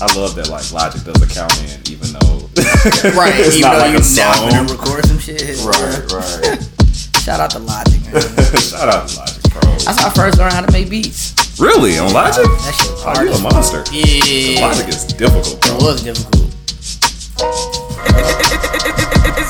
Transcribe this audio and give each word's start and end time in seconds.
I 0.00 0.06
love 0.16 0.34
that 0.36 0.48
like 0.48 0.70
Logic 0.72 1.02
does 1.04 1.20
accounting, 1.22 1.68
even 1.92 2.08
though 2.14 2.48
Right, 3.16 3.34
it's 3.36 3.56
even 3.56 3.68
not 3.70 3.74
though 3.78 3.84
like 3.84 3.92
you 3.92 3.98
a 4.00 4.16
now 4.16 4.32
song. 4.32 4.50
gonna 4.50 4.72
record 4.72 5.04
some 5.06 5.18
shit. 5.18 5.42
Right, 5.64 6.12
right. 6.12 6.58
Shout 7.20 7.38
out 7.40 7.50
to 7.50 7.58
Logic, 7.58 8.00
man. 8.08 8.22
Shout 8.56 8.88
out 8.88 9.06
to 9.08 9.18
Logic, 9.20 9.42
bro. 9.52 9.60
That's 9.84 10.00
how 10.00 10.08
I 10.08 10.10
first 10.10 10.38
learned 10.38 10.54
how 10.54 10.62
to 10.64 10.72
make 10.72 10.88
beats. 10.88 11.36
Really 11.60 11.98
on 11.98 12.12
Logic? 12.14 12.44
That 12.44 12.74
shit 12.80 12.90
was 12.90 13.02
Oh, 13.04 13.12
hard. 13.12 13.28
you 13.28 13.34
a 13.34 13.40
monster. 13.40 13.84
Yeah. 13.92 14.66
Logic 14.66 14.88
is 14.88 15.04
difficult, 15.04 15.52
It 15.52 15.60
bro. 15.68 15.76
was 15.84 16.02
difficult. 16.02 16.48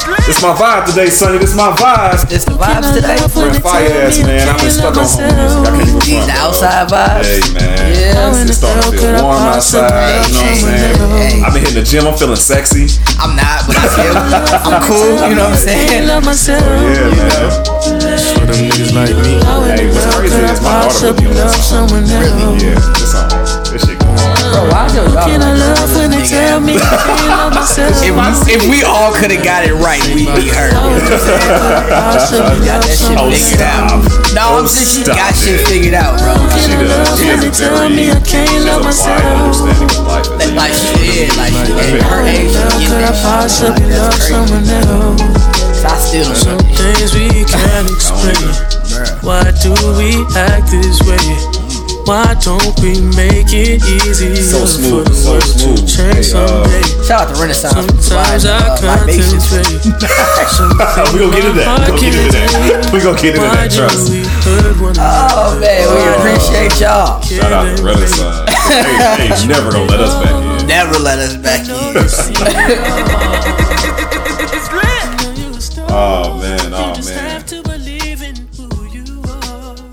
This 0.01 0.41
my 0.41 0.55
vibe 0.57 0.87
today, 0.89 1.11
Sonny. 1.13 1.37
This 1.39 1.55
my 1.55 1.73
vibe. 1.77 2.25
This 2.29 2.45
the 2.49 2.57
vibes 2.57 2.95
today. 2.97 3.21
We're 3.37 3.53
fire 3.61 4.09
ass 4.09 4.17
man. 4.25 4.49
I've 4.49 4.57
been 4.57 4.71
stuck 4.73 4.97
on 4.97 5.05
home 5.05 5.29
music. 5.37 5.61
I 5.61 5.77
can't 5.77 5.89
even 5.93 6.01
These 6.01 6.17
front, 6.17 6.25
the 6.25 6.33
bro. 6.33 6.41
outside 6.41 6.87
vibes. 6.89 7.29
Hey 7.29 7.41
man, 7.53 7.77
Yeah. 7.93 8.31
it's, 8.33 8.41
it's 8.49 8.59
starting 8.59 8.81
to 8.81 8.97
feel 8.97 9.21
warm 9.21 9.45
outside. 9.53 10.25
You 10.25 10.41
know 10.41 10.41
what 10.41 10.49
I'm 10.49 10.57
saying? 10.57 10.97
Hey. 11.21 11.43
I've 11.45 11.53
been 11.53 11.63
hitting 11.69 11.77
the 11.77 11.85
gym. 11.85 12.07
I'm 12.09 12.17
feeling 12.17 12.41
sexy. 12.41 12.89
I'm 13.21 13.37
not, 13.37 13.69
but 13.69 13.77
I 13.77 13.87
feel 13.93 14.15
I'm 14.73 14.81
cool. 14.89 15.21
You 15.29 15.37
know 15.37 15.45
what 15.53 15.61
I'm 15.61 15.69
saying? 15.69 16.01
I 16.01 16.09
love 16.09 16.25
myself. 16.25 16.65
Yeah, 16.65 17.13
man. 17.13 17.61
Oh, 17.69 18.41
for 18.41 18.47
them 18.49 18.57
niggas 18.73 18.93
like 18.97 19.13
me. 19.21 19.37
Hey, 19.69 19.85
what's 19.93 20.09
crazy 20.17 20.41
is 20.41 20.61
my 20.65 20.81
daughter 20.81 21.13
really 21.13 21.29
on 21.29 21.37
that 21.45 21.53
song. 21.61 21.93
Really? 21.93 22.09
Yeah, 22.57 22.81
this 22.97 23.13
song, 23.13 23.29
this 23.29 23.37
shit 23.37 23.40
going 24.61 24.71
why 24.73 24.87
your 24.93 25.09
daughter 25.09 25.31
Can 25.33 25.41
I 25.43 25.53
love 25.57 25.89
when 25.97 26.11
they 26.13 26.25
tell 26.29 26.61
me 26.61 26.77
I 26.77 26.85
can't 27.01 27.27
love 27.29 27.53
myself? 27.57 27.97
If, 28.05 28.61
if 28.61 28.63
we 28.69 28.85
all 28.85 29.13
could 29.17 29.31
have 29.33 29.45
got 29.45 29.65
it 29.65 29.73
right, 29.81 30.03
we'd 30.13 30.29
be 30.37 30.49
hurt. 30.53 30.73
You 30.77 31.01
I'm 31.01 32.21
saying? 32.21 32.45
I 32.45 32.61
Got 32.61 32.85
that 32.85 32.97
shit 32.97 33.17
Oh, 33.17 33.31
figured 33.33 33.65
out. 33.65 34.05
No, 34.37 34.43
Oh, 34.51 34.61
I'm 34.63 34.69
saying 34.69 34.89
she 34.91 35.03
got 35.07 35.33
it. 35.33 35.37
shit 35.41 35.61
figured 35.67 35.95
out, 35.97 36.19
bro. 36.21 36.35
She 36.61 36.75
does. 36.77 37.19
She 37.19 37.27
has 37.33 37.43
a 37.45 37.51
Tell 37.51 37.77
very, 37.81 37.91
me 37.95 38.11
I 38.11 38.19
can't 38.21 38.49
she 38.49 38.61
has 38.61 38.67
love 38.67 38.83
a 38.83 38.91
wide 38.91 38.95
myself. 38.95 39.25
understanding 39.41 39.91
of 39.91 40.07
life. 40.07 40.29
as 40.31 40.51
a 40.51 40.55
Like 40.55 40.75
young 40.75 40.81
she 40.81 40.91
child. 40.91 41.25
is, 41.25 41.37
like 41.41 41.55
she 41.57 41.73
at 41.81 42.03
her 42.11 42.21
age, 42.27 42.51
she 42.51 42.61
How 42.61 42.79
get 42.79 42.91
could 42.91 43.05
I 43.05 43.11
that 43.11 43.17
shit. 43.17 43.25
possibly 43.25 43.87
Like, 43.87 43.97
love 43.97 44.11
that's 44.11 44.21
crazy. 44.21 44.35
someone 44.35 44.67
else? 44.71 45.23
So 45.81 45.87
I 45.89 45.97
still 45.97 46.25
don't 46.29 46.37
Some 46.37 46.61
know. 46.61 46.77
things 46.77 47.11
we 47.17 47.27
can't 47.49 47.89
explain. 47.89 48.45
Why 49.25 49.45
do 49.63 49.71
we 49.97 50.11
act 50.37 50.69
this 50.71 50.99
way? 51.09 51.25
Why 52.11 52.35
don't 52.43 52.75
we 52.83 52.99
make 53.15 53.55
it 53.55 53.79
easier 53.87 54.35
So 54.35 54.67
for 54.67 54.67
smooth, 54.67 55.07
the 55.07 55.15
so 55.15 55.31
world 55.31 55.47
to 55.47 55.47
smooth. 55.47 55.87
change 55.87 56.27
Hey, 56.35 56.35
uh, 56.35 56.67
someday? 56.67 56.83
Shout 57.07 57.23
out 57.23 57.29
to 57.31 57.39
Renaissance. 57.39 57.71
for 57.79 58.03
Sometimes 58.03 58.43
I 58.51 58.59
uh, 58.59 58.83
my 58.83 58.99
basis. 59.07 59.47
contemplate. 59.47 59.95
we 61.15 61.23
gonna 61.23 61.31
get 61.39 61.47
into 61.47 61.63
that. 61.63 61.71
We 61.87 61.87
gonna 61.87 62.03
get 62.03 62.11
into 62.19 62.35
that. 62.35 62.91
We 62.91 62.99
gonna 62.99 63.15
get 63.15 63.39
into 63.39 63.47
Why 63.47 63.55
that. 63.63 63.71
do 63.71 63.79
Trust. 63.79 64.11
we 64.11 64.27
hurt 64.43 64.75
one 64.83 64.99
Oh 64.99 65.55
man, 65.63 65.87
we 65.87 66.03
appreciate 66.19 66.75
y'all. 66.83 67.23
Shout 67.23 67.55
out 67.55 67.71
to 67.71 67.79
Renaissance. 67.79 68.43
Hey, 68.67 69.31
hey, 69.31 69.47
never 69.47 69.71
gonna 69.71 69.87
let 69.87 70.03
us 70.03 70.11
back 70.19 70.35
in. 70.35 70.67
Never 70.67 70.99
let 70.99 71.23
us 71.23 71.39
back 71.39 71.63
in. 71.63 71.95
Oh 75.93 76.39
man, 76.41 76.73
oh 76.73 76.95
man. 77.05 77.30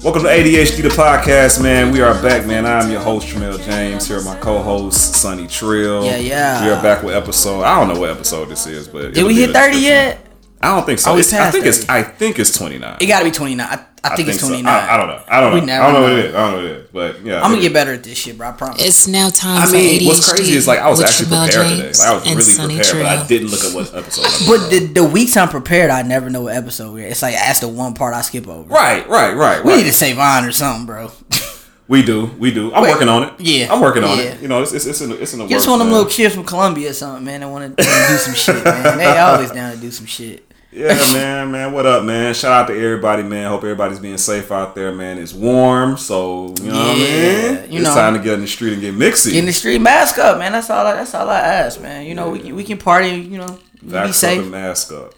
Welcome 0.07 0.23
to 0.23 0.29
ADHD 0.29 0.83
the 0.83 0.87
podcast, 0.87 1.61
man. 1.61 1.91
We 1.91 1.99
are 1.99 2.13
back, 2.21 2.45
man. 2.47 2.65
I'm 2.65 2.89
your 2.89 3.01
host, 3.01 3.27
Tramel 3.27 3.61
James. 3.65 4.07
Here 4.07 4.15
with 4.15 4.25
my 4.25 4.37
co-host, 4.39 5.15
Sonny 5.15 5.47
Trill. 5.47 6.05
Yeah, 6.05 6.15
yeah. 6.15 6.63
We 6.65 6.71
are 6.71 6.81
back 6.81 7.03
with 7.03 7.13
episode. 7.13 7.63
I 7.63 7.77
don't 7.77 7.93
know 7.93 7.99
what 7.99 8.11
episode 8.11 8.45
this 8.47 8.65
is, 8.67 8.87
but 8.87 9.13
Did 9.13 9.25
we 9.27 9.35
hit 9.35 9.51
30 9.51 9.75
yet? 9.79 10.25
I 10.61 10.73
don't 10.73 10.85
think 10.85 10.99
so. 10.99 11.11
Oh, 11.11 11.17
It's- 11.17 11.33
I 11.33 11.51
think 11.51 11.65
it's. 11.65 11.89
I 11.89 12.03
think 12.03 12.39
it's 12.39 12.57
29. 12.57 12.99
It 13.01 13.07
gotta 13.07 13.25
be 13.25 13.31
29. 13.31 13.67
I, 13.67 13.85
I, 14.03 14.15
think, 14.15 14.29
it's 14.29 14.39
so. 14.39 14.47
29. 14.47 14.73
I, 14.73 14.93
I 14.93 14.97
don't 14.97 15.07
know. 15.07 15.23
I 15.27 15.41
don't 15.41 15.53
We 15.53 15.59
know. 15.61 15.65
never 15.65 15.83
I 15.83 15.91
don't 15.91 15.93
know 15.93 16.01
what 16.01 16.11
it 16.13 16.25
is. 16.25 16.35
I 16.35 16.37
don't 16.39 16.51
know 16.51 16.57
what 16.57 16.65
it 16.65 16.77
is. 16.77 16.87
But 16.91 17.21
yeah, 17.25 17.41
I'm 17.41 17.51
gonna 17.51 17.61
get 17.61 17.73
better 17.73 17.93
at 17.93 18.03
this 18.03 18.17
shit, 18.17 18.37
bro. 18.37 18.49
I 18.49 18.51
promise. 18.53 18.83
It's 18.85 19.07
now 19.07 19.29
time 19.29 19.61
I 19.61 19.65
for 19.65 19.73
mean, 19.73 19.99
ADHD 20.01 20.07
what's 20.07 20.31
crazy 20.31 20.53
is 20.53 20.67
like 20.67 20.79
I 20.79 20.89
was 20.89 21.01
actually 21.01 21.27
Jamel 21.27 21.45
prepared 21.45 21.67
James 21.67 21.99
today. 21.99 22.09
Like 22.09 22.09
I 22.09 22.13
was 22.15 22.29
really 22.29 22.41
Sonny 22.41 22.75
prepared, 22.75 23.03
but 23.03 23.05
I 23.05 23.27
didn't 23.27 23.47
look 23.49 23.63
at 23.63 23.73
what 23.75 23.93
episode. 23.95 24.21
I 24.21 24.25
was 24.27 24.47
But 24.47 24.69
the, 24.69 24.79
the 25.01 25.03
weeks 25.03 25.35
I'm 25.35 25.49
prepared, 25.49 25.89
I 25.91 26.01
never 26.03 26.29
know 26.29 26.43
what 26.43 26.55
episode 26.55 26.93
we're. 26.93 27.07
It's 27.07 27.21
like 27.21 27.35
that's 27.35 27.59
the 27.59 27.67
one 27.67 27.93
part 27.93 28.13
I 28.13 28.21
skip 28.21 28.47
over. 28.47 28.67
right, 28.73 29.07
right, 29.09 29.35
right, 29.35 29.63
We 29.63 29.71
right. 29.71 29.77
need 29.77 29.83
to 29.83 29.93
save 29.93 30.17
on 30.19 30.45
or 30.45 30.51
something, 30.51 30.85
bro. 30.85 31.11
We 31.89 32.03
do, 32.03 32.25
we 32.37 32.53
do. 32.53 32.73
I'm 32.73 32.83
Wait, 32.83 32.91
working 32.91 33.07
on 33.07 33.23
it. 33.23 33.33
yeah, 33.39 33.73
I'm 33.73 33.79
working 33.79 34.03
on 34.03 34.17
yeah. 34.17 34.23
it. 34.25 34.41
You 34.41 34.49
know, 34.49 34.61
it's 34.61 34.73
it's 34.73 34.85
it's 34.85 34.99
in 34.99 35.09
the, 35.09 35.21
it's 35.21 35.31
in 35.31 35.39
the 35.39 35.45
Get 35.47 35.55
us 35.55 35.61
works, 35.61 35.67
one 35.71 35.79
of 35.79 35.87
them 35.87 35.93
little 35.93 36.11
kids 36.11 36.35
from 36.35 36.43
Columbia 36.43 36.89
or 36.89 36.93
something, 36.93 37.23
man. 37.23 37.39
They 37.39 37.45
want 37.45 37.77
to 37.77 37.81
do 37.81 38.17
some 38.17 38.33
shit, 38.33 38.61
man. 38.61 38.97
They 38.97 39.05
always 39.17 39.51
down 39.51 39.73
to 39.73 39.79
do 39.79 39.89
some 39.89 40.05
shit. 40.05 40.43
Yeah, 40.71 40.95
man, 41.13 41.51
man. 41.51 41.71
What 41.71 41.85
up, 41.85 42.03
man? 42.03 42.33
Shout 42.33 42.51
out 42.51 42.67
to 42.67 42.73
everybody, 42.77 43.23
man. 43.23 43.49
Hope 43.49 43.63
everybody's 43.63 43.99
being 43.99 44.17
safe 44.17 44.51
out 44.51 44.75
there, 44.75 44.91
man. 44.93 45.17
It's 45.17 45.33
warm, 45.33 45.97
so 45.97 46.53
you 46.59 46.71
know 46.71 46.77
what 46.77 46.89
I 46.89 46.93
mean. 46.93 47.71
you 47.71 47.79
it's 47.79 47.87
know. 47.87 47.95
time 47.95 48.13
to 48.15 48.19
get 48.19 48.33
in 48.33 48.41
the 48.41 48.47
street 48.47 48.73
and 48.73 48.81
get 48.81 48.93
mixy. 48.93 49.31
Get 49.31 49.39
in 49.39 49.45
the 49.45 49.53
street, 49.53 49.79
mask 49.79 50.17
up, 50.17 50.37
man. 50.37 50.51
That's 50.51 50.69
all. 50.69 50.85
I, 50.85 50.93
that's 50.93 51.13
all 51.13 51.29
I 51.29 51.39
ask, 51.39 51.79
man. 51.79 52.05
You 52.05 52.15
know, 52.15 52.31
we 52.31 52.39
can 52.39 52.55
we 52.55 52.65
can 52.65 52.77
party. 52.77 53.11
You 53.11 53.37
know, 53.37 53.59
Vax 53.77 53.91
be 53.91 53.97
up 53.97 54.13
safe. 54.13 54.41
and 54.41 54.51
mask 54.51 54.91
up. 54.91 55.13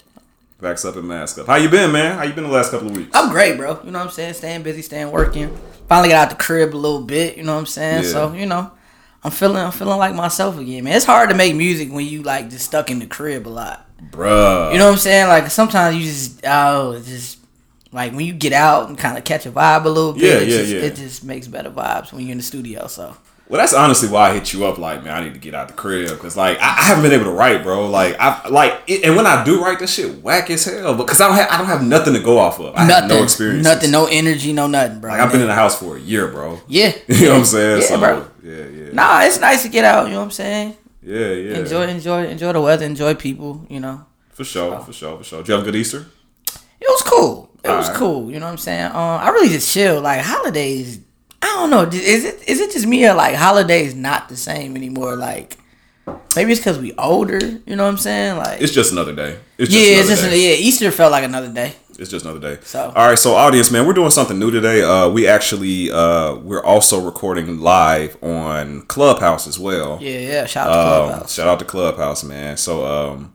Vax 0.62 0.88
up 0.88 0.96
and 0.98 1.08
mask 1.08 1.40
up. 1.40 1.48
How 1.48 1.56
you 1.56 1.70
been, 1.70 1.92
man? 1.92 2.18
How 2.18 2.26
you 2.26 2.34
been 2.34 2.44
the 2.44 2.52
last 2.52 2.70
couple 2.70 2.90
of 2.90 2.96
weeks? 2.96 3.10
I'm 3.16 3.32
great, 3.32 3.58
bro. 3.58 3.82
You 3.84 3.92
know 3.92 4.00
what 4.00 4.06
I'm 4.06 4.12
saying? 4.12 4.36
Staying 4.36 4.62
busy, 4.62 4.84
staying 4.84 5.12
working. 5.12 5.58
Finally 5.88 6.10
got 6.10 6.26
out 6.26 6.30
the 6.30 6.36
crib 6.36 6.76
a 6.76 6.78
little 6.78 7.02
bit. 7.02 7.38
You 7.38 7.44
know 7.44 7.54
what 7.54 7.62
I'm 7.62 7.66
saying? 7.66 8.04
Yeah. 8.04 8.10
So 8.10 8.34
you 8.34 8.46
know, 8.46 8.72
I'm 9.24 9.32
feeling 9.32 9.64
I'm 9.64 9.72
feeling 9.72 9.98
like 9.98 10.14
myself 10.14 10.60
again, 10.60 10.84
man. 10.84 10.96
It's 10.96 11.06
hard 11.06 11.30
to 11.30 11.36
make 11.36 11.56
music 11.56 11.92
when 11.92 12.06
you 12.06 12.22
like 12.22 12.52
just 12.52 12.66
stuck 12.66 12.92
in 12.92 13.00
the 13.00 13.08
crib 13.08 13.48
a 13.48 13.50
lot. 13.50 13.89
Bruh. 14.12 14.72
You 14.72 14.80
know 14.80 14.86
what 14.86 14.94
I'm 14.94 14.98
saying? 14.98 15.28
Like 15.28 15.50
sometimes 15.52 15.96
you 15.96 16.04
just 16.04 16.42
oh, 16.46 17.02
just 17.06 17.40
like 17.92 18.12
when 18.14 18.26
you 18.26 18.34
get 18.34 18.54
out 18.54 18.90
and 18.90 18.98
kind 18.98 19.18
of 19.18 19.24
catch 19.24 19.46
a 19.46 19.52
vibe 19.52 19.86
a 19.86 19.90
little 19.90 20.14
bit. 20.14 20.22
Yeah, 20.22 20.34
it 20.40 20.48
yeah, 20.48 20.58
just, 20.58 20.72
yeah. 20.72 20.80
It 20.82 20.96
just 20.96 21.24
makes 21.24 21.48
better 21.48 21.72
vibes 21.72 22.12
when 22.14 22.24
you're 22.24 22.32
in 22.32 22.38
the 22.38 22.44
studio. 22.44 22.88
So 22.88 23.16
Well, 23.48 23.60
that's 23.60 23.74
honestly 23.74 24.10
why 24.10 24.30
I 24.30 24.34
hit 24.36 24.54
you 24.54 24.66
up. 24.66 24.78
Like, 24.78 25.04
man, 25.04 25.16
I 25.16 25.24
need 25.24 25.34
to 25.34 25.40
get 25.40 25.56
out 25.56 25.70
the 25.70 25.74
crib 25.74 26.10
because, 26.10 26.38
like, 26.38 26.60
I, 26.60 26.68
I 26.68 26.84
haven't 26.84 27.02
been 27.04 27.14
able 27.14 27.26
to 27.26 27.32
write, 27.32 27.64
bro. 27.64 27.90
Like, 27.90 28.16
I 28.20 28.48
like, 28.48 28.80
it, 28.86 29.04
and 29.04 29.16
when 29.16 29.26
I 29.26 29.44
do 29.44 29.60
write, 29.64 29.80
this 29.80 29.94
shit 29.96 30.22
whack 30.22 30.52
as 30.52 30.66
hell. 30.66 30.94
Because 30.94 31.20
I 31.20 31.28
don't 31.28 31.36
have, 31.36 31.50
I 31.50 31.58
don't 31.58 31.66
have 31.66 31.84
nothing 31.84 32.14
to 32.14 32.20
go 32.20 32.38
off 32.38 32.60
of. 32.60 32.76
I 32.76 32.82
have 32.82 32.88
nothing, 32.88 33.10
no 33.10 33.24
experience. 33.24 33.64
nothing, 33.64 33.90
no 33.90 34.06
energy, 34.06 34.54
no 34.54 34.68
nothing, 34.68 35.00
bro. 35.00 35.12
Like, 35.12 35.22
I've 35.22 35.32
been 35.32 35.42
in 35.42 35.48
the 35.48 35.56
house 35.56 35.80
for 35.80 35.98
a 35.98 36.00
year, 36.00 36.28
bro. 36.28 36.60
yeah, 36.68 36.94
You 37.08 37.26
know 37.26 37.32
what 37.32 37.40
I'm 37.40 37.46
saying? 37.46 37.82
Yeah, 37.82 37.88
so, 37.88 38.00
bro. 38.00 38.28
yeah, 38.44 38.66
yeah, 38.66 38.92
Nah, 38.94 39.22
it's 39.24 39.40
nice 39.40 39.64
to 39.64 39.70
get 39.70 39.84
out. 39.84 40.06
You 40.06 40.14
know 40.14 40.20
what 40.20 40.26
I'm 40.26 40.32
saying? 40.32 40.78
Yeah, 41.16 41.32
yeah. 41.46 41.58
Enjoy, 41.62 41.84
enjoy, 41.88 42.22
enjoy 42.28 42.52
the 42.54 42.62
weather. 42.62 42.86
Enjoy 42.86 43.14
people. 43.16 43.66
You 43.70 43.80
know. 43.80 44.06
for 44.38 44.44
sure, 44.44 44.80
for 44.86 44.94
sure, 44.94 45.18
for 45.18 45.24
sure. 45.24 45.40
Did 45.40 45.48
you 45.50 45.54
have 45.56 45.64
a 45.64 45.66
good 45.66 45.76
Easter? 45.76 46.06
It 46.82 46.88
was 46.96 47.02
cool. 47.04 47.50
It 47.64 47.68
was 47.70 47.88
Alright. 47.88 48.00
cool. 48.00 48.32
You 48.32 48.40
know 48.40 48.46
what 48.46 48.54
I'm 48.54 48.58
saying? 48.58 48.86
Um, 48.92 49.18
I 49.26 49.30
really 49.30 49.50
just 49.50 49.68
chill. 49.74 50.02
Like 50.02 50.22
holidays, 50.22 51.00
I 51.42 51.48
don't 51.48 51.70
know. 51.70 51.84
Is 51.84 52.24
it 52.26 52.48
is 52.48 52.60
it 52.62 52.72
just 52.72 52.88
me 52.88 53.06
or 53.08 53.14
like 53.14 53.36
holidays 53.36 53.94
not 53.96 54.30
the 54.30 54.38
same 54.38 54.76
anymore? 54.78 55.16
Like 55.18 55.58
maybe 56.36 56.52
it's 56.54 56.62
because 56.62 56.80
we 56.80 56.94
older. 56.98 57.40
You 57.68 57.76
know 57.76 57.84
what 57.84 57.90
I'm 57.92 57.98
saying? 57.98 58.38
Like 58.38 58.62
It's 58.62 58.74
just 58.74 58.92
another 58.94 59.14
day. 59.14 59.40
It's 59.58 59.70
just 59.72 59.86
yeah, 59.86 60.00
it's 60.00 60.10
just 60.10 60.24
day. 60.24 60.40
yeah. 60.52 60.68
Easter 60.68 60.90
felt 60.92 61.12
like 61.12 61.26
another 61.26 61.52
day. 61.52 61.74
It's 62.00 62.10
just 62.10 62.26
another 62.26 62.40
day. 62.40 62.62
So- 62.64 62.92
all 62.96 63.08
right, 63.10 63.20
so 63.20 63.36
audience, 63.36 63.72
man, 63.72 63.86
we're 63.86 63.94
doing 63.94 64.12
something 64.12 64.40
new 64.40 64.52
today. 64.52 64.82
Uh, 64.82 65.10
we 65.10 65.28
actually 65.28 65.92
uh, 65.92 66.36
we're 66.36 66.64
also 66.64 67.00
recording 67.04 67.60
live 67.60 68.18
on 68.24 68.84
Clubhouse 68.84 69.48
as 69.48 69.60
well. 69.60 69.98
Yeah, 70.02 70.20
yeah. 70.20 70.46
Shout 70.46 70.68
out 70.70 70.74
to 70.74 70.80
Um, 70.80 71.08
Clubhouse. 71.10 71.34
shout 71.34 71.48
out 71.48 71.60
to 71.60 71.66
Clubhouse, 71.66 72.24
man. 72.24 72.58
So, 72.58 72.86
um, 72.86 73.34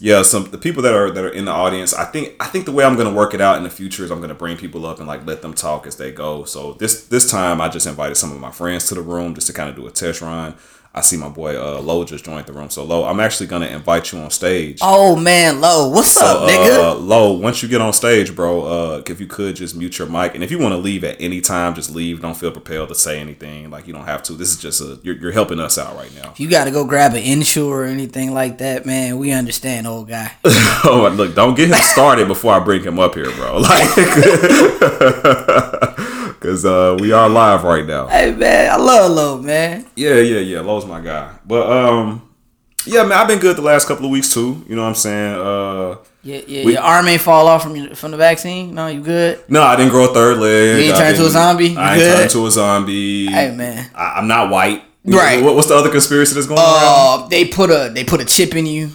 yeah, 0.00 0.22
some 0.22 0.50
the 0.50 0.58
people 0.58 0.82
that 0.82 0.92
are 0.92 1.10
that 1.10 1.24
are 1.24 1.28
in 1.30 1.46
the 1.46 1.52
audience. 1.52 1.94
I 1.94 2.04
think 2.04 2.34
I 2.40 2.46
think 2.46 2.66
the 2.66 2.72
way 2.72 2.84
I'm 2.84 2.96
gonna 2.96 3.12
work 3.14 3.32
it 3.32 3.40
out 3.40 3.56
in 3.56 3.62
the 3.62 3.70
future 3.70 4.04
is 4.04 4.10
I'm 4.10 4.20
gonna 4.20 4.34
bring 4.34 4.56
people 4.56 4.84
up 4.86 4.98
and 4.98 5.06
like 5.06 5.24
let 5.26 5.40
them 5.40 5.54
talk 5.54 5.86
as 5.86 5.96
they 5.96 6.10
go. 6.12 6.44
So 6.44 6.74
this 6.74 7.04
this 7.06 7.30
time 7.30 7.60
I 7.60 7.68
just 7.68 7.86
invited 7.86 8.16
some 8.16 8.32
of 8.32 8.38
my 8.40 8.50
friends 8.50 8.86
to 8.88 8.94
the 8.94 9.00
room 9.02 9.34
just 9.34 9.46
to 9.46 9.52
kind 9.52 9.70
of 9.70 9.76
do 9.76 9.86
a 9.86 9.90
test 9.90 10.20
run. 10.20 10.56
I 10.96 11.00
see 11.00 11.16
my 11.16 11.28
boy 11.28 11.60
uh, 11.60 11.80
Lo 11.80 12.04
just 12.04 12.24
joined 12.24 12.46
the 12.46 12.52
room. 12.52 12.70
So 12.70 12.84
Lo, 12.84 13.04
I'm 13.04 13.18
actually 13.18 13.48
gonna 13.48 13.66
invite 13.66 14.12
you 14.12 14.20
on 14.20 14.30
stage. 14.30 14.78
Oh 14.80 15.16
man, 15.16 15.60
low. 15.60 15.88
What's 15.88 16.12
So, 16.12 16.24
up, 16.24 16.48
nigga? 16.48 16.78
uh, 16.78 16.94
Lo, 16.94 17.32
once 17.32 17.64
you 17.64 17.68
get 17.68 17.80
on 17.80 17.92
stage, 17.92 18.32
bro, 18.36 18.62
uh, 18.62 19.02
if 19.08 19.18
you 19.18 19.26
could 19.26 19.56
just 19.56 19.74
mute 19.74 19.98
your 19.98 20.06
mic, 20.08 20.36
and 20.36 20.44
if 20.44 20.52
you 20.52 20.58
want 20.60 20.70
to 20.72 20.76
leave 20.78 21.02
at 21.02 21.20
any 21.20 21.40
time, 21.40 21.74
just 21.74 21.90
leave. 21.90 22.22
Don't 22.22 22.36
feel 22.36 22.52
propelled 22.52 22.90
to 22.90 22.94
say 22.94 23.18
anything. 23.18 23.70
Like 23.70 23.88
you 23.88 23.92
don't 23.92 24.04
have 24.04 24.22
to. 24.24 24.34
This 24.34 24.50
is 24.52 24.56
just 24.58 24.80
a 24.80 25.00
you're, 25.02 25.16
you're 25.16 25.32
helping 25.32 25.58
us 25.58 25.78
out 25.78 25.96
right 25.96 26.14
now. 26.14 26.30
If 26.30 26.38
you 26.38 26.48
got 26.48 26.66
to 26.66 26.70
go 26.70 26.84
grab 26.86 27.14
an 27.14 27.24
insure 27.24 27.80
or 27.80 27.84
anything 27.86 28.32
like 28.32 28.58
that, 28.58 28.86
man, 28.86 29.18
we 29.18 29.32
understand, 29.32 29.88
old 29.88 30.08
guy. 30.08 30.30
Oh, 30.86 31.08
look, 31.16 31.34
don't 31.34 31.54
get 31.56 31.70
him 31.70 31.74
started 31.76 32.28
before 32.28 32.52
I 32.52 32.60
bring 32.60 32.84
him 32.84 32.98
up 33.00 33.14
here, 33.14 33.32
bro. 33.32 33.58
Like, 33.58 33.88
because 36.44 36.64
uh, 36.66 36.94
we 37.00 37.10
are 37.10 37.26
live 37.26 37.64
right 37.64 37.86
now. 37.86 38.06
hey 38.06 38.30
man, 38.32 38.70
I 38.70 38.76
love 38.76 39.10
low, 39.12 39.40
man. 39.40 39.86
Yeah, 39.96 40.16
yeah, 40.16 40.40
yeah. 40.40 40.60
Lowe's 40.60 40.84
my 40.84 41.00
guy. 41.00 41.34
But 41.46 41.70
um, 41.72 42.28
yeah, 42.84 43.02
man, 43.04 43.12
I've 43.12 43.26
been 43.28 43.38
good 43.38 43.56
the 43.56 43.62
last 43.62 43.88
couple 43.88 44.04
of 44.04 44.10
weeks 44.10 44.28
too. 44.34 44.62
You 44.68 44.76
know 44.76 44.82
what 44.82 44.88
I'm 44.88 44.94
saying? 44.94 45.34
Uh, 45.36 45.96
Yeah, 46.22 46.42
yeah. 46.46 46.64
We- 46.66 46.72
your 46.74 46.82
arm 46.82 47.08
ain't 47.08 47.22
fall 47.22 47.48
off 47.48 47.62
from 47.62 47.76
your, 47.76 47.94
from 47.94 48.10
the 48.10 48.18
vaccine. 48.18 48.74
No, 48.74 48.88
you 48.88 49.00
good? 49.00 49.42
no, 49.48 49.62
I 49.62 49.74
didn't 49.76 49.90
grow 49.92 50.10
a 50.10 50.12
third 50.12 50.36
leg. 50.36 50.84
You 50.84 50.90
ain't 50.90 50.96
turned 50.98 51.16
into 51.16 51.26
a 51.26 51.30
zombie? 51.30 51.68
You 51.68 51.78
I 51.78 51.94
ain't 51.94 52.02
turned 52.02 52.22
into 52.24 52.46
a 52.46 52.50
zombie. 52.50 53.26
Hey 53.26 53.50
man. 53.56 53.90
I, 53.94 54.18
I'm 54.18 54.28
not 54.28 54.50
white. 54.50 54.82
Right. 55.06 55.42
What, 55.42 55.54
what's 55.54 55.68
the 55.68 55.76
other 55.76 55.90
conspiracy 55.90 56.34
that's 56.34 56.46
going 56.46 56.58
around? 56.60 57.24
Uh, 57.24 57.28
they 57.28 57.46
put 57.46 57.70
a 57.70 57.90
they 57.94 58.04
put 58.04 58.20
a 58.20 58.24
chip 58.26 58.54
in 58.54 58.66
you. 58.66 58.90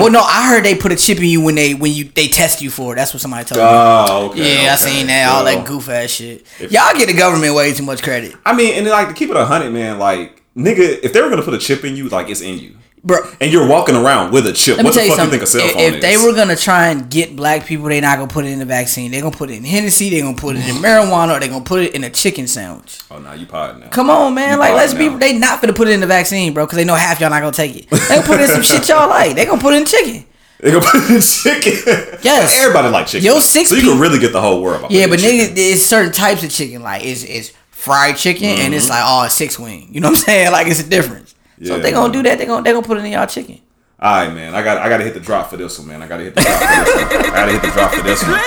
Well, 0.00 0.10
no, 0.10 0.20
I 0.20 0.48
heard 0.48 0.64
they 0.64 0.74
put 0.74 0.92
a 0.92 0.96
chip 0.96 1.18
in 1.18 1.24
you 1.24 1.40
when 1.40 1.54
they 1.54 1.74
when 1.74 1.92
you 1.92 2.04
they 2.04 2.28
test 2.28 2.62
you 2.62 2.70
for 2.70 2.92
it. 2.92 2.96
That's 2.96 3.12
what 3.12 3.20
somebody 3.20 3.44
told 3.44 3.58
me. 3.58 3.64
Oh, 3.66 4.30
okay. 4.30 4.64
yeah, 4.64 4.72
I 4.72 4.76
seen 4.76 5.06
that 5.08 5.28
all 5.28 5.44
Well, 5.44 5.56
that 5.56 5.66
goof 5.66 5.88
ass 5.88 6.10
shit. 6.10 6.46
Y'all 6.60 6.96
get 6.96 7.08
the 7.08 7.14
government 7.16 7.54
way 7.54 7.72
too 7.72 7.84
much 7.84 8.02
credit. 8.02 8.34
I 8.44 8.54
mean, 8.54 8.74
and 8.74 8.86
like 8.86 9.08
to 9.08 9.14
keep 9.14 9.30
it 9.30 9.36
a 9.36 9.44
hundred, 9.44 9.70
man. 9.72 9.98
Like 9.98 10.42
nigga, 10.56 11.00
if 11.02 11.12
they 11.12 11.20
were 11.20 11.30
gonna 11.30 11.42
put 11.42 11.54
a 11.54 11.58
chip 11.58 11.84
in 11.84 11.96
you, 11.96 12.08
like 12.08 12.28
it's 12.28 12.40
in 12.40 12.58
you, 12.58 12.76
bro. 13.04 13.18
and 13.40 13.52
you're 13.52 13.66
walking 13.68 13.94
around 13.96 14.32
with 14.32 14.46
a 14.46 14.52
chip, 14.52 14.76
Let 14.76 14.84
what 14.86 14.94
me 14.94 15.02
the 15.02 15.08
tell 15.08 15.16
you 15.18 15.24
you 15.24 15.30
think 15.30 15.42
a 15.42 15.46
cell 15.46 15.60
If, 15.66 15.72
phone 15.72 15.80
if 15.82 15.94
is? 15.96 16.00
they 16.02 16.16
were 16.16 16.34
gonna 16.34 16.56
try 16.56 16.88
and 16.88 17.10
get 17.10 17.34
black 17.36 17.66
people, 17.66 17.86
they 17.86 18.00
not 18.00 18.18
gonna 18.18 18.28
put 18.30 18.44
it 18.44 18.48
in 18.48 18.58
the 18.58 18.64
vaccine. 18.64 19.10
They're 19.10 19.22
gonna 19.22 19.36
put 19.36 19.50
it 19.50 19.54
in 19.54 19.64
Hennessy. 19.64 20.10
They're 20.10 20.22
gonna 20.22 20.36
put 20.36 20.56
it 20.56 20.68
in 20.68 20.74
marijuana. 20.82 21.36
Or 21.36 21.40
they 21.40 21.48
gonna 21.48 21.64
put 21.64 21.82
it 21.82 21.94
in 21.94 22.04
a 22.04 22.10
chicken 22.10 22.46
sandwich. 22.46 23.00
oh, 23.10 23.18
now 23.18 23.32
you 23.32 23.46
potting 23.46 23.80
now. 23.80 23.88
Come 23.88 24.10
on, 24.10 24.34
man. 24.34 24.52
You 24.54 24.58
like, 24.58 24.74
let's 24.74 24.94
be. 24.94 25.08
They 25.08 25.38
not 25.38 25.60
gonna 25.60 25.72
put 25.72 25.88
it 25.88 25.92
in 25.92 26.00
the 26.00 26.06
vaccine, 26.06 26.52
bro, 26.54 26.64
because 26.66 26.76
they 26.76 26.84
know 26.84 26.94
half 26.94 27.20
y'all 27.20 27.30
not 27.30 27.40
gonna 27.40 27.52
take 27.52 27.76
it. 27.76 27.90
They 27.90 27.98
gonna 28.16 28.22
put 28.22 28.40
it 28.40 28.44
in 28.44 28.48
some 28.50 28.62
shit 28.62 28.88
y'all 28.88 29.08
like. 29.08 29.34
They 29.36 29.46
gonna 29.46 29.60
put 29.60 29.74
it 29.74 29.78
in 29.78 29.86
chicken. 29.86 30.26
They 30.60 30.70
gonna 30.70 30.84
put 30.84 31.02
it 31.02 31.10
in 31.10 31.20
chicken. 31.20 32.18
Yes. 32.22 32.54
everybody 32.60 32.88
like 32.88 33.08
chicken. 33.08 33.26
Yo, 33.26 33.40
six 33.40 33.68
so 33.70 33.74
you 33.74 33.80
people- 33.82 33.94
can 33.94 34.00
really 34.02 34.20
get 34.20 34.32
the 34.32 34.40
whole 34.40 34.62
world. 34.62 34.90
Yeah, 34.90 35.08
but 35.08 35.18
nigga, 35.18 35.52
it's 35.56 35.82
certain 35.82 36.12
types 36.12 36.44
of 36.44 36.50
chicken. 36.50 36.82
Like, 36.82 37.04
it's 37.04 37.24
it's 37.24 37.52
fried 37.70 38.16
chicken, 38.16 38.44
and 38.46 38.58
Mm-hmm. 38.60 38.74
it's 38.74 38.88
like 38.88 39.02
oh, 39.04 39.24
it's 39.24 39.34
six 39.34 39.58
wing. 39.58 39.88
You 39.92 40.00
know 40.00 40.10
what 40.10 40.18
I'm 40.18 40.24
saying? 40.24 40.52
Like, 40.52 40.68
it's 40.68 40.78
a 40.78 40.88
difference. 40.88 41.31
So 41.62 41.70
Yeah, 41.70 41.76
if 41.76 41.82
they 41.82 41.90
gonna 41.92 42.12
do 42.12 42.22
that, 42.24 42.38
they 42.38 42.46
gonna 42.46 42.62
they 42.62 42.72
gonna 42.72 42.86
put 42.86 42.98
it 42.98 43.04
in 43.04 43.12
y'all 43.12 43.26
chicken. 43.26 43.58
All 44.00 44.12
right, 44.26 44.32
man. 44.34 44.54
I 44.54 44.62
got 44.62 44.78
I 44.78 44.88
got 44.88 44.98
to 44.98 45.04
hit 45.04 45.14
the 45.14 45.20
drop 45.20 45.48
for 45.50 45.56
this 45.56 45.78
one, 45.78 45.88
man. 45.88 46.02
I 46.02 46.08
got 46.08 46.16
to 46.16 46.24
hit 46.24 46.34
the 46.34 46.40
drop 46.42 46.58
for 46.58 46.82
this 46.84 47.12
one. 47.14 47.24
I 47.24 47.34
got 47.34 47.46
to 47.46 47.52
hit 47.52 47.62
the 47.62 47.68
drop 47.70 47.90
for 47.92 48.02
this 48.02 48.22
one. 48.26 48.40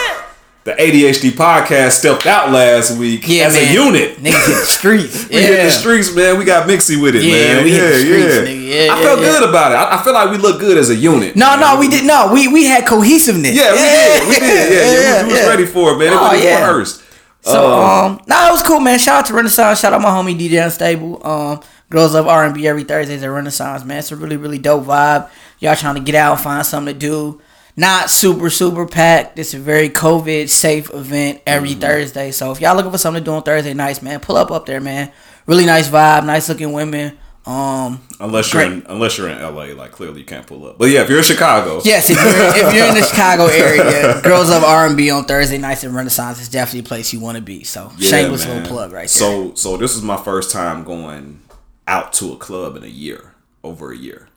The 0.65 0.71
ADHD 0.73 1.29
podcast 1.31 1.91
stepped 1.91 2.25
out 2.25 2.51
last 2.51 2.97
week 2.97 3.21
Yeah, 3.27 3.45
as 3.45 3.53
man. 3.53 3.69
a 3.69 3.71
unit. 3.71 4.17
Niggas 4.17 4.47
hit 4.47 4.59
the 4.61 4.65
streets. 4.79 5.29
We 5.29 5.35
hit 5.35 5.63
the 5.63 5.69
streets, 5.69 6.13
man. 6.15 6.39
We 6.39 6.43
got 6.43 6.67
mixy 6.67 6.99
with 6.99 7.15
it, 7.15 7.23
Yeah, 7.23 7.31
man. 7.53 7.63
we 7.63 7.71
hit 7.71 7.83
yeah, 7.83 7.89
the 7.89 7.99
streets, 7.99 8.35
yeah. 8.35 8.41
nigga. 8.41 8.67
Yeah, 8.87 8.93
I 8.93 8.97
yeah, 8.99 9.05
felt 9.05 9.19
yeah. 9.21 9.25
good 9.39 9.49
about 9.49 9.71
it. 9.73 9.75
I, 9.75 9.99
I 9.99 10.03
feel 10.03 10.13
like 10.13 10.31
we 10.31 10.37
look 10.37 10.59
good 10.59 10.77
as 10.79 10.89
a 10.89 10.95
unit. 10.95 11.35
No, 11.35 11.51
man. 11.51 11.59
no, 11.59 11.79
we 11.79 11.87
did 11.87 12.03
no. 12.05 12.31
We 12.33 12.47
we 12.47 12.65
had 12.65 12.85
cohesiveness. 12.87 13.55
Yeah, 13.55 13.71
we 13.73 13.77
did. 13.77 14.27
We 14.27 14.35
did. 14.39 14.71
Yeah, 14.73 14.91
yeah. 14.91 15.21
we, 15.21 15.27
we 15.27 15.33
was 15.33 15.41
yeah. 15.43 15.47
ready 15.49 15.65
for 15.67 15.93
it, 15.93 15.99
man. 15.99 16.13
It 16.13 16.17
Oh, 16.19 16.31
was 16.33 16.43
yeah. 16.43 16.59
rehearsed. 16.67 17.03
So 17.41 17.71
Uh, 17.71 18.05
um, 18.07 18.21
nah, 18.25 18.49
it 18.49 18.51
was 18.51 18.63
cool, 18.63 18.79
man. 18.79 18.97
Shout 18.97 19.19
out 19.19 19.25
to 19.27 19.33
Renaissance. 19.35 19.79
Shout 19.81 19.93
out 19.93 20.01
my 20.01 20.09
homie 20.09 20.35
DJ 20.35 20.65
Unstable. 20.65 21.21
Um, 21.25 21.59
girls 21.89 22.13
love 22.13 22.27
R 22.27 22.45
and 22.45 22.53
B 22.53 22.67
every 22.67 22.83
Thursdays 22.83 23.23
at 23.23 23.27
Renaissance, 23.27 23.83
man. 23.85 23.99
It's 23.99 24.11
a 24.11 24.15
really 24.15 24.37
really 24.37 24.57
dope 24.59 24.85
vibe. 24.85 25.29
Y'all 25.59 25.75
trying 25.75 25.95
to 25.95 26.01
get 26.01 26.15
out, 26.15 26.39
find 26.41 26.65
something 26.65 26.93
to 26.93 26.99
do. 26.99 27.41
Not 27.77 28.09
super 28.09 28.49
super 28.49 28.85
packed. 28.85 29.37
It's 29.37 29.53
a 29.53 29.59
very 29.59 29.89
COVID 29.89 30.47
safe 30.49 30.93
event 30.93 31.41
every 31.45 31.71
Mm-hmm. 31.71 31.79
Thursday. 31.81 32.31
So 32.31 32.51
if 32.51 32.61
y'all 32.61 32.75
looking 32.75 32.91
for 32.91 32.97
something 32.97 33.21
to 33.23 33.25
do 33.29 33.33
on 33.35 33.43
Thursday 33.43 33.73
nights, 33.73 34.01
man, 34.01 34.19
pull 34.21 34.37
up 34.37 34.49
up 34.51 34.65
there, 34.65 34.79
man. 34.79 35.11
Really 35.45 35.65
nice 35.65 35.89
vibe, 35.89 36.25
nice 36.25 36.47
looking 36.49 36.71
women. 36.71 37.17
Um, 37.47 38.01
unless 38.19 38.51
you're 38.53 38.63
great. 38.65 38.73
in 38.83 38.85
unless 38.89 39.19
you're 39.19 39.29
in 39.29 39.39
LA, 39.39 39.65
like 39.79 39.91
clearly 39.91 40.21
you 40.21 40.25
can't 40.25 40.47
pull 40.47 40.65
up. 40.65 40.79
But 40.79 40.85
yeah, 40.89 41.03
if 41.03 41.09
you're 41.09 41.19
in 41.19 41.23
Chicago, 41.23 41.79
Yes, 41.85 42.09
if 42.09 42.17
you're 42.17 42.67
if 42.67 42.73
you're 42.73 42.87
in 42.87 42.95
the 42.95 43.03
Chicago 43.03 43.45
area, 43.51 44.19
Girls 44.23 44.49
of 44.49 44.63
R 44.63 44.87
and 44.87 44.97
B 44.97 45.11
on 45.11 45.25
Thursday 45.25 45.59
nights 45.59 45.83
at 45.83 45.91
Renaissance 45.91 46.41
is 46.41 46.49
definitely 46.49 46.79
a 46.79 46.83
place 46.83 47.13
you 47.13 47.19
want 47.19 47.35
to 47.35 47.43
be. 47.43 47.63
So 47.63 47.91
Yeah, 47.99 48.09
shameless 48.09 48.45
man. 48.47 48.61
little 48.63 48.67
plug 48.75 48.91
right 48.93 49.01
there. 49.01 49.07
So 49.09 49.53
so 49.53 49.77
this 49.77 49.95
is 49.95 50.01
my 50.01 50.17
first 50.17 50.49
time 50.51 50.83
going 50.85 51.39
out 51.87 52.13
to 52.13 52.33
a 52.33 52.37
club 52.37 52.75
in 52.75 52.83
a 52.83 52.87
year, 52.87 53.33
over 53.63 53.91
a 53.91 53.97
year. 53.97 54.27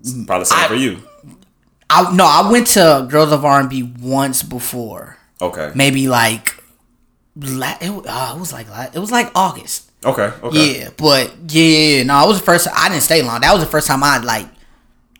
It's 0.00 0.12
Probably 0.12 0.40
the 0.40 0.44
same 0.46 0.58
I- 0.58 0.68
for 0.68 0.74
you. 0.74 0.98
I 1.90 2.12
no, 2.14 2.24
I 2.24 2.50
went 2.50 2.66
to 2.68 3.06
Girls 3.10 3.30
of 3.32 3.44
R 3.44 3.60
and 3.60 3.68
B 3.70 3.82
once 4.00 4.42
before, 4.42 5.18
Okay. 5.40 5.70
maybe 5.74 6.08
like 6.08 6.62
la- 7.36 7.76
it, 7.80 7.90
uh, 8.06 8.32
it 8.34 8.38
was 8.40 8.52
like 8.52 8.66
it 8.94 8.98
was 8.98 9.10
like 9.12 9.30
August. 9.34 9.90
Okay. 10.04 10.32
Okay. 10.42 10.80
Yeah, 10.80 10.88
but 10.96 11.32
yeah, 11.48 12.02
no, 12.02 12.24
it 12.24 12.28
was 12.28 12.38
the 12.40 12.44
first. 12.44 12.68
I 12.74 12.88
didn't 12.88 13.02
stay 13.02 13.22
long. 13.22 13.40
That 13.42 13.52
was 13.54 13.62
the 13.62 13.70
first 13.70 13.86
time 13.86 14.02
I 14.02 14.18
like 14.18 14.46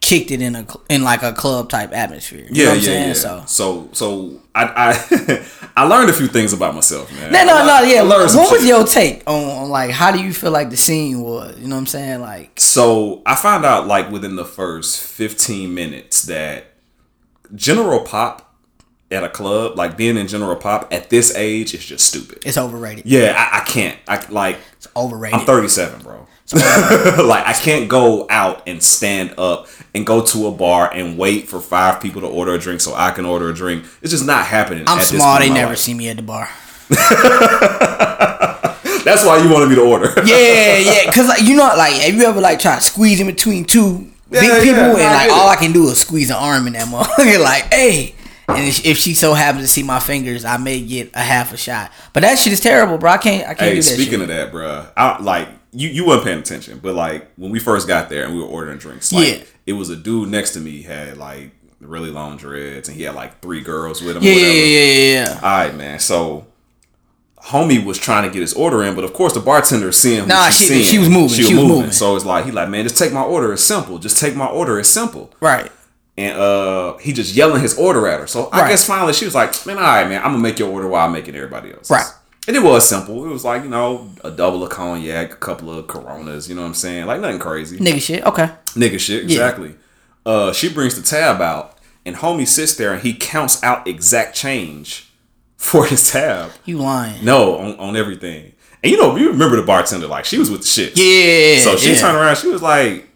kicked 0.04 0.30
it 0.30 0.42
in 0.42 0.54
a 0.54 0.66
in 0.90 1.02
like 1.02 1.22
a 1.22 1.32
club 1.32 1.68
type 1.70 1.92
atmosphere. 1.92 2.46
You 2.50 2.50
Yeah, 2.50 2.64
know 2.64 2.70
what 2.70 2.76
I'm 2.78 2.82
yeah, 2.84 2.86
saying? 2.86 3.08
yeah. 3.08 3.14
So. 3.14 3.44
So, 3.46 3.88
so 3.92 4.40
I, 4.54 4.64
I, 4.92 5.46
I 5.82 5.84
learned 5.86 6.10
a 6.10 6.12
few 6.12 6.28
things 6.28 6.52
about 6.52 6.74
myself, 6.74 7.10
man. 7.12 7.32
No, 7.32 7.44
no, 7.44 7.66
no. 7.66 7.80
Yeah. 7.82 8.02
What 8.02 8.20
was 8.20 8.60
shit. 8.60 8.68
your 8.68 8.84
take 8.84 9.22
on, 9.26 9.42
on 9.64 9.68
like 9.70 9.90
how 9.90 10.12
do 10.12 10.22
you 10.22 10.32
feel 10.32 10.50
like 10.52 10.70
the 10.70 10.76
scene 10.76 11.20
was? 11.22 11.58
You 11.58 11.68
know 11.68 11.76
what 11.76 11.80
I'm 11.80 11.86
saying? 11.86 12.20
Like, 12.20 12.60
So 12.60 13.22
I 13.24 13.34
found 13.34 13.64
out 13.64 13.86
like 13.86 14.10
within 14.10 14.36
the 14.36 14.44
first 14.44 15.00
fifteen 15.02 15.74
minutes 15.74 16.22
that 16.22 16.66
General 17.54 18.00
Pop 18.00 18.54
at 19.10 19.22
a 19.24 19.28
club, 19.28 19.76
like 19.78 19.96
being 19.96 20.16
in 20.16 20.26
General 20.28 20.56
Pop 20.56 20.88
at 20.92 21.08
this 21.10 21.34
age, 21.36 21.72
is 21.74 21.84
just 21.84 22.06
stupid. 22.06 22.42
it's 22.44 22.58
overrated. 22.58 23.06
Yeah, 23.06 23.34
I, 23.36 23.60
I 23.60 23.64
can't. 23.64 23.98
I 24.08 24.24
like. 24.30 24.58
It's 24.76 24.88
overrated. 24.96 25.40
I'm 25.40 25.46
37, 25.46 26.02
bro. 26.02 26.26
like 26.52 27.46
I 27.46 27.54
can't 27.54 27.88
go 27.88 28.26
out 28.28 28.62
and 28.68 28.82
stand 28.82 29.34
up 29.38 29.66
and 29.94 30.04
go 30.06 30.22
to 30.26 30.46
a 30.46 30.52
bar 30.52 30.90
and 30.92 31.16
wait 31.16 31.48
for 31.48 31.58
five 31.60 32.02
people 32.02 32.20
to 32.20 32.26
order 32.26 32.52
a 32.52 32.58
drink 32.58 32.80
so 32.82 32.94
I 32.94 33.12
can 33.12 33.24
order 33.24 33.48
a 33.48 33.54
drink. 33.54 33.84
It's 34.02 34.10
just 34.10 34.26
not 34.26 34.44
happening. 34.46 34.84
I'm 34.86 35.00
small. 35.00 35.38
They 35.38 35.48
never 35.48 35.70
life. 35.70 35.78
see 35.78 35.94
me 35.94 36.08
at 36.10 36.16
the 36.16 36.22
bar. 36.22 36.48
That's 39.04 39.24
why 39.24 39.38
you 39.42 39.50
wanted 39.52 39.68
me 39.68 39.74
to 39.76 39.82
order. 39.82 40.12
Yeah, 40.24 40.78
yeah. 40.78 41.12
Cause 41.12 41.28
like 41.28 41.42
you 41.42 41.56
know, 41.56 41.72
like 41.76 41.92
have 41.94 42.14
you 42.14 42.24
ever 42.24 42.40
like 42.40 42.58
try 42.58 42.76
to 42.76 42.80
squeeze 42.82 43.20
in 43.20 43.26
between 43.26 43.64
two 43.64 44.10
big 44.30 44.40
people 44.62 44.80
yeah, 44.82 44.90
and 44.90 44.98
like 44.98 45.30
all. 45.30 45.48
I 45.48 45.56
can 45.56 45.72
do 45.72 45.88
is 45.88 45.98
squeeze 46.00 46.30
an 46.30 46.36
arm 46.36 46.66
in 46.66 46.72
that 46.74 46.88
motherfucker. 46.88 47.40
like, 47.42 47.72
hey. 47.72 48.14
And 48.48 48.68
if 48.68 48.84
if 48.84 48.98
she 48.98 49.14
so 49.14 49.32
happens 49.34 49.64
to 49.64 49.68
see 49.68 49.82
my 49.82 49.98
fingers, 50.00 50.44
I 50.44 50.58
may 50.58 50.80
get 50.82 51.10
a 51.14 51.20
half 51.22 51.52
a 51.54 51.56
shot. 51.56 51.90
But 52.12 52.20
that 52.20 52.38
shit 52.38 52.52
is 52.52 52.60
terrible, 52.60 52.98
bro. 52.98 53.12
I 53.12 53.16
can't. 53.18 53.42
I 53.44 53.54
can't 53.54 53.60
Hey, 53.60 53.70
do 53.76 53.82
that. 53.82 53.82
speaking 53.84 54.12
shit. 54.12 54.22
of 54.22 54.28
that, 54.28 54.50
bro, 54.52 54.86
I 54.96 55.22
like 55.22 55.48
you. 55.74 55.88
You 55.88 56.06
weren't 56.06 56.24
paying 56.24 56.38
attention, 56.38 56.78
but 56.82 56.94
like 56.94 57.28
when 57.36 57.50
we 57.50 57.58
first 57.58 57.86
got 57.88 58.08
there 58.08 58.24
and 58.24 58.34
we 58.34 58.40
were 58.40 58.46
ordering 58.48 58.78
drinks, 58.78 59.12
like 59.12 59.26
Yeah. 59.38 59.44
it 59.66 59.72
was 59.74 59.90
a 59.90 59.96
dude 59.96 60.28
next 60.30 60.52
to 60.52 60.60
me 60.60 60.82
had 60.82 61.16
like 61.18 61.50
really 61.80 62.10
long 62.10 62.36
dreads 62.38 62.88
and 62.88 62.96
he 62.96 63.02
had 63.04 63.14
like 63.14 63.40
three 63.42 63.60
girls 63.60 64.00
with 64.02 64.16
him. 64.16 64.22
yeah, 64.22 64.32
yeah, 64.32 64.52
yeah, 64.52 65.12
yeah. 65.12 65.34
All 65.42 65.58
right, 65.66 65.74
man. 65.76 65.98
So, 65.98 66.46
homie 67.48 67.84
was 67.84 67.98
trying 67.98 68.22
to 68.24 68.30
get 68.30 68.40
his 68.40 68.54
order 68.54 68.82
in, 68.82 68.94
but 68.94 69.04
of 69.04 69.12
course 69.12 69.34
the 69.34 69.40
bartender 69.40 69.92
seeing 69.92 70.26
Nah, 70.26 70.48
she- 70.48 70.64
seeing, 70.66 70.82
she 70.84 70.98
was 70.98 71.10
moving. 71.10 71.28
She 71.36 71.54
was 71.54 71.64
moving. 71.64 71.90
So 71.90 72.16
it's 72.16 72.24
like 72.24 72.46
he 72.46 72.52
like, 72.52 72.68
man, 72.70 72.84
just 72.84 72.96
take 72.96 73.12
my 73.12 73.22
order. 73.22 73.52
It's 73.52 73.62
simple. 73.64 73.98
Just 73.98 74.18
take 74.18 74.34
my 74.34 74.46
order. 74.46 74.78
It's 74.78 74.88
simple. 74.88 75.30
Right. 75.40 75.70
And 76.16 76.38
uh, 76.38 76.96
he 76.98 77.12
just 77.12 77.34
yelling 77.34 77.60
his 77.60 77.76
order 77.76 78.06
at 78.06 78.20
her. 78.20 78.26
So 78.26 78.48
I 78.52 78.60
Right. 78.62 78.68
guess 78.70 78.86
finally 78.86 79.12
she 79.12 79.24
was 79.24 79.34
like, 79.34 79.66
man, 79.66 79.76
all 79.76 79.82
right, 79.82 80.08
man, 80.08 80.18
I'm 80.22 80.30
gonna 80.30 80.38
make 80.38 80.58
your 80.58 80.70
order 80.70 80.86
while 80.88 81.04
I'm 81.06 81.12
making 81.12 81.34
everybody 81.34 81.72
else. 81.72 81.90
Right. 81.90 82.06
And 82.46 82.56
it 82.56 82.62
was 82.62 82.86
simple. 82.88 83.24
It 83.24 83.28
was 83.28 83.44
like 83.44 83.62
you 83.62 83.70
know 83.70 84.10
a 84.22 84.30
double 84.30 84.62
of 84.62 84.70
cognac, 84.70 85.32
a 85.32 85.36
couple 85.36 85.76
of 85.76 85.86
Coronas. 85.86 86.48
You 86.48 86.54
know 86.54 86.62
what 86.62 86.68
I'm 86.68 86.74
saying? 86.74 87.06
Like 87.06 87.20
nothing 87.20 87.38
crazy. 87.38 87.78
Nigga 87.78 88.00
shit. 88.00 88.24
Okay. 88.24 88.50
Nigga 88.66 88.98
shit, 88.98 89.24
exactly. 89.24 89.74
Uh, 90.26 90.52
she 90.52 90.72
brings 90.72 90.96
the 90.96 91.02
tab 91.02 91.40
out, 91.40 91.78
and 92.04 92.16
homie 92.16 92.46
sits 92.46 92.74
there 92.76 92.92
and 92.92 93.02
he 93.02 93.14
counts 93.14 93.62
out 93.62 93.86
exact 93.86 94.34
change 94.34 95.08
for 95.56 95.86
his 95.86 96.10
tab. 96.10 96.50
You 96.64 96.78
lying. 96.78 97.24
No, 97.24 97.56
on, 97.58 97.78
on 97.78 97.96
everything. 97.96 98.52
And 98.82 98.90
you 98.90 98.98
know, 98.98 99.16
you 99.16 99.30
remember 99.30 99.56
the 99.56 99.62
bartender, 99.62 100.06
like 100.06 100.26
she 100.26 100.38
was 100.38 100.50
with 100.50 100.60
the 100.60 100.66
shit. 100.66 100.98
Yeah. 100.98 101.60
So 101.62 101.76
she 101.76 101.92
yeah. 101.92 101.98
turned 101.98 102.16
around, 102.18 102.36
she 102.36 102.48
was 102.48 102.60
like, 102.60 103.08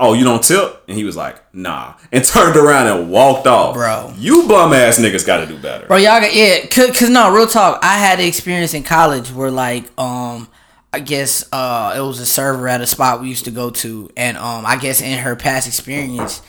Oh, 0.00 0.14
you 0.14 0.24
don't 0.24 0.42
tip? 0.42 0.82
And 0.88 0.96
he 0.96 1.04
was 1.04 1.16
like, 1.16 1.36
Nah. 1.54 1.94
And 2.10 2.24
turned 2.34 2.56
around 2.56 2.86
and 2.88 3.10
walked 3.10 3.46
off. 3.46 3.74
Bro. 3.74 4.14
You 4.16 4.48
bum 4.48 4.72
ass 4.72 4.98
niggas 4.98 5.26
gotta 5.26 5.46
do 5.46 5.56
better. 5.58 5.86
Bro, 5.86 5.98
y'all 5.98 6.20
got 6.20 6.34
yeah, 6.34 6.66
cause, 6.66 6.98
cause 6.98 7.10
no, 7.10 7.32
real 7.32 7.46
talk. 7.46 7.80
I 7.84 7.98
had 7.98 8.18
an 8.18 8.26
experience 8.26 8.74
in 8.74 8.82
college 8.82 9.30
where 9.30 9.50
like 9.50 9.84
um 10.00 10.48
I 10.92 11.00
guess 11.00 11.44
uh 11.52 11.94
it 11.96 12.00
was 12.00 12.18
a 12.18 12.26
server 12.26 12.66
at 12.66 12.80
a 12.80 12.86
spot 12.86 13.20
we 13.20 13.28
used 13.28 13.44
to 13.44 13.50
go 13.52 13.70
to 13.70 14.10
and 14.16 14.36
um 14.38 14.64
I 14.66 14.76
guess 14.76 15.00
in 15.00 15.18
her 15.18 15.36
past 15.36 15.66
experience, 15.68 16.42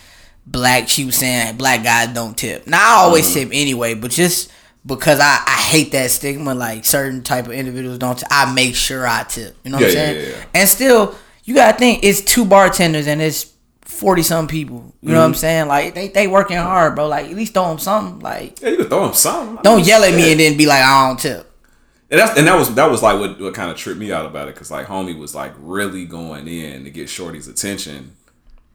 black 0.48 0.88
she 0.88 1.06
was 1.06 1.16
saying 1.16 1.58
black 1.58 1.84
guys 1.84 2.10
don't 2.14 2.38
tip. 2.38 2.68
Now 2.68 2.80
I 2.80 3.04
always 3.04 3.26
Mm-hmm. 3.26 3.50
tip 3.50 3.50
anyway, 3.54 3.94
but 3.96 4.12
just 4.12 4.52
because 4.86 5.20
I, 5.20 5.44
I 5.46 5.62
hate 5.62 5.92
that 5.92 6.10
stigma, 6.10 6.56
like 6.56 6.86
certain 6.86 7.22
type 7.22 7.46
of 7.46 7.52
individuals 7.52 8.00
don't 8.00 8.18
tip, 8.18 8.28
I 8.32 8.52
make 8.52 8.74
sure 8.76 9.06
I 9.06 9.22
tip. 9.24 9.56
You 9.64 9.70
know 9.72 9.78
what 9.78 9.84
I'm 9.90 9.92
Yeah, 9.92 9.96
yeah, 10.02 10.14
saying? 10.14 10.30
yeah, 10.32 10.38
yeah. 10.38 10.46
And 10.56 10.68
still, 10.70 11.16
you 11.52 11.56
gotta 11.56 11.78
think 11.78 12.04
it's 12.04 12.22
two 12.22 12.46
bartenders 12.46 13.08
and 13.08 13.22
it's 13.22 13.52
forty 13.82 14.24
some 14.24 14.48
people. 14.48 14.94
You 15.02 15.12
know 15.12 15.20
what 15.20 15.26
I'm 15.26 15.32
Mm-hmm. 15.32 15.38
saying? 15.40 15.68
Like 15.68 15.94
they 15.96 16.08
they 16.08 16.28
working 16.28 16.58
hard, 16.58 16.96
bro. 16.96 17.08
Like 17.08 17.26
at 17.26 17.36
least 17.36 17.54
throw 17.54 17.68
them 17.68 17.78
something. 17.80 18.20
Like 18.20 18.62
Yeah, 18.62 18.70
you 18.70 18.78
could 18.78 18.90
throw 18.90 19.04
them 19.06 19.14
something. 19.14 19.58
I 19.58 19.62
don't 19.62 19.78
mean, 19.78 19.86
yell 19.86 20.04
at 20.04 20.14
me 20.16 20.32
and 20.32 20.40
then 20.40 20.56
be 20.58 20.66
like, 20.66 20.82
I 20.84 21.08
don't 21.08 21.20
tip. 21.20 21.48
And 22.10 22.20
that's 22.20 22.38
and 22.38 22.48
that 22.48 22.56
was 22.58 22.74
that 22.76 22.90
was 22.90 23.04
like 23.04 23.20
what, 23.20 23.40
what 23.42 23.54
kind 23.54 23.70
of 23.70 23.78
tripped 23.78 24.00
me 24.00 24.12
out 24.14 24.26
about 24.26 24.48
it 24.48 24.56
because 24.56 24.72
like 24.72 24.88
homie 24.88 25.18
was 25.18 25.36
like 25.36 25.52
really 25.60 26.06
going 26.06 26.48
in 26.48 26.84
to 26.86 26.90
get 26.90 27.10
Shorty's 27.10 27.48
attention, 27.48 28.16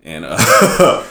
and 0.05 0.25
uh, 0.27 0.37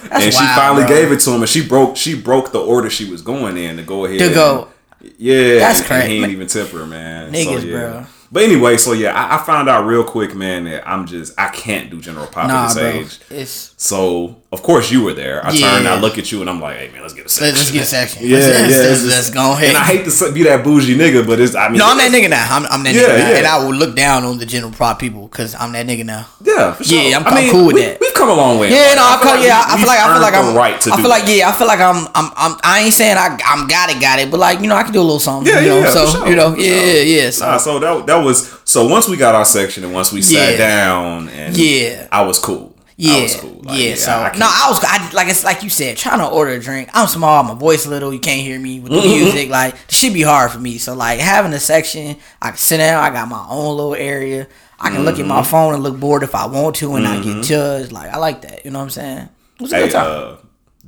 and 0.12 0.34
she 0.34 0.39
wild, 0.39 0.55
finally 0.55 0.86
bro. 0.86 0.95
gave 0.95 1.12
it 1.12 1.19
to 1.22 1.31
him, 1.31 1.41
and 1.41 1.50
she 1.50 1.67
broke 1.67 1.98
she 1.98 2.19
broke 2.19 2.51
the 2.51 2.60
order 2.62 2.89
she 2.89 3.10
was 3.10 3.22
going 3.22 3.57
in 3.57 3.77
to 3.77 3.84
go 3.84 4.05
ahead 4.05 4.19
To 4.19 4.34
go. 4.34 4.63
and- 4.63 4.72
yeah, 5.19 5.60
That's 5.60 5.86
crazy. 5.86 6.07
He 6.17 6.24
ain't 6.24 6.31
even 6.31 6.48
tip 6.48 6.69
her, 6.69 6.84
man. 6.88 7.31
Niggas, 7.31 7.60
so, 7.62 7.67
yeah. 7.67 7.72
bro. 7.91 8.05
But 8.32 8.44
anyway, 8.44 8.77
so 8.77 8.91
yeah, 8.94 9.13
I, 9.13 9.36
I 9.36 9.46
found 9.46 9.70
out 9.70 9.86
real 9.86 10.03
quick, 10.03 10.36
man, 10.36 10.65
that 10.65 10.88
I'm 10.88 11.05
just 11.05 11.39
I 11.39 11.50
can't 11.50 11.89
do 11.89 12.01
general 12.01 12.27
pop 12.27 12.48
Nah, 12.48 12.63
at 12.65 12.74
this 12.74 12.77
bro. 12.77 12.86
age. 12.88 13.20
It's 13.41 13.74
So 13.77 14.41
of 14.55 14.63
course 14.63 14.85
you 14.93 15.00
were 15.05 15.13
there. 15.13 15.38
I 15.45 15.51
Yeah. 15.51 15.69
turned, 15.71 15.88
I 15.88 16.00
look 16.00 16.17
at 16.17 16.31
you, 16.31 16.38
and 16.41 16.50
I'm 16.50 16.62
like, 16.62 16.77
hey 16.77 16.89
man, 16.93 17.01
let's 17.01 17.13
get 17.13 17.25
a 17.25 17.29
section. 17.29 17.47
let's, 17.55 17.57
let's 17.59 17.71
get 17.71 17.81
a 17.83 17.85
section. 17.97 18.17
Yeah, 18.24 18.38
let's, 18.38 18.47
yeah. 18.47 18.62
let's, 18.67 19.03
let's, 19.03 19.03
let's 19.15 19.29
go 19.31 19.45
ahead. 19.53 19.69
And 19.69 19.77
I 19.77 19.85
hate 19.91 20.03
to 20.09 20.31
be 20.31 20.43
that 20.50 20.63
bougie 20.63 20.95
nigga, 20.97 21.21
but 21.27 21.39
it's 21.43 21.53
I 21.55 21.67
mean, 21.69 21.79
no, 21.79 21.85
I'm 21.91 21.97
that 21.97 22.12
nigga 22.12 22.29
now. 22.29 22.45
I'm, 22.55 22.65
I'm 22.74 22.81
that 22.83 22.95
Yeah, 22.95 23.01
nigga 23.01 23.17
now. 23.19 23.29
yeah. 23.31 23.38
And 23.43 23.47
I 23.47 23.57
will 23.63 23.74
look 23.75 23.93
down 23.95 24.24
on 24.24 24.38
the 24.39 24.45
general 24.45 24.71
prop 24.71 24.97
people 25.00 25.27
because 25.27 25.53
I'm 25.55 25.71
that 25.74 25.85
nigga 25.85 26.05
now. 26.05 26.25
Yeah, 26.41 26.71
for 26.74 26.83
sure. 26.83 26.97
Yeah, 27.01 27.17
I'm- 27.17 27.27
I 27.27 27.29
I'm 27.29 27.35
mean, 27.43 27.51
cool 27.51 27.65
with 27.67 27.75
we, 27.75 27.81
that. 27.83 28.00
We've 28.00 28.13
come 28.15 28.29
a 28.29 28.33
long 28.33 28.57
way. 28.59 28.69
Yeah, 28.71 28.95
life. 28.95 28.95
no, 28.95 29.03
I, 29.05 29.17
feel 29.21 29.31
feel, 29.35 29.45
yeah, 29.47 29.63
I 29.67 29.75
we- 29.75 29.81
feel 29.81 29.88
like 29.93 30.00
I 30.00 30.13
feel 30.13 30.21
like 30.27 30.33
I'm 30.33 30.55
right 30.55 30.81
to 30.81 30.91
I 30.93 30.95
feel 30.97 31.09
like 31.09 31.25
that. 31.25 31.35
yeah, 31.38 31.50
I 31.50 31.51
feel 31.51 31.67
like 31.67 31.79
I'm 31.79 32.07
I'm, 32.15 32.27
I'm 32.38 32.53
I 32.63 32.79
ain't 32.85 32.93
saying 32.93 33.17
I 33.17 33.38
I'm 33.45 33.67
got 33.67 33.89
it, 33.89 34.00
got 34.00 34.19
it, 34.19 34.31
but 34.31 34.39
like 34.39 34.62
you 34.62 34.67
know 34.67 34.75
I 34.75 34.83
can 34.83 34.93
do 34.93 35.01
a 35.01 35.07
little 35.09 35.19
something. 35.19 35.51
Yeah, 35.51 35.59
you 35.62 35.69
know, 35.69 35.79
yeah, 35.79 35.89
so 35.91 36.05
sure, 36.07 36.27
you 36.29 36.35
know, 36.35 36.55
yeah, 36.55 36.75
yeah, 36.75 37.01
yeah. 37.01 37.29
So 37.29 37.57
so 37.57 37.79
that 37.79 38.05
that 38.07 38.17
was 38.24 38.55
so 38.63 38.88
once 38.88 39.07
we 39.07 39.17
got 39.17 39.35
our 39.35 39.45
section 39.45 39.83
and 39.83 39.93
once 39.93 40.12
we 40.12 40.21
sat 40.21 40.57
down 40.57 41.29
and 41.29 41.55
Yeah. 41.57 42.07
I 42.12 42.21
was 42.24 42.39
cool. 42.39 42.75
Yeah, 42.97 43.13
I 43.15 43.21
was 43.23 43.35
cool. 43.35 43.61
Like, 43.63 43.79
yeah. 43.79 43.95
So 43.95 44.11
I 44.11 44.37
no, 44.37 44.45
I 44.49 44.67
was 44.69 44.79
I, 44.83 45.11
like 45.11 45.27
it's 45.27 45.43
like 45.43 45.63
you 45.63 45.69
said, 45.69 45.97
trying 45.97 46.19
to 46.19 46.27
order 46.27 46.51
a 46.51 46.59
drink. 46.59 46.89
I'm 46.93 47.07
small, 47.07 47.43
my 47.43 47.53
voice 47.53 47.85
little. 47.85 48.13
You 48.13 48.19
can't 48.19 48.39
hear 48.41 48.57
me 48.59 48.79
with 48.79 48.91
the 48.93 49.01
music. 49.01 49.49
Like 49.49 49.73
it 49.73 49.91
should 49.91 50.13
be 50.13 50.21
hard 50.21 50.51
for 50.51 50.59
me. 50.59 50.77
So 50.77 50.93
like 50.95 51.19
having 51.19 51.51
a 51.53 51.59
section, 51.59 52.15
I 52.41 52.49
can 52.49 52.57
sit 52.57 52.77
down. 52.77 53.03
I 53.03 53.09
got 53.09 53.27
my 53.27 53.45
own 53.49 53.75
little 53.75 53.95
area. 53.95 54.47
I 54.79 54.91
can 54.91 55.03
look 55.03 55.15
at 55.15 55.19
Mm-hmm. 55.21 55.27
my 55.29 55.43
phone 55.43 55.73
and 55.73 55.83
look 55.83 55.99
bored 55.99 56.23
if 56.23 56.35
I 56.35 56.45
want 56.47 56.75
to, 56.77 56.95
and 56.95 57.05
I 57.07 57.21
get 57.21 57.43
judged. 57.43 57.91
Like 57.91 58.13
I 58.13 58.17
like 58.17 58.41
that. 58.43 58.63
You 58.65 58.71
know 58.71 58.79
what 58.79 58.85
I'm 58.85 58.89
saying? 58.91 59.29
It 59.59 59.61
was 59.61 59.73
a 59.73 59.75
Hey, 59.75 59.83
good 59.83 59.91
time. 59.91 60.07
uh, 60.11 60.35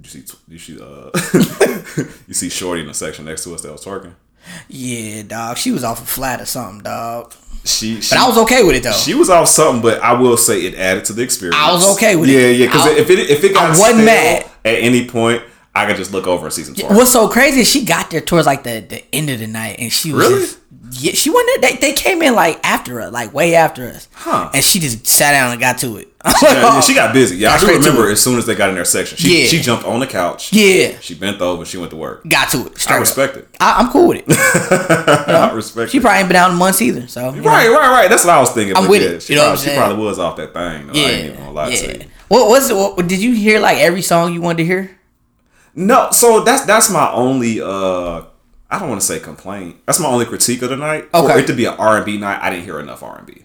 you 0.02 0.10
see, 0.10 0.24
you 0.48 0.60
see, 0.60 0.80
uh, 0.80 1.10
you 2.28 2.34
see 2.34 2.50
Shorty 2.50 2.82
in 2.82 2.88
the 2.88 2.94
section 2.94 3.26
next 3.26 3.44
to 3.46 3.54
us 3.56 3.62
that 3.64 3.72
was 3.72 3.84
twerking. 3.84 4.14
yeah, 4.70 5.24
dog. 5.24 5.58
She 5.58 5.72
was 5.72 5.84
off 5.84 6.02
a 6.02 6.06
flat 6.06 6.40
or 6.42 6.46
something, 6.46 6.84
dog. 6.84 7.34
She, 7.68 8.02
she 8.02 8.16
But 8.16 8.20
I 8.20 8.28
was 8.28 8.38
okay 8.40 8.64
with 8.64 8.76
it 8.76 8.84
though. 8.84 8.92
She 8.92 9.14
was 9.14 9.30
off 9.30 9.48
something, 9.48 9.82
but 9.82 10.02
I 10.02 10.14
will 10.14 10.38
say 10.38 10.62
it 10.62 10.76
added 10.76 11.06
to 11.06 11.14
the 11.14 11.22
experience. 11.22 11.58
I 11.60 11.72
was 11.72 11.96
okay 11.96 12.16
with 12.16 12.30
yeah, 12.30 12.40
it. 12.40 12.58
Yeah, 12.58 12.66
yeah. 12.66 12.66
Because 12.68 12.88
if 12.88 13.10
it 13.10 13.20
if 13.30 13.44
it 13.44 13.54
got 13.54 13.66
I 13.66 13.70
wasn't 13.70 14.06
mad. 14.06 14.46
at 14.66 14.76
any 14.76 15.08
point, 15.08 15.44
I 15.78 15.86
could 15.86 15.98
just 15.98 16.12
look 16.12 16.28
over 16.28 16.46
and 16.46 16.54
see 16.54 16.64
some. 16.64 16.76
What's 16.96 17.12
so 17.12 17.28
crazy 17.30 17.62
is 17.62 17.70
she 17.70 17.86
got 17.86 18.10
there 18.12 18.22
towards 18.22 18.46
like 18.48 18.64
the, 18.64 18.80
the 18.82 19.04
end 19.16 19.30
of 19.30 19.40
the 19.40 19.48
night, 19.48 19.78
and 19.80 19.92
she 19.92 20.12
was 20.12 20.28
Really? 20.28 20.40
just 20.42 20.60
yeah. 20.92 21.12
She 21.12 21.30
wasn't 21.30 21.62
there. 21.62 21.72
They, 21.72 21.78
they 21.78 21.94
came 21.94 22.22
in 22.22 22.34
like 22.34 22.60
after 22.66 23.02
us, 23.02 23.12
like 23.12 23.34
way 23.34 23.56
after 23.56 23.88
us, 23.88 24.08
Huh. 24.14 24.50
and 24.54 24.64
she 24.64 24.80
just 24.80 25.06
sat 25.06 25.32
down 25.32 25.52
and 25.52 25.60
got 25.60 25.78
to 25.80 25.98
it. 25.98 26.08
Yeah, 26.42 26.52
yeah, 26.62 26.80
she 26.82 26.94
got 26.94 27.14
busy. 27.14 27.38
Yeah, 27.38 27.52
I 27.54 27.60
do 27.60 27.68
remember 27.68 28.10
as 28.10 28.22
soon 28.22 28.38
as 28.38 28.46
they 28.46 28.54
got 28.56 28.68
in 28.70 28.76
their 28.76 28.84
section. 28.86 29.18
She, 29.18 29.44
Yeah. 29.44 29.48
she 29.48 29.60
jumped 29.62 29.86
on 29.86 30.00
the 30.02 30.08
couch. 30.08 30.52
Yeah. 30.52 30.98
She 31.00 31.14
bent 31.16 31.40
over. 31.42 31.64
She 31.64 31.78
went 31.78 31.92
to 31.92 31.96
work. 31.98 32.28
got 32.28 32.50
to 32.52 32.66
it. 32.68 32.78
Straight 32.78 32.96
I 32.96 32.98
up. 32.98 33.02
respect 33.02 33.38
it. 33.38 33.48
I, 33.62 33.80
I'm 33.80 33.90
cool 33.92 34.10
with 34.10 34.24
it. 34.28 34.38
I 35.30 35.52
respect 35.54 35.92
She 35.92 35.98
it. 36.00 36.02
probably 36.02 36.20
ain't 36.20 36.28
been 36.28 36.36
out 36.36 36.52
in 36.52 36.58
months 36.58 36.82
either. 36.82 37.08
So 37.08 37.34
you 37.34 37.42
know. 37.42 37.48
Right, 37.50 37.70
right, 37.70 37.92
right. 37.92 38.10
That's 38.10 38.26
what 38.26 38.34
I 38.34 38.40
was 38.40 38.52
thinking. 38.52 38.76
I'm 38.76 38.84
but 38.84 38.90
with 38.90 39.02
yeah, 39.04 39.10
it. 39.10 39.24
She, 39.24 39.34
You 39.34 39.40
know 39.40 39.46
probably, 39.46 39.58
she 39.60 39.66
saying? 39.68 39.80
probably 39.80 40.04
was 40.06 40.20
off 40.20 40.36
that 40.38 40.54
thing. 40.54 40.88
Though. 40.88 40.94
I 40.94 40.98
ain't 40.98 41.26
even 41.26 41.38
gonna 41.38 41.52
lie 41.52 41.68
yeah. 41.70 41.76
to 41.78 42.00
you. 42.00 42.06
What 42.28 42.50
was 42.50 42.70
it? 42.70 42.76
What, 42.76 43.08
did 43.08 43.20
you 43.22 43.34
hear 43.34 43.60
like 43.60 43.78
every 43.78 44.02
song 44.02 44.34
you 44.34 44.42
wanted 44.42 44.58
to 44.58 44.66
hear? 44.66 44.97
No, 45.78 46.10
so 46.12 46.42
that's 46.44 46.66
that's 46.66 46.90
my 46.90 47.10
only 47.12 47.62
uh 47.62 48.24
I 48.70 48.80
don't 48.80 48.90
want 48.90 49.00
to 49.00 49.08
say 49.08 49.20
complaint. 49.20 49.78
That's 49.86 50.00
my 50.00 50.08
only 50.08 50.26
critique 50.26 50.62
of 50.64 50.70
the 50.70 50.76
night. 50.76 51.10
For 51.12 51.18
Okay. 51.32 51.40
it 51.42 51.48
to 51.48 51.54
be 51.54 51.66
an 51.66 51.76
R 51.78 51.98
and 51.98 52.06
B 52.06 52.18
night, 52.18 52.40
I 52.42 52.50
didn't 52.50 52.66
hear 52.66 52.80
enough 52.80 53.04
R 53.04 53.18
and 53.20 53.28
B. 53.28 53.44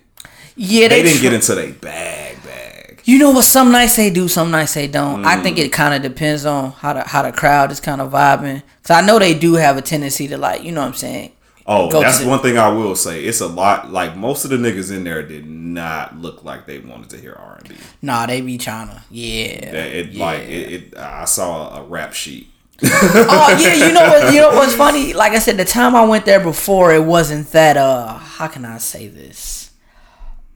Yeah, 0.56 0.88
They 0.88 0.96
they, 0.96 1.02
didn't 1.04 1.18
tr- 1.18 1.22
get 1.22 1.32
into 1.34 1.54
their 1.54 1.72
bag 1.74 2.42
bag. 2.42 3.02
You 3.04 3.18
know 3.18 3.30
what? 3.32 3.44
Some 3.44 3.70
nights 3.70 3.96
they 3.96 4.10
do, 4.10 4.28
some 4.28 4.50
nights 4.50 4.74
they 4.74 4.86
don't. 4.88 5.24
I 5.24 5.42
think 5.42 5.58
Mm. 5.58 5.64
it 5.66 5.72
kind 5.72 5.92
of 5.94 6.02
depends 6.02 6.44
on 6.46 6.72
how 6.72 6.94
the 6.94 7.02
how 7.02 7.22
the 7.22 7.32
crowd 7.32 7.70
is 7.70 7.80
kind 7.80 8.00
of 8.00 8.10
vibing. 8.12 8.62
Cause 8.82 8.90
I 8.96 9.00
know 9.06 9.18
they 9.18 9.34
do 9.34 9.54
have 9.54 9.76
a 9.76 9.82
tendency 9.82 10.26
to 10.28 10.36
like, 10.38 10.62
you 10.64 10.72
know 10.72 10.80
what 10.80 10.88
I'm 10.88 10.94
saying? 10.94 11.32
Oh, 11.66 11.88
that's 11.88 12.24
one 12.24 12.40
thing 12.40 12.58
I 12.58 12.68
will 12.68 12.96
say. 12.96 13.24
It's 13.24 13.40
a 13.40 13.46
lot. 13.46 13.90
Like 13.92 14.16
most 14.16 14.44
of 14.44 14.50
the 14.50 14.56
niggas 14.56 14.94
in 14.94 15.04
there 15.04 15.22
did 15.22 15.46
not 15.46 16.16
look 16.16 16.44
like 16.44 16.66
they 16.66 16.78
wanted 16.78 17.10
to 17.10 17.18
hear 17.18 17.34
R 17.38 17.58
and 17.58 17.68
B. 17.68 17.76
Nah, 18.00 18.26
they 18.26 18.40
be 18.40 18.58
trying 18.58 18.88
to. 18.88 19.02
Yeah. 19.10 19.74
It 19.74 20.08
yeah. 20.08 20.24
like 20.24 20.40
it, 20.42 20.72
it. 20.72 20.96
I 20.96 21.24
saw 21.24 21.80
a 21.80 21.84
rap 21.84 22.12
sheet. 22.12 22.48
oh 22.84 23.56
yeah, 23.60 23.74
you 23.74 23.92
know 23.92 24.02
what? 24.02 24.34
You 24.34 24.40
know 24.40 24.50
what's 24.50 24.74
funny? 24.74 25.12
Like 25.12 25.32
I 25.32 25.38
said, 25.38 25.56
the 25.56 25.64
time 25.64 25.94
I 25.94 26.04
went 26.04 26.24
there 26.24 26.40
before, 26.40 26.92
it 26.92 27.04
wasn't 27.04 27.52
that. 27.52 27.76
Uh, 27.76 28.14
how 28.18 28.48
can 28.48 28.64
I 28.64 28.78
say 28.78 29.06
this? 29.06 29.70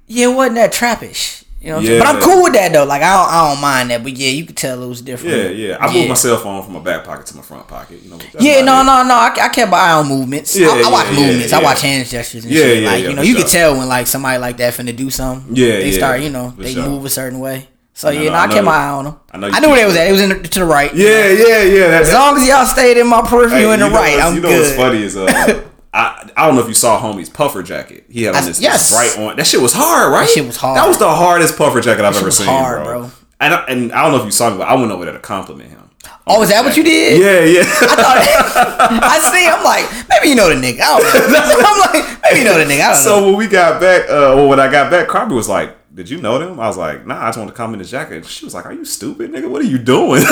Yeah, 0.09 0.31
it 0.31 0.35
wasn't 0.35 0.57
that 0.57 0.73
trappish. 0.73 1.45
You 1.67 1.73
know, 1.73 1.83
saying? 1.83 1.99
but 1.99 2.07
I'm 2.07 2.23
cool 2.23 2.45
with 2.45 2.53
that 2.53 2.73
though. 2.73 2.85
Like 2.85 3.03
I 3.03 3.13
don't, 3.13 3.29
I 3.29 3.51
don't 3.53 3.61
mind 3.61 3.91
that. 3.91 4.05
But 4.05 4.13
yeah, 4.17 4.31
you 4.31 4.47
could 4.47 4.57
tell 4.57 4.81
it 4.81 4.87
was 4.87 5.03
different. 5.03 5.35
Yeah, 5.57 5.71
yeah. 5.71 5.77
I 5.81 5.93
moved 5.93 6.09
my 6.09 6.15
cell 6.15 6.37
phone 6.37 6.63
from 6.63 6.75
my 6.75 6.81
back 6.81 7.05
pocket 7.05 7.27
to 7.27 7.37
my 7.37 7.43
front 7.43 7.67
pocket. 7.67 8.01
You 8.03 8.11
know. 8.11 8.19
Yeah, 8.39 8.61
no, 8.61 8.85
no, 8.85 9.03
no. 9.03 9.15
I, 9.15 9.35
I 9.41 9.49
kept 9.49 9.73
my 9.73 9.77
eye 9.77 9.93
on 9.95 10.07
movements. 10.07 10.57
Yeah, 10.57 10.69
I, 10.69 10.85
I 10.87 10.91
watch 10.93 11.07
yeah, 11.07 11.13
yeah, 11.19 11.27
movements. 11.27 11.53
I 11.53 11.63
watch 11.63 11.83
hand 11.83 12.07
gestures 12.09 12.45
and 12.45 12.55
Yeah, 12.55 12.63
shit. 12.63 12.83
yeah, 12.83 12.89
like 12.89 13.03
yeah, 13.03 13.09
you 13.09 13.17
know, 13.17 13.23
you 13.23 13.33
sure. 13.33 13.43
could 13.43 13.51
tell 13.51 13.77
when 13.77 13.89
like 13.89 14.07
somebody 14.07 14.39
like 14.39 14.59
that 14.59 14.75
finna 14.75 14.95
do 14.95 15.11
something. 15.11 15.57
Yeah, 15.57 15.79
they 15.79 15.91
yeah, 15.91 15.99
start. 15.99 16.21
You 16.21 16.31
know, 16.31 16.51
for 16.51 16.63
they 16.63 16.75
sure. 16.75 16.89
move 16.89 17.05
a 17.05 17.11
certain 17.11 17.41
way. 17.41 17.67
So 17.95 18.11
yeah, 18.11 18.29
no, 18.29 18.37
I 18.37 18.45
I, 18.45 18.49
kept 18.49 18.65
my 18.65 18.77
eye 18.77 18.91
on 18.91 19.05
them. 19.07 19.17
I 19.33 19.39
know 19.39 19.49
knew 19.49 19.69
where 19.71 19.77
they 19.81 19.87
was 19.87 19.97
at. 19.97 20.07
It 20.07 20.13
was 20.13 20.21
in 20.21 20.29
the, 20.29 20.49
to 20.49 20.59
the 20.61 20.67
right. 20.67 20.95
Yeah, 20.95 21.33
yeah, 21.33 21.63
yeah. 21.63 21.89
That, 21.89 22.03
As 22.03 22.13
long 22.13 22.37
as 22.37 22.47
y'all 22.47 22.67
stayed 22.67 22.97
in 22.97 23.09
my 23.09 23.23
peripheral 23.23 23.49
Hey, 23.51 23.73
in 23.75 23.81
the 23.81 23.91
right, 23.91 24.21
I'm 24.21 24.37
you 24.37 24.41
know 24.41 24.51
good. 24.51 24.61
what's 24.61 24.77
funny 24.77 25.03
is 25.03 25.17
uh, 25.17 25.65
I 25.97 26.31
I 26.37 26.47
don't 26.47 26.55
know 26.57 26.61
if 26.63 26.69
you 26.69 26.75
saw 26.75 27.01
homie's 27.01 27.31
puffer 27.31 27.63
jacket. 27.63 28.05
He 28.09 28.25
had 28.25 28.35
on 28.37 28.43
I- 28.43 28.47
this, 28.47 28.61
yes. 28.61 28.91
this 28.91 29.17
bright 29.17 29.27
on. 29.31 29.37
That 29.37 29.47
shit 29.47 29.61
was 29.61 29.73
hard, 29.73 30.13
right? 30.13 30.21
That 30.27 30.31
shit 30.31 30.47
was 30.47 30.57
hard. 30.57 30.77
That 30.77 30.87
was 30.89 30.99
the 30.99 31.09
hardest 31.09 31.57
puffer 31.57 31.81
jacket 31.81 32.05
I've 32.05 32.17
ever 32.17 32.31
seen, 32.31 32.47
hard, 32.47 32.85
bro. 32.85 32.99
bro. 33.01 33.11
And 33.41 33.53
I, 33.55 33.65
and 33.67 33.93
I 33.93 34.03
don't 34.03 34.13
know 34.13 34.19
if 34.19 34.25
you 34.25 34.31
saw 34.31 34.51
me, 34.51 34.59
but 34.59 34.69
I 34.69 34.75
went 34.77 34.91
over 34.93 35.05
there 35.05 35.13
to 35.15 35.21
compliment 35.21 35.71
him. 35.71 35.91
Oh, 36.29 36.43
is 36.43 36.49
that 36.51 36.65
what 36.65 36.77
you 36.77 36.83
did? 36.83 37.21
Yeah, 37.21 37.61
yeah. 37.61 37.65
I 37.67 39.19
see. 39.33 39.47
I'm 39.47 39.63
like, 39.63 40.09
maybe 40.09 40.29
you 40.29 40.35
know 40.35 40.49
the 40.49 40.55
nigga. 40.55 40.81
I 40.81 40.99
don't 40.99 41.33
know. 41.33 41.63
I'm 41.67 41.81
like, 42.03 42.23
maybe 42.23 42.39
you 42.41 42.45
know 42.45 42.59
the 42.59 42.65
nigga. 42.65 42.81
I 42.81 42.95
don't 42.95 43.05
know. 43.05 43.21
so 43.21 43.27
when 43.27 43.37
we 43.37 43.47
got 43.47 43.81
back, 43.81 44.03
uh, 44.09 44.35
well, 44.35 44.49
when 44.49 44.59
I 44.61 44.71
got 44.71 44.91
back, 44.91 45.09
Carby 45.09 45.35
was 45.35 45.49
like, 45.49 45.76
"Did 45.97 46.09
you 46.11 46.21
know 46.21 46.39
them?" 46.39 46.61
I 46.61 46.69
was 46.69 46.77
like, 46.77 47.05
"Nah, 47.07 47.21
I 47.21 47.27
just 47.29 47.39
want 47.39 47.51
to 47.51 47.57
compliment 47.57 47.81
his 47.81 47.91
jacket." 47.91 48.25
She 48.27 48.45
was 48.45 48.55
like, 48.55 48.67
"Are 48.67 48.73
you 48.73 48.85
stupid, 48.85 49.33
nigga? 49.33 49.51
What 49.51 49.63
are 49.63 49.67
you 49.67 49.79
doing?" 49.79 50.23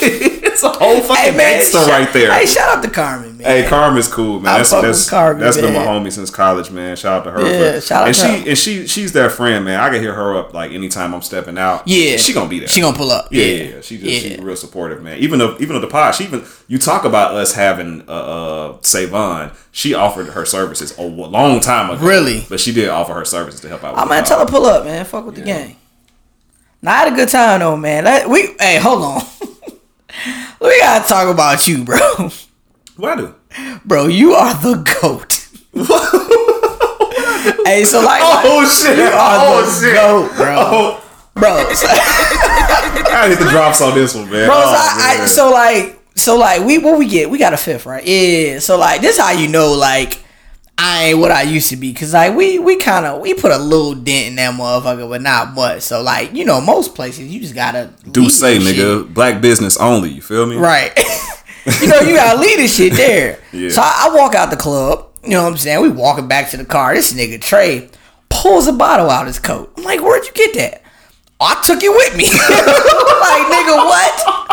it's 0.00 0.62
a 0.62 0.68
whole 0.70 1.00
fucking 1.00 1.34
gangster 1.36 1.78
shout- 1.78 1.88
right 1.88 2.12
there. 2.12 2.32
Hey, 2.32 2.46
shout 2.46 2.78
out 2.78 2.84
to 2.84 2.90
Carmen, 2.90 3.36
man. 3.38 3.46
Hey, 3.46 3.68
Carmen's 3.68 4.08
cool, 4.08 4.40
man. 4.40 4.54
I 4.54 4.58
That's 4.58 4.70
that's, 4.70 5.10
Carmen, 5.10 5.40
that's 5.42 5.56
been 5.56 5.72
my 5.74 5.80
homie 5.84 6.12
since 6.12 6.30
college, 6.30 6.70
man. 6.70 6.96
Shout 6.96 7.20
out 7.20 7.24
to 7.24 7.30
her. 7.32 7.46
Yeah, 7.50 7.72
for- 7.74 7.80
shout 7.80 8.02
out 8.02 8.06
and 8.08 8.16
to 8.16 8.20
she 8.22 8.28
her. 8.44 8.48
and 8.50 8.58
she 8.58 8.86
she's 8.86 9.12
their 9.12 9.30
friend, 9.30 9.64
man. 9.64 9.80
I 9.80 9.90
can 9.90 10.00
hear 10.00 10.14
her 10.14 10.36
up 10.36 10.54
like 10.54 10.72
anytime 10.72 11.14
I'm 11.14 11.22
stepping 11.22 11.58
out. 11.58 11.86
Yeah, 11.86 12.16
she 12.16 12.32
gonna 12.32 12.48
be 12.48 12.58
there. 12.60 12.68
She 12.68 12.80
gonna 12.80 12.96
pull 12.96 13.10
up. 13.10 13.28
yeah, 13.30 13.44
Yeah, 13.44 13.62
yeah. 13.76 13.80
She 13.80 13.98
just 13.98 14.22
she's 14.22 14.24
Yeah. 14.32 14.38
real 14.42 14.56
supportive, 14.56 15.02
man. 15.02 15.18
Even 15.18 15.38
though 15.38 15.56
even 15.60 15.74
though 15.74 15.80
the 15.80 15.86
pod, 15.88 16.14
she 16.14 16.24
even 16.24 16.44
you 16.68 16.78
talk 16.78 17.04
about 17.04 17.34
us 17.34 17.54
having 17.54 18.02
uh, 18.08 18.12
uh 18.12 18.76
Savon. 18.82 19.52
She 19.76 19.92
offered 19.92 20.28
her 20.28 20.46
services 20.46 20.96
a 20.96 21.02
long 21.02 21.60
time 21.60 21.90
ago. 21.90 22.02
Really? 22.02 22.46
but 22.48 22.58
she 22.60 22.72
did 22.72 22.88
offer 22.88 23.12
her 23.12 23.26
services 23.26 23.60
to 23.60 23.68
help 23.68 23.84
out. 23.84 23.98
I'm 23.98 24.08
gonna 24.08 24.24
tell 24.24 24.38
her 24.38 24.46
pull 24.46 24.64
up, 24.64 24.86
man. 24.86 25.04
Fuck 25.04 25.26
with 25.26 25.34
the 25.34 25.42
gang. 25.42 25.76
Now 26.80 26.92
I 26.92 26.96
had 27.00 27.12
a 27.12 27.16
good 27.16 27.28
time 27.28 27.60
though, 27.60 27.76
man. 27.76 28.04
Let, 28.04 28.26
we 28.26 28.54
hey, 28.58 28.78
hold 28.78 29.02
on. 29.02 29.22
we 30.62 30.80
gotta 30.80 31.06
talk 31.06 31.28
about 31.28 31.68
you, 31.68 31.84
bro. 31.84 31.98
What 32.96 33.18
I 33.18 33.20
do? 33.20 33.34
Bro, 33.84 34.06
you 34.06 34.32
are 34.32 34.54
the 34.54 34.76
goat. 35.02 35.42
hey, 37.66 37.84
so 37.84 38.00
like, 38.02 38.22
Oh 38.24 38.66
shit! 38.66 38.96
you 38.96 39.04
are 39.04 39.10
Oh 39.12 39.62
the 39.62 39.86
shit! 39.86 39.94
goat, 39.94 40.34
bro. 40.36 40.54
Oh, 40.56 41.02
Bro, 41.34 41.70
so, 41.74 41.86
I 41.90 43.02
gotta 43.06 43.28
hit 43.28 43.38
the 43.38 43.50
drops 43.50 43.82
on 43.82 43.94
this 43.94 44.14
one, 44.14 44.24
man. 44.30 44.46
bro, 44.48 44.54
so, 44.54 44.62
Oh, 44.68 44.96
I, 44.98 45.18
I, 45.20 45.26
so 45.26 45.50
like, 45.50 45.95
so 46.16 46.36
like, 46.36 46.64
we 46.64 46.78
what 46.78 46.98
we 46.98 47.08
get? 47.08 47.30
We 47.30 47.38
got 47.38 47.52
a 47.52 47.56
fifth, 47.56 47.86
right? 47.86 48.04
Yeah. 48.04 48.58
So 48.58 48.78
like, 48.78 49.00
this 49.00 49.18
how 49.18 49.32
you 49.32 49.48
know, 49.48 49.72
like. 49.72 50.22
I 50.78 51.04
ain't 51.04 51.18
what 51.20 51.30
I 51.30 51.40
used 51.40 51.70
to 51.70 51.76
be, 51.76 51.94
cause 51.94 52.12
like 52.12 52.36
we 52.36 52.58
we 52.58 52.76
kind 52.76 53.06
of 53.06 53.22
we 53.22 53.32
put 53.32 53.50
a 53.50 53.56
little 53.56 53.94
dent 53.94 54.28
in 54.28 54.36
that 54.36 54.52
motherfucker, 54.52 55.08
but 55.08 55.22
not 55.22 55.54
much. 55.54 55.80
So 55.80 56.02
like 56.02 56.34
you 56.34 56.44
know 56.44 56.60
most 56.60 56.94
places 56.94 57.32
you 57.32 57.40
just 57.40 57.54
gotta 57.54 57.94
do 58.10 58.28
say, 58.28 58.58
this 58.58 58.76
shit. 58.76 58.76
nigga, 58.76 59.14
black 59.14 59.40
business 59.40 59.78
only. 59.78 60.10
You 60.10 60.20
feel 60.20 60.44
me? 60.44 60.56
Right. 60.56 60.92
you 61.80 61.88
know, 61.88 62.00
you 62.00 62.14
gotta 62.14 62.38
this 62.56 62.76
shit 62.76 62.92
there. 62.92 63.40
Yeah. 63.52 63.70
So 63.70 63.80
I, 63.82 64.08
I 64.08 64.14
walk 64.14 64.34
out 64.34 64.50
the 64.50 64.56
club. 64.56 65.08
You 65.24 65.30
know 65.30 65.44
what 65.44 65.52
I'm 65.52 65.56
saying? 65.56 65.80
We 65.80 65.88
walking 65.88 66.28
back 66.28 66.50
to 66.50 66.56
the 66.56 66.64
car. 66.64 66.94
This 66.94 67.12
nigga 67.12 67.40
Trey 67.40 67.88
pulls 68.28 68.66
a 68.68 68.72
bottle 68.72 69.10
out 69.10 69.22
of 69.22 69.28
his 69.28 69.38
coat. 69.38 69.72
I'm 69.76 69.82
like, 69.82 70.00
where'd 70.00 70.24
you 70.24 70.32
get 70.32 70.54
that? 70.54 70.82
"Oh, 71.40 71.46
I 71.46 71.62
took 71.62 71.82
it 71.82 71.90
with 71.90 72.16
me. 72.16 72.24
like, 72.30 73.46
nigga, 73.50 73.76
what? 73.76 74.45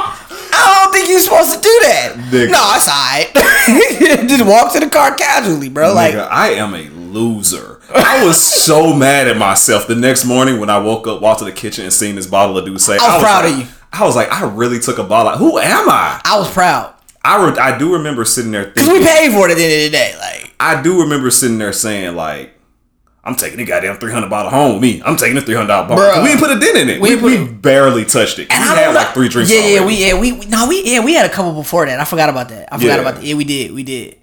I 0.55 0.83
don't 0.83 0.93
think 0.93 1.09
you're 1.09 1.19
supposed 1.19 1.55
to 1.55 1.61
do 1.61 1.79
that. 1.83 2.13
Nigga. 2.31 2.51
No, 2.51 2.71
it's 2.75 2.87
alright. 2.87 4.29
Just 4.29 4.45
walk 4.45 4.73
to 4.73 4.79
the 4.79 4.89
car 4.89 5.15
casually, 5.15 5.69
bro. 5.69 5.93
Like, 5.93 6.15
I 6.15 6.51
am 6.51 6.73
a 6.73 6.89
loser. 6.89 7.79
I 7.93 8.25
was 8.25 8.41
so 8.41 8.93
mad 8.95 9.27
at 9.27 9.37
myself 9.37 9.87
the 9.87 9.95
next 9.95 10.25
morning 10.25 10.59
when 10.59 10.69
I 10.69 10.79
woke 10.79 11.07
up, 11.07 11.21
walked 11.21 11.39
to 11.39 11.45
the 11.45 11.51
kitchen, 11.51 11.83
and 11.83 11.93
seen 11.93 12.15
this 12.15 12.27
bottle 12.27 12.57
of 12.57 12.65
Douce. 12.65 12.89
I 12.89 12.93
was 12.95 13.23
proud 13.23 13.45
like, 13.45 13.53
of 13.53 13.59
you. 13.59 13.67
I 13.91 14.05
was 14.05 14.15
like, 14.15 14.31
I 14.31 14.43
really 14.45 14.79
took 14.79 14.97
a 14.97 15.03
bottle. 15.03 15.37
Who 15.37 15.59
am 15.59 15.89
I? 15.89 16.21
I 16.25 16.37
was 16.39 16.51
proud. 16.51 16.93
I, 17.23 17.49
re- 17.49 17.57
I 17.57 17.77
do 17.77 17.93
remember 17.93 18.25
sitting 18.25 18.51
there 18.51 18.71
Cause 18.71 18.87
we 18.87 19.03
paid 19.03 19.31
for 19.31 19.47
it 19.47 19.51
at 19.51 19.57
the 19.57 19.63
end 19.63 19.73
of 19.73 19.91
the 19.91 19.97
day. 19.97 20.15
Like, 20.19 20.55
I 20.59 20.81
do 20.81 21.01
remember 21.01 21.29
sitting 21.29 21.57
there 21.57 21.73
saying 21.73 22.15
like. 22.15 22.57
I'm 23.25 23.35
taking 23.35 23.57
the 23.57 23.65
goddamn 23.65 23.97
three 23.97 24.11
hundred 24.11 24.29
bottle 24.29 24.51
home 24.51 24.73
with 24.73 24.81
me. 24.81 25.01
I'm 25.05 25.15
taking 25.15 25.35
the 25.35 25.41
three 25.41 25.55
hundred 25.55 25.67
dollar 25.67 25.87
bottle. 25.87 26.21
We 26.23 26.29
didn't 26.29 26.41
put 26.41 26.55
a 26.55 26.59
dent 26.59 26.77
in 26.77 26.89
it. 26.89 27.01
We 27.01 27.15
We, 27.15 27.39
we, 27.39 27.47
barely 27.51 28.03
touched 28.03 28.37
it. 28.39 28.49
We 28.49 28.55
And 28.55 28.63
I 28.63 28.75
had 28.81 28.93
like 28.93 29.13
three 29.13 29.29
drinks. 29.29 29.51
Yeah, 29.51 29.65
yeah, 29.65 29.85
we 29.85 29.95
yeah 29.95 30.19
we 30.19 30.33
we- 30.33 30.45
no 30.47 30.67
we 30.67 30.83
yeah 30.83 30.99
we 31.03 31.13
had 31.13 31.25
a 31.25 31.33
couple 31.33 31.53
before 31.53 31.85
that. 31.85 31.99
I 31.99 32.05
forgot 32.05 32.29
about 32.29 32.49
that. 32.49 32.73
I 32.73 32.77
forgot 32.77 32.95
Yeah. 32.95 33.01
about 33.01 33.15
that. 33.15 33.23
Yeah, 33.23 33.35
we 33.35 33.45
did, 33.45 33.71
we 33.71 33.83
did. 33.83 34.17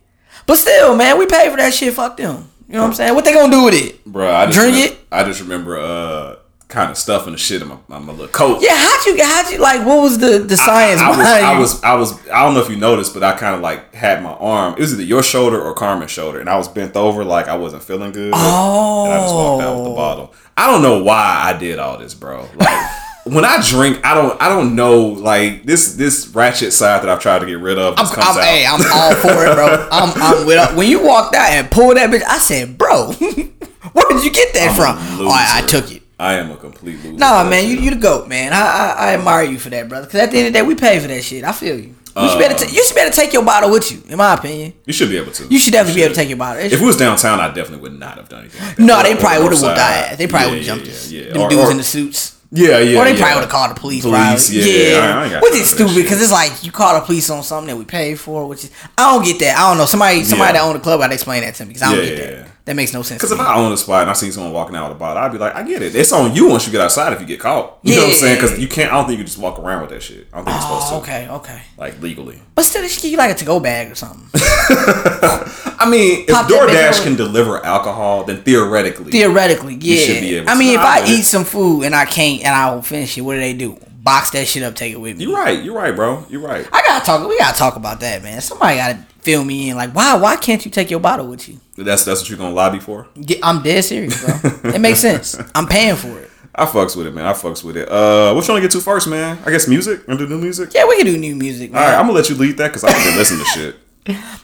But 0.47 0.57
still, 0.57 0.95
man, 0.97 1.19
we 1.19 1.27
paid 1.27 1.51
for 1.51 1.57
that 1.57 1.73
shit. 1.73 1.95
Fuck 1.95 2.17
them. 2.19 2.51
You 2.69 2.75
know 2.75 2.83
what 2.83 2.89
I'm 2.89 2.95
saying? 2.95 3.15
What 3.15 3.25
they 3.25 3.33
gonna 3.33 3.51
do 3.51 3.65
with 3.65 3.75
it? 3.75 4.05
Bro, 4.05 4.31
I 4.31 4.47
just 4.47 4.59
Drink 4.59 4.75
remember, 4.77 4.95
it? 4.95 5.07
I 5.11 5.25
just 5.25 5.41
remember 5.41 5.79
uh 5.79 6.37
kind 6.71 6.91
of 6.91 6.97
stuffing 6.97 7.33
the 7.33 7.39
shit 7.39 7.61
in 7.63 7.69
my, 7.69 7.77
my, 7.89 7.99
my 7.99 8.13
little 8.13 8.29
coat. 8.29 8.63
Yeah, 8.63 8.77
how'd 8.77 9.07
you 9.07 9.23
how'd 9.23 9.53
you 9.53 9.59
like? 9.59 9.85
What 9.87 10.03
was 10.03 10.19
the 10.19 10.39
the 10.39 10.57
science 10.57 11.01
I, 11.01 11.07
I 11.07 11.11
was. 11.11 11.19
I 11.21 11.59
was, 11.59 11.83
I 11.83 11.95
was, 11.95 12.29
I 12.29 12.45
don't 12.45 12.55
know 12.55 12.61
if 12.61 12.71
you 12.71 12.77
noticed, 12.77 13.13
but 13.13 13.23
I 13.23 13.37
kind 13.37 13.55
of 13.55 13.61
like 13.61 13.95
had 13.95 14.23
my 14.23 14.33
arm. 14.33 14.75
It 14.75 14.81
was 14.81 14.95
either 14.95 15.03
your 15.03 15.23
shoulder 15.23 15.61
or 15.61 15.75
Carmen's 15.75 16.11
shoulder, 16.11 16.41
and 16.41 16.49
I 16.49 16.57
was 16.57 16.69
bent 16.69 16.97
over 16.97 17.25
like 17.25 17.49
I 17.49 17.57
wasn't 17.57 17.83
feeling 17.83 18.13
good. 18.13 18.33
Oh. 18.35 19.05
and 19.05 19.15
I 19.15 19.21
just 19.21 19.35
walked 19.35 19.63
out 19.63 19.77
with 19.77 19.85
the 19.85 19.91
oh. 19.91 19.97
bottle. 19.97 20.35
I 20.57 20.71
don't 20.71 20.83
know 20.83 21.03
why 21.03 21.41
I 21.45 21.59
did 21.59 21.79
all 21.79 21.99
this, 21.99 22.15
bro. 22.15 22.49
Like, 22.57 22.91
when 23.25 23.45
I 23.45 23.63
drink, 23.67 24.05
I 24.05 24.15
don't 24.15 24.41
I 24.41 24.49
don't 24.49 24.75
know 24.75 25.01
like 25.01 25.65
this 25.65 25.95
this 25.95 26.29
ratchet 26.29 26.73
side 26.73 27.03
that 27.03 27.09
I've 27.09 27.21
tried 27.21 27.41
to 27.41 27.47
get 27.47 27.59
rid 27.59 27.79
of 27.79 27.95
I'm, 27.99 28.07
I'm, 28.07 28.43
hey, 28.43 28.67
I'm 28.67 28.81
all 28.93 29.15
for 29.15 29.47
it, 29.47 29.55
bro. 29.55 29.89
I'm, 29.93 30.13
I'm 30.17 30.47
with 30.47 30.77
when 30.77 30.89
you 30.89 31.05
walked 31.05 31.35
out 31.35 31.51
and 31.51 31.71
pulled 31.71 31.97
that 31.97 32.11
bitch. 32.11 32.23
I 32.27 32.39
said, 32.39 32.79
bro, 32.79 33.13
where 33.93 34.09
did 34.09 34.25
you 34.25 34.33
get 34.33 34.55
that 34.55 34.71
I'm 34.71 34.77
from? 34.77 35.27
Oh, 35.27 35.31
I, 35.31 35.63
I 35.63 35.67
took 35.67 35.91
it. 35.93 36.00
I 36.21 36.35
am 36.35 36.51
a 36.51 36.57
complete 36.57 36.97
loser. 37.03 37.17
Nah, 37.17 37.45
man, 37.49 37.67
you 37.69 37.77
you 37.77 37.91
the 37.91 37.97
goat, 37.97 38.29
man. 38.29 38.53
I, 38.53 38.59
I 38.61 38.87
I 39.11 39.15
admire 39.15 39.45
you 39.45 39.59
for 39.59 39.71
that, 39.71 39.89
brother. 39.89 40.07
Because 40.07 40.21
at 40.21 40.31
the 40.31 40.39
end 40.39 40.47
of 40.49 40.53
the 40.53 40.59
day, 40.61 40.67
we 40.67 40.75
pay 40.75 41.01
for 41.01 41.09
that 41.09 41.23
shit. 41.25 41.45
I 41.45 41.53
feel 41.53 41.77
you. 41.79 41.95
You 42.17 42.29
should, 42.29 42.39
better 42.41 42.55
uh, 42.57 42.59
ta- 42.59 42.71
you 42.71 42.85
should 42.85 42.95
better 42.97 43.11
take 43.15 43.33
your 43.33 43.45
bottle 43.45 43.71
with 43.71 43.91
you, 43.93 44.03
in 44.09 44.19
my 44.19 44.35
opinion. 44.35 44.75
You 44.85 44.93
should 44.93 45.09
be 45.09 45.17
able 45.17 45.33
to. 45.33 45.47
You 45.47 45.59
should 45.61 45.73
definitely 45.73 46.01
be 46.01 46.05
able 46.05 46.15
to 46.15 46.21
take 46.21 46.29
your 46.29 46.39
bottle. 46.39 46.61
If 46.63 46.73
it 46.73 46.81
was 46.85 46.97
downtown, 46.97 47.39
I 47.41 47.47
definitely 47.49 47.79
would 47.89 47.99
not 47.99 48.17
have 48.19 48.29
done 48.29 48.41
anything. 48.41 48.67
Like 48.67 48.79
no, 48.81 49.01
Or- 49.01 49.03
they 49.05 49.15
probably 49.15 49.43
would 49.45 49.53
have 49.53 49.63
whooped 49.63 49.79
our. 49.79 50.17
They 50.17 50.27
probably 50.27 50.47
Yeah, 50.47 50.51
would 50.51 50.59
have 50.59 50.67
jumped 50.67 50.87
yeah, 50.87 50.93
us. 50.93 51.11
Yeah, 51.13 51.23
yeah. 51.23 51.33
Them 51.33 51.43
Or- 51.43 51.49
dudes 51.49 51.63
or- 51.69 51.71
in 51.71 51.77
the 51.79 51.85
suits. 51.85 52.37
Yeah, 52.53 52.81
yeah. 52.81 52.99
Or 53.01 53.05
they 53.05 53.13
yeah. 53.13 53.17
probably 53.19 53.35
would 53.37 53.41
have 53.43 53.49
called 53.49 53.71
the 53.77 53.81
police. 53.81 54.03
Police, 54.03 54.51
probably. 54.51 54.59
yeah, 54.59 54.91
yeah. 54.91 54.99
I- 54.99 55.21
I 55.21 55.23
ain't 55.23 55.33
got 55.35 55.43
which 55.45 55.55
is 55.55 55.71
stupid 55.71 55.95
because 55.95 56.21
it's 56.21 56.33
like 56.33 56.65
you 56.65 56.73
call 56.73 56.95
the 56.99 57.07
police 57.07 57.31
on 57.31 57.45
something 57.45 57.69
that 57.69 57.77
we 57.77 57.85
paid 57.85 58.19
for, 58.19 58.49
which 58.49 58.65
is 58.65 58.71
I 58.99 59.13
don't 59.15 59.25
get 59.25 59.39
that. 59.39 59.57
I 59.57 59.69
don't 59.71 59.79
know. 59.79 59.87
Somebody 59.87 60.25
somebody 60.25 60.49
Yeah. 60.49 60.53
that 60.61 60.63
owned 60.67 60.75
the 60.75 60.81
club 60.83 61.01
to 61.01 61.15
explain 61.15 61.43
that 61.43 61.55
to 61.55 61.65
me 61.65 61.69
because 61.75 61.83
I 61.83 61.95
don't 61.95 62.05
Yeah, 62.05 62.11
get 62.11 62.19
yeah, 62.19 62.37
that. 62.43 62.50
Yeah. 62.71 62.75
That 62.75 62.77
makes 62.77 62.95
no 62.95 63.03
sense. 63.03 63.21
Because 63.21 63.33
if. 63.33 63.41
I 63.41 63.57
own 63.57 63.73
a 63.73 63.77
spot 63.77 64.03
and 64.03 64.11
I 64.11 64.13
see 64.13 64.31
someone 64.31 64.53
walking 64.53 64.77
out 64.77 64.89
with 64.89 64.97
a 64.97 65.01
bottle, 65.01 65.21
I'd 65.21 65.33
be 65.33 65.39
like, 65.39 65.57
I 65.57 65.65
get 65.65 65.83
it. 65.83 65.95
It's 65.97 66.13
on 66.13 66.35
you 66.35 66.49
once 66.49 66.67
you 66.67 66.73
get 66.73 66.81
outside 66.81 67.13
if 67.13 67.21
you 67.21 67.27
get 67.27 67.41
caught. 67.41 67.79
You 67.83 67.97
know 67.97 68.03
what 68.03 68.11
I'm 68.11 68.15
saying? 68.15 68.37
Because 68.41 68.59
you 68.61 68.69
can't. 68.69 68.93
I 68.93 68.97
don't 68.97 69.07
think 69.07 69.19
you 69.19 69.25
can 69.25 69.27
just 69.27 69.39
walk 69.39 69.59
around 69.59 69.81
with 69.83 69.91
that 69.91 70.03
shit. 70.03 70.29
I 70.33 70.37
don't 70.37 70.45
think 70.45 70.55
you're 70.55 70.63
supposed 70.63 70.87
oh, 70.87 70.91
to. 70.91 70.95
Oh, 70.95 70.99
okay, 71.01 71.29
okay. 71.29 71.63
Like 71.77 72.01
legally. 72.01 72.41
But 72.55 72.63
still, 72.63 72.83
give 72.83 73.05
you 73.05 73.17
like 73.17 73.33
a 73.33 73.35
to-go 73.35 73.59
bag 73.59 73.91
or 73.91 73.95
something. 73.97 74.29
I 74.35 75.89
mean, 75.91 76.27
if 76.29 76.35
Pop 76.35 76.47
bitch 76.47 76.69
DoorDash 76.69 77.03
can 77.03 77.17
deliver 77.17 77.65
alcohol, 77.65 78.23
then 78.25 78.43
theoretically, 78.43 79.11
Theoretically, 79.11 79.75
yeah. 79.75 79.97
should 79.97 80.21
be 80.21 80.37
able 80.37 80.51
I 80.51 80.53
to. 80.53 80.59
mean, 80.59 80.75
if 80.75 80.81
I 80.81 81.01
it. 81.01 81.09
eat 81.09 81.23
some 81.23 81.45
food 81.45 81.83
and 81.83 81.95
I 81.95 82.05
can't 82.05 82.45
and 82.45 82.55
I 82.55 82.71
won't 82.71 82.87
finish 82.87 83.19
it, 83.19 83.23
what 83.23 83.35
do 83.35 83.41
they 83.41 83.55
do? 83.55 83.79
Box 84.03 84.31
that 84.31 84.47
shit 84.47 84.63
up, 84.63 84.77
take 84.77 84.93
it 84.93 85.01
with 85.01 85.19
me. 85.19 85.25
you're 85.25 85.37
right. 85.37 85.63
You're 85.63 85.75
right, 85.75 85.95
bro. 85.95 86.25
You're 86.31 86.41
right. 86.41 86.67
I 86.73 86.83
gotta 86.83 87.05
talk. 87.05 87.29
We 87.29 87.37
gotta 87.39 87.59
talk 87.59 87.77
about 87.77 88.01
that, 88.01 88.23
man. 88.23 88.41
Somebody 88.41 88.77
gotta 88.77 89.05
fill 89.23 89.45
me 89.45 89.71
in. 89.71 89.77
Like, 89.77 89.95
why? 89.95 90.17
Why 90.17 90.37
can't 90.37 90.65
you 90.65 90.71
take 90.71 90.91
your 90.91 91.01
bottle 91.01 91.27
with 91.27 91.49
you? 91.49 91.61
That's 91.77 92.05
that's 92.05 92.21
what 92.21 92.29
you're 92.29 92.39
gonna 92.39 92.55
lobby 92.55 92.79
for. 92.79 93.09
Yeah, 93.15 93.39
I'm 93.43 93.63
dead 93.63 93.85
serious, 93.85 94.23
bro. 94.25 94.51
it 94.75 94.81
makes 94.81 95.01
sense. 95.01 95.37
I'm 95.55 95.67
paying 95.67 95.97
for 95.97 96.19
it. 96.21 96.31
I 96.55 96.67
fucks 96.67 96.97
with 96.97 97.07
it, 97.07 97.15
man. 97.15 97.27
I 97.27 97.33
fucks 97.33 97.63
with 97.63 97.77
it. 97.77 97.89
Uh, 97.89 98.33
what 98.35 98.47
you 98.47 98.53
want 98.53 98.63
to 98.63 98.69
get 98.69 98.71
to 98.73 98.81
first, 98.81 99.09
man? 99.09 99.39
I 99.47 99.51
guess 99.51 99.69
music. 99.69 100.05
To 100.07 100.17
do 100.17 100.27
new 100.27 100.39
music? 100.39 100.75
Yeah, 100.75 100.87
we 100.87 100.97
can 100.97 101.07
do 101.07 101.17
new 101.17 101.37
music, 101.37 101.71
man. 101.71 101.83
All 101.83 101.89
right, 101.89 101.97
I'm 101.97 102.07
gonna 102.07 102.19
let 102.19 102.29
you 102.29 102.35
lead 102.35 102.57
that 102.59 102.69
because 102.69 102.85
I 102.85 102.93
been 102.93 103.17
listening 103.17 103.45
to 103.45 103.47
shit. 103.47 103.77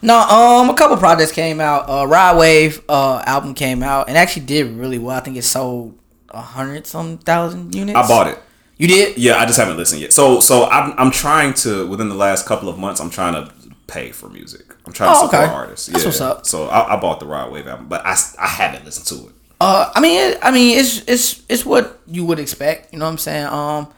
No, 0.02 0.18
um, 0.20 0.68
a 0.68 0.74
couple 0.74 0.96
projects 0.98 1.32
came 1.32 1.60
out. 1.60 1.88
Uh, 1.88 2.06
Rod 2.06 2.36
Wave 2.36 2.82
uh 2.88 3.22
album 3.26 3.54
came 3.54 3.82
out 3.82 4.06
and 4.08 4.16
actually 4.16 4.44
did 4.44 4.66
really 4.76 4.98
well. 4.98 5.16
I 5.16 5.20
think 5.20 5.36
it 5.38 5.42
sold 5.42 5.98
a 6.28 6.40
hundred 6.40 6.86
some 6.86 7.18
thousand 7.18 7.74
units. 7.74 7.98
I 7.98 8.06
bought 8.06 8.28
it. 8.28 8.38
You 8.76 8.86
did? 8.86 9.16
Yeah, 9.16 9.36
I 9.36 9.46
just 9.46 9.58
haven't 9.58 9.78
listened 9.78 10.02
yet. 10.02 10.12
So, 10.12 10.40
so 10.40 10.66
I'm 10.66 10.94
I'm 10.98 11.10
trying 11.10 11.54
to 11.54 11.86
within 11.86 12.10
the 12.10 12.14
last 12.14 12.46
couple 12.46 12.68
of 12.68 12.78
months, 12.78 13.00
I'm 13.00 13.10
trying 13.10 13.32
to 13.32 13.52
pay 13.86 14.10
for 14.12 14.28
music. 14.28 14.66
I'm 14.86 14.92
trying 14.92 15.10
to 15.12 15.18
Oh, 15.18 15.24
support 15.26 15.42
okay. 15.44 15.52
artists. 15.52 15.86
That's 15.86 16.02
yeah. 16.04 16.08
what's 16.08 16.20
up. 16.20 16.46
So 16.46 16.66
I, 16.68 16.96
I 16.96 17.00
bought 17.00 17.20
the 17.20 17.26
Rod 17.26 17.52
Wave 17.52 17.66
album, 17.66 17.88
but 17.88 18.04
I, 18.04 18.16
I 18.40 18.46
haven't 18.48 18.84
listened 18.84 19.06
to 19.20 19.28
it. 19.28 19.32
Uh, 19.60 19.90
I 19.94 20.00
mean, 20.00 20.32
it, 20.32 20.38
I 20.42 20.50
mean, 20.50 20.78
it's 20.78 20.98
it's 21.08 21.42
it's 21.48 21.64
what 21.64 21.98
you 22.06 22.24
would 22.26 22.38
expect. 22.38 22.92
You 22.92 22.98
know 22.98 23.06
what 23.06 23.12
I'm 23.12 23.18
saying? 23.18 23.46
Um, 23.46 23.88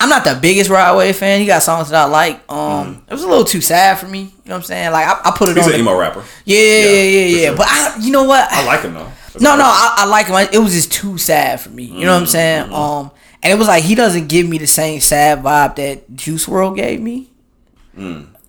I'm 0.00 0.08
not 0.08 0.24
the 0.24 0.38
biggest 0.40 0.70
Rod 0.70 0.96
Wave 0.96 1.16
fan. 1.16 1.40
He 1.40 1.46
got 1.46 1.62
songs 1.62 1.88
that 1.90 2.04
I 2.06 2.08
like. 2.08 2.52
Um, 2.52 3.02
it 3.08 3.12
was 3.12 3.22
a 3.24 3.28
little 3.28 3.44
too 3.44 3.60
sad 3.60 3.98
for 3.98 4.06
me. 4.06 4.20
You 4.20 4.26
know 4.26 4.32
what 4.46 4.54
I'm 4.56 4.62
saying? 4.62 4.92
Like 4.92 5.06
I, 5.06 5.30
I 5.30 5.34
put 5.36 5.48
it. 5.48 5.56
He's 5.56 5.64
on. 5.66 5.72
an 5.72 5.78
the- 5.78 5.82
emo 5.90 5.98
rapper. 5.98 6.22
yeah, 6.44 6.58
yeah, 6.58 6.84
yeah, 6.84 7.02
yeah. 7.02 7.26
yeah. 7.26 7.46
sure. 7.48 7.56
But 7.56 7.66
I, 7.68 7.96
you 8.00 8.12
know 8.12 8.24
what? 8.24 8.46
I 8.52 8.64
like 8.66 8.82
him 8.82 8.94
though. 8.94 9.10
No, 9.40 9.56
no. 9.56 9.64
I, 9.64 9.94
I 9.98 10.04
like 10.06 10.26
him. 10.26 10.36
It 10.52 10.62
was 10.62 10.72
just 10.74 10.92
too 10.92 11.18
sad 11.18 11.60
for 11.60 11.70
me. 11.70 11.84
You 11.84 12.04
know 12.04 12.12
what 12.14 12.20
I'm 12.20 12.26
saying? 12.26 12.72
Um, 12.72 13.10
and 13.42 13.52
it 13.52 13.56
was 13.58 13.66
like 13.66 13.82
he 13.82 13.94
doesn't 13.96 14.28
give 14.28 14.48
me 14.48 14.58
the 14.58 14.66
same 14.68 15.00
sad 15.00 15.42
vibe 15.42 15.74
that 15.76 16.14
Juice 16.14 16.46
WRLD 16.46 16.76
gave 16.76 17.00
me. 17.00 17.30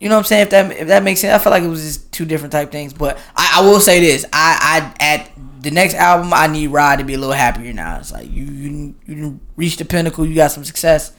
You 0.05 0.09
know 0.09 0.17
what 0.17 0.19
I'm 0.19 0.25
saying? 0.25 0.43
If 0.43 0.49
that 0.51 0.71
if 0.71 0.87
that 0.89 1.01
makes 1.01 1.21
sense, 1.21 1.33
I 1.33 1.43
feel 1.43 1.49
like 1.49 1.63
it 1.63 1.67
was 1.67 1.81
just 1.81 2.11
two 2.11 2.25
different 2.25 2.51
type 2.51 2.71
things. 2.71 2.93
But 2.93 3.17
I, 3.35 3.53
I 3.57 3.61
will 3.65 3.79
say 3.79 3.99
this: 3.99 4.23
I, 4.31 4.93
I 4.99 5.03
at 5.03 5.31
the 5.63 5.71
next 5.71 5.95
album, 5.95 6.31
I 6.31 6.45
need 6.45 6.67
Rod 6.67 6.97
to 6.97 7.03
be 7.03 7.15
a 7.15 7.17
little 7.17 7.33
happier 7.33 7.73
now. 7.73 7.97
It's 7.97 8.11
like 8.11 8.31
you 8.31 8.43
you 8.43 8.95
you 9.07 9.39
reached 9.55 9.79
the 9.79 9.85
pinnacle, 9.85 10.23
you 10.23 10.35
got 10.35 10.51
some 10.51 10.63
success. 10.63 11.11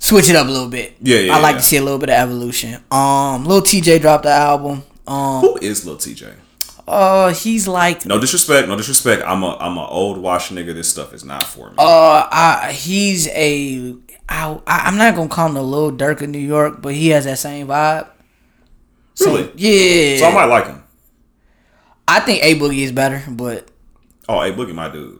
Switch 0.00 0.28
it 0.28 0.34
up 0.34 0.48
a 0.48 0.50
little 0.50 0.68
bit. 0.68 0.96
Yeah, 1.00 1.18
yeah, 1.20 1.36
I 1.36 1.38
like 1.38 1.52
yeah. 1.52 1.58
to 1.58 1.64
see 1.64 1.76
a 1.76 1.82
little 1.82 2.00
bit 2.00 2.08
of 2.08 2.16
evolution. 2.16 2.82
Um, 2.90 3.44
Lil 3.44 3.62
Tjay 3.62 4.00
dropped 4.00 4.24
the 4.24 4.32
album. 4.32 4.82
Um, 5.06 5.40
Who 5.42 5.56
is 5.58 5.86
Lil 5.86 5.96
Tjay? 5.96 6.34
uh, 6.88 7.32
he's 7.34 7.68
like 7.68 8.04
No 8.04 8.18
disrespect, 8.18 8.66
no 8.66 8.76
disrespect. 8.76 9.22
I'm 9.24 9.44
a 9.44 9.56
I'm 9.58 9.76
a 9.76 9.86
old 9.86 10.18
wash 10.18 10.50
nigga. 10.50 10.74
This 10.74 10.88
stuff 10.88 11.14
is 11.14 11.24
not 11.24 11.44
for 11.44 11.70
me. 11.70 11.76
Uh, 11.78 12.26
I, 12.32 12.72
he's 12.72 13.28
a. 13.28 13.94
I, 14.28 14.58
I- 14.66 14.80
I'm 14.86 14.96
not 14.98 15.14
gonna 15.14 15.28
call 15.28 15.48
him 15.48 15.54
the 15.54 15.62
Lil 15.62 15.92
Durk 15.92 16.20
of 16.22 16.28
New 16.30 16.38
York, 16.38 16.80
but 16.82 16.94
he 16.94 17.08
has 17.08 17.24
that 17.24 17.38
same 17.38 17.66
vibe. 17.68 18.08
So, 19.14 19.34
Really? 19.34 19.52
Yeah. 19.56 20.18
so 20.20 20.26
I 20.28 20.34
might 20.34 20.44
like 20.44 20.66
him. 20.66 20.82
I 22.06 22.20
think 22.20 22.42
A 22.44 22.58
Boogie 22.58 22.78
is 22.82 22.92
better, 22.92 23.22
but 23.28 23.68
Oh, 24.28 24.40
A 24.40 24.52
Boogie, 24.52 24.74
my 24.74 24.88
dude. 24.88 25.18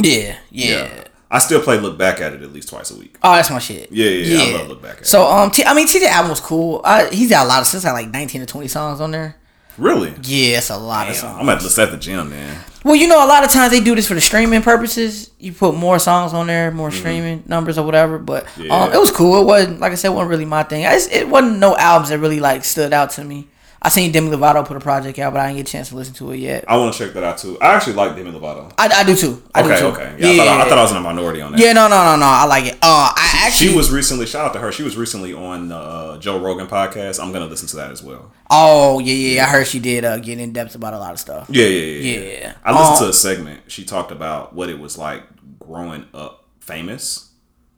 yeah, 0.00 0.36
yeah. 0.50 0.68
Yeah. 0.84 1.04
I 1.32 1.38
still 1.38 1.60
play 1.62 1.78
Look 1.78 1.96
Back 1.96 2.20
at 2.20 2.32
it 2.32 2.42
at 2.42 2.52
least 2.52 2.68
twice 2.70 2.90
a 2.90 2.96
week. 2.98 3.16
Oh, 3.22 3.32
that's 3.34 3.50
my 3.50 3.60
shit. 3.60 3.90
Yeah, 3.92 4.08
yeah, 4.10 4.36
yeah. 4.36 4.42
I 4.54 4.58
love 4.58 4.68
Look 4.68 4.82
Back 4.82 4.94
at 4.96 5.00
It. 5.02 5.06
So, 5.06 5.26
um, 5.26 5.50
T- 5.52 5.64
I 5.64 5.74
mean, 5.74 5.86
Tjay 5.86 6.02
album 6.06 6.30
was 6.30 6.40
cool. 6.40 6.80
Uh, 6.84 7.06
he's 7.10 7.30
got 7.30 7.46
a 7.46 7.48
lot 7.48 7.62
of. 7.62 7.70
He's 7.70 7.84
got 7.84 7.92
like 7.92 8.08
19 8.08 8.40
to 8.40 8.46
20 8.46 8.66
songs 8.68 9.00
on 9.00 9.10
there. 9.12 9.36
Really? 9.80 10.14
Yeah, 10.22 10.58
it's 10.58 10.70
a 10.70 10.76
lot 10.76 11.08
of 11.08 11.16
songs. 11.16 11.38
I'm 11.40 11.48
at 11.48 11.60
the 11.60 11.82
at 11.82 11.90
the 11.90 11.96
gym, 11.96 12.30
man. 12.30 12.64
Well, 12.84 12.94
you 12.94 13.08
know, 13.08 13.24
a 13.24 13.28
lot 13.28 13.44
of 13.44 13.50
times 13.50 13.72
they 13.72 13.80
do 13.80 13.94
this 13.94 14.06
for 14.08 14.14
the 14.14 14.20
streaming 14.20 14.62
purposes. 14.62 15.30
You 15.38 15.52
put 15.52 15.74
more 15.74 15.98
songs 15.98 16.32
on 16.32 16.46
there, 16.46 16.70
more 16.70 16.90
streaming 16.90 17.42
numbers 17.46 17.76
or 17.76 17.84
whatever. 17.84 18.18
But 18.18 18.44
um, 18.44 18.50
Mm-hmm. 18.64 18.94
It 18.94 18.98
was 19.00 19.10
cool. 19.10 19.40
It 19.40 19.44
wasn't 19.46 19.80
like 19.80 19.92
I 19.92 19.96
said, 19.96 20.08
it 20.08 20.14
wasn't 20.14 20.30
really 20.30 20.44
my 20.44 20.62
thing. 20.62 20.86
I 20.86 20.98
it 21.10 21.28
wasn't 21.28 21.58
no 21.58 21.76
albums 21.76 22.10
that 22.10 22.18
really 22.18 22.40
like 22.40 22.64
stood 22.64 22.92
out 22.92 23.10
to 23.10 23.24
me. 23.24 23.48
I 23.82 23.88
seen 23.88 24.12
Demi 24.12 24.28
Lovato 24.28 24.66
put 24.66 24.76
a 24.76 24.80
project 24.80 25.18
out, 25.18 25.32
but 25.32 25.40
I 25.40 25.46
didn't 25.46 25.56
get 25.56 25.68
a 25.68 25.72
chance 25.72 25.88
to 25.88 25.96
listen 25.96 26.12
to 26.16 26.32
it 26.32 26.36
yet. 26.36 26.66
I 26.68 26.76
want 26.76 26.92
to 26.92 26.98
check 27.02 27.14
that 27.14 27.24
out 27.24 27.38
too. 27.38 27.56
I 27.62 27.74
actually 27.74 27.94
like 27.94 28.14
Demi 28.14 28.30
Lovato. 28.30 28.70
I, 28.76 28.88
I 28.88 29.04
do 29.04 29.16
too. 29.16 29.42
I 29.54 29.62
do 29.62 29.70
Okay, 29.70 29.80
too. 29.80 29.86
okay. 29.86 30.16
Yeah, 30.18 30.28
I, 30.28 30.36
thought 30.36 30.48
I, 30.48 30.60
I 30.60 30.68
thought 30.68 30.78
I 30.78 30.82
was 30.82 30.90
in 30.90 30.96
a 30.98 31.00
minority 31.00 31.40
on 31.40 31.52
that. 31.52 31.60
yeah, 31.60 31.72
no, 31.72 31.88
no, 31.88 32.04
no, 32.04 32.16
no. 32.16 32.26
I 32.26 32.44
like 32.44 32.66
it. 32.66 32.74
Uh, 32.74 33.12
I 33.16 33.44
actually. 33.46 33.68
She 33.70 33.74
was 33.76 33.90
recently. 33.90 34.26
Shout 34.26 34.44
out 34.46 34.52
to 34.52 34.58
her. 34.58 34.70
She 34.70 34.82
was 34.82 34.98
recently 34.98 35.32
on 35.32 35.68
the 35.68 35.76
uh, 35.76 36.18
Joe 36.18 36.38
Rogan 36.38 36.66
podcast. 36.66 37.22
I'm 37.24 37.32
gonna 37.32 37.46
listen 37.46 37.68
to 37.68 37.76
that 37.76 37.90
as 37.90 38.02
well. 38.02 38.30
Oh 38.50 38.98
yeah, 38.98 39.14
yeah. 39.14 39.44
I 39.44 39.48
heard 39.48 39.66
she 39.66 39.78
did 39.78 40.04
uh, 40.04 40.18
get 40.18 40.38
in 40.38 40.52
depth 40.52 40.74
about 40.74 40.92
a 40.92 40.98
lot 40.98 41.12
of 41.12 41.18
stuff. 41.20 41.46
Yeah, 41.48 41.64
yeah, 41.64 41.84
yeah. 42.00 42.18
yeah. 42.20 42.38
Yeah. 42.40 42.54
I 42.62 42.72
listened 42.72 42.96
Um, 42.98 43.02
to 43.04 43.08
a 43.08 43.12
segment. 43.14 43.60
She 43.68 43.84
talked 43.86 44.12
about 44.12 44.54
what 44.54 44.68
it 44.68 44.78
was 44.78 44.98
like 44.98 45.22
growing 45.58 46.04
up 46.12 46.44
famous 46.60 47.30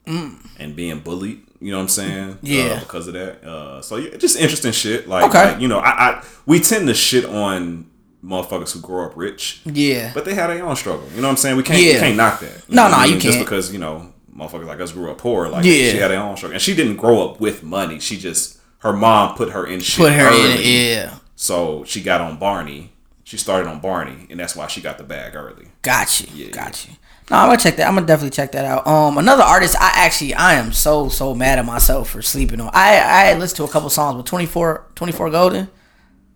and 0.04 0.74
being 0.74 0.98
bullied. 0.98 1.42
You 1.62 1.70
know 1.70 1.78
what 1.78 1.82
I'm 1.84 1.88
saying? 1.88 2.28
Mm. 2.34 2.38
Yeah. 2.42 2.64
Uh, 2.64 2.80
because 2.80 3.06
of 3.08 3.14
that. 3.14 3.44
Uh, 3.44 3.80
so 3.82 3.96
yeah, 3.96 4.16
just 4.16 4.36
interesting 4.36 4.72
shit. 4.72 5.06
Like, 5.08 5.24
Okay. 5.30 5.52
like, 5.52 5.60
you 5.60 5.68
know, 5.68 5.78
I, 5.78 5.90
I 5.90 6.24
we 6.46 6.58
tend 6.60 6.88
to 6.88 6.94
shit 6.94 7.24
on 7.24 7.86
motherfuckers 8.24 8.72
who 8.72 8.80
grow 8.80 9.06
up 9.06 9.16
rich, 9.16 9.60
Yeah. 9.64 10.10
but 10.14 10.24
they 10.24 10.34
had 10.34 10.48
their 10.48 10.64
own 10.64 10.76
struggle. 10.76 11.06
You 11.14 11.22
know 11.22 11.28
what 11.28 11.32
I'm 11.32 11.36
saying? 11.36 11.56
We 11.56 11.62
can't 11.62 11.78
we 11.78 11.92
can't 11.94 12.16
knock 12.16 12.40
that. 12.40 12.64
You 12.68 12.74
No, 12.74 12.88
no, 12.88 12.94
I 12.94 13.04
you 13.06 13.12
mean? 13.12 13.20
Just 13.20 13.22
can't. 13.22 13.34
Just 13.38 13.50
because 13.50 13.72
you 13.72 13.78
know 13.78 14.12
motherfuckers 14.36 14.66
like 14.66 14.80
us 14.80 14.92
grew 14.92 15.10
up 15.10 15.18
poor. 15.18 15.48
Like, 15.48 15.64
Yeah. 15.64 15.90
she 15.90 15.96
had 15.98 16.10
her 16.10 16.16
own 16.16 16.36
struggle, 16.36 16.54
and 16.54 16.62
she 16.62 16.74
didn't 16.74 16.96
grow 16.96 17.28
up 17.30 17.40
with 17.40 17.62
money. 17.62 17.98
She 18.00 18.16
just 18.18 18.58
her 18.78 18.92
mom 18.92 19.36
put 19.36 19.50
her 19.50 19.64
in 19.66 19.80
shit. 19.80 19.98
Put 20.04 20.12
her 20.12 20.28
early. 20.28 20.52
in. 20.54 20.88
Yeah. 20.98 21.14
So 21.36 21.84
she 21.84 22.02
got 22.02 22.20
on 22.20 22.38
Barney. 22.38 22.92
She 23.24 23.36
started 23.36 23.68
on 23.68 23.80
Barney, 23.80 24.26
and 24.30 24.38
that's 24.40 24.54
why 24.56 24.66
she 24.66 24.80
got 24.80 24.98
the 24.98 25.04
bag 25.04 25.34
early. 25.36 25.66
Got 25.82 26.20
you. 26.20 26.50
Got 26.50 26.86
you. 26.86 26.94
No, 27.30 27.36
I'm 27.38 27.48
gonna 27.48 27.58
check 27.58 27.76
that. 27.76 27.88
I'm 27.88 27.94
gonna 27.94 28.06
definitely 28.06 28.30
check 28.30 28.52
that 28.52 28.64
out. 28.64 28.86
Um, 28.86 29.16
another 29.16 29.42
artist. 29.42 29.76
I 29.76 29.92
actually, 29.94 30.34
I 30.34 30.54
am 30.54 30.72
so 30.72 31.08
so 31.08 31.34
mad 31.34 31.58
at 31.58 31.64
myself 31.64 32.10
for 32.10 32.22
sleeping 32.22 32.60
on. 32.60 32.70
I 32.72 32.90
I 32.90 33.24
had 33.26 33.38
listened 33.38 33.58
to 33.58 33.64
a 33.64 33.68
couple 33.68 33.88
songs, 33.90 34.16
but 34.16 34.26
24, 34.26 34.86
24 34.94 35.30
Golden. 35.30 35.68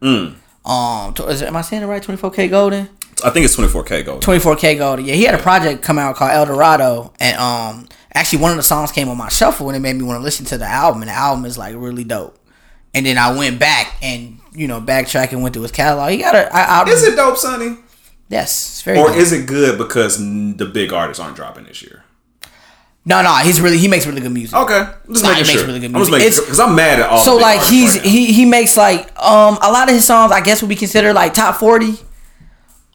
Mm. 0.01 0.37
Um, 0.65 1.15
is 1.29 1.43
am 1.43 1.57
I 1.57 1.61
saying 1.61 1.83
it 1.83 1.87
right? 1.87 2.03
24kGoldn. 2.03 2.89
I 3.25 3.31
think 3.31 3.45
it's 3.45 3.57
24K 3.57 4.05
gold. 4.05 4.23
24kGoldn. 4.23 5.07
Yeah, 5.07 5.15
he 5.15 5.23
had 5.23 5.35
a 5.35 5.43
project 5.43 5.83
come 5.83 5.99
out 5.99 6.17
called 6.17 6.33
El 6.33 6.47
Dorado, 6.47 7.15
and 7.19 7.39
um, 7.39 7.89
actually 8.13 8.41
one 8.41 8.51
of 8.51 8.59
the 8.59 8.63
songs 8.63 8.93
came 8.93 9.09
on 9.09 9.17
my 9.17 9.29
shuffle, 9.29 9.69
and 9.69 9.77
it 9.77 9.81
made 9.81 9.97
me 9.97 10.03
want 10.03 10.19
to 10.19 10.23
listen 10.23 10.45
to 10.47 10.59
the 10.59 10.67
album, 10.67 11.01
and 11.03 11.09
the 11.09 11.15
album 11.15 11.47
is 11.47 11.57
like 11.57 11.75
really 11.77 12.05
dope. 12.05 12.39
And 12.93 13.07
then 13.07 13.17
I 13.17 13.37
went 13.37 13.59
back 13.59 13.97
and 14.03 14.39
you 14.53 14.69
know 14.69 14.81
backtrack 14.81 15.33
and 15.33 15.43
went 15.43 15.55
through 15.55 15.63
his 15.63 15.73
catalog. 15.73 16.11
He 16.11 16.19
got 16.19 16.35
a. 16.35 16.55
I, 16.55 16.83
I, 16.83 16.89
Is 16.89 17.05
it 17.05 17.17
dope, 17.17 17.39
Sonny? 17.39 17.79
Yes, 18.29 18.51
it's 18.71 18.83
very. 18.83 18.99
Or 18.99 19.09
dope. 19.09 19.17
is 19.17 19.33
it 19.33 19.47
good 19.47 19.79
because 19.79 20.19
the 20.19 20.67
big 20.73 20.93
artists 20.93 21.21
aren't 21.23 21.37
dropping 21.37 21.65
this 21.65 21.83
year? 21.83 22.03
no, 23.09 23.23
no, 23.23 23.33
he's 23.37 23.61
really 23.61 23.79
he 23.79 23.87
makes 23.87 24.05
really 24.05 24.21
good 24.21 24.33
music. 24.33 24.57
Okay, 24.59 24.85
just 25.13 25.23
Nah, 25.23 25.31
making 25.31 25.45
he 25.45 25.51
makes 25.51 25.53
sure. 25.53 25.67
really 25.69 25.79
good 25.81 25.95
I'm 25.95 26.01
just 26.01 26.11
making 26.11 26.27
It's- 26.27 26.35
sure 26.37 26.45
because 26.45 26.59
I'm 26.61 26.75
mad 26.75 26.99
at 26.99 27.09
all. 27.09 27.19
so 27.19 27.37
like 27.37 27.63
he's 27.63 27.97
right 27.99 28.05
he 28.05 28.33
he 28.33 28.45
makes 28.45 28.77
like 28.77 29.07
um 29.23 29.59
a 29.63 29.71
lot 29.71 29.89
of 29.89 29.95
his 29.95 30.05
songs 30.05 30.33
I 30.33 30.41
guess 30.41 30.61
would 30.61 30.69
be 30.69 30.75
considered 30.77 31.13
like 31.15 31.33
top 31.33 31.55
forty. 31.57 31.95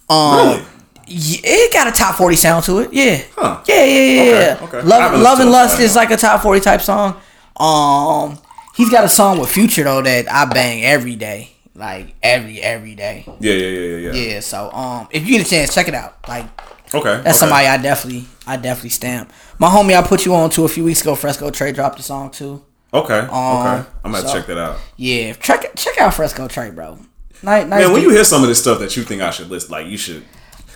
Um, 0.10 0.48
Really? 0.50 0.66
it 1.08 1.72
got 1.74 1.88
a 1.88 1.92
top 1.92 2.16
forty 2.16 2.36
sound 2.36 2.66
to 2.66 2.80
it. 2.80 2.92
Yeah, 2.92 3.22
Huh. 3.38 3.62
yeah, 3.68 3.84
yeah, 3.86 4.00
yeah. 4.24 4.24
yeah. 4.24 4.58
okay. 4.64 4.82
Love, 4.82 5.20
love 5.22 5.40
and 5.40 5.50
lust 5.50 5.80
is 5.80 5.96
like 5.96 6.12
a 6.12 6.18
top 6.18 6.42
forty 6.42 6.60
type 6.60 6.82
song. 6.82 7.16
Um, 7.58 8.38
he's 8.76 8.90
got 8.90 9.06
a 9.06 9.10
song 9.10 9.40
with 9.40 9.50
Future 9.50 9.84
though 9.86 10.02
that 10.02 10.30
I 10.30 10.44
bang 10.46 10.84
every 10.84 11.16
day, 11.16 11.52
like 11.76 12.16
every 12.22 12.62
every 12.62 12.96
day. 12.96 13.24
Yeah, 13.40 13.54
yeah, 13.54 13.68
yeah, 13.68 13.80
yeah, 13.80 14.12
yeah. 14.12 14.34
Yeah, 14.34 14.40
so 14.42 14.72
um, 14.72 15.08
if 15.12 15.26
you 15.28 15.38
get 15.38 15.46
a 15.46 15.50
chance, 15.50 15.74
check 15.74 15.88
it 15.88 15.94
out. 15.96 16.28
Like 16.28 16.46
Okay, 16.94 17.04
that's 17.04 17.28
okay. 17.28 17.32
somebody 17.34 17.68
I 17.68 17.78
definitely 17.78 18.26
I 18.46 18.58
definitely 18.58 18.90
stamp. 18.90 19.32
My 19.60 19.70
homie, 19.70 19.96
I 19.98 20.06
put 20.06 20.26
you 20.26 20.34
on 20.36 20.50
to 20.52 20.66
a 20.66 20.68
few 20.68 20.84
weeks 20.84 21.02
ago. 21.02 21.16
Fresco 21.16 21.50
Trey 21.50 21.72
dropped 21.72 22.00
a 22.00 22.04
song 22.04 22.32
too. 22.32 22.66
Okay, 22.94 23.14
okay. 23.20 23.28
Um, 23.28 23.88
I'm 24.04 24.12
gonna 24.12 24.28
so- 24.28 24.34
check 24.34 24.48
that 24.48 24.58
out. 24.58 24.78
Yeah, 24.98 25.34
check 25.34 25.74
check 25.76 25.98
out 26.00 26.14
Fresco 26.14 26.48
Trey, 26.48 26.72
bro. 26.72 26.98
Nice, 27.44 27.66
nice. 27.66 27.70
Man, 27.82 27.92
when 27.92 28.02
dude. 28.02 28.04
you 28.04 28.10
hear 28.16 28.24
some 28.24 28.44
of 28.44 28.50
this 28.50 28.60
stuff 28.60 28.80
that 28.80 28.96
you 28.96 29.04
think 29.04 29.22
I 29.22 29.32
should 29.32 29.50
list, 29.50 29.72
like 29.72 29.88
you 29.88 29.98
should. 29.98 30.24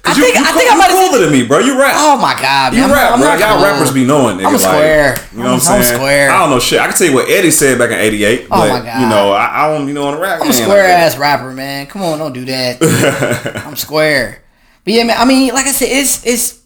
I 0.05 0.13
you, 0.15 0.23
think- 0.23 0.35
you 0.35 0.41
I 0.45 0.51
think 0.51 0.69
I 0.69 0.73
you 0.73 0.79
might 0.79 0.91
have- 0.91 1.09
cooler 1.11 1.23
than 1.23 1.31
me, 1.33 1.43
bro. 1.47 1.59
You 1.59 1.79
rap. 1.79 1.93
Oh 1.97 2.17
my 2.17 2.39
god, 2.39 2.73
You 2.73 2.81
man! 2.81 2.91
I'm- 2.91 2.93
rap, 2.93 3.11
I'm 3.13 3.19
bro. 3.19 3.33
Y'all 3.35 3.55
cool. 3.57 3.65
rappers 3.65 3.91
be 3.93 4.05
knowing, 4.05 4.37
nigga. 4.37 4.45
I'm 4.45 4.55
a 4.55 4.57
like, 4.57 4.61
square. 4.61 5.15
You 5.31 5.37
know 5.37 5.43
what 5.43 5.47
I'm 5.47 5.53
I'm 5.53 5.59
saying? 5.83 5.95
square. 5.95 6.31
I 6.31 6.39
don't 6.39 6.49
know 6.51 6.59
shit. 6.59 6.79
I 6.79 6.87
can 6.87 6.95
tell 6.95 7.07
you 7.07 7.13
what 7.15 7.29
Eddie 7.29 7.51
said 7.51 7.79
back 7.79 7.89
in 7.91 7.97
'88. 7.97 8.45
Oh 8.45 8.47
but, 8.49 8.69
my 8.69 8.85
God. 8.85 9.01
You 9.01 9.09
know, 9.09 9.31
I, 9.31 9.65
I 9.65 9.67
don't, 9.77 9.87
you 9.87 9.93
know, 9.93 10.07
on 10.07 10.15
the 10.15 10.21
rap. 10.21 10.41
I'm 10.41 10.49
a 10.49 10.53
square 10.53 10.85
ass 10.85 11.17
rapper, 11.17 11.51
man. 11.51 11.87
Come 11.87 12.03
on, 12.03 12.19
don't 12.19 12.33
do 12.33 12.45
that. 12.45 13.63
I'm 13.65 13.75
square. 13.75 14.41
But 14.83 14.93
yeah, 14.93 15.03
man. 15.03 15.17
I 15.19 15.25
mean, 15.25 15.53
like 15.53 15.65
I 15.65 15.71
said, 15.71 15.89
it's 15.91 16.25
it's. 16.25 16.61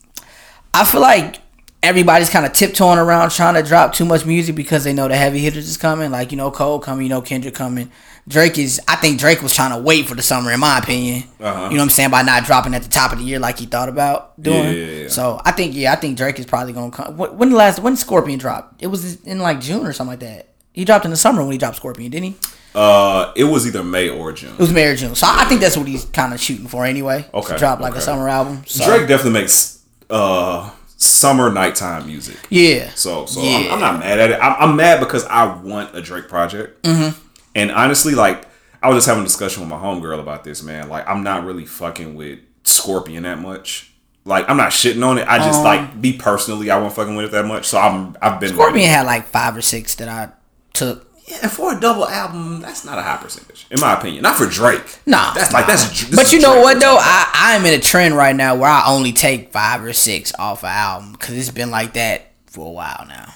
I 0.74 0.84
feel 0.86 1.02
like 1.02 1.38
everybody's 1.82 2.30
kind 2.30 2.46
of 2.46 2.52
tiptoeing 2.52 3.00
around 3.00 3.30
trying 3.32 3.56
to 3.56 3.64
drop 3.64 3.94
too 3.94 4.04
much 4.06 4.26
music 4.26 4.54
because 4.56 4.84
they 4.84 4.92
know 4.92 5.08
the 5.08 5.16
heavy 5.16 5.40
hitters 5.40 5.68
is 5.70 5.78
coming. 5.78 6.12
Like 6.12 6.32
you 6.32 6.38
know, 6.38 6.52
Cole 6.52 6.80
coming, 6.80 7.04
you 7.06 7.10
know, 7.10 7.22
Kendrick 7.22 7.56
coming. 7.56 7.90
Drake 8.30 8.60
is. 8.60 8.80
I 8.88 8.96
think 8.96 9.20
Drake 9.20 9.42
was 9.42 9.54
trying 9.54 9.72
to 9.72 9.80
wait 9.84 10.08
for 10.08 10.14
the 10.14 10.22
summer, 10.22 10.52
in 10.52 10.60
my 10.60 10.78
opinion. 10.78 11.24
Uh-huh. 11.40 11.64
You 11.64 11.70
know 11.72 11.76
what 11.78 11.82
I'm 11.82 11.90
saying 11.90 12.12
by 12.12 12.22
not 12.22 12.46
dropping 12.46 12.76
at 12.76 12.84
the 12.84 12.90
top 12.90 13.12
of 13.12 13.18
the 13.18 13.26
year 13.26 13.40
like 13.40 13.58
he 13.58 13.66
thought 13.66 13.90
about 13.90 14.40
doing. 14.42 14.66
Yeah, 14.66 14.72
yeah, 14.72 15.02
yeah. 15.04 15.08
So 15.10 15.42
I 15.44 15.52
think 15.52 15.76
yeah, 15.76 15.92
I 15.92 15.96
think 15.96 16.16
Drake 16.16 16.40
is 16.40 16.46
probably 16.46 16.72
gonna 16.74 16.92
come. 16.92 17.18
When 17.18 17.50
the 17.50 17.56
last 17.56 17.80
when 17.80 17.96
Scorpion 17.98 18.38
dropped? 18.38 18.82
It 18.84 18.88
was 18.88 19.22
in 19.24 19.40
like 19.40 19.60
June 19.60 19.86
or 19.86 19.94
something 19.94 20.12
like 20.12 20.20
that. 20.20 20.50
He 20.74 20.86
dropped 20.86 21.06
in 21.06 21.12
the 21.12 21.18
summer 21.18 21.42
when 21.42 21.52
he 21.52 21.58
dropped 21.58 21.78
Scorpion, 21.78 22.12
didn't 22.12 22.26
he? 22.34 22.38
Uh, 22.76 23.34
it 23.36 23.46
was 23.46 23.66
either 23.66 23.84
May 23.84 24.10
or 24.10 24.32
June. 24.32 24.54
It 24.54 24.60
was 24.60 24.72
May 24.72 24.86
or 24.88 24.96
June. 24.96 25.16
So 25.16 25.26
I 25.28 25.46
think 25.46 25.60
that's 25.60 25.76
what 25.76 25.88
he's 25.88 26.06
kind 26.06 26.32
of 26.34 26.40
shooting 26.40 26.68
for 26.68 26.86
anyway. 26.86 27.26
Okay, 27.34 27.54
To 27.54 27.58
drop 27.60 27.80
like 27.80 27.92
okay. 27.94 28.00
a 28.00 28.04
summer 28.04 28.30
album. 28.30 28.62
So, 28.68 28.86
Drake 28.86 29.08
definitely 29.08 29.42
makes 29.42 29.84
uh 30.10 30.70
summer 30.98 31.52
nighttime 31.52 32.06
music. 32.06 32.38
Yeah. 32.50 32.92
So, 32.92 33.26
so 33.26 33.42
Yeah. 33.42 33.58
I'm, 33.58 33.72
I'm 33.74 33.80
not 33.80 34.00
mad 34.02 34.20
at 34.20 34.32
it. 34.32 34.40
I'm, 34.40 34.56
I'm 34.70 34.76
mad 34.76 35.00
because 35.00 35.26
I 35.26 35.56
want 35.62 35.96
a 35.96 36.02
Drake 36.02 36.28
project. 36.28 36.84
Mm-hmm. 36.84 37.18
And 37.56 37.72
honestly, 37.72 38.16
like 38.16 38.48
I 38.82 38.90
was 38.90 38.98
just 38.98 39.08
having 39.08 39.24
a 39.24 39.26
discussion 39.26 39.62
with 39.62 39.70
my 39.70 39.78
homegirl 39.78 40.20
about 40.20 40.44
this, 40.44 40.64
man. 40.64 40.90
Like 40.90 41.08
I'm 41.08 41.24
not 41.24 41.46
really 41.46 41.66
fucking 41.66 42.16
with 42.16 42.40
Scorpion 42.64 43.24
that 43.24 43.40
much. 43.40 43.92
Like 44.26 44.50
I'm 44.50 44.58
not 44.58 44.72
shitting 44.72 45.06
on 45.06 45.18
it. 45.18 45.28
I 45.28 45.38
just 45.40 45.60
Um, 45.60 45.66
like 45.66 45.96
me 45.96 46.14
personally, 46.14 46.70
I 46.70 46.78
won't 46.78 46.94
fucking 46.94 47.16
with 47.16 47.26
it 47.26 47.32
that 47.32 47.46
much. 47.46 47.66
So 47.68 47.80
I'm 47.80 48.16
I've 48.22 48.40
been 48.40 48.54
Scorpion 48.54 48.88
had 48.90 49.06
like 49.06 49.26
five 49.26 49.56
or 49.56 49.62
six 49.62 49.96
that 49.96 50.08
I 50.08 50.30
took. 50.74 51.08
Yeah, 51.28 51.38
and 51.44 51.52
for 51.52 51.78
a 51.78 51.80
double 51.80 52.08
album, 52.08 52.60
that's 52.60 52.84
not 52.84 52.98
a 52.98 53.04
high 53.04 53.18
percentage, 53.18 53.68
in 53.70 53.80
my 53.80 53.94
opinion. 53.96 54.24
Not 54.24 54.36
for 54.36 54.48
Drake. 54.48 54.82
Nah, 55.06 55.32
that's 55.34 55.54
like 55.54 55.68
that's. 55.68 56.10
But 56.16 56.32
you 56.34 56.40
know 56.40 56.54
Drake 56.54 56.64
what 56.64 56.80
though? 56.80 56.98
I 57.00 57.30
I'm 57.34 57.66
in 57.66 57.74
a 57.74 57.82
trend 57.82 58.16
right 58.16 58.36
now 58.36 58.56
where 58.56 58.70
I 58.70 58.84
only 58.88 59.12
take 59.14 59.52
five 59.52 59.84
or 59.84 59.94
six 59.94 60.34
off 60.40 60.64
an 60.64 60.70
album 60.70 61.12
because 61.14 61.38
it's 61.38 61.52
been 61.52 61.70
like 61.70 61.94
that 61.94 62.32
for 62.48 62.66
a 62.68 62.72
while 62.72 63.06
now. 63.08 63.34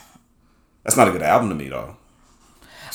that's 0.83 0.97
not 0.97 1.07
a 1.07 1.11
good 1.11 1.21
album 1.21 1.49
to 1.49 1.55
me 1.55 1.69
though. 1.69 1.95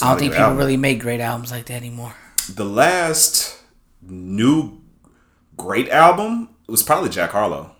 I 0.02 0.10
don't 0.10 0.18
think 0.18 0.32
people 0.32 0.44
album. 0.44 0.58
really 0.58 0.76
make 0.76 1.00
great 1.00 1.20
albums 1.20 1.50
like 1.50 1.66
that 1.66 1.74
anymore. 1.74 2.14
the 2.52 2.64
last 2.64 3.56
new 4.02 4.80
great 5.56 5.88
album 5.90 6.50
was 6.66 6.82
probably 6.82 7.10
Jack 7.10 7.30
Harlow. 7.30 7.72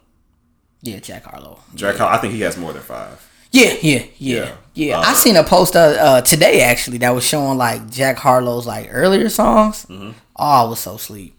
Yeah, 0.82 0.98
Jack 1.00 1.24
Harlow. 1.24 1.60
Jack 1.74 1.96
Harlow, 1.96 2.12
I 2.16 2.18
think 2.18 2.34
he 2.34 2.40
has 2.42 2.56
more 2.56 2.72
than 2.72 2.82
five. 2.82 3.24
Yeah, 3.50 3.74
yeah, 3.80 4.04
yeah, 4.18 4.44
Yeah. 4.44 4.52
yeah. 4.74 4.98
Uh, 4.98 5.02
I 5.06 5.14
seen 5.14 5.36
a 5.36 5.42
post 5.44 5.74
uh, 5.74 5.78
uh, 5.78 6.20
today 6.20 6.60
actually 6.60 6.98
that 6.98 7.10
was 7.10 7.24
showing 7.24 7.56
like 7.56 7.90
Jack 7.90 8.18
Harlow's 8.18 8.66
like 8.66 8.88
earlier 8.90 9.28
songs. 9.30 9.86
Oh, 9.90 10.14
I 10.36 10.62
was 10.64 10.80
so 10.80 10.96
sleep. 10.98 11.34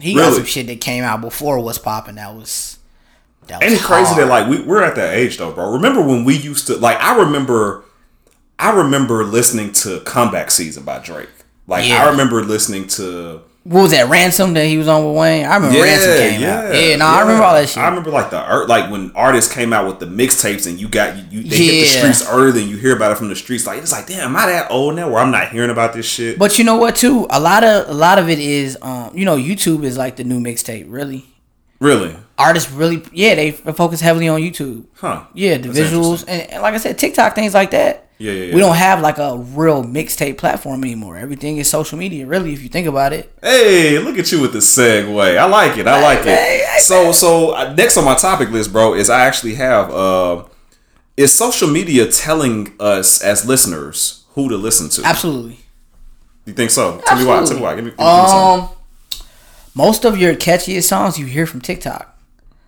He 0.00 0.14
got 0.14 0.28
Mm-hmm. 0.28 0.36
Some 0.36 0.44
shit 0.46 0.66
that 0.68 0.80
came 0.80 1.04
out 1.04 1.20
before 1.20 1.60
was 1.60 1.78
popping. 1.78 2.14
That 2.16 2.34
was 2.34 2.78
that 3.46 3.60
was 3.60 3.64
And 3.64 3.74
it's 3.74 3.84
crazy 3.84 4.14
that 4.16 4.26
like 4.26 4.48
we, 4.48 4.62
we're 4.62 4.82
at 4.82 4.94
that 4.96 5.14
age 5.14 5.36
though, 5.38 5.52
bro. 5.52 5.72
Remember 5.72 6.00
when 6.02 6.24
we 6.24 6.36
used 6.36 6.66
to 6.68 6.76
like 6.76 6.98
I 7.00 7.16
remember 7.18 7.84
I 8.58 8.70
remember 8.72 9.24
listening 9.24 9.72
to 9.72 10.00
Comeback 10.00 10.50
Season 10.50 10.84
by 10.84 10.98
Drake. 10.98 11.28
Like 11.66 11.88
Yeah. 11.88 12.04
I 12.04 12.10
remember 12.10 12.42
listening 12.44 12.86
to 12.88 13.42
what 13.64 13.82
was 13.82 13.90
that 13.92 14.08
ransom 14.08 14.54
that 14.54 14.66
he 14.66 14.76
was 14.76 14.88
on 14.88 15.04
with 15.06 15.16
Wayne? 15.16 15.44
I 15.44 15.54
remember 15.54 15.80
ransom 15.80 16.16
came 16.16 16.42
out. 16.42 16.74
Yeah, 16.74 16.96
no, 16.96 17.06
I 17.06 17.20
remember 17.20 17.44
all 17.44 17.54
that 17.54 17.68
shit. 17.68 17.78
I 17.78 17.88
remember 17.88 18.10
like 18.10 18.30
the 18.30 18.64
like 18.68 18.90
when 18.90 19.12
artists 19.14 19.54
came 19.54 19.72
out 19.72 19.86
with 19.86 20.00
the 20.00 20.06
mixtapes 20.06 20.66
and 20.66 20.80
you 20.80 20.88
got 20.88 21.16
you, 21.16 21.42
you 21.42 21.48
they 21.48 21.56
hit 21.56 21.80
the 21.82 21.86
streets 21.86 22.28
early 22.28 22.62
and 22.62 22.70
you 22.70 22.76
hear 22.76 22.96
about 22.96 23.12
it 23.12 23.18
from 23.18 23.28
the 23.28 23.36
streets. 23.36 23.64
Like 23.64 23.78
it's 23.78 23.92
like, 23.92 24.08
damn, 24.08 24.30
am 24.30 24.36
I 24.36 24.46
that 24.46 24.70
old 24.72 24.96
now 24.96 25.08
where 25.08 25.20
I'm 25.20 25.30
not 25.30 25.50
hearing 25.50 25.70
about 25.70 25.92
this 25.92 26.06
shit? 26.06 26.40
But 26.40 26.58
you 26.58 26.64
know 26.64 26.76
what 26.76 26.96
too? 26.96 27.28
A 27.30 27.38
lot 27.38 27.62
of 27.62 27.88
a 27.88 27.94
lot 27.94 28.18
of 28.18 28.28
it 28.28 28.40
is 28.40 28.76
um 28.82 29.16
you 29.16 29.24
know 29.24 29.36
YouTube 29.36 29.84
is 29.84 29.96
like 29.96 30.16
the 30.16 30.24
new 30.24 30.40
mixtape. 30.40 30.86
Really, 30.88 31.24
really, 31.78 32.16
artists 32.42 32.70
really 32.70 33.02
yeah 33.12 33.34
they 33.34 33.50
focus 33.52 34.00
heavily 34.00 34.28
on 34.28 34.40
YouTube. 34.40 34.84
huh? 34.96 35.24
Yeah, 35.34 35.58
the 35.58 35.68
That's 35.68 35.78
visuals 35.78 36.24
and, 36.26 36.50
and 36.50 36.62
like 36.62 36.74
I 36.74 36.78
said, 36.78 36.98
TikTok 36.98 37.34
things 37.34 37.54
like 37.54 37.70
that. 37.70 38.08
Yeah, 38.18 38.32
yeah, 38.32 38.44
yeah. 38.44 38.54
We 38.54 38.60
don't 38.60 38.76
have 38.76 39.00
like 39.00 39.18
a 39.18 39.36
real 39.36 39.82
mixtape 39.82 40.38
platform 40.38 40.84
anymore. 40.84 41.16
Everything 41.16 41.56
is 41.56 41.68
social 41.68 41.98
media. 41.98 42.24
Really, 42.24 42.52
if 42.52 42.62
you 42.62 42.68
think 42.68 42.86
about 42.86 43.12
it. 43.12 43.32
Hey, 43.42 43.98
look 43.98 44.16
at 44.16 44.30
you 44.30 44.40
with 44.40 44.52
the 44.52 44.60
segue. 44.60 45.38
I 45.38 45.44
like 45.46 45.76
it. 45.76 45.88
I 45.88 46.00
like 46.00 46.22
hey, 46.22 46.60
it. 46.60 46.66
hey, 46.66 46.78
So, 46.78 47.10
so 47.10 47.54
uh, 47.56 47.74
next 47.74 47.96
on 47.96 48.04
my 48.04 48.14
topic 48.14 48.50
list, 48.50 48.72
bro, 48.72 48.94
is 48.94 49.10
I 49.10 49.22
actually 49.22 49.54
have 49.54 49.90
uh, 49.90 50.44
is 51.16 51.32
social 51.32 51.68
media 51.68 52.06
telling 52.06 52.74
us 52.78 53.20
as 53.22 53.44
listeners 53.44 54.24
who 54.34 54.48
to 54.48 54.56
listen 54.56 54.88
to? 54.90 55.02
Absolutely. 55.04 55.58
You 56.46 56.52
think 56.52 56.70
so? 56.70 57.00
Tell 57.04 57.18
me 57.18 57.24
why. 57.24 57.44
Tell 57.44 57.56
me 57.56 57.62
why. 57.62 57.74
Give 57.74 57.84
me, 57.84 57.90
give 57.90 57.98
me. 57.98 58.04
Um, 58.04 58.68
most 59.74 60.04
of 60.04 60.16
your 60.18 60.34
catchiest 60.34 60.84
songs 60.84 61.18
you 61.18 61.26
hear 61.26 61.46
from 61.46 61.60
TikTok. 61.60 62.11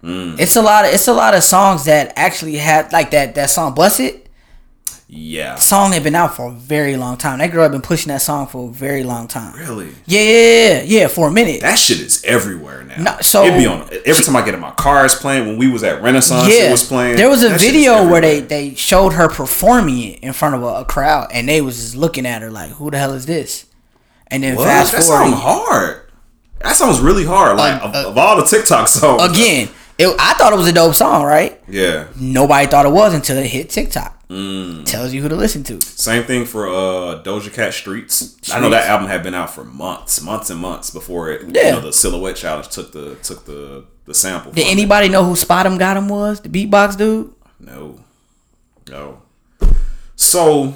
Mm. 0.04 0.38
It's 0.38 0.56
a 0.56 0.62
lot. 0.62 0.84
Of, 0.84 0.92
it's 0.92 1.08
a 1.08 1.14
lot 1.14 1.34
of 1.34 1.42
songs 1.42 1.84
that 1.86 2.12
actually 2.16 2.56
had 2.56 2.92
like 2.92 3.10
that. 3.12 3.34
That 3.36 3.48
song 3.50 3.74
"Bust 3.74 4.00
It" 4.00 4.28
Yeah. 5.08 5.54
song 5.56 5.92
had 5.92 6.02
been 6.02 6.14
out 6.14 6.34
for 6.36 6.48
a 6.48 6.52
very 6.52 6.96
long 6.96 7.16
time. 7.16 7.38
That 7.38 7.52
girl 7.52 7.62
had 7.62 7.72
been 7.72 7.82
pushing 7.82 8.08
that 8.08 8.20
song 8.22 8.46
for 8.46 8.68
a 8.68 8.72
very 8.72 9.02
long 9.04 9.28
time. 9.28 9.54
Really? 9.56 9.90
Yeah, 10.06 10.20
yeah, 10.20 10.30
yeah, 10.32 10.82
yeah, 10.84 11.08
for 11.08 11.28
a 11.28 11.30
minute. 11.30 11.60
That 11.60 11.78
shit 11.78 12.00
is 12.00 12.22
everywhere 12.24 12.82
now. 12.84 12.96
No, 13.02 13.16
so- 13.20 13.44
it 13.44 13.56
be 13.56 13.66
on 13.66 13.88
every 14.04 14.22
time 14.24 14.36
I 14.36 14.44
get 14.44 14.54
in 14.54 14.60
my 14.60 14.72
car. 14.72 15.04
It's 15.04 15.14
playing. 15.14 15.46
When 15.46 15.56
we 15.56 15.68
was 15.70 15.82
at 15.84 16.02
Renaissance, 16.02 16.48
it 16.52 16.70
was 16.70 16.86
playing. 16.86 17.16
There 17.16 17.30
was 17.30 17.42
a 17.42 17.50
That 17.50 17.60
video 17.60 18.06
where 18.08 18.20
they, 18.20 18.40
they 18.40 18.74
showed 18.74 19.12
her 19.14 19.28
performing 19.28 20.00
it 20.02 20.18
in 20.20 20.32
front 20.32 20.54
of 20.54 20.62
a, 20.62 20.66
a 20.66 20.84
crowd, 20.84 21.28
and 21.32 21.48
they 21.48 21.60
was 21.60 21.76
just 21.80 21.96
looking 21.96 22.26
at 22.26 22.42
her 22.42 22.50
like, 22.50 22.70
"Who 22.72 22.90
the 22.90 22.98
hell 22.98 23.12
is 23.14 23.24
this?" 23.26 23.66
And 24.26 24.42
then 24.42 24.56
What? 24.56 24.66
fast 24.66 24.92
That 24.92 25.04
forward 25.04 25.30
sounds 25.30 25.40
hard. 25.42 26.00
That 26.60 26.74
sounds 26.76 26.98
really 27.00 27.24
hard. 27.26 27.56
Like 27.58 27.80
Uh, 27.82 27.86
of, 27.86 27.94
uh, 27.94 28.08
of 28.08 28.18
all 28.18 28.36
the 28.36 28.44
TikTok 28.44 28.88
songs, 28.88 29.22
again. 29.22 29.68
It, 29.96 30.14
I 30.18 30.34
thought 30.34 30.52
it 30.52 30.56
was 30.56 30.66
a 30.66 30.72
dope 30.72 30.94
song, 30.94 31.22
right? 31.22 31.62
Yeah. 31.68 32.08
Nobody 32.18 32.66
thought 32.66 32.84
it 32.84 32.92
was 32.92 33.14
until 33.14 33.36
it 33.36 33.46
hit 33.46 33.70
TikTok. 33.70 34.26
Mm. 34.28 34.84
Tells 34.86 35.12
you 35.12 35.22
who 35.22 35.28
to 35.28 35.36
listen 35.36 35.62
to. 35.64 35.80
Same 35.82 36.24
thing 36.24 36.44
for 36.46 36.66
uh 36.66 37.22
Doja 37.22 37.52
Cat 37.52 37.72
Streets. 37.74 38.36
I 38.52 38.58
know 38.58 38.70
that 38.70 38.88
album 38.88 39.06
had 39.06 39.22
been 39.22 39.34
out 39.34 39.54
for 39.54 39.62
months, 39.64 40.20
months 40.20 40.50
and 40.50 40.58
months 40.58 40.90
before 40.90 41.30
it. 41.30 41.42
Yeah. 41.54 41.66
You 41.66 41.72
know, 41.74 41.80
the 41.80 41.92
Silhouette 41.92 42.34
Challenge 42.34 42.68
took 42.68 42.90
the 42.92 43.14
took 43.16 43.44
the 43.44 43.84
the 44.06 44.14
sample. 44.14 44.50
Did 44.50 44.62
from 44.62 44.68
it. 44.68 44.72
anybody 44.72 45.08
know 45.08 45.24
who 45.24 45.34
SpotemGottem 45.34 46.08
was? 46.08 46.40
The 46.40 46.48
beatbox 46.48 46.96
dude? 46.96 47.32
No. 47.60 48.00
No. 48.88 49.22
So, 50.16 50.74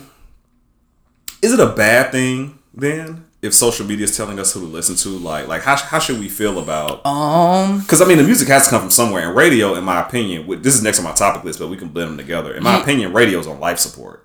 is 1.43 1.53
it 1.53 1.61
a 1.61 1.73
bad 1.73 2.13
thing 2.13 2.59
then 2.75 3.28
if 3.41 3.55
social 3.55 3.87
media 3.87 4.05
is 4.05 4.17
telling 4.17 4.39
us 4.41 4.53
who 4.53 4.61
to 4.61 4.67
listen 4.67 4.97
to? 4.97 5.11
Like, 5.11 5.47
like 5.49 5.63
how, 5.63 5.77
how 5.77 5.99
should 5.99 6.19
we 6.19 6.29
feel 6.29 6.59
about? 6.59 7.05
Um, 7.07 7.81
Because 7.81 8.01
I 8.03 8.07
mean, 8.07 8.19
the 8.19 8.25
music 8.25 8.49
has 8.49 8.65
to 8.65 8.71
come 8.71 8.81
from 8.81 8.91
somewhere, 8.91 9.27
and 9.27 9.37
radio, 9.37 9.75
in 9.75 9.85
my 9.85 10.01
opinion, 10.01 10.47
this 10.63 10.75
is 10.75 10.83
next 10.83 10.99
on 10.99 11.05
my 11.05 11.13
topic 11.13 11.45
list, 11.45 11.59
but 11.59 11.69
we 11.69 11.77
can 11.77 11.89
blend 11.89 12.11
them 12.11 12.19
together. 12.19 12.53
In 12.55 12.63
my 12.63 12.77
Yeah. 12.77 12.83
opinion, 12.83 13.13
radio's 13.13 13.47
on 13.47 13.61
life 13.61 13.79
support. 13.79 14.25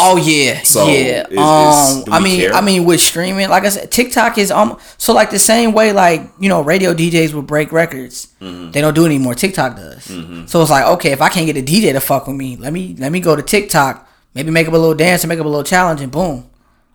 Oh 0.00 0.16
yeah, 0.16 0.62
So, 0.64 0.88
yeah. 0.88 1.26
is- 1.28 1.32
is- 1.32 1.38
um, 1.38 2.04
do 2.04 2.10
I 2.12 2.18
mean, 2.18 2.40
care? 2.40 2.52
I 2.52 2.60
mean, 2.60 2.84
with 2.84 3.00
streaming, 3.00 3.48
like 3.48 3.64
I 3.64 3.68
said, 3.68 3.88
TikTok 3.92 4.36
is 4.36 4.50
um, 4.50 4.76
so 4.98 5.12
like 5.14 5.30
the 5.30 5.38
same 5.38 5.72
way, 5.72 5.92
like 5.92 6.28
you 6.40 6.48
know, 6.48 6.60
radio 6.60 6.92
DJs 6.92 7.32
will 7.32 7.42
break 7.42 7.70
records. 7.70 8.26
Mm-hmm. 8.42 8.72
They 8.72 8.80
don't 8.80 8.94
do 8.94 9.04
it 9.04 9.06
anymore. 9.06 9.36
TikTok 9.36 9.76
does. 9.76 10.02
So 10.50 10.60
it's 10.60 10.70
like, 10.72 10.84
okay, 10.86 11.12
if 11.12 11.22
I 11.22 11.28
can't 11.28 11.46
get 11.46 11.56
a 11.56 11.62
DJ 11.62 11.92
to 11.92 12.00
fuck 12.00 12.26
with 12.26 12.34
me, 12.36 12.56
let 12.56 12.72
me 12.72 12.96
let 12.98 13.12
me 13.12 13.20
go 13.20 13.36
to 13.36 13.42
TikTok, 13.42 14.08
maybe 14.34 14.50
make 14.50 14.66
up 14.66 14.74
a 14.74 14.76
little 14.76 14.96
dance 14.96 15.22
and 15.22 15.28
make 15.28 15.38
up 15.38 15.46
a 15.46 15.48
little 15.48 15.62
challenge, 15.62 16.00
and 16.00 16.10
boom, 16.10 16.46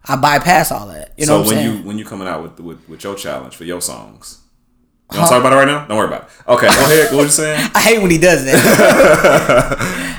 I 0.06 0.16
bypass 0.16 0.72
all 0.72 0.88
that. 0.88 1.14
You 1.18 1.26
know 1.28 1.34
so 1.34 1.40
what 1.40 1.42
I'm 1.42 1.48
when 1.48 1.58
saying? 1.66 1.78
you 1.82 1.84
when 1.88 1.98
you 2.00 2.06
coming 2.06 2.28
out 2.28 2.44
with, 2.44 2.60
with 2.60 2.90
with 2.90 3.04
your 3.04 3.16
challenge 3.16 3.56
for 3.56 3.64
your 3.66 3.82
songs, 3.82 4.40
you 5.12 5.18
want 5.20 5.30
to 5.30 5.36
talk 5.36 5.42
about 5.42 5.54
it 5.54 5.58
right 5.58 5.68
now? 5.68 5.86
Don't 5.86 5.98
worry 5.98 6.08
about 6.08 6.24
it. 6.24 6.30
Okay, 6.48 6.68
go 6.68 6.74
ahead. 6.74 7.14
What 7.16 7.24
you 7.24 7.30
saying? 7.30 7.70
I 7.76 7.82
hate 7.82 8.02
when 8.02 8.10
he 8.12 8.18
does 8.18 8.44
that. 8.46 8.56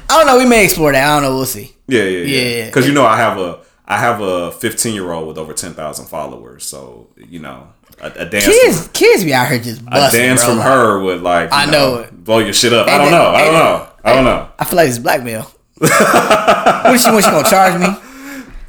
I 0.11 0.19
don't 0.19 0.27
know. 0.27 0.39
We 0.39 0.47
may 0.49 0.65
explore 0.65 0.93
that. 0.93 1.05
I 1.09 1.15
don't 1.21 1.23
know. 1.31 1.37
We'll 1.37 1.47
see. 1.47 1.75
Yeah, 1.89 2.05
yeah, 2.05 2.19
yeah. 2.25 2.41
Yeah. 2.59 2.67
Because 2.67 2.87
you 2.87 2.95
know, 2.95 3.05
I 3.07 3.17
have 3.17 3.39
a 3.39 3.61
I 3.87 3.99
have 3.99 4.21
a 4.21 4.53
15 4.53 4.95
year 4.95 5.11
old 5.13 5.27
with 5.29 5.39
over 5.39 5.53
10,000 5.53 6.07
followers. 6.07 6.65
So 6.65 7.09
you 7.17 7.41
know, 7.41 7.69
a, 8.01 8.07
a 8.17 8.25
dance 8.27 8.47
Kids, 8.47 8.89
kids 8.93 9.25
be 9.25 9.35
out 9.35 9.49
here 9.49 9.59
just 9.59 9.81
from, 9.83 9.89
a 9.93 10.11
dance 10.11 10.41
bro. 10.45 10.51
from 10.51 10.59
Like, 10.59 10.67
her 10.69 11.01
would 11.03 11.23
like 11.23 11.49
I 11.53 11.67
know 11.67 11.97
it. 11.97 12.25
blow 12.25 12.39
your 12.39 12.53
shit 12.53 12.73
up. 12.73 12.87
I 12.87 12.99
don't 12.99 13.11
know. 13.11 13.27
I 13.31 13.45
don't 13.45 13.55
know. 13.55 13.89
I 14.05 14.13
don't 14.15 14.25
know. 14.25 14.49
I 14.59 14.65
feel 14.65 14.77
like 14.77 14.89
it's 14.89 14.99
blackmail. 14.99 15.43
what 15.79 16.95
is 16.95 17.03
she? 17.03 17.11
What 17.11 17.25
she 17.25 17.31
gonna 17.31 17.49
charge 17.49 17.81
me? 17.81 17.89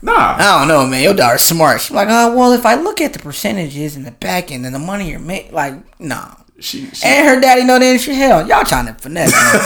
Nah. 0.03 0.35
I 0.37 0.59
don't 0.59 0.67
know, 0.67 0.85
man. 0.85 1.01
Your 1.01 1.13
daughter's 1.13 1.43
smart. 1.43 1.79
She's 1.79 1.91
like, 1.91 2.09
oh 2.11 2.35
well, 2.35 2.51
if 2.51 2.65
I 2.65 2.75
look 2.75 2.99
at 2.99 3.13
the 3.13 3.19
percentages 3.19 3.95
in 3.95 4.03
the 4.03 4.11
back 4.11 4.51
end 4.51 4.65
and 4.65 4.75
the 4.75 4.79
money 4.79 5.09
you're 5.09 5.19
making, 5.19 5.53
like, 5.53 5.75
nah. 5.99 6.35
She, 6.59 6.85
she 6.91 7.05
And 7.05 7.27
her 7.27 7.41
daddy 7.41 7.63
know 7.63 7.79
that 7.79 7.85
industry. 7.85 8.15
Hell, 8.15 8.47
y'all 8.47 8.63
trying 8.63 8.85
to 8.87 8.93
finesse 8.93 9.31
me. 9.31 9.37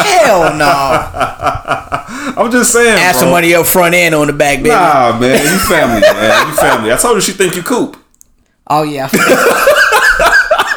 Hell 0.00 0.56
no. 0.56 0.66
I'm 2.36 2.50
just 2.50 2.72
saying. 2.72 2.98
Ask 2.98 3.18
bro. 3.18 3.26
somebody 3.26 3.54
up 3.54 3.66
front 3.66 3.94
end 3.94 4.14
on 4.14 4.26
the 4.26 4.32
back, 4.32 4.58
baby. 4.58 4.70
Nah, 4.70 5.18
man, 5.18 5.40
you 5.40 5.58
family, 5.60 6.00
man, 6.00 6.48
you 6.48 6.54
family. 6.56 6.92
I 6.92 6.96
told 6.96 7.16
her 7.16 7.20
she 7.20 7.32
think 7.32 7.54
you 7.54 7.62
coop. 7.62 7.96
Oh 8.66 8.82
yeah. 8.82 9.08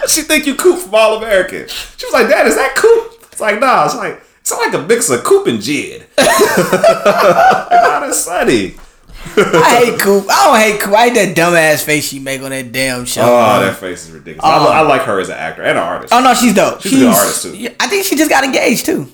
She 0.07 0.21
think 0.21 0.45
you 0.47 0.55
coop 0.55 0.79
from 0.79 0.95
All 0.95 1.17
American. 1.17 1.67
She 1.67 2.05
was 2.05 2.13
like, 2.13 2.29
Dad, 2.29 2.47
is 2.47 2.55
that 2.55 2.75
coop? 2.75 3.27
It's 3.29 3.41
like, 3.41 3.59
nah. 3.59 3.85
It's 3.85 3.95
like 3.95 4.21
it's 4.39 4.51
like 4.53 4.73
a 4.73 4.81
mix 4.87 5.09
of 5.09 5.21
coop 5.25 5.47
and 5.47 5.59
Jid. 5.59 6.05
Not 6.17 8.03
as 8.03 8.23
sunny. 8.23 8.75
I 9.37 9.85
hate 9.85 9.99
Coop. 9.99 10.25
I 10.29 10.45
don't 10.45 10.59
hate 10.59 10.79
Coop. 10.79 10.93
I 10.93 11.09
hate 11.09 11.15
that 11.15 11.35
dumbass 11.35 11.83
face 11.83 12.07
she 12.07 12.19
make 12.19 12.41
on 12.41 12.51
that 12.51 12.71
damn 12.71 13.05
show. 13.05 13.21
Oh, 13.21 13.25
bro. 13.25 13.65
that 13.65 13.75
face 13.77 14.05
is 14.05 14.11
ridiculous. 14.11 14.43
I, 14.43 14.57
I 14.57 14.83
oh. 14.83 14.87
like 14.87 15.01
her 15.01 15.19
as 15.19 15.29
an 15.29 15.35
actor 15.37 15.61
and 15.61 15.77
an 15.77 15.83
artist. 15.83 16.13
Oh 16.13 16.21
no, 16.21 16.33
she's 16.33 16.53
dope. 16.53 16.81
She's 16.81 16.93
a 16.93 16.97
good 16.97 17.13
artist, 17.13 17.43
too. 17.43 17.69
I 17.79 17.87
think 17.87 18.05
she 18.05 18.15
just 18.15 18.29
got 18.29 18.43
engaged 18.43 18.85
too. 18.85 19.07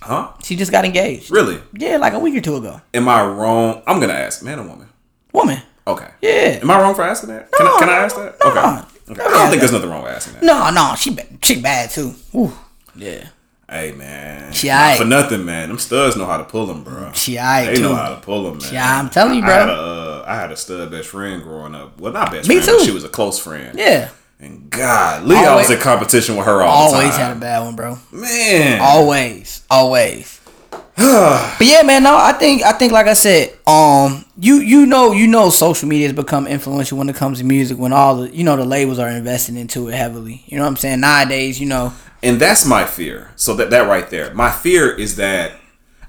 Huh? 0.00 0.32
She 0.42 0.54
just 0.54 0.70
got 0.70 0.84
engaged. 0.84 1.30
Really? 1.30 1.60
Yeah, 1.72 1.96
like 1.96 2.12
a 2.12 2.18
week 2.18 2.36
or 2.36 2.40
two 2.42 2.56
ago. 2.56 2.80
Am 2.92 3.08
I 3.08 3.24
wrong? 3.24 3.82
I'm 3.86 4.00
gonna 4.00 4.12
ask, 4.12 4.42
man 4.42 4.58
or 4.58 4.66
woman? 4.68 4.88
Woman. 5.32 5.62
Okay. 5.86 6.08
Yeah. 6.20 6.58
Am 6.62 6.70
I 6.70 6.80
wrong 6.80 6.94
for 6.94 7.02
asking 7.02 7.30
that? 7.30 7.50
Can, 7.52 7.66
I, 7.66 7.70
No, 7.70 7.78
can 7.78 7.88
I 7.88 7.92
ask 7.92 8.16
that? 8.16 8.36
no. 8.42 8.50
Okay. 8.50 9.12
okay. 9.12 9.22
I 9.22 9.30
don't 9.30 9.48
think 9.48 9.60
there's 9.60 9.72
nothing 9.72 9.90
wrong 9.90 10.02
with 10.02 10.12
asking 10.12 10.34
that. 10.34 10.42
No, 10.42 10.70
no, 10.70 10.94
she 10.96 11.16
she 11.42 11.60
bad 11.60 11.90
too. 11.90 12.14
Ooh. 12.34 12.52
Yeah. 12.94 13.28
Hey 13.74 13.90
man, 13.90 14.52
She 14.52 14.68
for 14.68 15.04
nothing, 15.04 15.44
man. 15.44 15.68
Them 15.68 15.78
studs 15.80 16.16
know 16.16 16.26
how 16.26 16.36
to 16.36 16.44
pull 16.44 16.66
them, 16.66 16.84
bro. 16.84 17.10
She 17.12 17.34
They 17.34 17.80
know 17.80 17.94
how 17.96 18.10
to 18.14 18.20
pull 18.20 18.44
them, 18.44 18.58
man. 18.58 18.72
Yeah, 18.72 19.00
I'm 19.00 19.10
telling 19.10 19.34
you, 19.34 19.42
I 19.42 19.46
bro. 19.46 19.54
had 19.58 19.68
a, 19.68 19.72
uh, 19.72 20.24
I 20.28 20.36
had 20.36 20.52
a 20.52 20.56
stud 20.56 20.92
best 20.92 21.08
friend 21.08 21.42
growing 21.42 21.74
up. 21.74 21.98
Well, 22.00 22.12
not 22.12 22.30
best 22.30 22.48
Me 22.48 22.60
friend, 22.60 22.78
too. 22.78 22.84
she 22.84 22.92
was 22.92 23.02
a 23.02 23.08
close 23.08 23.36
friend. 23.38 23.76
Yeah. 23.76 24.10
And 24.38 24.70
God, 24.70 25.24
Lee, 25.24 25.34
I 25.36 25.40
was 25.40 25.48
Always- 25.48 25.70
in 25.70 25.78
competition 25.78 26.36
with 26.36 26.46
her 26.46 26.62
all 26.62 26.86
the 26.86 26.92
time. 26.92 27.00
Always 27.02 27.16
had 27.16 27.36
a 27.36 27.40
bad 27.40 27.64
one, 27.64 27.74
bro. 27.74 27.98
man. 28.12 28.80
Always. 28.80 29.62
Always. 29.68 30.40
but 30.96 31.56
yeah, 31.60 31.82
man, 31.82 32.04
no, 32.04 32.16
I 32.16 32.32
think 32.34 32.62
I 32.62 32.70
think 32.70 32.92
like 32.92 33.06
I 33.08 33.14
said, 33.14 33.52
um, 33.66 34.24
you 34.38 34.56
you 34.60 34.86
know 34.86 35.10
you 35.10 35.26
know 35.26 35.50
social 35.50 35.88
media 35.88 36.06
has 36.06 36.14
become 36.14 36.46
influential 36.46 36.96
when 36.98 37.08
it 37.08 37.16
comes 37.16 37.38
to 37.38 37.44
music 37.44 37.76
when 37.78 37.92
all 37.92 38.14
the 38.18 38.30
you 38.32 38.44
know 38.44 38.54
the 38.56 38.64
labels 38.64 39.00
are 39.00 39.08
investing 39.08 39.56
into 39.56 39.88
it 39.88 39.94
heavily. 39.94 40.44
You 40.46 40.58
know 40.58 40.62
what 40.62 40.68
I'm 40.70 40.76
saying? 40.76 41.00
Nowadays, 41.00 41.58
you 41.58 41.66
know, 41.66 41.92
and 42.24 42.40
that's 42.40 42.64
my 42.66 42.84
fear. 42.84 43.30
So 43.36 43.54
that 43.56 43.70
that 43.70 43.86
right 43.88 44.08
there, 44.10 44.34
my 44.34 44.50
fear 44.50 44.90
is 44.90 45.16
that 45.16 45.52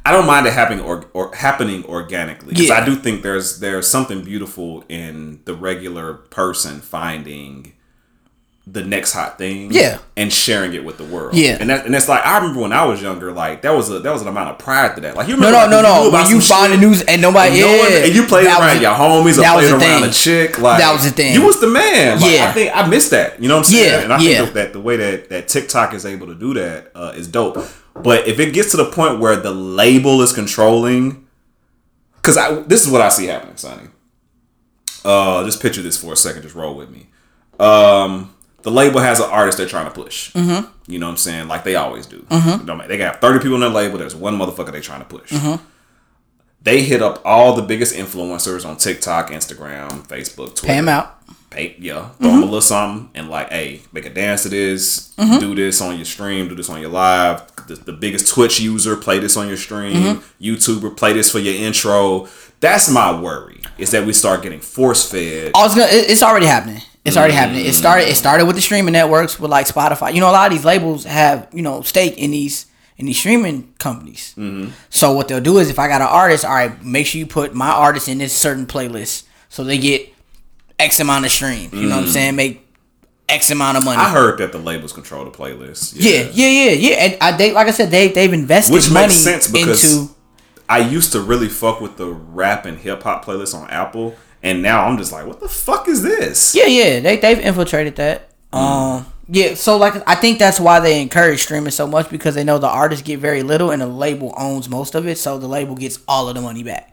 I 0.06 0.12
don't 0.12 0.28
mind 0.28 0.45
it 0.47 0.54
happening 0.54 0.84
or, 0.84 1.06
or 1.13 1.34
happening 1.36 1.84
organically 1.86 2.49
because 2.49 2.69
Yeah. 2.69 2.75
I 2.82 2.86
do 2.86 2.95
think 2.95 3.21
there's 3.23 3.60
there's 3.60 3.88
something 3.88 4.23
beautiful 4.23 4.84
in 4.89 5.41
the 5.45 5.54
regular 5.54 6.13
person 6.13 6.80
finding 6.80 7.73
the 8.67 8.84
next 8.84 9.12
hot 9.13 9.38
thing, 9.38 9.71
Yeah. 9.71 9.99
and 10.17 10.34
sharing 10.34 10.73
it 10.73 10.84
with 10.84 10.97
the 10.97 11.04
world, 11.04 11.36
Yeah. 11.36 11.58
and 11.60 11.69
that 11.69 11.86
and 11.86 11.93
it's 11.95 12.10
like 12.10 12.25
I 12.25 12.38
remember 12.38 12.62
when 12.62 12.73
I 12.73 12.84
was 12.86 12.99
younger, 12.99 13.32
like 13.32 13.62
that 13.62 13.75
was 13.75 13.91
a 13.91 13.99
that 13.99 14.12
was 14.12 14.23
an 14.23 14.28
amount 14.28 14.49
of 14.49 14.58
pride 14.58 14.95
to 14.95 15.01
that. 15.01 15.15
Like 15.15 15.28
you 15.28 15.38
no, 15.38 15.45
remember, 15.47 15.69
no, 15.69 15.75
like, 15.78 15.84
no, 15.84 16.01
knew 16.06 16.12
no. 16.12 16.17
When 16.17 16.30
you 16.32 16.41
find 16.41 16.73
the 16.73 16.78
news 16.78 17.04
and 17.04 17.21
nobody, 17.21 17.51
and 17.51 17.62
no 17.62 17.67
yeah, 17.75 17.80
one- 17.84 17.91
and 18.06 18.15
you 18.15 18.25
played 18.25 18.47
that 18.47 18.60
around 18.60 18.73
was- 18.73 18.82
your 18.82 18.91
homies 18.93 19.38
or 19.38 19.54
played 19.54 19.71
around 19.71 19.80
thing. 20.01 20.04
a 20.10 20.12
chick. 20.12 20.58
Like 20.58 20.80
That 20.80 20.93
was 20.93 21.04
the 21.04 21.12
thing. 21.12 21.34
You 21.36 21.45
was 21.45 21.60
the 21.62 21.67
man. 21.67 22.19
Like, 22.19 22.32
Yeah. 22.32 22.49
I 22.49 22.51
think 22.54 22.71
I 22.75 22.88
missed 22.88 23.12
that. 23.12 23.39
You 23.41 23.49
know 23.49 23.58
what 23.58 23.67
I'm 23.67 23.71
saying? 23.73 23.86
Yeah, 23.91 23.99
And 23.99 24.13
I 24.13 24.19
yeah. 24.19 24.38
think 24.41 24.54
that 24.54 24.73
the 24.73 24.80
way 24.82 24.97
that 24.97 25.30
that 25.30 25.47
TikTok 25.47 25.93
is 25.93 26.04
able 26.06 26.25
to 26.25 26.34
do 26.36 26.56
that 26.56 26.91
uh, 26.95 27.13
is 27.15 27.28
dope. 27.28 27.63
But 28.01 28.28
if 28.28 28.39
it 28.39 28.51
gets 28.51 28.71
to 28.71 28.78
the 28.78 28.86
point 28.86 29.19
where 29.19 29.36
the 29.36 29.51
label 29.51 30.21
is 30.23 30.34
controlling, 30.34 31.25
because 32.15 32.36
I 32.36 32.56
this 32.62 32.84
is 32.84 32.91
what 32.91 33.01
I 33.01 33.10
see 33.10 33.28
happening, 33.28 33.58
Sonny. 33.58 33.89
Uh, 35.06 35.43
just 35.45 35.62
picture 35.62 35.84
this 35.84 35.97
for 36.01 36.13
a 36.13 36.17
second. 36.17 36.41
Just 36.41 36.56
roll 36.56 36.75
with 36.75 36.89
me. 36.89 37.08
Um, 37.60 38.32
the 38.65 38.71
label 38.71 38.99
has 38.99 39.19
an 39.19 39.30
artist 39.30 39.60
they're 39.60 39.67
trying 39.67 39.86
to 39.86 39.91
push. 39.91 40.34
Mm-hmm. 40.34 40.91
You 40.91 40.97
know 40.97 41.06
what 41.06 41.12
I'm 41.12 41.17
saying? 41.17 41.47
Like 41.47 41.63
they 41.63 41.75
always 41.75 42.08
do. 42.08 42.21
Mm-hmm. 42.21 42.88
They 42.88 42.97
got 42.97 43.21
30 43.21 43.39
people 43.39 43.54
on 43.54 43.60
their 43.60 43.69
label. 43.69 43.99
There's 43.99 44.15
one 44.15 44.36
motherfucker 44.39 44.71
they're 44.71 44.82
trying 44.82 45.01
to 45.01 45.06
push. 45.06 45.32
They 46.63 46.82
hit 46.82 47.04
up 47.04 47.21
all 47.23 47.54
the 47.56 47.62
biggest 47.62 47.95
influencers 47.95 48.67
on 48.67 48.78
TikTok, 48.78 49.30
Instagram, 49.30 50.08
Facebook, 50.08 50.56
Twitter 50.56 50.65
pay 50.65 50.75
them 50.78 50.89
out. 50.89 51.21
pay 51.51 51.75
yeah, 51.78 52.10
throw 52.10 52.32
them 52.32 52.41
a 52.41 52.45
little 52.45 52.60
something 52.60 53.12
and 53.13 53.30
like, 53.30 53.51
hey, 53.51 53.82
make 53.93 54.08
a 54.08 54.10
dance 54.10 54.41
to 54.43 54.49
this, 54.49 55.13
do 55.15 55.54
this 55.54 55.80
on 55.80 55.97
your 55.97 56.06
stream, 56.06 56.47
do 56.47 56.56
this 56.56 56.67
on 56.67 56.82
your 56.82 56.89
live. 56.89 57.43
The, 57.67 57.75
the 57.75 57.93
biggest 57.93 58.34
Twitch 58.34 58.60
user, 58.60 58.97
play 58.97 59.19
this 59.19 59.38
on 59.38 59.47
your 59.47 59.58
stream. 59.58 60.23
YouTuber, 60.41 60.97
play 60.97 61.13
this 61.13 61.32
for 61.32 61.38
your 61.38 61.54
intro. 61.54 62.28
That's 62.62 62.89
my 62.89 63.19
worry. 63.19 63.62
Is 63.78 63.91
that 63.91 64.08
we 64.08 64.13
start 64.13 64.41
getting 64.41 64.60
force 64.60 65.08
fed. 65.08 65.51
I 65.54 65.63
was 65.63 65.75
gonna. 65.75 65.88
It's 65.91 66.23
already 66.23 66.47
happening. 66.47 66.82
It's 67.05 67.17
already 67.17 67.33
happening. 67.33 67.65
It 67.65 67.73
started. 67.73 68.07
It 68.07 68.15
started 68.15 68.45
with 68.45 68.55
the 68.55 68.61
streaming 68.61 68.93
networks, 68.93 69.39
with 69.39 69.51
like 69.51 69.67
Spotify. 69.67 70.13
You 70.13 70.21
know, 70.21 70.29
a 70.29 70.33
lot 70.33 70.47
of 70.47 70.57
these 70.57 70.65
labels 70.65 71.03
have 71.03 71.47
you 71.53 71.61
know 71.61 71.81
stake 71.81 72.17
in 72.17 72.31
these 72.31 72.65
in 72.97 73.05
these 73.05 73.17
streaming 73.17 73.73
companies. 73.77 74.33
Mm-hmm. 74.37 74.71
So 74.89 75.13
what 75.13 75.27
they'll 75.27 75.41
do 75.41 75.59
is, 75.59 75.69
if 75.69 75.79
I 75.79 75.87
got 75.87 76.01
an 76.01 76.07
artist, 76.07 76.45
all 76.45 76.53
right, 76.53 76.83
make 76.83 77.05
sure 77.05 77.19
you 77.19 77.27
put 77.27 77.53
my 77.53 77.69
artist 77.69 78.07
in 78.07 78.17
this 78.17 78.33
certain 78.33 78.65
playlist, 78.65 79.25
so 79.49 79.63
they 79.63 79.77
get 79.77 80.13
X 80.79 80.99
amount 80.99 81.25
of 81.25 81.31
streams. 81.31 81.73
You 81.73 81.89
know 81.89 81.97
what 81.97 82.05
I'm 82.05 82.09
saying? 82.09 82.35
Make 82.35 82.65
X 83.29 83.51
amount 83.51 83.77
of 83.77 83.83
money. 83.83 83.97
Mm. 83.97 84.05
I 84.05 84.09
heard 84.11 84.39
that 84.39 84.51
the 84.51 84.59
labels 84.59 84.93
control 84.93 85.25
the 85.25 85.31
playlist. 85.31 85.93
yeah, 85.95 86.29
yeah, 86.31 86.47
yeah, 86.47 86.71
yeah. 86.71 86.95
And 86.95 87.17
I, 87.21 87.31
they, 87.37 87.51
like 87.51 87.67
I 87.67 87.71
said, 87.71 87.91
they 87.91 88.09
they've 88.09 88.33
invested 88.33 88.73
Which 88.73 88.89
money 88.89 89.07
makes 89.07 89.15
sense 89.15 89.51
because 89.51 90.01
into. 90.01 90.15
I 90.67 90.79
used 90.79 91.11
to 91.11 91.21
really 91.21 91.49
fuck 91.49 91.81
with 91.81 91.97
the 91.97 92.07
rap 92.07 92.65
and 92.65 92.77
hip 92.79 93.03
hop 93.03 93.25
playlist 93.25 93.53
on 93.53 93.69
Apple, 93.69 94.15
and 94.45 94.62
now 94.62 94.86
I'm 94.86 94.97
just 94.97 95.12
like, 95.12 95.25
what 95.27 95.39
the 95.41 95.49
fuck 95.49 95.88
is 95.89 96.01
this? 96.01 96.55
Yeah, 96.55 96.67
yeah, 96.67 96.99
they 97.01 97.17
they've 97.17 97.39
infiltrated 97.39 97.95
that. 97.97 98.29
Um, 98.53 99.05
yeah, 99.27 99.55
so 99.55 99.75
like 99.77 99.95
I 100.08 100.15
think 100.15 100.39
that's 100.39 100.60
why 100.60 100.79
they 100.79 101.01
encourage 101.01 101.41
streaming 101.41 101.71
so 101.71 101.88
much 101.88 102.10
because 102.10 102.36
they 102.36 102.43
know 102.45 102.58
the 102.58 102.69
artists 102.69 103.03
get 103.05 103.19
very 103.19 103.43
little 103.43 103.71
and 103.71 103.81
the 103.81 103.88
label 103.88 104.34
owns 104.38 104.69
most 104.69 104.95
of 104.95 105.05
it, 105.08 105.17
so 105.17 105.38
the 105.38 105.47
label 105.47 105.75
gets 105.75 105.99
all 106.08 106.29
of 106.29 106.36
the 106.36 106.41
money 106.41 106.63
back. 106.63 106.91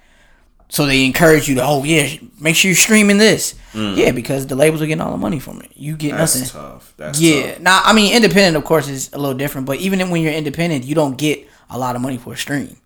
So 0.69 0.87
they 0.87 1.05
encourage 1.05 1.49
you 1.51 1.57
to, 1.57 1.63
oh 1.63 1.85
yeah, 1.85 2.17
make 2.41 2.57
sure 2.57 2.71
you're 2.71 2.77
streaming 2.77 3.19
this. 3.19 3.55
Yeah, 3.75 4.13
because 4.13 4.47
the 4.47 4.55
labels 4.57 4.81
are 4.81 4.87
getting 4.87 5.03
all 5.03 5.11
the 5.13 5.19
money 5.19 5.39
from 5.39 5.61
it. 5.61 5.71
You 5.75 5.97
get 5.97 6.17
That's 6.17 6.35
nothing. 6.35 6.51
tough. 6.61 6.95
That's 6.97 7.21
Yeah, 7.21 7.53
tough. 7.53 7.61
now 7.61 7.83
I 7.85 7.93
mean, 7.93 8.15
independent 8.17 8.57
of 8.57 8.65
course 8.65 8.89
is 8.89 9.11
a 9.13 9.19
little 9.19 9.37
different, 9.37 9.67
but 9.67 9.79
even 9.81 10.09
when 10.11 10.23
you're 10.23 10.33
independent, 10.33 10.85
you 10.85 10.95
don't 10.95 11.19
get 11.19 11.47
a 11.69 11.79
lot 11.79 11.95
of 11.95 12.01
money 12.03 12.17
for 12.17 12.33
a 12.33 12.37
stream. 12.37 12.77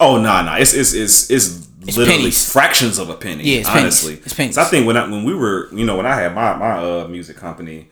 Oh 0.00 0.16
no, 0.20 0.42
no, 0.44 0.54
it's 0.54 0.72
it's 0.74 0.92
it's 0.94 1.30
it's, 1.30 1.68
literally 1.86 2.18
pennies. 2.18 2.50
fractions 2.52 2.98
of 2.98 3.10
a 3.10 3.14
penny. 3.14 3.44
Yeah, 3.44 3.60
it's 3.60 3.68
pennies. 3.68 3.82
honestly, 3.82 4.14
It's 4.24 4.34
pennies. 4.34 4.54
So 4.56 4.62
I 4.62 4.64
think 4.64 4.86
when 4.86 4.96
I, 4.96 5.08
when 5.08 5.24
we 5.24 5.34
were, 5.34 5.68
you 5.72 5.84
know, 5.84 5.96
when 5.96 6.06
I 6.06 6.14
had 6.20 6.34
my 6.34 6.56
my 6.56 6.78
uh, 6.78 7.08
music 7.08 7.36
company, 7.36 7.88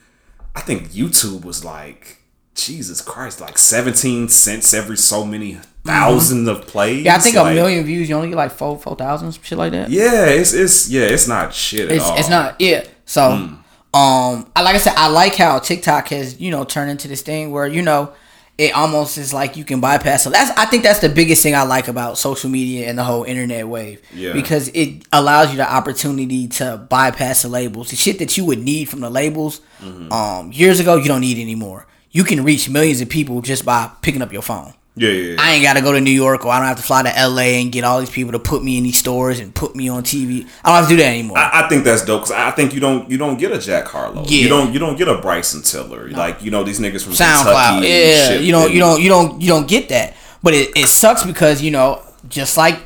I 0.55 0.61
think 0.61 0.89
YouTube 0.91 1.45
was 1.45 1.65
like 1.65 2.19
Jesus 2.55 3.01
Christ, 3.01 3.41
like 3.41 3.59
seventeen 3.59 4.29
cents 4.29 4.73
every 4.75 4.97
so 4.97 5.25
many 5.25 5.59
1000 5.85 6.49
of 6.49 6.67
plays. 6.67 6.97
Mm-hmm. 6.99 7.07
Yeah, 7.07 7.17
I 7.17 7.19
think 7.19 7.37
like, 7.37 7.53
a 7.53 7.55
million 7.55 7.85
views, 7.85 8.09
you 8.09 8.15
only 8.15 8.29
get 8.29 8.37
like 8.37 8.53
four 8.53 8.79
four 8.79 8.97
thousand, 8.97 9.33
shit 9.43 9.59
like 9.59 9.73
that. 9.73 9.91
Yeah, 9.91 10.27
it's 10.27 10.53
it's 10.53 10.89
yeah, 10.89 11.03
it's 11.03 11.29
not 11.29 11.53
shit 11.53 11.89
at 11.91 11.97
It's, 11.97 12.05
all. 12.05 12.19
it's 12.19 12.31
not 12.31 12.61
yeah. 12.61 12.85
So 13.05 13.23
um 13.23 14.51
I 14.57 14.63
like 14.63 14.75
I 14.75 14.79
said, 14.79 14.95
I 14.97 15.09
like 15.09 15.35
how 15.37 15.59
TikTok 15.59 16.09
has, 16.09 16.41
you 16.41 16.51
know, 16.51 16.65
turned 16.65 16.91
into 16.91 17.07
this 17.09 17.23
thing 17.23 17.51
where, 17.51 17.67
you 17.67 17.83
know, 17.83 18.13
it 18.57 18.73
almost 18.75 19.19
is 19.19 19.33
like 19.35 19.57
you 19.57 19.65
can 19.65 19.81
bypass 19.81 20.23
so 20.23 20.31
that's 20.31 20.51
I 20.57 20.67
think 20.67 20.83
that's 20.85 21.01
the 21.01 21.09
biggest 21.09 21.43
thing 21.43 21.55
I 21.57 21.63
like 21.63 21.89
about 21.89 22.19
social 22.19 22.49
media 22.51 22.89
and 22.89 22.97
the 22.97 23.03
whole 23.05 23.25
internet 23.25 23.67
wave. 23.69 24.01
Yeah. 24.15 24.33
Because 24.33 24.69
it 24.69 25.05
allows 25.13 25.51
you 25.51 25.57
the 25.57 25.69
opportunity 25.73 26.47
to 26.49 26.87
bypass 26.89 27.43
the 27.43 27.49
labels. 27.49 27.91
The 27.91 27.97
shit 27.97 28.19
that 28.21 28.37
you 28.37 28.45
would 28.45 28.61
need 28.61 28.89
from 28.89 29.01
the 29.01 29.11
labels 29.11 29.61
Mm-hmm. 29.83 30.13
um 30.13 30.53
years 30.53 30.81
ago 30.81 30.97
you 30.97 31.09
don't 31.09 31.21
need 31.21 31.37
anymore. 31.39 31.87
You 32.11 32.23
can 32.25 32.45
reach 32.45 32.71
millions 32.71 33.01
of 33.01 33.09
people 33.09 33.41
just 33.43 33.65
by 33.65 33.91
picking 34.03 34.23
up 34.23 34.33
your 34.33 34.41
phone. 34.43 34.73
Yeah, 34.97 35.11
yeah, 35.11 35.31
yeah. 35.33 35.37
I 35.41 35.55
ain't 35.55 35.65
gotta 35.65 35.81
go 35.81 35.91
to 35.93 36.01
New 36.01 36.13
York 36.13 36.45
or 36.45 36.53
I 36.53 36.59
don't 36.59 36.69
have 36.69 36.77
to 36.77 36.83
fly 36.85 37.03
to 37.03 37.09
LA 37.29 37.59
and 37.61 37.73
get 37.73 37.83
all 37.83 37.99
these 37.99 38.11
people 38.11 38.31
to 38.33 38.39
put 38.39 38.63
me 38.63 38.79
in 38.79 38.85
these 38.85 38.97
stores 38.97 39.41
and 39.41 39.53
put 39.53 39.75
me 39.75 39.89
on 39.89 40.05
TV. 40.05 40.47
I 40.63 40.69
don't 40.69 40.77
have 40.77 40.85
to 40.85 40.91
do 40.91 40.97
that 40.99 41.09
anymore. 41.09 41.37
I, 41.37 41.65
I 41.65 41.69
think 41.69 41.83
that's 41.85 42.05
dope 42.05 42.23
because 42.23 42.31
I 42.31 42.53
think 42.53 42.73
you 42.75 42.79
don't 42.81 43.11
you 43.11 43.19
don't 43.19 43.37
get 43.37 43.51
a 43.51 43.59
Jack 43.59 43.87
Harlow. 43.87 44.23
Yeah. 44.27 44.43
You 44.43 44.49
don't 44.49 44.73
you 44.73 44.79
don't 44.79 44.97
get 44.97 45.09
a 45.09 45.19
Bryson 45.19 45.63
Tiller. 45.63 46.09
Like 46.11 46.43
you 46.45 46.53
know 46.53 46.63
these 46.63 46.79
niggas 46.79 47.03
from 47.03 47.15
SoundCloud. 47.15 47.43
Kentucky. 47.45 47.77
and 47.77 47.85
Yeah, 47.87 48.29
shit, 48.29 48.43
you 48.43 48.53
don't, 48.53 48.73
you 48.73 48.79
don't, 48.79 49.01
you 49.03 49.09
don't, 49.09 49.41
you 49.43 49.49
don't 49.49 49.67
get 49.67 49.89
that. 49.89 50.15
But 50.45 50.55
it, 50.55 50.77
it 50.77 50.87
sucks 50.87 51.25
because 51.25 51.61
you 51.61 51.73
know, 51.73 52.01
just 52.29 52.57
like 52.57 52.79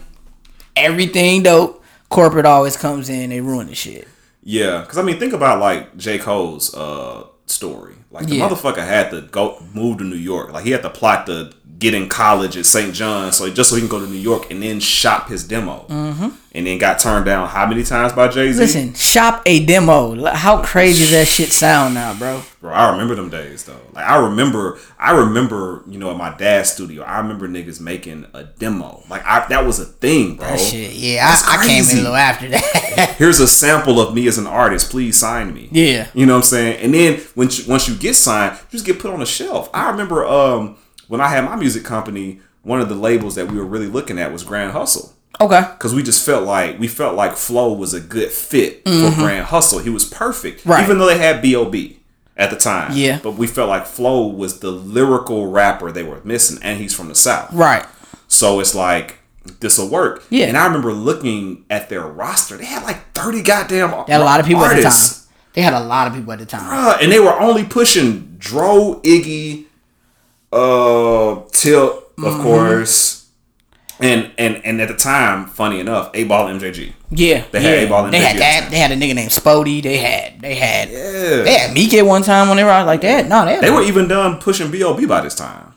everything 0.76 1.42
dope, 1.42 1.82
corporate 2.08 2.46
always 2.46 2.76
comes 2.76 3.08
in, 3.08 3.32
and 3.32 3.46
ruin 3.46 3.66
the 3.66 3.74
shit. 3.74 4.08
Yeah, 4.42 4.80
because 4.80 4.96
I 4.98 5.02
mean, 5.02 5.18
think 5.18 5.32
about 5.34 5.60
like 5.60 5.96
J 5.96 6.18
Cole's 6.18 6.74
uh 6.74 7.26
story. 7.46 7.94
Like 8.10 8.26
the 8.26 8.36
Yeah. 8.36 8.48
motherfucker 8.48 8.78
had 8.86 9.10
to 9.10 9.20
go 9.22 9.62
move 9.74 9.98
to 9.98 10.04
New 10.04 10.16
York. 10.16 10.52
Like 10.52 10.64
he 10.64 10.70
had 10.70 10.82
to 10.82 10.90
plot 10.90 11.26
to 11.26 11.52
get 11.78 11.94
in 11.94 12.08
college 12.08 12.56
at 12.56 12.66
St. 12.66 12.92
John's, 12.92 13.36
so 13.36 13.48
just 13.50 13.70
so 13.70 13.76
he 13.76 13.82
can 13.82 13.88
go 13.88 14.00
to 14.00 14.06
New 14.06 14.18
York 14.18 14.50
and 14.50 14.62
then 14.62 14.80
shop 14.80 15.28
his 15.28 15.46
demo, 15.46 15.86
mm-hmm. 15.88 16.28
and 16.52 16.66
then 16.66 16.78
got 16.78 16.98
turned 16.98 17.24
down 17.24 17.48
how 17.48 17.66
many 17.66 17.84
times 17.84 18.12
by 18.12 18.28
Jay 18.28 18.50
Z? 18.52 18.58
Listen, 18.58 18.94
shop 18.94 19.42
a 19.46 19.64
demo. 19.64 20.26
How 20.32 20.62
crazy 20.62 21.04
does 21.04 21.12
that 21.12 21.28
shit 21.28 21.50
sound 21.50 21.94
now, 21.94 22.18
bro? 22.18 22.42
Bro, 22.60 22.72
I 22.72 22.90
remember 22.90 23.14
them 23.14 23.30
days 23.30 23.64
though. 23.64 23.80
Like 23.92 24.04
I 24.04 24.18
remember, 24.18 24.78
I 24.98 25.12
remember, 25.12 25.84
you 25.86 25.98
know, 25.98 26.10
at 26.10 26.16
my 26.16 26.36
dad's 26.36 26.70
studio, 26.70 27.04
I 27.04 27.18
remember 27.18 27.48
niggas 27.48 27.80
making 27.80 28.26
a 28.34 28.42
demo. 28.42 29.04
Like 29.08 29.24
I, 29.24 29.46
that 29.48 29.64
was 29.64 29.78
a 29.78 29.84
thing, 29.84 30.36
bro. 30.36 30.48
That 30.48 30.58
shit, 30.58 30.92
yeah. 30.94 31.28
That's 31.28 31.46
I, 31.46 31.62
I 31.62 31.66
came 31.66 31.84
in 31.84 31.98
a 31.98 32.00
little 32.00 32.16
after 32.16 32.48
that. 32.48 33.14
Here's 33.18 33.38
a 33.38 33.46
sample 33.46 34.00
of 34.00 34.14
me 34.14 34.26
as 34.26 34.38
an 34.38 34.48
artist. 34.48 34.90
Please 34.90 35.16
sign 35.16 35.54
me. 35.54 35.68
Yeah. 35.70 36.08
you 36.12 36.26
know 36.26 36.32
what 36.32 36.38
I'm 36.38 36.44
saying. 36.44 36.80
And 36.82 36.92
then 36.92 37.20
when 37.36 37.48
once 37.68 37.88
you 37.88 37.94
get 37.94 38.14
signed, 38.14 38.58
you 38.58 38.66
just 38.72 38.86
get 38.86 38.98
put 38.98 39.12
on 39.12 39.22
a 39.22 39.26
shelf. 39.26 39.70
I 39.72 39.90
remember 39.90 40.26
um 40.26 40.76
when 41.08 41.20
I 41.20 41.28
had 41.28 41.44
my 41.44 41.56
music 41.56 41.84
company, 41.84 42.40
one 42.62 42.80
of 42.80 42.88
the 42.88 42.94
labels 42.94 43.34
that 43.34 43.50
we 43.50 43.58
were 43.58 43.64
really 43.64 43.86
looking 43.86 44.18
at 44.18 44.32
was 44.32 44.42
Grand 44.44 44.72
Hustle. 44.72 45.14
okay. 45.40 45.62
Cause 45.78 45.94
we 45.94 46.02
just 46.02 46.24
felt 46.24 46.44
like 46.44 46.78
we 46.78 46.88
felt 46.88 47.14
like 47.16 47.34
Flo 47.36 47.72
was 47.72 47.94
a 47.94 48.00
good 48.00 48.30
fit 48.30 48.82
for 48.84 49.10
Grand 49.14 49.46
Hustle. 49.46 49.78
He 49.80 49.90
was 49.90 50.04
perfect, 50.04 50.60
Mm-hmm. 50.60 50.70
Right. 50.70 50.84
Even 50.84 50.98
though 50.98 51.06
they 51.06 51.18
had 51.18 51.40
B.O.B. 51.42 52.00
at 52.36 52.50
the 52.50 52.56
time, 52.56 52.92
Yeah. 52.94 53.20
But 53.22 53.32
we 53.32 53.46
felt 53.46 53.68
like 53.68 53.86
Flo 53.86 54.26
was 54.26 54.60
the 54.60 54.70
lyrical 54.70 55.50
rapper 55.50 55.90
they 55.92 56.02
were 56.02 56.20
missing, 56.24 56.58
and 56.62 56.78
he's 56.78 56.94
from 56.94 57.08
the 57.08 57.14
South, 57.14 57.52
Right. 57.52 57.84
So 58.26 58.60
it's 58.60 58.74
like 58.74 59.18
this 59.60 59.78
will 59.78 59.88
work. 59.88 60.24
Yeah. 60.28 60.46
And 60.46 60.58
I 60.58 60.66
remember 60.66 60.92
looking 60.92 61.64
at 61.70 61.88
their 61.88 62.02
roster; 62.06 62.56
they 62.58 62.66
had 62.66 62.82
like 62.82 63.14
thirty 63.14 63.40
goddamn. 63.42 63.90
They 64.06 64.12
had 64.12 64.20
a 64.20 64.24
lot 64.24 64.40
of 64.40 64.46
people 64.46 64.62
artists. 64.62 64.84
at 64.84 64.90
the 64.90 65.24
time. 65.24 65.52
They 65.54 65.62
had 65.62 65.72
a 65.72 65.80
lot 65.80 66.06
of 66.08 66.12
people 66.14 66.32
at 66.34 66.38
the 66.38 66.44
time. 66.46 66.62
Bruh, 66.70 67.02
and 67.02 67.10
they 67.10 67.18
were 67.20 67.32
only 67.40 67.64
pushing 67.64 68.36
Dro, 68.38 69.00
Iggy, 69.04 69.64
uh, 70.52 71.40
Tip, 71.52 71.74
of 71.82 72.04
Mm-hmm. 72.18 72.42
course, 72.42 73.28
and 74.00 74.30
and 74.38 74.60
and 74.64 74.80
at 74.80 74.88
the 74.88 74.94
time, 74.96 75.46
funny 75.46 75.78
enough, 75.80 76.12
8Ball 76.12 76.58
MJG. 76.58 76.92
Yeah, 77.10 77.44
They 77.52 77.60
had 77.62 77.82
yeah. 77.82 77.88
8Ball 77.88 78.04
and 78.06 78.12
They 78.14 78.18
had 78.18 78.36
Biggie 78.36 78.40
at 78.40 78.60
the 78.60 78.60
that. 78.66 78.70
They 78.70 78.78
had 78.78 78.90
a 78.92 78.96
nigga 78.96 79.14
named 79.14 79.30
Spody. 79.30 79.82
They 79.82 79.98
had. 79.98 80.40
They 80.40 80.54
had. 80.56 80.88
Yeah. 80.90 81.42
They 81.42 81.58
had 81.58 81.72
Meek 81.72 81.94
at 81.94 82.04
one 82.04 82.22
time 82.22 82.48
when 82.48 82.56
they 82.56 82.64
were 82.64 82.70
like 82.84 83.00
that. 83.02 83.28
No, 83.28 83.44
they. 83.44 83.54
Had 83.54 83.62
They 83.64 83.70
were 83.70 83.82
even 83.82 84.08
done 84.08 84.40
pushing 84.40 84.70
B.O.B. 84.70 85.06
by 85.06 85.20
this 85.22 85.34
time. 85.36 85.74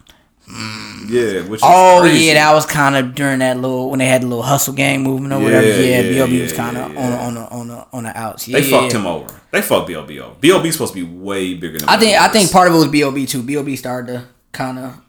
Yeah, 1.07 1.41
which 1.47 1.59
is 1.59 1.63
Oh 1.63 1.99
crazy. 2.01 2.25
yeah, 2.25 2.33
that 2.35 2.53
was 2.53 2.65
kind 2.65 2.95
of 2.95 3.15
during 3.15 3.39
that 3.39 3.57
little 3.57 3.89
when 3.89 3.99
they 3.99 4.05
had 4.07 4.21
the 4.23 4.27
little 4.27 4.43
hustle 4.43 4.73
gang 4.73 5.03
movement 5.03 5.33
or 5.33 5.39
whatever. 5.39 5.65
Yeah, 5.67 5.75
Yeah, 5.75 6.01
yeah, 6.01 6.09
B.O.B. 6.25 6.41
was 6.41 6.53
kind 6.53 6.77
of 6.77 6.91
yeah, 6.93 6.99
on 6.99 7.11
yeah. 7.11 7.25
on 7.27 7.33
the 7.35 7.41
on 7.49 7.67
the 7.67 7.87
on 7.93 8.03
the 8.03 8.17
outs. 8.17 8.47
Yeah, 8.47 8.59
They 8.59 8.69
fucked 8.69 8.93
him 8.93 9.05
over. 9.05 9.33
They 9.51 9.61
fucked 9.61 9.87
B.O.B. 9.87 10.19
over. 10.19 10.35
B.O.B. 10.39 10.71
supposed 10.71 10.93
to 10.93 11.05
be 11.05 11.11
way 11.17 11.53
bigger 11.53 11.79
than 11.79 11.87
I 11.89 11.97
think 11.97 12.19
I 12.19 12.27
think 12.29 12.51
part 12.51 12.67
of 12.67 12.73
it 12.73 12.77
was 12.77 12.87
B.O.B. 12.87 13.25
too. 13.25 13.43
B.O.B. 13.43 13.75
started 13.77 14.13
to 14.13 14.25
kind 14.51 14.79
of 14.79 15.01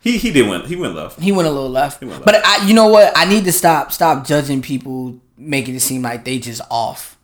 he 0.00 0.18
he 0.18 0.30
did 0.30 0.46
win. 0.48 0.60
He 0.62 0.76
went 0.76 0.94
left. 0.94 1.18
he 1.18 1.32
went 1.32 1.48
a 1.48 1.50
little 1.50 1.70
left. 1.70 2.00
went 2.02 2.12
left. 2.12 2.24
But 2.26 2.44
I, 2.44 2.66
you 2.66 2.74
know 2.74 2.88
what? 2.88 3.12
I 3.16 3.24
need 3.24 3.44
to 3.44 3.52
stop 3.52 3.90
stop 3.90 4.26
judging 4.26 4.60
people, 4.60 5.18
making 5.38 5.74
it 5.74 5.80
seem 5.80 6.02
like 6.02 6.24
they 6.24 6.38
just 6.38 6.60
off. 6.70 7.16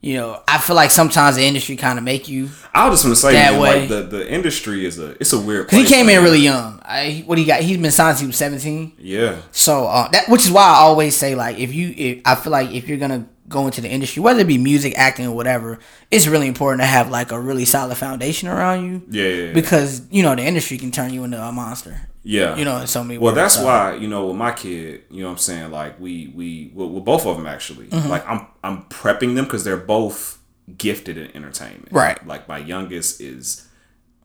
You 0.00 0.18
know, 0.18 0.42
I 0.46 0.58
feel 0.58 0.76
like 0.76 0.90
sometimes 0.90 1.36
the 1.36 1.44
industry 1.44 1.76
kind 1.76 1.98
of 1.98 2.04
make 2.04 2.28
you. 2.28 2.50
I 2.74 2.88
was 2.88 3.02
just 3.02 3.04
gonna 3.04 3.16
say, 3.16 3.32
That 3.32 3.52
man, 3.52 3.60
way. 3.60 3.80
like 3.80 3.88
the 3.88 4.02
the 4.02 4.30
industry 4.32 4.84
is 4.86 4.98
a 4.98 5.12
it's 5.20 5.32
a 5.32 5.38
weird. 5.40 5.68
Cause 5.68 5.78
he 5.78 5.86
came 5.86 6.08
in 6.08 6.22
really 6.22 6.40
young. 6.40 6.80
I, 6.82 7.22
what 7.26 7.36
he 7.38 7.44
got? 7.44 7.60
He's 7.60 7.78
been 7.78 7.90
signed 7.90 8.16
since 8.16 8.20
he 8.20 8.26
was 8.26 8.36
seventeen. 8.36 8.92
Yeah. 8.98 9.40
So 9.50 9.86
uh, 9.86 10.08
that 10.08 10.28
which 10.28 10.44
is 10.46 10.50
why 10.50 10.62
I 10.62 10.76
always 10.76 11.16
say 11.16 11.34
like 11.34 11.58
if 11.58 11.74
you 11.74 11.94
if 11.96 12.20
I 12.24 12.34
feel 12.34 12.52
like 12.52 12.70
if 12.70 12.88
you're 12.88 12.98
gonna 12.98 13.26
go 13.48 13.66
into 13.66 13.80
the 13.80 13.88
industry, 13.88 14.22
whether 14.22 14.40
it 14.40 14.46
be 14.46 14.58
music, 14.58 14.94
acting, 14.96 15.26
or 15.26 15.34
whatever, 15.34 15.78
it's 16.10 16.26
really 16.26 16.48
important 16.48 16.80
to 16.80 16.86
have 16.86 17.10
like 17.10 17.32
a 17.32 17.40
really 17.40 17.64
solid 17.64 17.96
foundation 17.96 18.48
around 18.48 18.84
you. 18.84 19.02
Yeah, 19.08 19.28
yeah, 19.28 19.44
yeah. 19.46 19.52
Because 19.52 20.02
you 20.10 20.22
know 20.22 20.34
the 20.34 20.42
industry 20.42 20.78
can 20.78 20.90
turn 20.90 21.12
you 21.12 21.24
into 21.24 21.42
a 21.42 21.52
monster. 21.52 22.08
Yeah. 22.22 22.56
You 22.56 22.64
know, 22.64 22.78
in 22.78 22.86
so 22.86 23.04
many. 23.04 23.18
Well, 23.18 23.34
that's 23.34 23.56
so. 23.56 23.64
why 23.64 23.96
you 23.96 24.08
know 24.08 24.26
with 24.26 24.36
my 24.36 24.52
kid, 24.52 25.02
you 25.10 25.22
know 25.22 25.28
what 25.28 25.32
I'm 25.32 25.38
saying. 25.38 25.70
Like 25.70 26.00
we 26.00 26.32
we 26.34 26.72
well, 26.74 26.88
with 26.88 27.04
both 27.04 27.26
of 27.26 27.36
them 27.36 27.46
actually. 27.46 27.86
Mm-hmm. 27.86 28.08
Like 28.08 28.26
I'm 28.28 28.46
I'm 28.62 28.84
prepping 28.84 29.34
them 29.34 29.44
because 29.44 29.64
they're 29.64 29.76
both 29.76 30.38
gifted 30.76 31.18
in 31.18 31.34
entertainment. 31.36 31.88
Right. 31.90 32.26
Like 32.26 32.48
my 32.48 32.58
youngest 32.58 33.20
is 33.20 33.68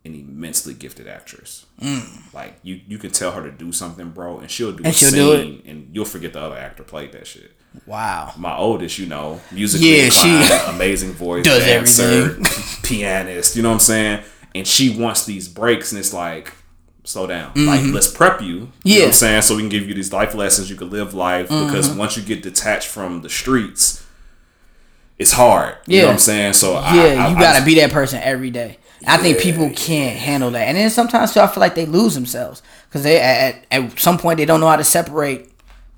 an 0.06 0.16
immensely 0.16 0.74
gifted 0.74 1.08
actress. 1.08 1.66
Mm. 1.82 2.34
Like 2.34 2.58
you 2.64 2.80
you 2.88 2.98
can 2.98 3.12
tell 3.12 3.32
her 3.32 3.44
to 3.44 3.52
do 3.52 3.74
something, 3.74 4.12
bro, 4.12 4.40
and 4.40 4.50
she'll 4.50 4.72
do 4.72 4.84
And 4.84 4.88
a 4.88 4.92
she'll 4.94 5.12
do 5.12 5.44
scene, 5.44 5.64
and 5.66 5.90
you'll 5.94 6.06
forget 6.06 6.34
the 6.34 6.40
other 6.40 6.58
actor 6.58 6.84
played 6.84 7.12
that 7.12 7.28
shit. 7.28 7.52
Wow. 7.86 8.34
My 8.38 8.56
oldest, 8.56 8.98
you 9.00 9.06
know, 9.06 9.40
musically 9.52 10.02
Yeah, 10.04 10.10
she- 10.10 10.54
amazing 10.70 11.14
voice, 11.14 11.46
Does 11.46 11.64
dancer, 11.64 12.38
pianist. 12.84 13.56
You 13.56 13.62
know 13.64 13.70
what 13.70 13.74
I'm 13.76 13.80
saying? 13.80 14.24
And 14.56 14.68
she 14.68 14.90
wants 15.00 15.26
these 15.26 15.48
breaks, 15.48 15.92
and 15.92 16.00
it's 16.00 16.14
like, 16.14 16.54
slow 17.04 17.28
down. 17.28 17.52
Like, 17.56 17.82
let's 17.86 18.08
prep 18.12 18.42
you. 18.42 18.48
You 18.48 18.56
know 18.60 18.66
Mm-hmm. 18.66 18.70
Yeah. 18.84 18.96
Mm-hmm. 18.96 19.02
what 19.04 19.08
I'm 19.08 19.14
saying? 19.14 19.42
So 19.44 19.56
we 19.56 19.62
can 19.64 19.70
give 19.70 19.88
you 19.88 19.94
these 19.94 20.12
life 20.14 20.34
lessons. 20.36 20.70
You 20.70 20.76
can 20.76 20.90
live 20.90 21.14
life 21.14 21.48
because 21.50 21.90
once 21.90 22.18
you 22.18 22.24
get 22.24 22.42
detached 22.44 22.88
from 22.88 23.22
the 23.22 23.30
streets, 23.30 24.06
it's 25.18 25.32
hard. 25.34 25.76
You 25.88 25.98
know 25.98 26.02
Yeah. 26.02 26.06
what 26.08 26.14
I'm 26.14 26.20
saying? 26.20 26.54
So 26.54 26.74
Yeah, 26.74 26.80
I, 26.80 27.30
you 27.30 27.36
gotta 27.36 27.58
just- 27.60 27.66
be 27.66 27.76
that 27.76 27.92
person 27.92 28.20
every 28.24 28.50
day. 28.52 28.78
I 29.08 29.16
think 29.18 29.40
people 29.40 29.70
can't 29.70 30.18
handle 30.18 30.52
that, 30.52 30.68
and 30.68 30.76
then 30.76 30.90
sometimes 30.90 31.34
too, 31.34 31.40
I 31.40 31.48
feel 31.48 31.62
like 31.62 31.74
they 31.74 31.86
lose 31.86 32.16
themselves 32.16 32.62
because 32.90 33.04
they 33.04 33.18
at, 33.18 33.66
at 33.72 33.98
some 33.98 34.18
point 34.18 34.38
they 34.40 34.46
don't 34.46 34.60
know 34.60 34.68
how 34.68 34.76
to 34.76 34.84
separate 34.84 35.49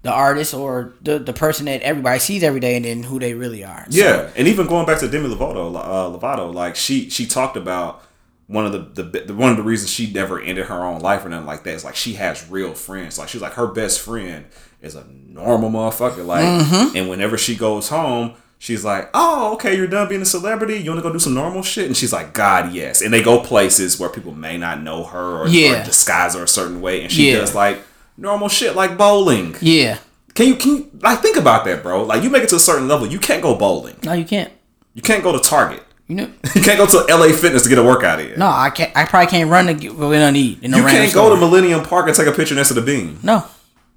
the 0.04 0.12
artist 0.12 0.54
or 0.54 0.94
the 1.02 1.20
the 1.20 1.34
person 1.34 1.66
that 1.66 1.82
everybody 1.82 2.20
sees 2.20 2.44
every 2.44 2.60
day, 2.60 2.76
and 2.76 2.86
then 2.86 3.04
who 3.04 3.20
they 3.20 3.34
really 3.34 3.64
are. 3.64 3.86
So, 3.90 3.98
Yeah, 3.98 4.30
and 4.36 4.48
even 4.48 4.68
going 4.68 4.86
back 4.86 5.00
to 5.00 5.08
Demi 5.08 5.30
Lovato, 5.30 5.76
uh, 5.76 6.18
Lovato, 6.18 6.54
like 6.54 6.76
she 6.76 7.10
she 7.10 7.26
talked 7.28 7.56
about 7.58 8.04
one 8.48 8.66
of 8.66 8.96
the, 8.96 9.04
the 9.04 9.34
one 9.34 9.52
of 9.52 9.58
the 9.58 9.64
reasons 9.64 9.92
she 9.92 10.12
never 10.12 10.40
ended 10.42 10.66
her 10.66 10.84
own 10.84 11.00
life 11.00 11.26
or 11.26 11.30
nothing 11.30 11.46
like 11.46 11.64
that 11.64 11.74
is 11.74 11.86
like 11.86 11.96
she 11.96 12.14
has 12.16 12.50
real 12.50 12.74
friends. 12.74 13.18
Like 13.18 13.30
she's 13.30 13.42
like 13.42 13.54
her 13.54 13.68
best 13.68 14.00
friend 14.02 14.46
is 14.82 14.96
a 14.96 15.06
normal 15.06 15.70
motherfucker. 15.70 16.26
Like, 16.26 16.44
Mm-hmm. 16.44 16.98
and 16.98 17.10
whenever 17.10 17.38
she 17.38 17.56
goes 17.56 17.90
home. 17.90 18.34
She's 18.64 18.86
like, 18.86 19.10
oh, 19.16 19.54
okay, 19.56 19.76
you're 19.76 19.88
done 19.88 20.08
being 20.08 20.22
a 20.22 20.26
celebrity. 20.26 20.76
You 20.78 20.92
want 20.92 21.00
to 21.00 21.10
go 21.10 21.12
do 21.12 21.18
some 21.18 21.34
normal 21.34 21.64
shit? 21.64 21.88
And 21.88 21.98
she's 21.98 22.14
like, 22.14 22.32
God, 22.36 22.72
yes. 22.74 23.02
And 23.02 23.12
they 23.12 23.24
go 23.24 23.40
places 23.40 24.00
where 24.00 24.08
people 24.08 24.34
may 24.34 24.56
not 24.56 24.84
know 24.84 25.04
her 25.04 25.40
or, 25.40 25.48
Yeah. 25.48 25.82
or 25.82 25.84
disguise 25.86 26.36
her 26.36 26.44
a 26.44 26.48
certain 26.48 26.80
way. 26.80 27.02
And 27.02 27.12
she 27.12 27.32
Yeah. 27.32 27.38
does 27.40 27.56
like 27.56 27.80
normal 28.22 28.48
shit, 28.48 28.76
like 28.76 28.98
bowling. 28.98 29.56
yeah. 29.62 29.98
Can 30.34 30.48
you 30.48 30.56
can 30.56 30.78
you 30.78 30.92
like 31.02 31.20
think 31.20 31.36
about 31.36 31.66
that, 31.66 31.84
bro? 31.84 32.04
Like 32.04 32.24
you 32.24 32.30
make 32.30 32.44
it 32.44 32.50
to 32.50 32.56
a 32.56 32.60
certain 32.60 32.88
level, 32.88 33.06
you 33.06 33.20
can't 33.20 33.44
go 33.44 33.54
bowling. 33.56 33.98
No, 34.04 34.14
you 34.14 34.24
can't. 34.24 34.50
You 34.94 35.02
can't 35.02 35.22
go 35.24 35.34
to 35.34 35.40
Target. 35.40 35.84
You 36.08 36.16
know. 36.16 36.32
You 36.56 36.62
can't 36.62 36.78
go 36.78 36.86
to 36.86 37.14
LA 37.14 37.34
Fitness 37.34 37.64
to 37.64 37.70
get 37.70 37.78
a 37.78 37.84
workout 37.84 38.20
in. 38.22 38.40
No, 38.40 38.48
I 38.48 38.70
can't. 38.70 38.96
I 38.96 39.06
probably 39.06 39.28
can't 39.30 39.50
run 39.50 39.66
to 39.68 39.74
get 39.74 39.96
what 39.96 40.10
we 40.10 40.16
don't 40.16 40.36
eat. 40.36 40.64
In 40.64 40.72
no 40.72 40.78
you 40.78 40.84
can't 40.84 41.14
go 41.14 41.34
to. 41.34 41.40
Millennium 41.40 41.84
Park 41.84 42.08
and 42.08 42.16
take 42.16 42.28
a 42.28 42.32
picture 42.32 42.56
next 42.56 42.70
to 42.70 42.74
the 42.76 42.82
beam. 42.82 43.20
No. 43.24 43.46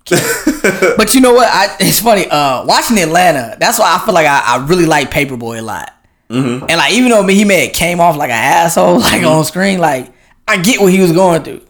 but 0.97 1.15
you 1.15 1.21
know 1.21 1.33
what? 1.35 1.49
I, 1.49 1.77
it's 1.81 2.01
funny. 2.01 2.27
Uh, 2.29 2.65
watching 2.67 2.99
Atlanta, 2.99 3.57
that's 3.59 3.79
why 3.79 3.97
I 3.97 4.05
feel 4.05 4.13
like 4.15 4.27
I, 4.27 4.43
I 4.45 4.67
really 4.67 4.87
like 4.87 5.11
Paper 5.11 5.37
Boi 5.37 5.61
a 5.61 5.63
lot. 5.63 5.93
Mm-hmm. 6.31 6.67
And 6.69 6.79
like, 6.79 6.93
even 6.93 7.11
though 7.11 7.27
he 7.27 7.45
may 7.45 7.67
have 7.67 7.75
came 7.75 8.01
off 8.01 8.17
like 8.17 8.31
an 8.31 8.37
asshole, 8.37 9.01
like 9.01 9.23
on 9.23 9.45
screen, 9.45 9.79
like 9.79 10.13
I 10.47 10.59
get 10.59 10.81
what 10.81 10.93
he 10.93 11.01
was 11.01 11.13
going 11.13 11.43
through. 11.43 11.63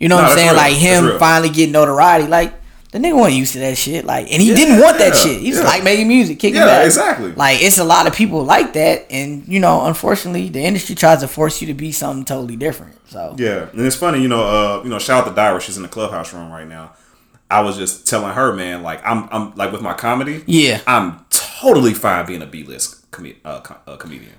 You 0.00 0.08
know 0.08 0.16
No, 0.16 0.22
what 0.22 0.32
I'm 0.32 0.36
saying? 0.38 0.48
real. 0.50 0.56
Like 0.56 0.74
him 0.74 1.18
finally 1.20 1.50
getting 1.50 1.72
notoriety. 1.72 2.26
Like 2.26 2.54
the 2.90 2.98
nigga 2.98 3.16
wasn't 3.16 3.36
used 3.36 3.52
to 3.52 3.60
that 3.60 3.78
shit. 3.78 4.04
Like, 4.04 4.32
and 4.32 4.42
he 4.42 4.48
Yeah, 4.48 4.56
didn't 4.56 4.80
want 4.80 4.98
that 4.98 5.14
yeah, 5.14 5.20
shit. 5.20 5.40
He 5.40 5.50
just 5.50 5.62
yeah. 5.62 5.68
like 5.68 5.84
making 5.84 6.08
music, 6.08 6.40
kicking 6.40 6.56
Yeah, 6.56 6.66
back. 6.66 6.86
exactly. 6.86 7.32
Like 7.32 7.62
it's 7.62 7.78
a 7.78 7.84
lot 7.84 8.08
of 8.08 8.14
people 8.14 8.42
like 8.44 8.72
that, 8.72 9.06
and 9.10 9.46
you 9.46 9.60
know, 9.60 9.84
unfortunately, 9.84 10.48
the 10.48 10.60
industry 10.60 10.94
tries 10.96 11.20
to 11.20 11.28
force 11.28 11.60
you 11.60 11.68
to 11.68 11.74
be 11.74 11.92
something 11.92 12.24
totally 12.24 12.56
different. 12.56 12.96
So 13.08 13.36
Yeah, 13.38 13.68
and 13.72 13.80
it's 13.86 13.94
funny, 13.96 14.20
you 14.20 14.28
know. 14.28 14.42
Uh, 14.42 14.82
you 14.82 14.88
know, 14.90 14.98
shout 14.98 15.26
out 15.26 15.34
to 15.36 15.40
Dyra. 15.40 15.60
She's 15.60 15.76
in 15.76 15.82
the 15.84 15.88
clubhouse 15.88 16.32
room 16.34 16.50
right 16.50 16.66
now. 16.66 16.92
I 17.50 17.60
was 17.60 17.76
just 17.76 18.06
telling 18.06 18.32
her, 18.32 18.52
man, 18.54 18.82
like 18.82 19.00
I'm, 19.04 19.28
I'm 19.30 19.54
like 19.56 19.70
with 19.72 19.82
my 19.82 19.92
comedy. 19.94 20.42
Yeah. 20.46 20.80
I'm 20.86 21.24
totally 21.30 21.94
fine 21.94 22.24
being 22.26 22.42
a 22.42 22.46
B 22.46 22.62
list 22.64 23.10
com- 23.10 23.34
uh, 23.44 23.60
co- 23.60 23.76
uh, 23.86 23.96
comedian. 23.96 24.32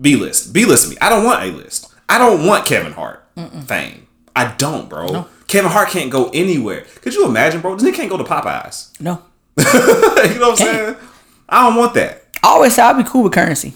B 0.00 0.14
list, 0.16 0.52
B 0.52 0.64
list 0.64 0.88
me. 0.88 0.96
I 1.00 1.08
don't 1.08 1.24
want 1.24 1.42
A 1.42 1.46
list. 1.52 1.92
I 2.08 2.18
don't 2.18 2.46
want 2.46 2.66
Kevin 2.66 2.92
Hart 2.92 3.26
fame. 3.66 4.06
I 4.36 4.54
don't, 4.56 4.88
bro. 4.88 5.26
Kevin 5.46 5.70
Hart 5.70 5.88
can't 5.88 6.10
go 6.10 6.30
anywhere. 6.32 6.84
Could 7.02 7.14
you 7.14 7.26
imagine, 7.26 7.60
bro? 7.60 7.74
This 7.76 7.88
nigga 7.88 7.94
can't 7.96 8.10
go 8.10 8.16
to 8.16 8.24
Popeyes. 8.24 9.00
no, 9.00 9.22
you 9.58 9.64
know 10.38 10.50
what 10.50 10.50
I'm 10.50 10.56
saying? 10.56 10.96
I 11.48 11.68
don't 11.68 11.76
want 11.78 11.94
that. 11.94 12.24
I 12.42 12.48
always 12.48 12.74
say 12.74 12.82
I'll 12.82 12.94
be 12.94 13.04
cool 13.04 13.24
with 13.24 13.32
currency. 13.32 13.74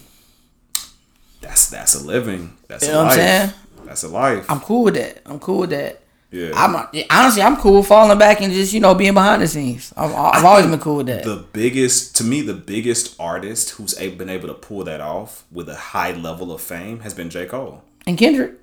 That's 1.41 1.69
that's 1.69 1.95
a 1.95 2.05
living. 2.05 2.55
That's 2.67 2.83
You 2.85 2.89
a 2.91 2.93
know 2.93 3.03
what 3.03 3.11
I'm 3.13 3.17
life. 3.17 3.27
saying? 3.27 3.53
That's 3.85 4.03
a 4.03 4.07
life. 4.07 4.45
I'm 4.49 4.59
cool 4.61 4.83
with 4.83 4.95
that. 4.95 5.21
I'm 5.25 5.39
cool 5.39 5.59
with 5.59 5.69
that. 5.71 6.01
yeah. 6.31 6.51
I'm 6.55 6.75
honestly, 7.11 7.41
I'm 7.43 7.57
cool 7.57 7.77
with 7.77 7.87
falling 7.87 8.17
back 8.17 8.41
and 8.41 8.51
just 8.51 8.73
you 8.73 8.79
know 8.79 8.95
being 8.95 9.13
behind 9.13 9.41
the 9.41 9.47
scenes. 9.47 9.93
I'm, 9.95 10.09
I've 10.15 10.43
always 10.45 10.65
been 10.65 10.79
cool 10.79 10.97
with 10.97 11.07
that. 11.07 11.23
the 11.23 11.45
biggest 11.53 12.15
to 12.17 12.23
me 12.23 12.41
the 12.41 12.53
biggest 12.55 13.15
artist 13.19 13.71
who's 13.71 13.93
been 13.93 14.29
able 14.29 14.47
to 14.47 14.53
pull 14.55 14.83
that 14.85 15.01
off 15.01 15.43
with 15.51 15.69
a 15.69 15.75
high 15.75 16.11
level 16.13 16.51
of 16.51 16.61
fame 16.61 17.01
has 17.01 17.13
been 17.13 17.29
J. 17.29 17.45
Cole. 17.45 17.83
And 18.07 18.17
Kendrick, 18.17 18.53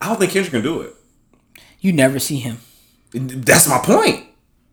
I 0.00 0.08
don't 0.08 0.18
think 0.18 0.32
Kendrick 0.32 0.52
can 0.52 0.62
do 0.62 0.80
it. 0.82 0.94
you 1.80 1.92
never 1.92 2.18
see 2.18 2.36
him. 2.36 2.58
That's 3.12 3.68
my 3.68 3.78
point. 3.78 4.26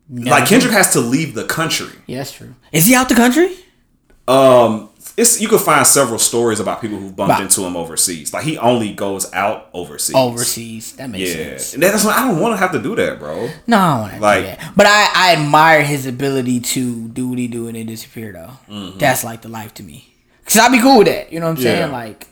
Like 0.10 0.48
Kendrick 0.48 0.74
has 0.74 0.92
to 0.94 1.00
leave 1.00 1.34
the 1.34 1.46
country. 1.46 1.92
Yeah, 2.08 2.18
that's 2.18 2.32
true. 2.34 2.56
Is 2.72 2.86
he 2.88 2.96
out 2.96 3.08
the 3.10 3.16
country? 3.16 3.56
Um 4.28 4.90
it's 5.16 5.40
you 5.42 5.48
can 5.48 5.60
find 5.60 5.86
several 5.86 6.18
stories 6.18 6.60
about 6.60 6.82
people 6.82 6.98
who 6.98 7.12
bumped 7.12 7.30
Right. 7.34 7.42
into 7.44 7.62
him 7.64 7.76
overseas. 7.76 8.34
Like 8.34 8.44
he 8.46 8.58
only 8.58 8.94
goes 8.94 9.32
out 9.34 9.70
overseas. 9.74 10.16
Overseas. 10.16 10.94
That 10.94 11.10
makes 11.10 11.30
Yeah, 11.30 11.36
sense. 11.58 11.74
and 11.76 11.84
that's 11.84 12.04
why 12.04 12.14
I 12.14 12.28
don't 12.28 12.40
want 12.40 12.54
to 12.54 12.58
have 12.58 12.72
to 12.72 12.82
do 12.82 12.96
that, 12.96 13.20
bro. 13.20 13.50
No, 13.68 13.78
I 13.78 13.90
don't 13.92 14.00
want 14.02 14.14
to 14.16 14.20
Like- 14.22 14.40
do 14.42 14.46
that. 14.48 14.74
But 14.76 14.86
I, 14.88 15.10
I 15.14 15.34
admire 15.36 15.84
his 15.84 16.06
ability 16.06 16.62
to 16.62 17.08
do 17.10 17.28
what 17.30 17.38
he 17.38 17.48
do 17.48 17.68
and 17.68 17.76
then 17.76 17.86
disappear 17.86 18.32
though. 18.34 18.74
Mm-hmm. 18.74 18.98
That's 18.98 19.24
like 19.24 19.42
the 19.42 19.50
life 19.50 19.74
to 19.76 19.84
me. 19.84 20.14
Cause 20.46 20.58
I'd 20.58 20.72
be 20.72 20.80
cool 20.80 20.98
with 21.00 21.08
that. 21.08 21.32
You 21.32 21.40
know 21.40 21.46
what 21.48 21.58
I'm 21.58 21.64
saying? 21.64 21.80
Yeah. 21.80 21.98
Like 21.98 22.28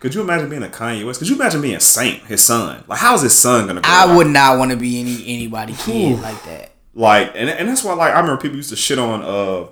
Could 0.00 0.14
you 0.14 0.20
imagine 0.20 0.48
being 0.50 0.62
a 0.62 0.68
Kanye 0.68 1.04
West? 1.06 1.18
Could 1.18 1.28
you 1.28 1.36
imagine 1.36 1.60
being 1.62 1.80
Saint, 1.80 2.22
his 2.24 2.42
son? 2.44 2.84
Like, 2.86 2.98
how's 2.98 3.22
his 3.22 3.36
son 3.38 3.66
gonna? 3.66 3.80
I 3.84 4.04
up? 4.08 4.16
would 4.16 4.26
not 4.28 4.58
want 4.58 4.70
to 4.70 4.76
be 4.76 5.00
any 5.00 5.22
anybody 5.26 5.74
kid 5.74 6.20
like 6.20 6.42
that. 6.44 6.72
like, 6.94 7.32
and 7.34 7.48
and 7.48 7.68
that's 7.68 7.82
why 7.82 7.94
like 7.94 8.12
I 8.14 8.20
remember 8.20 8.40
people 8.40 8.56
used 8.56 8.70
to 8.70 8.76
shit 8.76 8.98
on 8.98 9.22
uh 9.22 9.68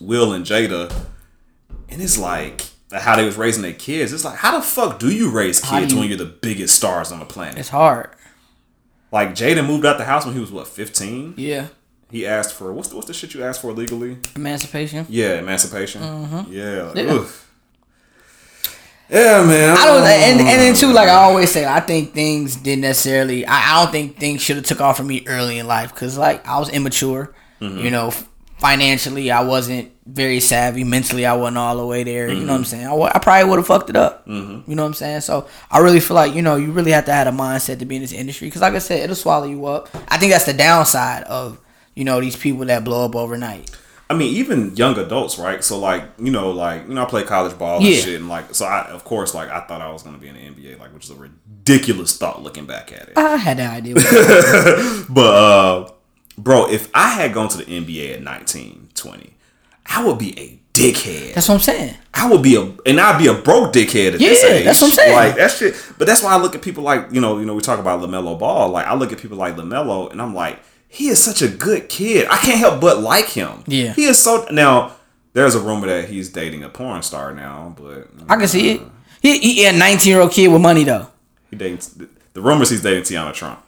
Will 0.00 0.32
and 0.32 0.44
Jada, 0.44 0.92
and 1.88 2.00
it's 2.00 2.16
like 2.18 2.64
how 2.92 3.16
they 3.16 3.24
was 3.24 3.36
raising 3.36 3.62
their 3.62 3.72
kids. 3.72 4.12
It's 4.12 4.24
like 4.24 4.36
how 4.38 4.56
the 4.56 4.62
fuck 4.64 4.98
do 4.98 5.10
you 5.10 5.30
raise 5.30 5.60
kids 5.60 5.92
you- 5.92 5.98
when 5.98 6.08
you're 6.08 6.16
the 6.18 6.24
biggest 6.24 6.76
stars 6.76 7.10
on 7.12 7.18
the 7.18 7.24
planet? 7.26 7.58
It's 7.58 7.68
hard. 7.70 8.10
Like 9.10 9.30
Jada 9.30 9.66
moved 9.66 9.84
out 9.84 9.98
the 9.98 10.04
house 10.04 10.24
when 10.26 10.34
he 10.34 10.40
was 10.40 10.52
what 10.52 10.68
15. 10.68 11.34
Yeah. 11.36 11.66
He 12.10 12.26
asked 12.26 12.54
for 12.54 12.72
what's 12.72 12.88
the, 12.88 12.94
what's 12.96 13.08
the 13.08 13.14
shit 13.14 13.34
you 13.34 13.42
asked 13.42 13.60
for 13.62 13.72
legally? 13.72 14.18
Emancipation. 14.36 15.06
Yeah, 15.10 15.38
emancipation. 15.38 16.00
Yeah, 16.50 16.82
like, 16.84 16.96
Yeah. 16.96 17.24
Yeah, 19.10 19.42
man. 19.44 19.76
I 19.76 19.84
don't, 19.86 20.02
and 20.04 20.40
and 20.40 20.60
then 20.60 20.74
too, 20.74 20.92
like 20.92 21.08
I 21.08 21.14
always 21.14 21.50
say, 21.50 21.64
I 21.66 21.80
think 21.80 22.12
things 22.12 22.56
didn't 22.56 22.82
necessarily. 22.82 23.46
I, 23.46 23.56
I 23.78 23.82
don't 23.82 23.92
think 23.92 24.18
things 24.18 24.42
should 24.42 24.56
have 24.56 24.66
took 24.66 24.80
off 24.80 24.96
for 24.98 25.04
me 25.04 25.24
early 25.26 25.58
in 25.58 25.66
life 25.66 25.94
because 25.94 26.18
like 26.18 26.46
I 26.46 26.58
was 26.58 26.68
immature. 26.70 27.34
Mm-hmm. 27.60 27.78
You 27.84 27.90
know, 27.90 28.10
financially 28.58 29.30
I 29.30 29.42
wasn't 29.42 29.92
very 30.06 30.40
savvy. 30.40 30.84
Mentally 30.84 31.26
I 31.26 31.34
wasn't 31.34 31.58
all 31.58 31.76
the 31.76 31.86
way 31.86 32.02
there. 32.04 32.28
You 32.28 32.40
know 32.44 32.52
what 32.52 32.58
I'm 32.58 32.62
Mm-hmm. 32.62 32.64
saying? 32.64 32.86
I, 32.86 33.10
I 33.14 33.18
probably 33.18 33.48
would 33.50 33.58
have 33.58 33.66
fucked 33.66 33.90
it 33.90 33.96
up. 33.96 34.24
You 34.26 34.34
know 34.66 34.82
what 34.82 34.88
I'm 34.88 34.94
saying? 34.94 35.20
So 35.22 35.48
I 35.70 35.78
really 35.78 36.00
feel 36.00 36.14
like 36.14 36.34
you 36.34 36.42
know 36.42 36.56
you 36.56 36.72
really 36.72 36.90
have 36.92 37.04
to 37.06 37.12
have 37.12 37.26
a 37.26 37.30
mindset 37.30 37.78
to 37.80 37.84
be 37.86 37.96
in 37.96 38.02
this 38.02 38.12
industry 38.12 38.48
because 38.48 38.62
like 38.62 38.74
I 38.74 38.78
said, 38.78 39.00
it'll 39.00 39.16
swallow 39.16 39.46
you 39.46 39.64
up. 39.66 39.88
I 40.08 40.18
think 40.18 40.32
that's 40.32 40.44
the 40.46 40.54
downside 40.54 41.24
of 41.24 41.58
you 41.94 42.04
know 42.04 42.20
these 42.20 42.36
people 42.36 42.64
that 42.66 42.84
blow 42.84 43.04
up 43.06 43.16
overnight. 43.16 43.70
I 44.10 44.14
mean, 44.14 44.34
even 44.36 44.74
young 44.74 44.96
adults, 44.98 45.38
right? 45.38 45.62
So, 45.62 45.78
like, 45.78 46.02
you 46.18 46.30
know, 46.30 46.50
like, 46.50 46.88
you 46.88 46.94
know, 46.94 47.02
I 47.02 47.04
play 47.04 47.24
college 47.24 47.58
ball 47.58 47.76
and 47.78 47.86
Yeah. 47.86 48.00
shit, 48.00 48.14
and 48.20 48.28
like, 48.28 48.54
so 48.54 48.64
I, 48.64 48.86
of 48.88 49.04
course, 49.04 49.34
like, 49.34 49.50
I 49.50 49.60
thought 49.60 49.82
I 49.82 49.92
was 49.92 50.02
gonna 50.02 50.16
be 50.18 50.28
in 50.28 50.34
the 50.34 50.40
NBA, 50.40 50.78
like, 50.80 50.94
which 50.94 51.04
is 51.04 51.10
a 51.10 51.14
ridiculous 51.14 52.16
thought 52.16 52.42
looking 52.42 52.64
back 52.64 52.90
at 52.92 53.08
it. 53.08 53.12
I 53.18 53.36
had 53.36 53.56
that 53.58 53.76
idea. 53.76 53.94
But, 55.08 55.34
uh, 55.34 55.88
bro, 56.38 56.70
if 56.70 56.88
I 56.94 57.08
had 57.10 57.34
gone 57.34 57.48
to 57.50 57.58
the 57.58 57.64
NBA 57.64 58.14
at 58.14 58.22
19, 58.22 58.88
20, 58.94 59.34
I 59.86 60.04
would 60.04 60.18
be 60.18 60.38
a 60.38 60.58
dickhead. 60.72 61.34
that's 61.34 61.48
what 61.48 61.56
I'm 61.56 61.60
saying. 61.60 61.94
I 62.14 62.30
would 62.30 62.42
be 62.42 62.56
a, 62.56 62.60
and 62.86 63.00
I'd 63.00 63.18
be 63.18 63.26
a 63.26 63.34
broke 63.34 63.72
dickhead 63.72 64.14
at 64.14 64.18
this 64.20 64.42
Yeah, 64.42 64.48
age. 64.50 64.64
that's 64.64 64.80
what 64.80 64.88
I'm 64.88 64.92
saying. 64.94 65.12
Like 65.14 65.36
that 65.36 65.50
shit. 65.50 65.74
But 65.98 66.06
that's 66.06 66.22
why 66.22 66.32
I 66.32 66.38
look 66.38 66.54
at 66.54 66.62
people 66.62 66.82
like 66.84 67.08
you 67.10 67.20
know, 67.20 67.38
you 67.38 67.46
know, 67.46 67.54
we 67.54 67.60
talk 67.62 67.78
about 67.78 68.00
Lamelo 68.00 68.38
Ball. 68.38 68.68
Like 68.70 68.86
I 68.86 68.94
look 68.94 69.12
at 69.12 69.18
people 69.18 69.36
like 69.38 69.56
Lamelo, 69.56 70.10
and 70.12 70.20
I'm 70.22 70.34
like, 70.34 70.60
he 70.88 71.08
is 71.08 71.22
such 71.22 71.42
a 71.42 71.48
good 71.48 71.88
kid. 71.88 72.26
I 72.30 72.38
can't 72.38 72.58
help 72.58 72.80
but 72.80 73.00
like 73.00 73.26
him. 73.26 73.62
Yeah. 73.66 73.92
he 73.92 74.04
is 74.04 74.22
so. 74.22 74.46
Now 74.50 74.92
there's 75.34 75.54
a 75.54 75.60
rumor 75.60 75.86
that 75.86 76.08
he's 76.08 76.30
dating 76.30 76.64
a 76.64 76.68
porn 76.68 77.02
star 77.02 77.32
now, 77.34 77.74
but 77.78 78.08
I 78.28 78.36
can 78.36 78.48
see 78.48 78.70
it. 78.70 78.80
Uh, 78.80 78.84
he, 79.20 79.38
he 79.38 79.66
a 79.66 79.72
19 79.72 80.10
year 80.10 80.20
old 80.20 80.32
kid 80.32 80.48
with 80.48 80.60
money 80.62 80.84
though. 80.84 81.08
he 81.50 81.56
dates. 81.56 81.88
The 82.32 82.40
rumors 82.40 82.70
he's 82.70 82.82
dating 82.82 83.02
Tiana 83.04 83.32
Trump. 83.34 83.60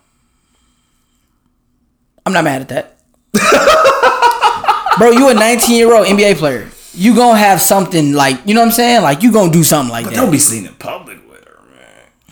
I'm 2.25 2.33
not 2.33 2.45
mad 2.45 2.63
at 2.63 2.69
that. 2.69 2.97
Bro, 4.99 5.13
you 5.13 5.29
a 5.31 5.35
19 5.35 5.77
year 5.77 5.95
old 5.95 6.07
NBA 6.07 6.37
player. 6.37 6.69
You 6.93 7.15
gonna 7.15 7.39
have 7.39 7.61
something 7.63 8.13
like 8.13 8.39
you 8.47 8.53
know 8.55 8.61
what 8.61 8.67
I'm 8.67 8.73
saying? 8.73 9.03
Like 9.03 9.23
you 9.23 9.33
gonna 9.33 9.53
do 9.53 9.63
something 9.65 9.91
like 9.91 10.05
But 10.05 10.11
that. 10.15 10.21
don't 10.21 10.31
be 10.31 10.39
seen 10.39 10.67
in 10.67 10.75
public 10.75 11.19
with 11.31 11.45
her, 11.47 11.59
man. 11.75 11.87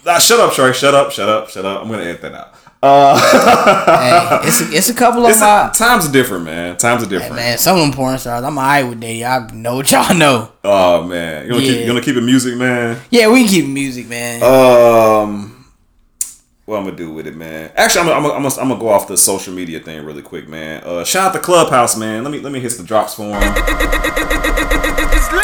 Nah, 0.05 0.19
shut 0.19 0.39
up, 0.41 0.53
Trey. 0.53 0.73
Shut 0.73 0.95
up. 0.95 1.11
Shut 1.13 1.29
up. 1.29 1.49
Shut 1.49 1.65
up. 1.65 1.83
I'm 1.83 1.89
gonna 1.89 2.03
edit 2.03 2.21
that 2.23 2.35
out. 2.35 2.55
Hey, 2.83 4.39
it's 4.45 4.61
a, 4.61 4.71
it's 4.73 4.89
a 4.89 4.95
couple 4.95 5.25
of 5.25 5.31
It's 5.31 5.41
my 5.41 5.71
times 5.75 6.07
are 6.09 6.13
different, 6.13 6.45
man. 6.45 6.77
Times 6.77 7.03
are 7.03 7.09
different. 7.09 7.35
man. 7.35 7.59
Some 7.59 7.77
of 7.77 7.83
them 7.83 7.93
porn 7.93 8.19
stars. 8.19 8.45
I'm 8.45 8.57
alright 8.57 8.87
with 8.89 9.01
that. 9.01 9.13
Y'all 9.13 9.51
know 9.53 9.75
what 9.77 9.91
y'all 9.91 10.15
know. 10.15 10.53
Oh 10.63 11.03
man, 11.05 11.47
you 11.47 11.53
gonna 11.53 11.65
keep 11.65 11.81
you 11.81 11.87
gonna 11.87 12.01
keep 12.01 12.15
it 12.17 12.21
music, 12.21 12.57
man. 12.57 13.01
Yeah, 13.11 13.29
we 13.33 13.41
can 13.41 13.49
keep 13.49 13.67
music, 13.67 14.09
man. 14.09 14.43
Um, 14.45 15.67
what 16.67 16.77
I'm 16.79 16.85
gonna 16.85 16.95
do 16.97 17.13
with 17.13 17.27
it, 17.27 17.35
man? 17.35 17.73
Actually, 17.75 18.03
I'm 18.03 18.07
gonna, 18.09 18.17
I'm 18.19 18.23
gonna, 18.23 18.35
I'm 18.35 18.43
gonna, 18.43 18.55
I'm 18.63 18.69
gonna 18.69 18.81
go 18.81 18.89
off 18.91 19.09
the 19.09 19.17
social 19.17 19.53
media 19.53 19.81
thing 19.81 20.05
really 20.05 20.23
quick, 20.23 20.47
man. 20.49 20.85
Uh, 20.85 21.03
shout 21.03 21.31
out 21.31 21.33
to 21.33 21.41
Clubhouse, 21.41 21.97
man. 21.97 22.23
Let 22.23 22.31
me 22.31 22.39
let 22.39 22.53
me 22.53 22.61
hit 22.61 22.73
the 22.75 22.85
drops 22.85 23.15
for 23.15 23.25
him. 23.25 23.55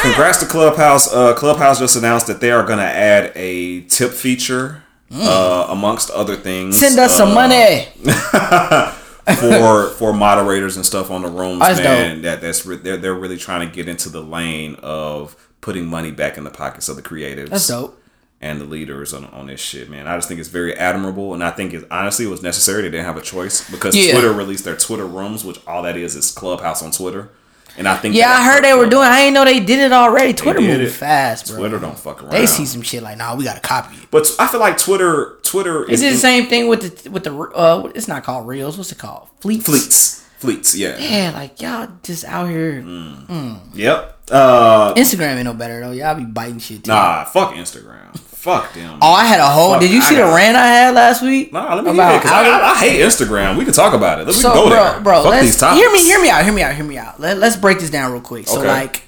Congrats 0.02 0.38
to 0.38 0.46
Clubhouse. 0.46 1.12
Uh, 1.12 1.34
Clubhouse 1.34 1.80
just 1.80 1.96
announced 1.96 2.28
that 2.28 2.40
they 2.40 2.52
are 2.52 2.62
gonna 2.62 2.82
add 2.82 3.32
a 3.34 3.80
tip 3.82 4.12
feature, 4.12 4.83
uh, 5.12 5.66
amongst 5.70 6.10
other 6.10 6.36
things. 6.36 6.78
Send 6.78 6.98
us 6.98 7.16
some 7.16 7.30
uh, 7.30 7.34
money. 7.34 7.88
for 9.38 9.88
for 9.90 10.12
moderators 10.12 10.76
and 10.76 10.84
stuff 10.84 11.10
on 11.10 11.22
the 11.22 11.28
rooms, 11.28 11.60
That's 11.60 11.80
man. 11.80 12.22
That 12.22 12.40
that's 12.40 12.66
re- 12.66 12.76
they're 12.76 12.96
they're 12.96 13.14
really 13.14 13.38
trying 13.38 13.66
to 13.68 13.74
get 13.74 13.88
into 13.88 14.08
the 14.08 14.20
lane 14.22 14.76
of 14.82 15.36
putting 15.60 15.86
money 15.86 16.10
back 16.10 16.36
in 16.36 16.44
the 16.44 16.50
pockets 16.50 16.88
of 16.88 16.96
the 16.96 17.02
creatives. 17.02 17.48
That's 17.50 17.66
dope. 17.68 17.98
and 18.40 18.60
the 18.60 18.64
leaders 18.66 19.14
on, 19.14 19.24
on 19.26 19.46
this 19.46 19.60
shit, 19.60 19.88
man. 19.88 20.06
I 20.06 20.16
just 20.16 20.28
think 20.28 20.40
it's 20.40 20.50
very 20.50 20.74
admirable, 20.76 21.32
and 21.32 21.42
I 21.42 21.50
think 21.50 21.72
it 21.72 21.86
honestly 21.90 22.26
it 22.26 22.28
was 22.28 22.42
necessary. 22.42 22.82
They 22.82 22.90
didn't 22.90 23.06
have 23.06 23.16
a 23.16 23.22
choice 23.22 23.68
because 23.70 23.96
Yeah. 23.96 24.12
Twitter 24.12 24.32
released 24.32 24.64
their 24.64 24.76
Twitter 24.76 25.06
rooms, 25.06 25.44
which 25.44 25.58
all 25.66 25.82
that 25.84 25.96
is 25.96 26.16
is 26.16 26.30
Clubhouse 26.30 26.82
on 26.82 26.90
Twitter. 26.90 27.30
And 27.76 27.88
I 27.88 27.96
think 27.96 28.14
Yeah, 28.14 28.30
I 28.30 28.44
heard 28.44 28.62
they 28.62 28.74
were 28.74 28.88
doing. 28.88 29.04
I 29.06 29.22
didn't 29.22 29.34
know 29.34 29.44
they 29.44 29.60
did 29.60 29.80
it 29.80 29.92
already. 29.92 30.32
Twitter 30.32 30.60
it. 30.60 30.90
fast, 30.90 31.48
bro. 31.48 31.58
Twitter 31.58 31.78
don't 31.78 31.98
fuck 31.98 32.22
around. 32.22 32.32
They 32.32 32.46
see 32.46 32.66
some 32.66 32.82
shit 32.82 33.02
like, 33.02 33.18
nah, 33.18 33.34
we 33.34 33.44
gotta 33.44 33.60
copy 33.60 33.96
it. 33.96 34.10
but 34.10 34.30
I 34.38 34.48
feel 34.48 34.60
like 34.60 34.78
Twitter 34.78 35.38
Twitter 35.42 35.84
Is 35.84 36.02
is 36.02 36.10
it 36.10 36.14
the 36.14 36.20
same 36.20 36.46
thing 36.46 36.68
with 36.68 37.02
the 37.02 37.10
with 37.10 37.24
the 37.24 37.36
uh? 37.36 37.90
It's 37.94 38.08
not 38.08 38.22
called 38.24 38.46
reels. 38.46 38.78
What's 38.78 38.92
it 38.92 38.98
called? 38.98 39.28
Fleets. 39.40 39.64
fleets 39.64 40.23
fleets. 40.38 40.74
Yeah. 40.76 40.96
Yeah, 40.98 41.30
like 41.34 41.60
y'all 41.60 41.88
just 42.02 42.24
out 42.24 42.48
here. 42.48 42.82
Mm. 42.82 43.60
Yep. 43.74 44.10
Uh, 44.30 44.94
Instagram 44.94 45.36
ain't 45.36 45.44
no 45.44 45.54
better 45.54 45.80
though. 45.80 45.90
Y'all 45.90 46.14
be 46.14 46.24
biting 46.24 46.58
shit 46.58 46.84
too. 46.84 46.90
nah, 46.90 47.24
fuck 47.24 47.52
Instagram. 47.54 48.18
fuck 48.18 48.72
them. 48.72 48.98
Oh, 49.02 49.12
I 49.12 49.24
had 49.26 49.38
a 49.40 49.46
whole. 49.46 49.72
Fuck, 49.72 49.82
did 49.82 49.90
you 49.90 50.00
see 50.00 50.14
the 50.16 50.22
rant 50.24 50.56
I 50.56 50.66
had 50.66 50.94
last 50.94 51.20
week? 51.22 51.52
Nah, 51.52 51.74
let 51.74 51.84
me 51.84 51.90
about 51.90 52.24
it, 52.24 52.30
I, 52.30 52.48
I, 52.60 52.70
I 52.72 52.78
hate 52.78 53.00
Instagram. 53.00 53.58
We 53.58 53.64
can 53.66 53.74
talk 53.74 53.92
about 53.92 54.20
it. 54.20 54.26
Let 54.26 54.36
me 54.36 54.42
go 54.42 54.68
bro, 54.68 54.70
there. 54.70 55.00
bro, 55.00 55.22
Fuck 55.22 55.30
let's 55.32 55.46
these 55.46 55.56
topics. 55.58 55.80
hear 55.80 55.92
me, 55.92 56.02
hear 56.02 56.22
me 56.22 56.30
out, 56.30 56.42
hear 56.44 56.54
me 56.54 56.62
out, 56.62 56.74
hear 56.74 56.84
me 56.84 56.96
out. 56.96 57.20
Let, 57.20 57.36
let's 57.38 57.56
break 57.56 57.80
this 57.80 57.90
down 57.90 58.12
real 58.12 58.22
quick. 58.22 58.46
So, 58.48 58.60
Okay. 58.60 58.68
like 58.68 59.02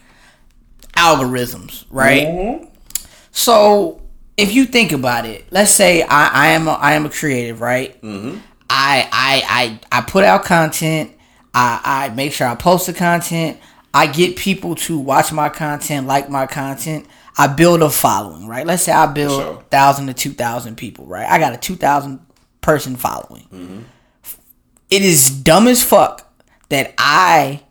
algorithms, 0.95 1.85
right? 1.91 2.27
Mm-hmm. 2.27 2.65
So, 3.33 4.03
if 4.37 4.55
you 4.55 4.67
think 4.67 4.93
about 4.93 5.25
it, 5.27 5.47
let's 5.51 5.71
say 5.71 6.03
I, 6.03 6.29
I 6.29 6.47
am 6.49 6.69
a, 6.69 6.73
I 6.73 6.93
am 6.93 7.07
a 7.07 7.11
creative, 7.11 7.61
right? 7.61 8.01
Mm-hmm. 8.03 8.39
I, 8.69 9.09
I 9.13 9.79
I 9.93 9.99
I 9.99 10.01
put 10.03 10.25
out 10.25 10.45
content. 10.45 11.13
I 11.57 11.81
I 11.83 12.09
make 12.11 12.33
sure 12.33 12.47
I 12.47 12.55
post 12.55 12.87
the 12.87 12.93
content. 12.93 13.59
I 13.95 14.07
get 14.07 14.37
people 14.37 14.75
to 14.75 14.99
watch 14.99 15.33
my 15.33 15.49
content, 15.49 16.07
like 16.07 16.29
my 16.29 16.47
content. 16.47 17.07
I 17.39 17.47
build 17.47 17.83
a 17.83 17.89
following, 17.89 18.47
right? 18.47 18.67
Let's 18.67 18.83
say 18.83 18.93
I 18.93 19.07
build 19.07 19.43
sure. 19.43 19.65
thousand 19.71 20.07
to 20.09 20.15
two 20.15 20.33
thousand 20.33 20.77
people, 20.77 21.07
right? 21.07 21.27
I 21.29 21.39
got 21.39 21.55
a 21.55 21.57
two 21.57 21.77
thousand 21.77 22.21
person 22.61 22.97
following. 22.97 23.49
Mm-hmm. 23.53 23.81
It 24.91 25.03
is 25.03 25.31
dumb 25.31 25.67
as 25.67 25.83
fuck 25.83 26.31
that 26.69 26.95
I, 26.99 27.63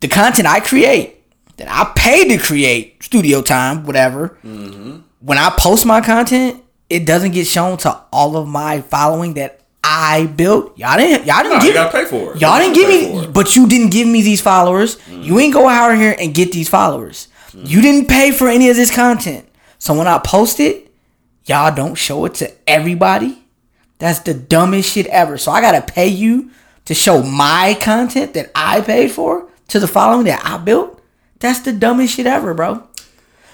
the 0.00 0.08
content 0.08 0.48
I 0.48 0.60
create, 0.60 1.22
that 1.56 1.68
I 1.70 1.92
pay 1.94 2.28
to 2.28 2.38
create, 2.38 3.02
studio 3.02 3.42
time, 3.42 3.84
whatever. 3.84 4.38
Mm-hmm. 4.44 4.98
When 5.20 5.38
I 5.38 5.50
post 5.56 5.86
my 5.86 6.00
content, 6.00 6.62
it 6.88 7.06
doesn't 7.06 7.30
get 7.30 7.46
shown 7.46 7.78
to 7.78 8.02
all 8.12 8.36
of 8.36 8.48
my 8.48 8.80
following 8.80 9.34
that 9.34 9.59
I 9.82 10.26
built. 10.26 10.76
Y'all 10.78 10.96
didn't. 10.98 11.26
Y'all 11.26 11.38
didn't 11.42 11.54
Nah, 11.54 11.58
give. 11.60 11.68
you 11.68 11.74
gotta 11.74 11.90
pay 11.92 12.04
for 12.04 12.34
it. 12.34 12.40
Y'all 12.40 12.58
didn't 12.58 12.74
give 12.74 12.88
gotta 12.88 12.98
pay 13.00 13.14
for 13.14 13.26
me. 13.26 13.32
But 13.32 13.56
you 13.56 13.66
didn't 13.68 13.90
give 13.90 14.06
me 14.06 14.22
these 14.22 14.40
followers. 14.40 14.96
Mm. 15.08 15.24
You 15.24 15.38
ain't 15.38 15.54
go 15.54 15.68
out 15.68 15.96
here 15.96 16.14
and 16.18 16.34
get 16.34 16.52
these 16.52 16.68
followers. 16.68 17.28
You 17.54 17.80
didn't 17.80 18.08
pay 18.08 18.30
for 18.30 18.46
any 18.48 18.68
of 18.70 18.76
this 18.76 18.94
content. 18.94 19.48
So 19.78 19.94
when 19.96 20.06
I 20.06 20.18
post 20.18 20.60
it, 20.60 20.92
y'all 21.46 21.74
don't 21.74 21.94
show 21.96 22.24
it 22.26 22.34
to 22.34 22.52
everybody. 22.68 23.38
That's 23.98 24.20
the 24.20 24.34
dumbest 24.34 24.92
shit 24.92 25.06
ever. 25.06 25.36
So 25.38 25.50
I 25.50 25.60
gotta 25.60 25.82
pay 25.82 26.08
you 26.08 26.50
to 26.84 26.94
show 26.94 27.22
my 27.22 27.76
content 27.80 28.34
that 28.34 28.50
I 28.54 28.82
paid 28.82 29.10
for 29.10 29.48
to 29.68 29.80
the 29.80 29.88
following 29.88 30.26
that 30.26 30.42
I 30.44 30.58
built. 30.58 31.00
That's 31.40 31.60
the 31.60 31.72
dumbest 31.72 32.14
shit 32.14 32.26
ever, 32.26 32.54
bro. 32.54 32.82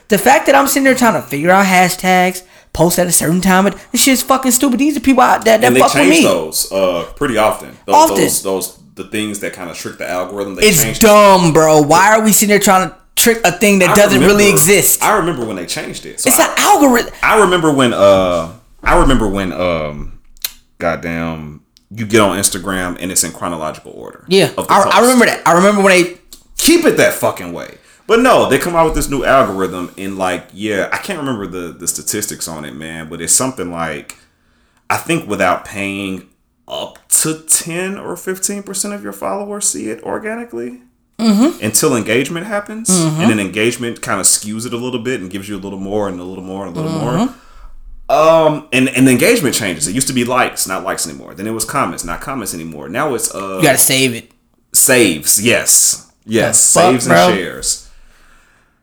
The 0.09 0.19
fact 0.19 0.47
that 0.47 0.55
I'm 0.55 0.67
sitting 0.69 0.85
there 0.85 0.95
trying 0.95 1.21
to 1.21 1.27
figure 1.27 1.51
out 1.51 1.67
hashtags, 1.67 2.43
post 2.77 2.99
at 2.99 3.07
a 3.07 3.13
certain 3.13 3.41
time, 3.41 3.65
this 3.91 4.05
shit's 4.05 4.23
fucking 4.23 4.53
stupid. 4.53 4.79
These 4.79 4.97
are 4.97 5.01
people 5.01 5.23
out 5.23 5.45
that, 5.47 5.63
that 5.63 5.67
and 5.67 5.75
they 5.75 5.81
fuck 5.81 5.95
with 5.95 6.03
change 6.03 6.17
me. 6.19 6.23
those 6.25 6.71
uh, 6.71 7.11
pretty 7.17 7.39
often. 7.39 7.71
Those, 7.87 7.95
Often. 7.95 8.17
Those, 8.17 8.43
those 8.43 8.79
the 8.95 9.05
things 9.05 9.41
that 9.41 9.53
kind 9.53 9.71
of 9.71 9.77
trick 9.77 9.99
the 9.99 10.09
algorithm. 10.09 10.55
They 10.55 10.69
It's 10.69 10.99
dumb, 10.99 11.53
bro. 11.53 11.83
Why 11.83 12.17
are 12.17 12.23
we 12.23 12.33
sitting 12.33 12.51
there 12.51 12.59
trying 12.59 12.89
to 12.89 12.97
trick 13.17 13.41
a 13.45 13.53
thing 13.53 13.81
that 13.81 13.91
I 13.91 13.95
doesn't 13.95 14.21
really 14.21 14.49
exist? 14.49 15.03
I 15.03 15.17
remember 15.19 15.45
when 15.45 15.57
they 15.57 15.67
changed 15.67 16.07
it. 16.07 16.21
So 16.21 16.29
it's 16.29 16.39
I, 16.39 16.47
an 16.47 16.55
algorithm. 16.59 17.13
I 17.23 17.41
remember 17.41 17.73
when 17.73 17.93
uh 17.93 18.53
I 18.83 19.01
remember 19.01 19.29
when 19.29 19.53
um 19.53 20.19
goddamn 20.79 21.63
you 21.91 22.07
get 22.07 22.21
on 22.21 22.39
Instagram 22.39 22.97
and 23.01 23.11
it's 23.11 23.25
in 23.25 23.33
chronological 23.33 23.93
order. 23.93 24.25
Yeah, 24.29 24.53
I, 24.59 24.91
I 24.93 25.01
remember 25.01 25.27
that. 25.27 25.47
I 25.47 25.55
remember 25.55 25.83
when 25.83 25.93
they. 25.93 26.19
Keep 26.59 26.87
it 26.87 26.97
that 26.97 27.13
fucking 27.13 27.53
way. 27.53 27.77
But 28.07 28.21
no, 28.21 28.49
they 28.49 28.59
come 28.59 28.77
out 28.77 28.85
with 28.87 28.95
this 28.95 29.09
new 29.11 29.25
algorithm, 29.25 29.93
and 29.99 30.17
like, 30.17 30.47
yeah, 30.53 30.89
I 30.93 30.99
can't 30.99 31.19
remember 31.19 31.47
the 31.47 31.73
the 31.73 31.89
statistics 31.89 32.47
on 32.49 32.65
it, 32.65 32.75
man. 32.75 33.09
But 33.09 33.21
it's 33.21 33.33
something 33.33 33.71
like, 33.73 34.17
I 34.89 34.97
think 34.97 35.29
without 35.29 35.65
paying 35.65 36.29
up 36.69 36.99
to 37.09 37.41
ten 37.49 37.99
or 37.99 38.17
fifteen 38.17 38.63
percent 38.63 38.95
of 38.95 39.03
your 39.03 39.13
followers 39.13 39.69
see 39.69 39.89
it 39.91 40.03
organically. 40.03 40.83
Mm-hmm. 41.19 41.65
Until 41.65 41.97
engagement 41.97 42.47
happens, 42.47 42.91
and 42.91 43.31
then 43.31 43.41
engagement 43.41 44.03
kind 44.03 44.21
of 44.21 44.27
skews 44.27 44.67
it 44.67 44.73
a 44.75 44.77
little 44.77 45.01
bit 45.01 45.21
and 45.23 45.31
gives 45.31 45.49
you 45.49 45.57
a 45.57 45.59
little 45.59 45.79
more 45.79 46.09
and 46.09 46.21
a 46.21 46.25
little 46.25 46.45
more 46.45 46.67
and 46.67 46.77
a 46.77 46.81
little 46.81 46.99
Mm-hmm. 47.01 47.27
more. 47.27 47.35
Um, 48.09 48.69
and 48.73 48.89
and 48.91 49.07
the 49.07 49.11
engagement 49.13 49.55
changes. 49.57 49.89
It 49.89 49.95
used 49.95 50.07
to 50.09 50.13
be 50.13 50.25
likes, 50.25 50.69
not 50.69 50.85
likes 50.85 51.09
anymore. 51.09 51.35
Then 51.35 51.47
it 51.47 51.53
was 51.53 51.65
comments, 51.65 52.05
not 52.05 52.21
comments 52.21 52.55
anymore. 52.55 52.89
Now 52.89 53.15
it's 53.15 53.35
uh 53.35 53.57
You 53.57 53.63
gotta 53.63 53.79
save 53.79 54.15
it. 54.15 54.31
saves. 54.73 55.43
Yes, 55.43 56.13
yes, 56.25 56.73
The 56.75 56.81
fuck, 56.81 56.91
saves 56.93 57.07
and 57.07 57.13
bro? 57.15 57.29
shares. 57.35 57.86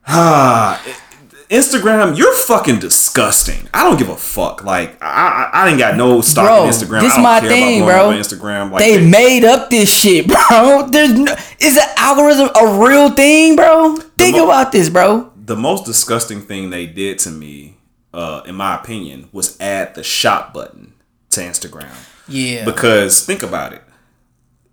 Ah, 0.08 0.84
Instagram, 1.49 2.18
you're 2.18 2.34
fucking 2.36 2.80
disgusting. 2.80 3.70
I 3.74 3.84
don't 3.84 3.97
give 3.97 4.10
a 4.10 4.18
fuck. 4.18 4.64
Like 4.64 5.01
I, 5.01 5.49
I, 5.54 5.66
I 5.66 5.70
ain't 5.70 5.78
got 5.80 5.95
no 5.95 6.22
stock 6.22 6.45
Bro, 6.45 6.64
in 6.64 6.70
Instagram. 6.72 7.01
this 7.01 7.14
I 7.18 7.22
my 7.22 7.39
thing, 7.41 7.84
bro. 7.86 8.10
Instagram. 8.12 8.72
Like 8.72 8.80
they 8.84 9.06
made 9.06 9.43
up 9.45 9.70
this 9.70 9.93
shit, 9.93 10.28
bro. 10.49 10.88
There's 10.89 11.14
no, 11.14 11.34
is 11.60 11.76
the 11.76 11.86
algorithm 11.97 12.49
a 12.56 12.84
real 12.84 13.12
thing, 13.12 13.56
bro? 13.56 13.95
Think 14.18 14.38
mo- 14.38 14.45
about 14.45 14.72
this, 14.72 14.89
bro. 14.89 15.32
the 15.36 15.56
most 15.56 15.86
disgusting 15.86 16.41
thing 16.41 16.70
they 16.70 16.86
did 16.88 17.20
to 17.20 17.30
me, 17.30 17.78
uh, 18.14 18.41
in 18.45 18.56
my 18.56 18.76
opinion, 18.76 19.30
was 19.32 19.60
add 19.60 19.93
the 19.95 20.04
shop 20.04 20.54
button 20.54 20.93
to 21.32 21.41
Instagram. 21.41 21.91
Yeah. 22.28 22.64
Because 22.66 23.26
think 23.26 23.43
about 23.43 23.74
it. 23.74 23.83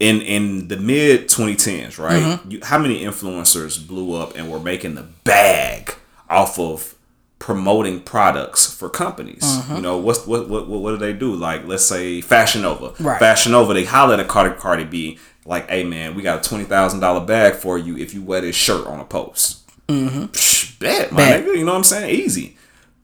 In 0.00 0.22
in 0.22 0.68
the 0.68 0.76
mid 0.78 1.28
2010s, 1.28 1.98
right? 1.98 2.22
Mm-hmm. 2.22 2.50
You, 2.50 2.60
how 2.62 2.78
many 2.78 3.04
influencers 3.04 3.86
blew 3.86 4.14
up 4.14 4.34
and 4.34 4.50
were 4.50 4.58
making 4.58 4.94
the 4.94 5.02
bag 5.02 5.94
off 6.28 6.58
of 6.58 6.94
promoting 7.38 8.00
products 8.00 8.72
for 8.74 8.88
companies? 8.88 9.42
Mm-hmm. 9.44 9.76
You 9.76 9.82
know, 9.82 9.98
what's 9.98 10.26
what 10.26 10.48
what 10.48 10.66
what, 10.68 10.80
what 10.80 10.90
do 10.92 10.96
they 10.96 11.12
do? 11.12 11.34
Like 11.34 11.66
let's 11.66 11.84
say 11.84 12.22
Fashion 12.22 12.62
Nova. 12.62 12.94
Right. 12.98 13.18
Fashion 13.18 13.52
Nova, 13.52 13.74
they 13.74 13.84
holler 13.84 14.16
at 14.16 14.26
Cardi 14.26 14.56
Cardi 14.56 14.84
B 14.84 15.18
like, 15.44 15.68
"Hey 15.68 15.84
man, 15.84 16.14
we 16.14 16.22
got 16.22 16.44
a 16.44 16.48
twenty 16.48 16.64
thousand 16.64 17.00
dollar 17.00 17.24
bag 17.24 17.54
for 17.54 17.76
you 17.78 17.96
if 17.98 18.14
you 18.14 18.22
wear 18.22 18.40
this 18.40 18.56
shirt 18.56 18.86
on 18.86 19.00
a 19.00 19.04
post." 19.04 19.58
Psh, 19.88 20.78
bet, 20.78 21.12
my 21.12 21.18
Bet. 21.18 21.44
nigga. 21.44 21.56
You 21.56 21.64
know 21.64 21.72
what 21.72 21.78
I'm 21.78 21.84
saying? 21.84 22.14
Easy. 22.14 22.56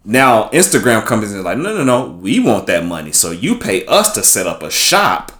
Now 0.05 0.49
Instagram 0.51 1.05
comes 1.05 1.33
in 1.33 1.43
like, 1.43 1.59
no, 1.59 1.77
no, 1.77 1.83
no, 1.85 2.11
we 2.11 2.39
want 2.39 2.69
that 2.69 2.85
money. 2.85 3.11
So 3.13 3.33
you 3.33 3.59
pay 3.59 3.85
us 3.87 4.15
to 4.15 4.23
set 4.23 4.47
up 4.47 4.63
a 4.63 4.71
shop 4.71 5.33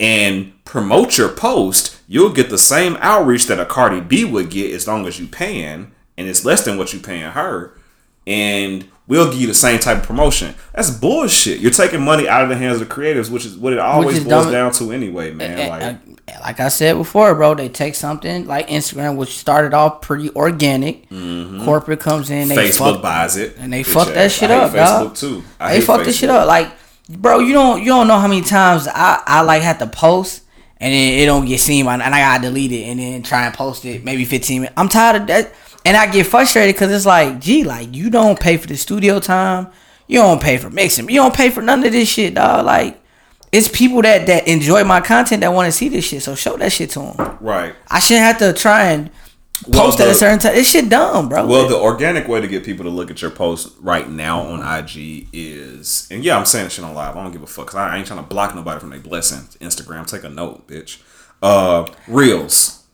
and 0.00 0.52
promote 0.64 1.16
your 1.18 1.28
post. 1.28 1.98
You'll 2.08 2.32
get 2.32 2.50
the 2.50 2.58
same 2.58 2.96
outreach 3.00 3.46
that 3.46 3.58
a 3.60 3.66
Cardi 3.66 4.00
B 4.00 4.24
would 4.24 4.50
get 4.50 4.72
as 4.74 4.86
long 4.86 5.06
as 5.06 5.18
you 5.20 5.26
paying, 5.26 5.92
and 6.16 6.28
it's 6.28 6.44
less 6.44 6.64
than 6.64 6.78
what 6.78 6.92
you 6.92 7.00
paying 7.00 7.30
her. 7.32 7.74
And 8.26 8.86
we'll 9.06 9.30
give 9.30 9.40
you 9.40 9.46
the 9.46 9.54
same 9.54 9.78
type 9.78 9.98
of 9.98 10.02
promotion. 10.04 10.54
That's 10.74 10.90
bullshit. 10.90 11.60
You're 11.60 11.70
taking 11.70 12.02
money 12.02 12.28
out 12.28 12.42
of 12.42 12.50
the 12.50 12.56
hands 12.56 12.80
of 12.80 12.86
the 12.88 12.94
creatives, 12.94 13.30
which 13.30 13.46
is 13.46 13.56
what 13.56 13.72
it 13.72 13.78
always 13.78 14.22
boils 14.22 14.50
down 14.50 14.72
to 14.72 14.92
anyway, 14.92 15.32
man. 15.32 15.68
Like, 15.68 15.82
and- 15.82 16.20
like 16.42 16.60
I 16.60 16.68
said 16.68 16.94
before, 16.98 17.34
bro, 17.34 17.54
they 17.54 17.70
take 17.70 17.94
something 17.94 18.46
like 18.46 18.68
Instagram, 18.68 19.16
which 19.16 19.38
started 19.38 19.72
off 19.72 20.02
pretty 20.02 20.28
organic. 20.36 21.08
Corporate 21.08 22.00
comes 22.00 22.28
in, 22.28 22.48
they 22.48 22.54
Mm-hmm. 22.56 22.66
Facebook 22.84 22.92
fuck, 22.96 23.02
buys 23.02 23.36
it, 23.38 23.56
and 23.58 23.72
they 23.72 23.82
fuck 23.82 24.08
that 24.08 24.30
shit 24.30 24.50
I 24.50 24.56
up, 24.58 24.74
dog. 24.74 25.14
Too. 25.14 25.42
I 25.58 25.72
they 25.74 25.80
fuck 25.80 26.04
this 26.04 26.18
shit 26.18 26.28
up. 26.28 26.46
Like, 26.46 26.70
bro, 27.08 27.38
you 27.38 27.52
don't 27.52 27.80
you 27.80 27.86
don't 27.86 28.08
know 28.08 28.18
how 28.18 28.28
many 28.28 28.42
times 28.42 28.86
I 28.88 29.22
I 29.26 29.40
like 29.42 29.62
had 29.62 29.78
to 29.78 29.86
post 29.86 30.42
and 30.78 30.92
then 30.92 31.18
it 31.18 31.26
don't 31.26 31.46
get 31.46 31.60
seen 31.60 31.86
and 31.86 32.02
I 32.02 32.20
gotta 32.20 32.42
delete 32.42 32.72
it 32.72 32.84
and 32.84 33.00
then 33.00 33.22
try 33.22 33.46
and 33.46 33.54
post 33.54 33.84
it 33.84 34.04
maybe 34.04 34.24
fifteen 34.24 34.62
minutes. 34.62 34.74
I'm 34.76 34.88
tired 34.88 35.22
of 35.22 35.26
that, 35.28 35.52
and 35.84 35.96
I 35.96 36.10
get 36.10 36.26
frustrated 36.26 36.74
because 36.74 36.92
it's 36.92 37.06
like, 37.06 37.40
gee, 37.40 37.64
like 37.64 37.94
you 37.94 38.10
don't 38.10 38.38
pay 38.38 38.56
for 38.56 38.66
the 38.66 38.76
studio 38.76 39.20
time, 39.20 39.68
you 40.06 40.20
don't 40.20 40.40
pay 40.40 40.58
for 40.58 40.70
mixing, 40.70 41.08
you 41.08 41.16
don't 41.16 41.34
pay 41.34 41.50
for 41.50 41.62
none 41.62 41.84
of 41.84 41.92
this 41.92 42.08
shit, 42.08 42.34
dog. 42.34 42.64
Like. 42.64 43.00
It's 43.50 43.66
people 43.66 44.02
that, 44.02 44.26
that 44.26 44.46
enjoy 44.46 44.84
my 44.84 45.00
content 45.00 45.40
that 45.40 45.54
want 45.54 45.64
to 45.68 45.72
see 45.72 45.88
this 45.88 46.04
shit, 46.04 46.22
so 46.22 46.34
show 46.34 46.58
that 46.58 46.70
shit 46.70 46.90
to 46.90 46.98
them. 46.98 47.38
Right. 47.40 47.74
I 47.88 47.98
shouldn't 47.98 48.26
have 48.26 48.36
to 48.40 48.52
try 48.52 48.90
and 48.90 49.10
Well, 49.66 49.86
post 49.86 50.00
at 50.00 50.08
a 50.08 50.14
certain 50.14 50.38
time. 50.38 50.54
This 50.54 50.70
shit 50.70 50.88
dumb, 50.88 51.28
bro. 51.28 51.44
Well, 51.46 51.68
the 51.68 51.76
organic 51.76 52.28
way 52.28 52.40
to 52.40 52.46
get 52.46 52.64
people 52.64 52.84
to 52.84 52.90
look 52.90 53.10
at 53.10 53.20
your 53.20 53.30
post 53.32 53.72
right 53.80 54.08
now 54.08 54.42
on 54.42 54.60
IG 54.60 55.28
is, 55.32 56.06
and 56.10 56.22
yeah, 56.24 56.38
I'm 56.38 56.44
saying 56.46 56.66
this 56.66 56.74
shit 56.74 56.84
on 56.84 56.94
live. 56.94 57.16
I 57.16 57.22
don't 57.22 57.32
give 57.32 57.42
a 57.42 57.46
fuck. 57.46 57.66
'cause 57.68 57.74
I 57.76 57.96
ain't 57.96 58.06
trying 58.06 58.20
to 58.20 58.26
block 58.26 58.54
nobody 58.54 58.78
from 58.78 58.90
their 58.90 59.00
blessing. 59.00 59.48
Instagram, 59.60 60.06
take 60.06 60.22
a 60.24 60.28
note, 60.28 60.68
bitch. 60.68 60.98
Uh, 61.42 61.86
reels. 62.06 62.84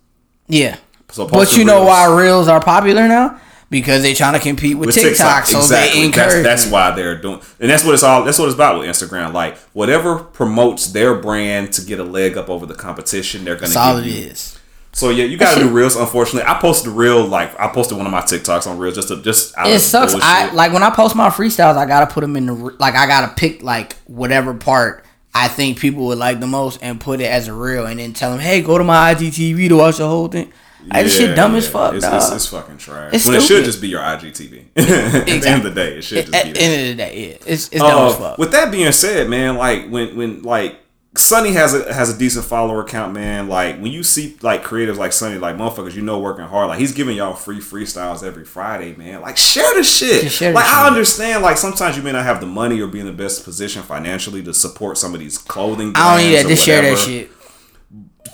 yeah. 0.48 0.76
So 1.10 1.28
But 1.28 1.52
you 1.52 1.58
the 1.58 1.64
know 1.66 1.76
reels. 1.78 1.86
why 1.88 2.20
reels 2.22 2.48
are 2.48 2.60
popular 2.60 3.06
now? 3.06 3.40
Because 3.70 4.02
they 4.02 4.14
trying 4.14 4.32
to 4.34 4.38
compete 4.40 4.76
with, 4.76 4.86
With 4.88 4.94
TikTok, 4.94 5.46
so 5.46 5.60
they 5.62 6.04
encourage. 6.04 6.42
That's, 6.44 6.62
that's 6.64 6.66
why 6.72 6.90
they're 6.92 7.16
doing, 7.20 7.40
and 7.60 7.70
that's 7.70 7.84
what 7.84 7.94
it's 7.94 8.02
all. 8.02 8.24
That's 8.24 8.38
what 8.38 8.46
it's 8.46 8.54
about 8.54 8.78
with 8.78 8.88
Instagram. 8.88 9.32
Like 9.32 9.56
whatever 9.72 10.16
promotes 10.18 10.88
their 10.88 11.14
brand 11.14 11.72
to 11.74 11.82
get 11.82 11.98
a 12.00 12.04
leg 12.04 12.36
up 12.36 12.48
over 12.50 12.66
the 12.66 12.74
competition, 12.74 13.44
they're 13.44 13.54
gonna. 13.54 13.68
That's 13.68 13.76
all 13.76 13.96
give 14.00 14.06
it 14.12 14.16
you. 14.18 14.26
is. 14.28 14.58
So 14.94 15.10
yeah, 15.10 15.24
you 15.24 15.36
gotta 15.36 15.60
do 15.60 15.68
reels. 15.68 15.96
Unfortunately, 15.96 16.48
I 16.48 16.54
posted 16.60 16.88
a 16.88 16.94
reel. 16.94 17.26
Like 17.26 17.58
I 17.60 17.68
posted 17.68 17.96
one 17.98 18.06
of 18.06 18.12
my 18.12 18.20
TikToks 18.22 18.66
on 18.66 18.78
reels 18.78 18.94
just 18.94 19.08
to 19.08 19.20
just. 19.22 19.56
Out 19.58 19.66
It 19.66 19.74
of 19.76 19.80
sucks. 19.80 20.12
bullshit. 20.12 20.26
I 20.28 20.52
like 20.52 20.72
when 20.72 20.82
I 20.82 20.90
post 20.90 21.16
my 21.16 21.28
freestyles. 21.30 21.76
I 21.76 21.84
gotta 21.86 22.06
put 22.06 22.20
them 22.20 22.36
in 22.36 22.46
the 22.46 22.54
like. 22.54 22.94
I 22.94 23.06
gotta 23.06 23.34
pick 23.34 23.62
like 23.62 23.96
whatever 24.06 24.54
part 24.54 25.04
I 25.34 25.48
think 25.48 25.80
people 25.80 26.06
would 26.06 26.18
like 26.18 26.38
the 26.38 26.46
most 26.46 26.78
and 26.80 27.00
put 27.00 27.20
it 27.20 27.24
as 27.24 27.48
a 27.48 27.52
reel, 27.52 27.86
and 27.86 27.98
then 27.98 28.12
tell 28.12 28.30
them, 28.30 28.38
hey, 28.38 28.62
go 28.62 28.78
to 28.78 28.84
my 28.84 29.12
IGTV 29.14 29.68
to 29.70 29.76
watch 29.76 29.96
the 29.96 30.06
whole 30.06 30.28
thing. 30.28 30.52
Like, 30.86 31.04
this 31.06 31.16
shit 31.16 31.34
dumb 31.34 31.54
as 31.56 31.66
fuck, 31.68 31.94
It's, 31.94 32.04
dog. 32.04 32.14
it's, 32.14 32.30
it's 32.30 32.46
fucking 32.46 32.76
trash. 32.76 33.14
It's 33.14 33.26
when 33.26 33.36
it 33.36 33.42
should 33.42 33.64
just 33.64 33.80
be 33.80 33.88
your 33.88 34.02
IGTV. 34.02 34.64
At 34.76 35.26
the 35.26 35.48
end 35.48 35.64
of 35.66 35.74
the 35.74 35.80
day, 35.80 35.96
it 35.96 36.02
should 36.02 36.18
At, 36.18 36.24
just 36.26 36.34
at 36.36 36.44
be 36.44 36.52
the 36.52 36.60
end 36.60 36.80
of 36.82 36.86
the 36.88 37.02
day, 37.02 37.28
yeah, 37.30 37.36
it's 37.52 37.68
it's 37.70 37.78
dumb 37.80 38.06
as 38.08 38.14
Uh, 38.14 38.18
fuck. 38.18 38.38
with 38.38 38.52
that 38.52 38.70
being 38.70 38.92
said, 38.92 39.28
man, 39.28 39.56
like 39.56 39.88
when 39.88 40.14
when 40.14 40.42
like 40.42 40.76
Sonny 41.16 41.52
has 41.52 41.74
a 41.74 41.92
has 41.94 42.12
a 42.12 42.18
decent 42.18 42.44
follower 42.44 42.82
count, 42.82 43.12
man. 43.14 43.48
Like 43.48 43.76
when 43.78 43.92
you 43.92 44.02
see 44.02 44.36
like 44.42 44.64
creatives 44.64 44.96
like 44.96 45.12
Sunny, 45.12 45.38
like 45.38 45.56
motherfuckers, 45.56 45.94
you 45.94 46.02
know, 46.02 46.18
working 46.18 46.44
hard. 46.44 46.68
Like 46.68 46.80
he's 46.80 46.92
giving 46.92 47.16
y'all 47.16 47.34
free 47.34 47.60
freestyles 47.60 48.24
every 48.24 48.44
Friday, 48.44 48.96
man. 48.96 49.20
Like 49.20 49.36
share 49.36 49.72
the 49.74 49.84
shit. 49.84 50.30
Share 50.32 50.50
the 50.50 50.56
like 50.56 50.64
I 50.66 50.82
shit. 50.82 50.92
understand, 50.92 51.42
like 51.44 51.56
sometimes 51.56 51.96
you 51.96 52.02
may 52.02 52.10
not 52.12 52.24
have 52.24 52.40
the 52.40 52.46
money 52.46 52.80
or 52.80 52.88
be 52.88 52.98
in 52.98 53.06
the 53.06 53.12
best 53.12 53.44
position 53.44 53.82
financially 53.82 54.42
to 54.42 54.52
support 54.52 54.98
some 54.98 55.14
of 55.14 55.20
these 55.20 55.38
clothing. 55.38 55.92
I 55.94 56.16
don't 56.16 56.26
need 56.28 56.36
that. 56.36 56.48
Just 56.48 56.64
share 56.64 56.82
that 56.82 56.98
shit. 56.98 57.30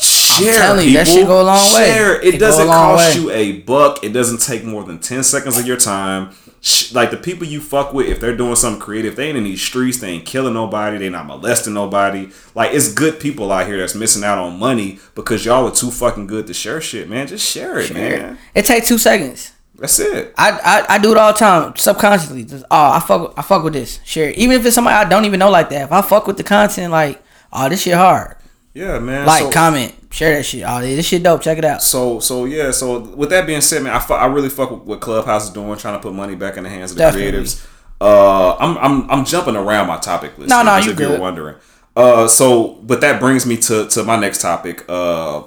Share, 0.00 0.54
telling 0.54 0.86
you, 0.88 0.94
that 0.94 1.06
people. 1.06 1.18
shit 1.20 1.26
go 1.26 1.42
a 1.42 1.44
long 1.44 1.58
way. 1.74 1.84
Share. 1.84 2.22
It, 2.22 2.36
It 2.36 2.38
doesn't 2.38 2.66
cost 2.66 3.14
way. 3.18 3.20
you 3.20 3.30
a 3.30 3.60
buck. 3.60 4.02
It 4.02 4.14
doesn't 4.14 4.40
take 4.40 4.64
more 4.64 4.84
than 4.84 4.98
ten 4.98 5.22
seconds 5.22 5.58
of 5.58 5.66
your 5.66 5.76
time. 5.76 6.30
Sh- 6.62 6.92
Like 6.92 7.10
the 7.10 7.16
people 7.16 7.46
you 7.46 7.60
fuck 7.60 7.94
with, 7.94 8.06
if 8.08 8.20
they're 8.20 8.36
doing 8.36 8.54
something 8.56 8.80
creative, 8.82 9.16
they 9.16 9.28
ain't 9.28 9.38
in 9.38 9.44
these 9.44 9.62
streets. 9.62 9.98
They 9.98 10.08
ain't 10.10 10.26
killing 10.26 10.52
nobody. 10.54 10.98
They 10.98 11.08
not 11.08 11.26
molesting 11.26 11.72
nobody. 11.74 12.30
Like 12.54 12.74
it's 12.74 12.92
good 12.92 13.18
people 13.18 13.50
out 13.50 13.66
here 13.66 13.78
that's 13.78 13.94
missing 13.94 14.24
out 14.24 14.38
on 14.38 14.58
money 14.58 14.98
because 15.14 15.44
y'all 15.44 15.66
are 15.66 15.74
too 15.74 15.90
fucking 15.90 16.26
good 16.26 16.46
to 16.48 16.54
share 16.54 16.80
shit, 16.80 17.08
man. 17.08 17.26
Just 17.28 17.48
share 17.50 17.78
it, 17.78 17.92
man. 17.94 18.36
It 18.54 18.66
take 18.66 18.84
two 18.84 18.98
seconds. 18.98 19.52
That's 19.76 19.98
it. 19.98 20.34
I, 20.36 20.50
I 20.50 20.94
I 20.96 20.98
do 20.98 21.12
it 21.12 21.16
all 21.16 21.32
the 21.32 21.38
time 21.38 21.74
subconsciously. 21.76 22.44
Just, 22.44 22.64
oh, 22.70 22.90
I 22.92 23.00
fuck 23.00 23.28
with, 23.28 23.38
I 23.38 23.42
fuck 23.42 23.64
with 23.64 23.72
this. 23.72 23.98
Share 24.04 24.28
it. 24.28 24.36
Even 24.36 24.60
if 24.60 24.66
it's 24.66 24.74
somebody 24.74 24.94
I 24.94 25.08
don't 25.08 25.24
even 25.24 25.38
know 25.40 25.48
like 25.50 25.70
that. 25.70 25.84
If 25.84 25.92
I 25.92 26.02
fuck 26.02 26.26
with 26.26 26.36
the 26.36 26.44
content, 26.44 26.92
like, 26.92 27.22
oh, 27.50 27.70
this 27.70 27.80
shit 27.82 27.94
hard. 27.94 28.36
Yeah, 28.74 28.98
man. 28.98 29.24
Like, 29.26 29.44
So- 29.44 29.50
comment, 29.50 29.94
share 30.10 30.36
that 30.36 30.44
shit. 30.44 30.64
Oh, 30.66 30.80
this 30.80 31.06
shit 31.06 31.22
dope. 31.22 31.40
Check 31.42 31.58
it 31.58 31.64
out. 31.64 31.82
So 31.82 32.20
so 32.20 32.44
yeah. 32.44 32.70
So 32.70 33.00
with 33.00 33.30
that 33.30 33.46
being 33.46 33.60
said, 33.60 33.82
man, 33.82 33.94
I, 33.94 33.98
fu- 33.98 34.14
I 34.14 34.26
really 34.26 34.48
fuck 34.48 34.70
with 34.70 34.80
what 34.82 35.00
Clubhouse 35.00 35.44
is 35.44 35.50
doing, 35.50 35.76
trying 35.78 35.94
to 35.98 36.00
put 36.02 36.14
money 36.14 36.34
back 36.34 36.56
in 36.56 36.64
the 36.64 36.70
hands 36.70 36.90
of 36.92 36.96
the 36.98 37.04
Definitely. 37.04 37.40
creatives. 37.40 37.66
Uh, 38.00 38.56
I'm 38.56 38.78
I'm 38.78 39.10
I'm 39.10 39.24
jumping 39.24 39.56
around 39.56 39.86
my 39.86 39.98
topic 39.98 40.36
list. 40.38 40.48
No, 40.50 40.62
no, 40.62 40.76
you 40.78 40.92
if 40.92 40.98
you're 40.98 41.18
wondering. 41.20 41.56
Uh, 41.96 42.26
so 42.28 42.74
but 42.82 43.00
that 43.02 43.20
brings 43.20 43.44
me 43.46 43.56
to 43.58 43.86
to 43.88 44.04
my 44.04 44.16
next 44.16 44.40
topic. 44.40 44.84
Uh, 44.88 45.42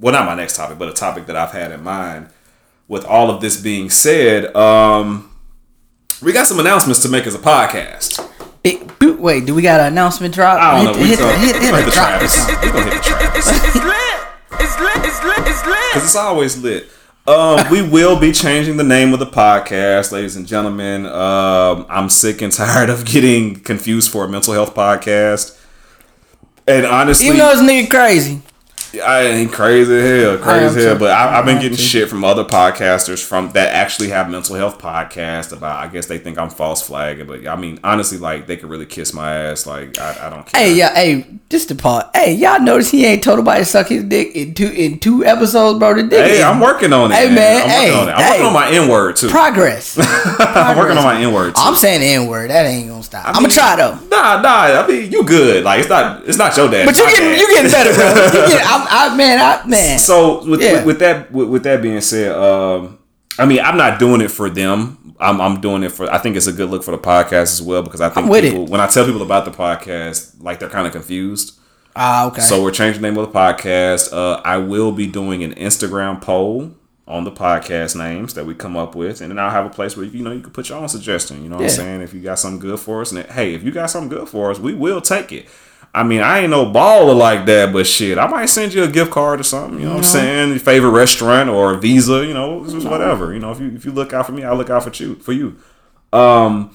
well, 0.00 0.12
not 0.12 0.26
my 0.26 0.34
next 0.34 0.56
topic, 0.56 0.78
but 0.78 0.88
a 0.88 0.92
topic 0.92 1.26
that 1.26 1.36
I've 1.36 1.50
had 1.52 1.72
in 1.72 1.82
mind. 1.82 2.28
With 2.86 3.04
all 3.04 3.30
of 3.30 3.42
this 3.42 3.60
being 3.60 3.90
said, 3.90 4.56
um, 4.56 5.30
we 6.22 6.32
got 6.32 6.46
some 6.46 6.58
announcements 6.58 7.02
to 7.02 7.08
make 7.10 7.26
as 7.26 7.34
a 7.34 7.38
podcast. 7.38 8.24
It, 8.64 8.98
wait, 9.20 9.44
do 9.44 9.54
we 9.54 9.60
got 9.60 9.80
an 9.80 9.88
announcement 9.88 10.32
drop? 10.34 10.58
I 10.58 10.82
don't 10.82 10.96
know. 10.96 10.98
Hit, 10.98 11.02
We 11.02 11.08
hit, 11.10 11.18
gonna, 11.18 11.32
the- 11.32 11.38
hit, 11.38 11.56
hit 11.56 11.74
hit 11.74 11.84
the. 11.84 11.90
Travis. 11.90 12.46
We 12.48 12.54
gonna 12.72 12.84
hit 12.84 12.94
the 12.94 13.00
Travis. 13.02 13.84
lit. 15.68 15.92
Because 15.92 16.04
it's 16.04 16.16
always 16.16 16.62
lit. 16.62 16.88
Um, 17.26 17.68
we 17.70 17.82
will 17.82 18.18
be 18.18 18.32
changing 18.32 18.78
the 18.78 18.84
name 18.84 19.12
of 19.12 19.18
the 19.18 19.26
podcast, 19.26 20.12
ladies 20.12 20.34
and 20.36 20.46
gentlemen. 20.46 21.04
Um, 21.04 21.84
I'm 21.90 22.08
sick 22.08 22.40
and 22.40 22.50
tired 22.50 22.88
of 22.88 23.04
getting 23.04 23.60
confused 23.60 24.10
for 24.10 24.24
a 24.24 24.28
mental 24.28 24.54
health 24.54 24.74
podcast. 24.74 25.54
And 26.66 26.86
honestly, 26.86 27.26
You 27.28 27.34
know 27.34 27.54
this 27.54 27.60
nigga 27.60 27.90
crazy. 27.90 28.42
I 28.94 29.20
ain't 29.22 29.52
crazy 29.52 29.94
as 29.94 30.22
hell, 30.22 30.38
crazy 30.38 30.64
as 30.64 30.74
hell. 30.74 30.94
too. 30.94 30.98
But 31.00 31.10
I, 31.10 31.38
I've 31.38 31.44
been 31.44 31.60
getting 31.60 31.76
shit 31.76 32.08
from 32.08 32.24
other 32.24 32.44
podcasters 32.44 33.22
from 33.22 33.50
that 33.50 33.74
actually 33.74 34.08
have 34.08 34.30
mental 34.30 34.56
health 34.56 34.78
podcasts 34.78 35.52
about. 35.52 35.76
I 35.76 35.88
guess 35.88 36.06
they 36.06 36.18
think 36.18 36.38
I'm 36.38 36.48
false 36.48 36.80
flagging, 36.82 37.26
but 37.26 37.46
I 37.46 37.56
mean, 37.56 37.78
honestly, 37.84 38.16
like 38.18 38.46
they 38.46 38.56
could 38.56 38.70
really 38.70 38.86
kiss 38.86 39.12
my 39.12 39.32
ass. 39.34 39.66
Like 39.66 39.98
I, 39.98 40.26
I 40.26 40.30
don't 40.30 40.46
care. 40.46 40.60
Hey, 40.60 40.74
yeah, 40.74 40.94
hey, 40.94 41.26
just 41.50 41.68
to 41.68 41.74
pause. 41.74 42.04
Hey, 42.14 42.34
y'all 42.34 42.60
notice 42.60 42.90
he 42.90 43.04
ain't 43.04 43.22
told 43.22 43.38
nobody 43.38 43.60
to 43.60 43.64
suck 43.66 43.88
his 43.88 44.04
dick 44.04 44.34
in 44.34 44.54
two 44.54 44.68
in 44.70 44.98
two 44.98 45.24
episodes, 45.24 45.78
bro. 45.78 45.94
The 45.94 46.04
dick 46.04 46.24
Hey, 46.26 46.42
I'm 46.42 46.58
working 46.60 46.92
on 46.92 47.12
it. 47.12 47.16
Hey, 47.16 47.34
man, 47.34 47.62
I'm 47.62 47.68
hey, 47.68 47.90
working 47.90 48.00
on 48.00 48.08
it. 48.08 48.12
I'm 48.12 48.22
hey. 48.22 48.30
working 48.30 48.46
on 48.46 48.52
my 48.54 48.70
N 48.70 48.88
word 48.88 49.16
too. 49.16 49.28
progress. 49.28 49.98
I'm 50.40 50.78
working 50.78 50.96
on 50.96 51.04
my 51.04 51.20
N 51.20 51.32
word. 51.32 51.52
I'm 51.56 51.74
saying 51.74 52.02
N 52.02 52.26
word. 52.26 52.50
That 52.50 52.64
ain't 52.64 52.88
gonna 52.88 53.02
stop. 53.02 53.26
I 53.26 53.30
am 53.30 53.34
mean, 53.42 53.42
gonna 53.44 53.54
try 53.54 53.76
though. 53.76 53.94
Nah, 54.08 54.40
nah. 54.40 54.82
I 54.82 54.86
mean, 54.86 55.12
you 55.12 55.24
good. 55.24 55.64
Like 55.64 55.80
it's 55.80 55.88
not. 55.90 56.26
It's 56.26 56.38
not 56.38 56.56
your 56.56 56.70
dad. 56.70 56.86
But 56.86 56.96
you 56.96 57.04
getting 57.10 57.38
you 57.38 57.46
getting 57.48 57.70
better, 57.70 57.92
bro. 57.92 58.08
You 58.08 58.48
get, 58.48 58.77
I'm, 58.88 59.12
I 59.12 59.16
man, 59.16 59.38
I 59.40 59.66
man. 59.66 59.98
So 59.98 60.44
with, 60.48 60.60
Yeah. 60.62 60.72
with, 60.72 60.86
with 60.86 60.98
that 61.00 61.32
with, 61.32 61.48
with 61.48 61.62
that 61.64 61.82
being 61.82 62.00
said, 62.00 62.32
um, 62.32 62.98
I 63.38 63.46
mean, 63.46 63.60
I'm 63.60 63.76
not 63.76 63.98
doing 63.98 64.20
it 64.20 64.30
for 64.30 64.50
them. 64.50 65.14
I'm, 65.20 65.40
I'm 65.40 65.60
doing 65.60 65.82
it 65.82 65.92
for. 65.92 66.10
I 66.12 66.18
think 66.18 66.36
it's 66.36 66.46
a 66.46 66.52
good 66.52 66.70
look 66.70 66.82
for 66.84 66.92
the 66.92 66.98
podcast 66.98 67.52
as 67.54 67.62
well 67.62 67.82
because 67.82 68.00
I 68.00 68.08
think 68.08 68.32
people, 68.32 68.66
when 68.66 68.80
I 68.80 68.86
tell 68.86 69.04
people 69.04 69.22
about 69.22 69.44
the 69.44 69.50
podcast, 69.50 70.40
like 70.42 70.58
they're 70.60 70.68
kind 70.68 70.86
of 70.86 70.92
confused. 70.92 71.58
Ah, 71.96 72.26
okay. 72.28 72.40
So 72.42 72.62
we're 72.62 72.70
changing 72.70 73.02
the 73.02 73.08
name 73.10 73.18
of 73.18 73.32
the 73.32 73.36
podcast. 73.38 74.12
Uh, 74.12 74.40
I 74.44 74.58
will 74.58 74.92
be 74.92 75.06
doing 75.08 75.42
an 75.42 75.54
Instagram 75.54 76.20
poll 76.20 76.72
on 77.08 77.24
the 77.24 77.32
podcast 77.32 77.96
names 77.96 78.34
that 78.34 78.44
we 78.46 78.54
come 78.54 78.76
up 78.76 78.94
with, 78.94 79.20
and 79.20 79.30
then 79.30 79.38
I'll 79.38 79.50
have 79.50 79.66
a 79.66 79.70
place 79.70 79.96
where 79.96 80.06
you 80.06 80.22
know 80.22 80.30
you 80.30 80.40
can 80.40 80.52
put 80.52 80.68
your 80.68 80.78
own 80.78 80.88
suggestion. 80.88 81.42
You 81.42 81.48
know 81.48 81.56
what 81.56 81.64
I'm 81.64 81.70
saying? 81.70 82.00
If 82.02 82.14
you 82.14 82.20
got 82.20 82.38
something 82.38 82.60
good 82.60 82.78
for 82.78 83.00
us, 83.00 83.10
and 83.10 83.24
hey, 83.26 83.54
if 83.54 83.64
you 83.64 83.72
got 83.72 83.90
something 83.90 84.10
good 84.16 84.28
for 84.28 84.50
us, 84.50 84.58
we 84.60 84.74
will 84.74 85.00
take 85.00 85.32
it. 85.32 85.46
I 85.98 86.04
mean, 86.04 86.20
I 86.20 86.38
ain't 86.38 86.50
no 86.50 86.64
baller 86.64 87.16
like 87.16 87.44
that, 87.46 87.72
but 87.72 87.84
shit, 87.84 88.18
I 88.18 88.28
might 88.28 88.46
send 88.46 88.72
you 88.72 88.84
a 88.84 88.88
gift 88.88 89.10
card 89.10 89.40
or 89.40 89.42
something. 89.42 89.80
You 89.80 89.86
know 89.86 89.94
what 89.94 89.98
I'm 89.98 90.04
saying? 90.04 90.50
Your 90.50 90.58
favorite 90.60 90.90
restaurant 90.90 91.50
or 91.50 91.74
Visa, 91.74 92.24
you 92.24 92.34
know, 92.34 92.64
just 92.64 92.86
whatever. 92.86 93.32
You 93.34 93.40
know, 93.40 93.50
if 93.50 93.58
you 93.58 93.72
if 93.74 93.84
you 93.84 93.90
look 93.90 94.12
out 94.12 94.26
for 94.26 94.32
me, 94.32 94.44
I'll 94.44 94.54
look 94.54 94.70
out 94.70 94.84
for 94.84 95.02
you 95.02 95.16
for 95.16 95.32
you. 95.32 95.56
Um, 96.12 96.70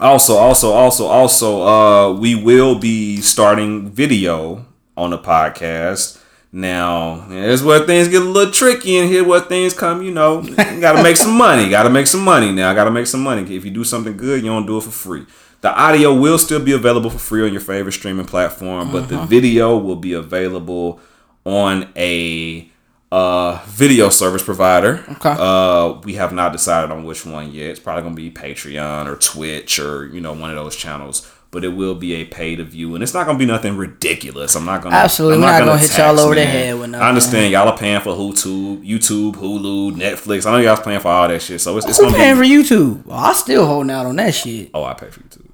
also, 0.00 0.36
also, 0.36 0.72
also, 0.72 1.04
also, 1.04 1.62
uh, 1.62 2.12
we 2.14 2.34
will 2.34 2.78
be 2.78 3.20
starting 3.20 3.90
video 3.90 4.64
on 4.96 5.10
the 5.10 5.18
podcast. 5.18 6.18
Now, 6.50 7.26
here's 7.28 7.62
where 7.62 7.80
things 7.80 8.08
get 8.08 8.22
a 8.22 8.24
little 8.24 8.52
tricky, 8.52 8.96
and 8.96 9.08
here 9.10 9.22
where 9.22 9.40
things 9.40 9.74
come. 9.74 10.02
You 10.02 10.12
know, 10.12 10.40
you 10.40 10.54
gotta 10.56 11.02
make 11.02 11.18
some 11.18 11.36
money. 11.46 11.68
Gotta 11.68 11.90
make 11.90 12.06
some 12.06 12.24
money 12.24 12.52
now. 12.52 12.72
Gotta 12.72 12.90
make 12.90 13.06
some 13.06 13.22
money. 13.22 13.42
If 13.54 13.66
you 13.66 13.70
do 13.70 13.84
something 13.84 14.16
good, 14.16 14.42
you 14.42 14.48
don't 14.48 14.64
do 14.64 14.78
it 14.78 14.84
for 14.84 14.90
free. 14.90 15.26
The 15.60 15.74
audio 15.78 16.14
will 16.14 16.38
still 16.38 16.60
be 16.60 16.72
available 16.72 17.10
for 17.10 17.18
free 17.18 17.44
on 17.44 17.52
your 17.52 17.60
favorite 17.60 17.92
streaming 17.92 18.24
platform, 18.26 18.90
but 18.90 19.08
the 19.08 19.22
video 19.26 19.76
will 19.76 19.96
be 19.96 20.14
available 20.14 21.00
on 21.44 21.88
a 21.96 22.70
uh, 23.12 23.62
video 23.66 24.08
service 24.08 24.42
provider. 24.42 25.04
Okay. 25.10 25.34
Uh, 25.38 26.00
we 26.04 26.14
have 26.14 26.32
not 26.32 26.52
decided 26.52 26.90
on 26.90 27.04
which 27.04 27.26
one 27.26 27.52
yet. 27.52 27.70
It's 27.70 27.80
probably 27.80 28.04
gonna 28.04 28.14
be 28.14 28.30
Patreon 28.30 29.06
or 29.06 29.16
Twitch 29.16 29.78
or 29.78 30.06
you 30.06 30.20
know 30.20 30.32
one 30.32 30.50
of 30.50 30.56
those 30.56 30.76
channels. 30.76 31.30
But 31.52 31.64
it 31.64 31.70
will 31.70 31.96
be 31.96 32.14
a 32.14 32.24
pay 32.24 32.54
to 32.54 32.62
view, 32.62 32.94
and 32.94 33.02
it's 33.02 33.12
not 33.12 33.26
gonna 33.26 33.36
be 33.36 33.44
nothing 33.44 33.76
ridiculous. 33.76 34.54
I'm 34.54 34.64
not 34.64 34.82
gonna 34.82 34.94
Absolutely. 34.94 35.38
I'm 35.38 35.40
We're 35.40 35.58
not 35.58 35.66
gonna 35.66 35.78
hit 35.78 35.98
y'all 35.98 36.20
over 36.20 36.36
the 36.36 36.46
head 36.46 36.78
with 36.78 36.90
nothing. 36.90 37.04
I 37.04 37.08
understand 37.08 37.52
y'all 37.52 37.66
are 37.68 37.76
paying 37.76 38.00
for 38.00 38.14
YouTube, 38.14 38.86
YouTube, 38.86 39.34
Hulu, 39.34 39.96
Netflix. 39.96 40.46
I 40.46 40.52
know 40.52 40.58
y'all's 40.58 40.78
paying 40.78 41.00
for 41.00 41.08
all 41.08 41.26
that 41.26 41.42
shit, 41.42 41.60
so 41.60 41.76
it's, 41.76 41.88
it's 41.88 42.00
gonna 42.00 42.16
paying 42.16 42.40
be. 42.40 42.62
for 42.62 42.74
YouTube? 42.74 43.04
Well, 43.04 43.18
I 43.18 43.32
still 43.32 43.66
holding 43.66 43.90
out 43.90 44.06
on 44.06 44.14
that 44.16 44.32
shit. 44.32 44.70
oh, 44.72 44.84
I 44.84 44.94
pay 44.94 45.10
for 45.10 45.20
YouTube. 45.20 45.49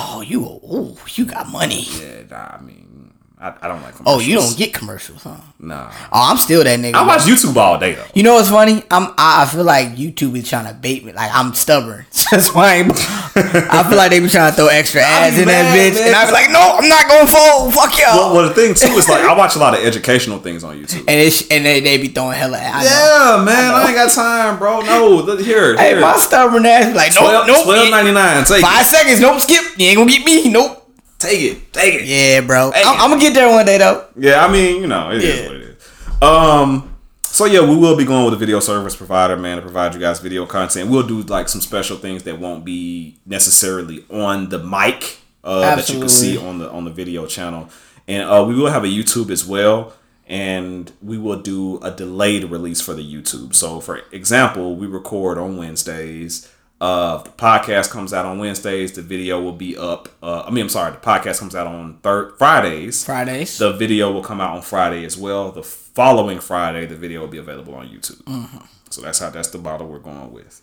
Oh, 0.00 0.20
you 0.20 0.44
oh, 0.46 0.96
you 1.14 1.24
got 1.26 1.48
money. 1.48 1.82
Yeah, 1.82 2.22
I 2.56 2.62
mean, 2.62 2.97
I, 3.40 3.54
I 3.62 3.68
don't 3.68 3.80
like. 3.82 3.94
Oh, 4.04 4.18
you 4.18 4.34
don't 4.34 4.56
get 4.56 4.74
commercials, 4.74 5.22
huh? 5.22 5.36
Nah, 5.60 5.92
Oh, 6.12 6.28
I'm 6.30 6.36
still 6.38 6.64
that 6.64 6.78
nigga. 6.80 6.94
I 6.94 7.06
watch 7.06 7.20
YouTube 7.22 7.54
all 7.56 7.78
day 7.78 7.94
though. 7.94 8.04
You 8.14 8.22
know 8.24 8.34
what's 8.34 8.48
funny? 8.50 8.82
I'm 8.90 9.12
I, 9.16 9.42
I 9.42 9.46
feel 9.46 9.62
like 9.62 9.90
YouTube 9.94 10.36
is 10.36 10.48
trying 10.48 10.66
to 10.66 10.74
bait 10.74 11.04
me. 11.04 11.12
Like 11.12 11.30
I'm 11.32 11.54
stubborn. 11.54 12.04
That's 12.32 12.52
why 12.52 12.74
I'm, 12.80 12.90
I 12.92 13.84
feel 13.88 13.96
like 13.96 14.10
they 14.10 14.18
be 14.20 14.28
trying 14.28 14.50
to 14.50 14.56
throw 14.56 14.66
extra 14.66 15.00
ads 15.04 15.36
be 15.36 15.42
in 15.42 15.48
that 15.48 15.70
bitch, 15.76 15.94
man. 15.94 16.08
and 16.08 16.16
I 16.16 16.26
be 16.26 16.32
like, 16.32 16.50
no, 16.50 16.78
I'm 16.82 16.88
not 16.88 17.06
going 17.08 17.26
full. 17.28 17.70
Fuck 17.70 17.98
y'all. 17.98 18.16
Well, 18.16 18.34
well, 18.34 18.48
the 18.48 18.54
thing 18.54 18.74
too 18.74 18.92
is 18.98 19.08
like 19.08 19.22
I 19.22 19.32
watch 19.38 19.54
a 19.54 19.58
lot 19.60 19.74
of 19.78 19.84
educational 19.84 20.38
things 20.40 20.64
on 20.64 20.76
YouTube. 20.76 21.00
and 21.06 21.20
it's 21.20 21.48
and 21.48 21.64
they, 21.64 21.78
they 21.80 21.98
be 21.98 22.08
throwing 22.08 22.36
hella 22.36 22.58
ads. 22.58 22.86
Yeah, 22.90 23.42
man, 23.44 23.74
I, 23.74 23.84
ain't 23.86 23.94
got 23.94 24.10
time, 24.12 24.58
bro. 24.58 24.80
No, 24.80 25.08
look 25.10 25.40
here, 25.40 25.76
Hey, 25.76 25.90
here. 25.90 26.00
my 26.00 26.16
stubborn 26.16 26.66
ass 26.66 26.94
like, 26.94 27.12
nope, 27.14 27.46
nope. 27.46 27.64
Twelve 27.64 27.90
ninety 27.90 28.10
nine. 28.12 28.44
Take 28.44 28.62
Five 28.62 28.82
it. 28.82 28.86
seconds, 28.86 29.20
nope, 29.20 29.40
skip. 29.40 29.62
You 29.78 29.86
ain't 29.86 29.96
gonna 29.98 30.10
get 30.10 30.24
me, 30.24 30.50
nope. 30.50 30.86
Take 31.18 31.40
it. 31.40 31.72
Take 31.72 31.94
it. 31.94 32.04
Yeah, 32.06 32.40
bro. 32.42 32.70
Hey. 32.70 32.82
I'm, 32.84 33.00
I'm 33.00 33.10
gonna 33.10 33.20
get 33.20 33.34
there 33.34 33.48
one 33.48 33.66
day 33.66 33.78
though. 33.78 34.06
Yeah, 34.16 34.44
I 34.44 34.50
mean, 34.52 34.80
you 34.80 34.86
know, 34.86 35.10
it 35.10 35.22
is 35.22 35.38
Yeah. 35.40 35.46
what 35.46 35.56
it 35.56 35.62
is. 35.62 36.22
Um, 36.22 36.94
so 37.22 37.44
yeah, 37.44 37.60
we 37.68 37.76
will 37.76 37.96
be 37.96 38.04
going 38.04 38.24
with 38.24 38.34
a 38.34 38.36
video 38.36 38.60
service 38.60 38.96
provider, 38.96 39.36
man, 39.36 39.56
to 39.56 39.62
provide 39.62 39.94
you 39.94 40.00
guys 40.00 40.20
video 40.20 40.46
content. 40.46 40.90
We'll 40.90 41.06
do 41.06 41.22
like 41.22 41.48
some 41.48 41.60
special 41.60 41.96
things 41.96 42.22
that 42.24 42.38
won't 42.38 42.64
be 42.64 43.16
necessarily 43.26 44.04
on 44.10 44.48
the 44.48 44.58
mic 44.58 45.18
uh, 45.44 45.76
that 45.76 45.88
you 45.88 45.98
can 45.98 46.08
see 46.08 46.38
on 46.38 46.58
the 46.58 46.70
on 46.70 46.84
the 46.84 46.90
video 46.90 47.26
channel, 47.26 47.68
and 48.06 48.28
uh, 48.28 48.44
we 48.46 48.54
will 48.54 48.70
have 48.70 48.84
a 48.84 48.88
YouTube 48.88 49.30
as 49.30 49.44
well. 49.46 49.92
And 50.30 50.92
we 51.02 51.16
will 51.16 51.40
do 51.40 51.78
a 51.82 51.90
delayed 51.90 52.44
release 52.44 52.82
for 52.82 52.92
the 52.92 53.00
YouTube. 53.02 53.54
So, 53.54 53.80
for 53.80 54.02
example, 54.12 54.76
we 54.76 54.86
record 54.86 55.38
on 55.38 55.56
Wednesdays. 55.56 56.46
Uh, 56.80 57.18
the 57.22 57.30
podcast 57.30 57.90
comes 57.90 58.12
out 58.12 58.24
on 58.24 58.38
Wednesdays. 58.38 58.92
The 58.92 59.02
video 59.02 59.42
will 59.42 59.52
be 59.52 59.76
up. 59.76 60.08
Uh, 60.22 60.42
I 60.46 60.50
mean, 60.50 60.62
I'm 60.62 60.68
sorry. 60.68 60.92
The 60.92 60.98
podcast 60.98 61.40
comes 61.40 61.56
out 61.56 61.66
on 61.66 61.98
third 62.02 62.38
Fridays. 62.38 63.04
Fridays. 63.04 63.58
The 63.58 63.72
video 63.72 64.12
will 64.12 64.22
come 64.22 64.40
out 64.40 64.54
on 64.54 64.62
Friday 64.62 65.04
as 65.04 65.16
well. 65.18 65.50
The 65.50 65.62
following 65.64 66.38
Friday, 66.38 66.86
the 66.86 66.94
video 66.94 67.20
will 67.20 67.28
be 67.28 67.38
available 67.38 67.74
on 67.74 67.88
YouTube. 67.88 68.22
Mm-hmm. 68.24 68.58
So 68.90 69.02
that's 69.02 69.18
how 69.18 69.30
that's 69.30 69.48
the 69.50 69.58
model 69.58 69.88
we're 69.88 69.98
going 69.98 70.32
with. 70.32 70.62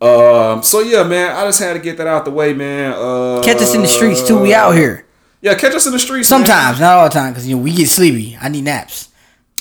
Um. 0.00 0.62
So 0.62 0.78
yeah, 0.80 1.02
man, 1.02 1.34
I 1.34 1.44
just 1.46 1.58
had 1.58 1.72
to 1.72 1.80
get 1.80 1.96
that 1.96 2.06
out 2.06 2.24
the 2.24 2.30
way, 2.30 2.52
man. 2.54 2.92
Uh, 2.92 3.42
Catch 3.42 3.56
us 3.62 3.74
in 3.74 3.82
the 3.82 3.88
streets 3.88 4.26
too. 4.26 4.38
We 4.38 4.54
out 4.54 4.72
here. 4.76 5.06
Yeah, 5.40 5.54
catch 5.54 5.74
us 5.74 5.86
in 5.86 5.92
the 5.92 5.98
streets. 5.98 6.30
man. 6.30 6.38
Sometimes, 6.44 6.80
not 6.80 6.96
all 6.98 7.08
the 7.08 7.14
time, 7.14 7.32
because 7.32 7.48
you 7.48 7.56
know 7.56 7.62
we 7.62 7.72
get 7.72 7.88
sleepy. 7.88 8.36
I 8.40 8.48
need 8.48 8.62
naps. 8.64 9.07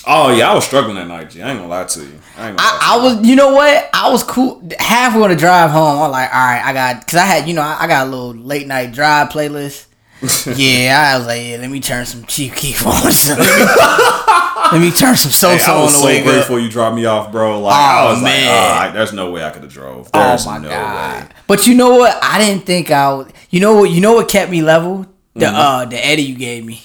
Oh 0.10 0.34
yeah, 0.34 0.50
I 0.50 0.56
was 0.56 0.66
struggling 0.66 0.96
that 0.96 1.08
night. 1.08 1.30
G. 1.30 1.42
I 1.42 1.50
ain't 1.50 1.58
gonna 1.60 1.70
lie 1.70 1.84
to 1.84 2.00
you. 2.00 2.20
I 2.38 2.50
ain't 2.50 2.58
gonna 2.58 2.70
lie 2.70 2.80
to 2.80 2.86
I, 2.86 2.94
I 2.96 3.04
was, 3.04 3.28
you 3.28 3.36
know 3.36 3.54
what? 3.54 3.90
I 3.94 4.10
was 4.10 4.24
cool. 4.24 4.64
Halfway 4.80 5.22
on 5.24 5.30
the 5.30 5.36
drive 5.36 5.70
home, 5.72 6.00
I'm 6.02 6.12
like, 6.12 6.34
all 6.34 6.40
right, 6.40 6.62
I 6.64 6.72
got, 6.74 7.06
cause 7.06 7.20
I 7.20 7.26
had, 7.26 7.48
you 7.48 7.54
know, 7.54 7.62
I, 7.62 7.78
I 7.82 7.88
got 7.88 8.08
a 8.08 8.10
little 8.10 8.34
late 8.34 8.68
night 8.68 8.94
drive 8.94 9.30
playlist. 9.30 9.86
yeah, 10.58 11.12
I 11.14 11.18
was 11.18 11.28
like, 11.28 11.42
yeah, 11.44 11.58
let 11.58 11.70
me 11.70 11.80
turn 11.80 12.06
some 12.06 12.24
Chief 12.26 12.56
Keef 12.56 12.86
on. 12.88 12.94
let, 14.72 14.82
me, 14.82 14.92
turn 14.92 15.16
some 15.16 15.30
Hey, 15.52 15.58
Sosa 15.58 15.72
I 15.72 15.76
on 15.76 15.84
was 15.84 15.94
the 15.94 16.00
so 16.00 16.06
way 16.06 16.20
up. 16.20 16.24
grateful 16.26 16.60
you 16.60 16.70
dropped 16.70 16.96
me 16.96 17.06
off, 17.06 17.32
bro. 17.32 17.60
Like 17.60 17.74
Oh, 17.76 17.78
I 17.78 18.12
was 18.12 18.22
man. 18.24 18.46
like, 18.46 18.52
oh, 18.52 18.90
I, 18.90 18.92
there's 18.94 19.14
no 19.14 19.32
way 19.32 19.44
I 19.44 19.52
could 19.52 19.64
have 19.64 19.72
drove. 19.72 20.10
Oh 20.14 20.38
my 20.46 20.58
no 20.58 20.70
god! 20.70 21.24
way. 21.24 21.30
But 21.48 21.68
you 21.68 21.76
know 21.76 21.96
what? 21.98 22.18
I 22.24 22.40
didn't 22.40 22.66
think 22.66 22.90
I 22.92 23.14
would. 23.14 23.32
You 23.50 23.60
know 23.60 23.76
what? 23.76 23.92
You 23.92 24.02
know 24.02 24.14
what 24.14 24.28
kept 24.30 24.50
me 24.52 24.62
level? 24.62 25.06
The 25.36 25.46
Mm-hmm. 25.46 25.56
uh, 25.56 25.86
the 25.86 26.04
Eddie 26.04 26.24
you 26.24 26.36
gave 26.36 26.66
me 26.66 26.82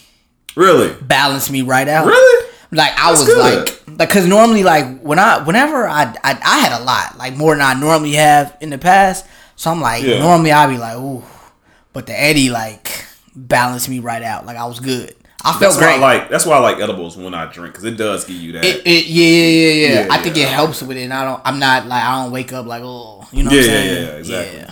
Really? 0.57 0.93
balanced 1.01 1.51
me 1.51 1.63
right 1.63 1.89
out. 1.89 2.07
Really? 2.07 2.49
Like 2.73 2.99
I 2.99 3.11
was 3.11 3.25
good. 3.27 3.69
like, 3.69 3.99
like, 3.99 4.11
cause 4.11 4.27
normally, 4.27 4.63
like 4.65 5.01
when 5.01 5.19
I, 5.19 5.43
whenever 5.45 5.87
I, 5.87 6.05
I, 6.25 6.41
I 6.43 6.59
had 6.61 6.81
a 6.81 6.83
lot, 6.83 7.19
like 7.19 7.37
more 7.37 7.55
than 7.55 7.61
I 7.63 7.75
normally 7.79 8.13
have 8.15 8.57
in 8.61 8.71
the 8.71 8.79
past. 8.79 9.27
So 9.57 9.71
I'm 9.71 9.81
like, 9.81 10.03
Yeah. 10.03 10.19
normally 10.19 10.51
I'd 10.53 10.69
be 10.71 10.79
like, 10.79 10.97
ooh, 10.97 11.23
but 11.93 12.07
the 12.07 12.19
Eddie 12.19 12.49
like 12.51 13.05
balanced 13.37 13.89
me 13.91 13.99
right 13.99 14.23
out. 14.23 14.47
Like 14.47 14.57
I 14.57 14.65
was 14.65 14.81
good. 14.81 15.15
I 15.45 15.51
felt 15.59 15.61
That's 15.61 15.77
why 15.77 15.83
I 15.83 15.91
great. 15.91 16.01
like. 16.01 16.31
That's 16.31 16.47
why 16.47 16.57
I 16.57 16.61
like 16.61 16.79
edibles 16.79 17.17
when 17.17 17.35
I 17.35 17.47
drink 17.47 17.73
because 17.75 17.85
it 17.85 17.97
does 17.97 18.25
give 18.25 18.37
you 18.37 18.53
that. 18.53 18.65
it, 18.65 18.87
it, 18.87 19.07
yeah, 19.07 19.27
yeah, 19.27 19.49
yeah, 19.49 19.73
yeah. 20.01 20.07
Yeah, 20.07 20.15
I 20.15 20.23
think 20.23 20.37
yeah. 20.37 20.45
it 20.45 20.49
helps 20.51 20.81
with 20.83 20.97
it. 20.97 21.03
And 21.03 21.13
I 21.13 21.25
don't, 21.25 21.43
I'm 21.45 21.59
not 21.59 21.87
like, 21.87 22.03
I 22.03 22.23
don't 22.23 22.33
wake 22.33 22.53
up 22.53 22.65
like, 22.65 22.83
oh, 22.85 23.27
you 23.33 23.43
know 23.43 23.51
Yeah, 23.51 23.57
what 23.57 23.65
I'm 23.67 23.71
yeah, 23.71 23.73
saying? 23.73 24.05
yeah, 24.07 24.13
exactly. 24.19 24.72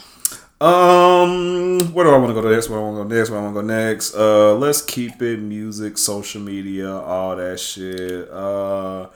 Um, 0.60 1.78
where 1.94 2.04
do 2.04 2.10
I 2.12 2.18
want 2.18 2.34
to 2.34 2.40
go 2.40 2.50
next? 2.50 2.68
Where 2.68 2.78
I 2.78 2.82
want 2.82 2.96
to 2.98 3.04
go 3.04 3.16
next? 3.16 3.30
Where 3.30 3.40
I 3.40 3.42
want 3.42 3.54
to 3.56 3.62
go 3.62 3.66
next? 3.66 4.14
Uh, 4.14 4.54
let's 4.56 4.82
keep 4.82 5.22
it 5.22 5.38
music, 5.38 5.96
social 5.96 6.42
media, 6.42 6.90
all 6.94 7.34
that 7.36 7.58
shit. 7.58 8.28
Uh, 8.30 9.08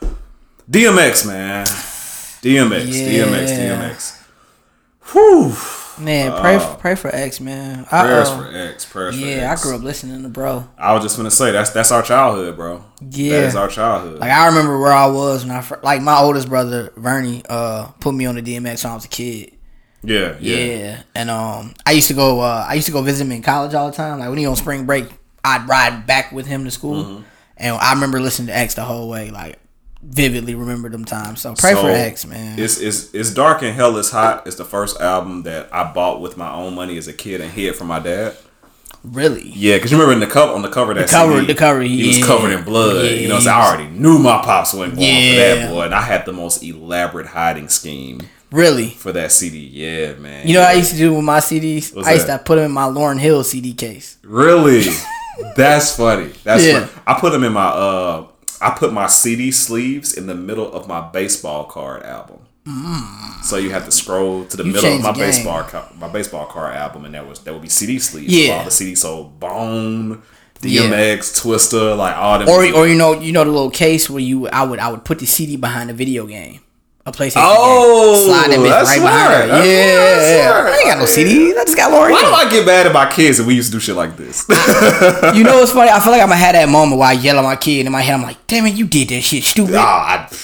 DMX, 0.71 1.27
man, 1.27 1.67
DMX, 1.67 2.87
DMX, 2.87 3.49
Yeah. 3.49 3.91
DMX. 3.91 4.23
Whew. 5.13 5.55
Man, 5.97 6.41
pray 6.41 6.59
for, 6.59 6.75
pray 6.77 6.95
for 6.97 7.15
X, 7.15 7.41
man. 7.41 7.87
I, 7.93 8.03
Prayers 8.03 8.29
uh, 8.29 8.37
for 8.39 8.57
X. 8.57 8.85
Prayers 8.87 9.15
for 9.15 9.25
Yeah, 9.25 9.55
I 9.57 9.63
grew 9.63 9.77
up 9.77 9.83
listening 9.83 10.23
to 10.23 10.29
bro. 10.29 10.67
I 10.77 10.93
was 10.93 11.05
just 11.05 11.17
gonna 11.17 11.31
say 11.31 11.53
that's 11.53 11.71
that's 11.71 11.93
our 11.93 12.03
childhood, 12.03 12.57
bro. 12.57 12.85
Yeah. 13.01 13.41
that 13.43 13.49
is 13.49 13.55
our 13.55 13.69
childhood. 13.69 14.19
Like 14.19 14.33
I 14.33 14.47
remember 14.47 14.81
where 14.81 14.93
I 14.93 15.07
was 15.07 15.45
when 15.47 15.55
I 15.55 15.65
like 15.85 16.03
my 16.03 16.19
oldest 16.19 16.49
brother 16.49 16.93
Vernie 16.97 17.43
uh 17.49 17.89
put 18.01 18.13
me 18.15 18.27
on 18.27 18.35
the 18.35 18.43
DMX 18.43 18.83
when 18.83 18.91
I 18.93 18.95
was 18.97 19.05
a 19.05 19.09
kid. 19.09 19.53
Yeah, 20.05 20.37
Yeah. 20.41 20.57
yeah, 20.57 21.03
And 21.15 21.31
um 21.31 21.75
I 21.87 21.93
used 21.93 22.09
to 22.09 22.15
go 22.15 22.41
uh 22.41 22.67
I 22.69 22.75
used 22.75 22.87
to 22.87 22.93
go 22.93 23.03
visit 23.03 23.25
him 23.25 23.33
in 23.33 23.43
college 23.43 23.75
all 23.75 23.91
the 23.91 23.97
time. 23.97 24.19
Like 24.19 24.29
when 24.29 24.39
he 24.39 24.47
on 24.47 24.57
spring 24.57 24.87
break, 24.87 25.07
I'd 25.45 25.69
ride 25.69 26.07
back 26.07 26.33
with 26.33 26.47
him 26.47 26.65
to 26.65 26.71
school. 26.71 27.05
Mm-hmm. 27.05 27.23
And 27.57 27.77
I 27.77 27.93
remember 27.95 28.21
listening 28.21 28.49
to 28.49 28.57
X 28.57 28.75
the 28.75 28.85
whole 28.85 29.09
way, 29.09 29.31
like 29.31 29.59
vividly 30.03 30.55
remember 30.55 30.89
them 30.89 31.05
times. 31.05 31.41
So 31.41 31.55
pray 31.55 31.75
for 31.75 31.89
X, 31.89 32.27
man. 32.27 32.59
It's, 32.59 32.81
it's 32.81 33.15
it's 33.15 33.31
dark 33.33 33.63
and 33.63 33.75
hell 33.75 33.97
is 33.97 34.11
hot. 34.11 34.47
It's 34.47 34.57
the 34.57 34.65
first 34.65 35.01
album 35.01 35.45
that 35.45 35.73
I 35.73 35.93
bought 35.93 36.21
with 36.21 36.37
my 36.37 36.53
own 36.53 36.75
money 36.75 36.99
as 36.99 37.09
a 37.09 37.13
kid 37.13 37.41
and 37.41 37.51
hid 37.51 37.77
from 37.77 37.87
my 37.89 38.01
dad. 38.01 38.37
Really? 39.03 39.51
Yeah, 39.55 39.77
because 39.77 39.93
you 39.93 39.99
remember 39.99 40.15
in 40.15 40.21
the 40.27 40.33
cover 40.33 40.53
on 40.55 40.63
the 40.63 40.71
cover 40.71 40.95
that 40.95 41.09
cover- 41.11 41.41
CD, 41.41 41.47
the 41.53 41.55
cover, 41.59 41.83
he 41.83 42.07
was 42.07 42.19
yeah. 42.21 42.27
covered 42.27 42.53
in 42.53 42.65
blood. 42.65 43.05
you 43.11 43.29
know, 43.29 43.39
so 43.39 43.51
I 43.51 43.69
already 43.69 43.91
knew 43.91 44.19
my 44.19 44.41
pops 44.43 44.73
wasn't 44.73 44.97
going 44.99 45.33
for 45.33 45.39
that 45.41 45.71
boy, 45.71 45.83
and 45.85 45.95
I 45.95 46.01
had 46.01 46.25
the 46.25 46.33
most 46.33 46.63
elaborate 46.63 47.27
hiding 47.27 47.69
scheme 47.69 48.23
Really? 48.55 48.91
for 48.91 49.13
that 49.13 49.33
CD. 49.33 49.59
Yeah, 49.73 50.15
man. 50.15 50.47
You 50.47 50.55
know 50.55 50.61
what 50.61 50.71
I 50.71 50.75
used 50.75 50.93
to 50.93 50.97
do 50.97 51.13
with 51.15 51.25
my 51.25 51.41
CDs? 51.41 51.95
What's 51.95 52.07
I 52.09 52.13
used 52.13 52.29
that? 52.29 52.39
to 52.39 52.45
put 52.45 52.57
them 52.57 52.67
in 52.67 52.73
my 52.73 52.85
Lauryn 52.85 53.19
Hill 53.19 53.43
CD 53.45 53.73
case. 53.75 54.19
Really? 54.23 54.85
That's 55.57 55.97
funny. 55.97 56.31
That's 56.45 56.65
Yeah. 56.65 56.87
funny. 56.87 57.03
I 57.07 57.21
put 57.21 57.33
them 57.33 57.43
in 57.45 57.53
my 57.53 57.67
uh 57.67 58.27
I 58.61 58.71
put 58.71 58.93
my 58.93 59.09
CD 59.09 59.51
sleeves 59.51 60.15
in 60.15 60.27
the 60.27 60.35
middle 60.35 60.73
of 60.73 60.87
my 60.89 61.01
baseball 61.11 61.65
card 61.65 62.03
album. 62.05 62.39
So 63.43 63.57
you 63.59 63.71
have 63.71 63.85
to 63.85 63.91
scroll 63.91 64.45
to 64.47 64.57
the 64.57 64.63
Mm. 64.63 64.67
You 64.67 64.73
middle 64.73 64.93
of 64.97 65.03
my 65.03 65.13
baseball 65.13 65.67
my 65.99 66.09
baseball 66.09 66.47
card 66.47 66.75
album, 66.77 67.05
and 67.05 67.15
that 67.15 67.27
was 67.29 67.41
that 67.41 67.53
would 67.53 67.63
be 67.63 67.69
CD 67.69 67.99
sleeves. 67.99 68.33
Yeah. 68.33 68.59
all 68.59 68.65
the 68.65 68.71
CD 68.71 68.95
So 68.95 69.25
Bone, 69.25 70.23
Yeah. 70.63 70.83
DMX, 70.83 71.39
Twista, 71.43 71.97
like 71.97 72.17
all 72.17 72.39
them. 72.39 72.49
Or 72.49 72.65
or 72.73 72.87
you 72.87 72.95
know 72.95 73.13
you 73.21 73.33
know 73.33 73.45
the 73.45 73.51
little 73.51 73.71
case 73.71 74.09
where 74.09 74.21
you 74.23 74.49
I 74.49 74.63
would 74.63 74.79
I 74.79 74.89
would 74.91 75.05
put 75.05 75.19
the 75.19 75.27
CD 75.27 75.57
behind 75.57 75.91
the 75.91 75.95
video 75.95 76.27
game. 76.27 76.61
A 77.07 77.13
PlayStation 77.13 77.33
Oh, 77.45 78.15
game. 78.15 78.25
Slide 78.25 78.51
that 78.51 78.59
bitch 78.61 78.71
that's 78.71 78.89
right 78.89 79.01
behind. 79.01 79.51
That's 79.51 79.67
Yeah, 79.67 79.85
smart. 79.93 80.09
That's 80.09 80.31
yeah. 80.31 80.49
smart. 80.49 80.67
I 80.67 80.77
ain't 80.79 80.89
got 80.89 80.99
no 80.99 81.05
CD. 81.07 81.51
I 81.59 81.65
just 81.65 81.77
got 81.77 81.91
Lauryn 81.93 82.11
Why 82.13 82.21
do 82.23 82.27
I 82.33 82.51
get 82.51 82.65
mad 82.67 82.87
at 82.87 82.93
my 82.95 83.11
kids 83.11 83.39
and 83.39 83.47
we 83.49 83.55
used 83.55 83.71
to 83.73 83.77
do 83.77 83.81
shit 83.81 83.95
like 83.95 84.17
this? 84.17 84.47
You 85.37 85.45
know 85.45 85.59
what's 85.61 85.73
funny? 85.73 85.91
I 85.91 86.01
feel 86.01 86.13
like 86.13 86.23
I'm 86.23 86.29
gonna 86.29 86.37
have 86.41 86.55
that 86.55 86.69
moment 86.69 86.99
where 86.99 87.09
I 87.09 87.13
yell 87.13 87.39
at 87.39 87.45
my 87.45 87.57
kid 87.57 87.85
in 87.85 87.93
my 87.93 88.01
head. 88.01 88.15
I'm 88.15 88.23
like, 88.23 88.47
damn 88.47 88.65
it, 88.67 88.75
you 88.75 88.87
did 88.87 89.09
that 89.11 89.21
shit, 89.23 89.45
stupid. 89.45 89.75
Ah, 89.77 90.27
I 90.31 90.35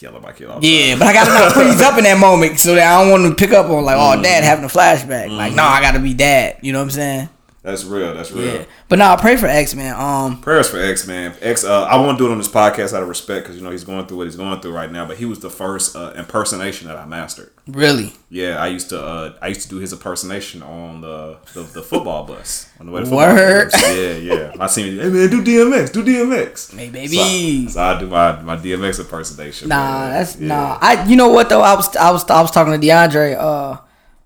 yell 0.00 0.14
at 0.16 0.20
my 0.22 0.32
kid 0.32 0.48
all 0.50 0.58
Yeah, 0.62 0.90
time. 0.90 0.98
but 0.98 1.08
I 1.08 1.12
gotta 1.14 1.30
not 1.30 1.52
freeze 1.52 1.80
up 1.80 1.96
in 1.96 2.04
that 2.04 2.18
moment 2.20 2.58
so 2.60 2.74
that 2.74 2.86
I 2.86 3.02
don't 3.02 3.10
want 3.10 3.24
to 3.26 3.34
pick 3.46 3.54
up 3.56 3.70
on 3.70 3.84
like, 3.84 3.96
oh, 3.98 4.20
dad 4.22 4.44
having 4.44 4.64
a 4.66 4.68
flashback. 4.68 5.34
Like, 5.34 5.54
no, 5.54 5.62
I 5.64 5.80
gotta 5.80 6.00
be 6.00 6.12
dad. 6.12 6.58
You 6.60 6.72
know 6.74 6.80
what 6.80 6.84
I'm 6.84 6.90
saying? 6.90 7.28
That's 7.64 7.82
real. 7.82 8.12
That's 8.14 8.30
real. 8.30 8.54
Yeah. 8.56 8.64
But 8.90 8.98
no, 8.98 9.06
I 9.06 9.16
pray 9.16 9.36
for 9.36 9.46
X, 9.46 9.74
man. 9.74 9.94
Um, 9.98 10.40
Prayers 10.42 10.68
for 10.68 10.78
X 10.78 11.06
man. 11.06 11.34
X, 11.40 11.64
uh, 11.64 11.84
I 11.84 11.96
won't 11.96 12.18
do 12.18 12.26
it 12.26 12.30
on 12.30 12.36
this 12.36 12.46
podcast 12.46 12.92
out 12.94 13.02
of 13.02 13.08
respect 13.08 13.44
because 13.44 13.56
you 13.56 13.62
know 13.64 13.70
he's 13.70 13.84
going 13.84 14.06
through 14.06 14.18
what 14.18 14.26
he's 14.26 14.36
going 14.36 14.60
through 14.60 14.72
right 14.74 14.92
now. 14.92 15.06
But 15.06 15.16
he 15.16 15.24
was 15.24 15.40
the 15.40 15.48
first 15.48 15.96
uh, 15.96 16.12
impersonation 16.14 16.88
that 16.88 16.98
I 16.98 17.06
mastered. 17.06 17.52
really. 17.66 18.12
Yeah, 18.28 18.58
I 18.62 18.66
used 18.66 18.90
to 18.90 19.02
uh, 19.02 19.38
I 19.40 19.48
used 19.48 19.62
to 19.62 19.68
do 19.70 19.76
his 19.78 19.94
impersonation 19.94 20.62
on 20.62 21.00
the 21.00 21.38
the, 21.54 21.62
the 21.62 21.82
football 21.82 22.24
bus 22.26 22.68
on 22.78 22.84
the 22.86 22.92
way 22.92 23.00
to 23.00 23.06
football 23.06 23.34
Word. 23.34 23.70
Yeah, 23.72 24.12
yeah. 24.16 24.52
My 24.56 24.66
team, 24.66 24.98
hey 24.98 25.08
man, 25.08 25.30
do 25.30 25.42
DMX, 25.42 25.90
do 25.90 26.04
DMX. 26.04 26.76
Hey, 26.76 26.86
So, 26.88 26.92
baby. 26.92 27.68
so 27.68 27.80
I 27.80 27.98
do 27.98 28.06
my 28.08 28.42
my 28.42 28.56
DMX 28.56 29.00
impersonation. 29.00 29.70
Nah, 29.70 30.10
that's 30.10 30.36
Yeah. 30.36 30.48
nah. 30.48 30.78
I 30.82 31.04
you 31.06 31.16
know 31.16 31.28
what 31.28 31.48
though? 31.48 31.62
I 31.62 31.74
was 31.74 31.96
I 31.96 32.10
was 32.10 32.28
I 32.28 32.42
was 32.42 32.50
talking 32.50 32.78
to 32.78 32.86
DeAndre, 32.86 33.36
uh, 33.38 33.78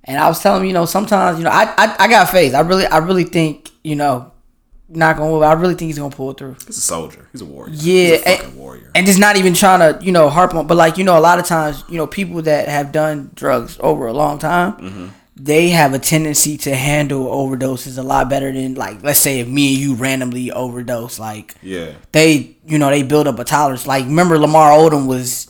and 0.08 0.18
I 0.18 0.26
was 0.28 0.42
telling 0.42 0.62
him, 0.62 0.66
you 0.66 0.72
know, 0.72 0.86
sometimes 0.86 1.38
you 1.38 1.44
know 1.44 1.50
I 1.50 1.64
I, 1.76 1.96
I 2.00 2.08
got 2.08 2.30
faith. 2.30 2.54
I 2.54 2.60
really 2.60 2.86
I 2.86 2.98
really 2.98 3.24
think 3.24 3.70
you 3.84 3.94
know, 3.94 4.32
not 4.88 5.16
gonna. 5.16 5.38
I 5.38 5.52
really 5.52 5.74
think 5.74 5.88
he's 5.88 5.98
gonna 5.98 6.14
pull 6.14 6.32
through. 6.32 6.56
He's 6.66 6.78
a 6.78 6.80
soldier. 6.80 7.28
He's 7.32 7.42
a 7.42 7.44
warrior. 7.44 7.74
Yeah, 7.74 8.10
he's 8.10 8.20
a 8.20 8.24
fucking 8.24 8.46
and, 8.46 8.56
warrior. 8.56 8.90
and 8.94 9.06
just 9.06 9.18
not 9.18 9.36
even 9.36 9.54
trying 9.54 9.80
to 9.80 10.04
you 10.04 10.12
know 10.12 10.28
harp 10.28 10.54
on, 10.54 10.66
but 10.66 10.76
like 10.76 10.98
you 10.98 11.04
know, 11.04 11.18
a 11.18 11.20
lot 11.20 11.38
of 11.38 11.46
times 11.46 11.84
you 11.88 11.96
know 11.96 12.06
people 12.06 12.42
that 12.42 12.68
have 12.68 12.90
done 12.92 13.30
drugs 13.34 13.78
over 13.80 14.06
a 14.06 14.12
long 14.12 14.38
time. 14.38 14.72
Mm-hmm. 14.72 15.06
They 15.40 15.68
have 15.68 15.94
a 15.94 16.00
tendency 16.00 16.56
to 16.58 16.74
handle 16.74 17.26
overdoses 17.26 17.96
a 17.96 18.02
lot 18.02 18.28
better 18.28 18.50
than 18.50 18.74
like 18.74 19.04
let's 19.04 19.20
say 19.20 19.38
if 19.38 19.46
me 19.46 19.74
and 19.74 19.82
you 19.82 19.94
randomly 19.94 20.50
overdose 20.50 21.20
like 21.20 21.54
yeah. 21.62 21.92
they 22.10 22.56
you 22.66 22.76
know 22.76 22.90
they 22.90 23.04
build 23.04 23.28
up 23.28 23.38
a 23.38 23.44
tolerance 23.44 23.86
like 23.86 24.04
remember 24.04 24.36
Lamar 24.36 24.72
Odom 24.72 25.06
was 25.06 25.48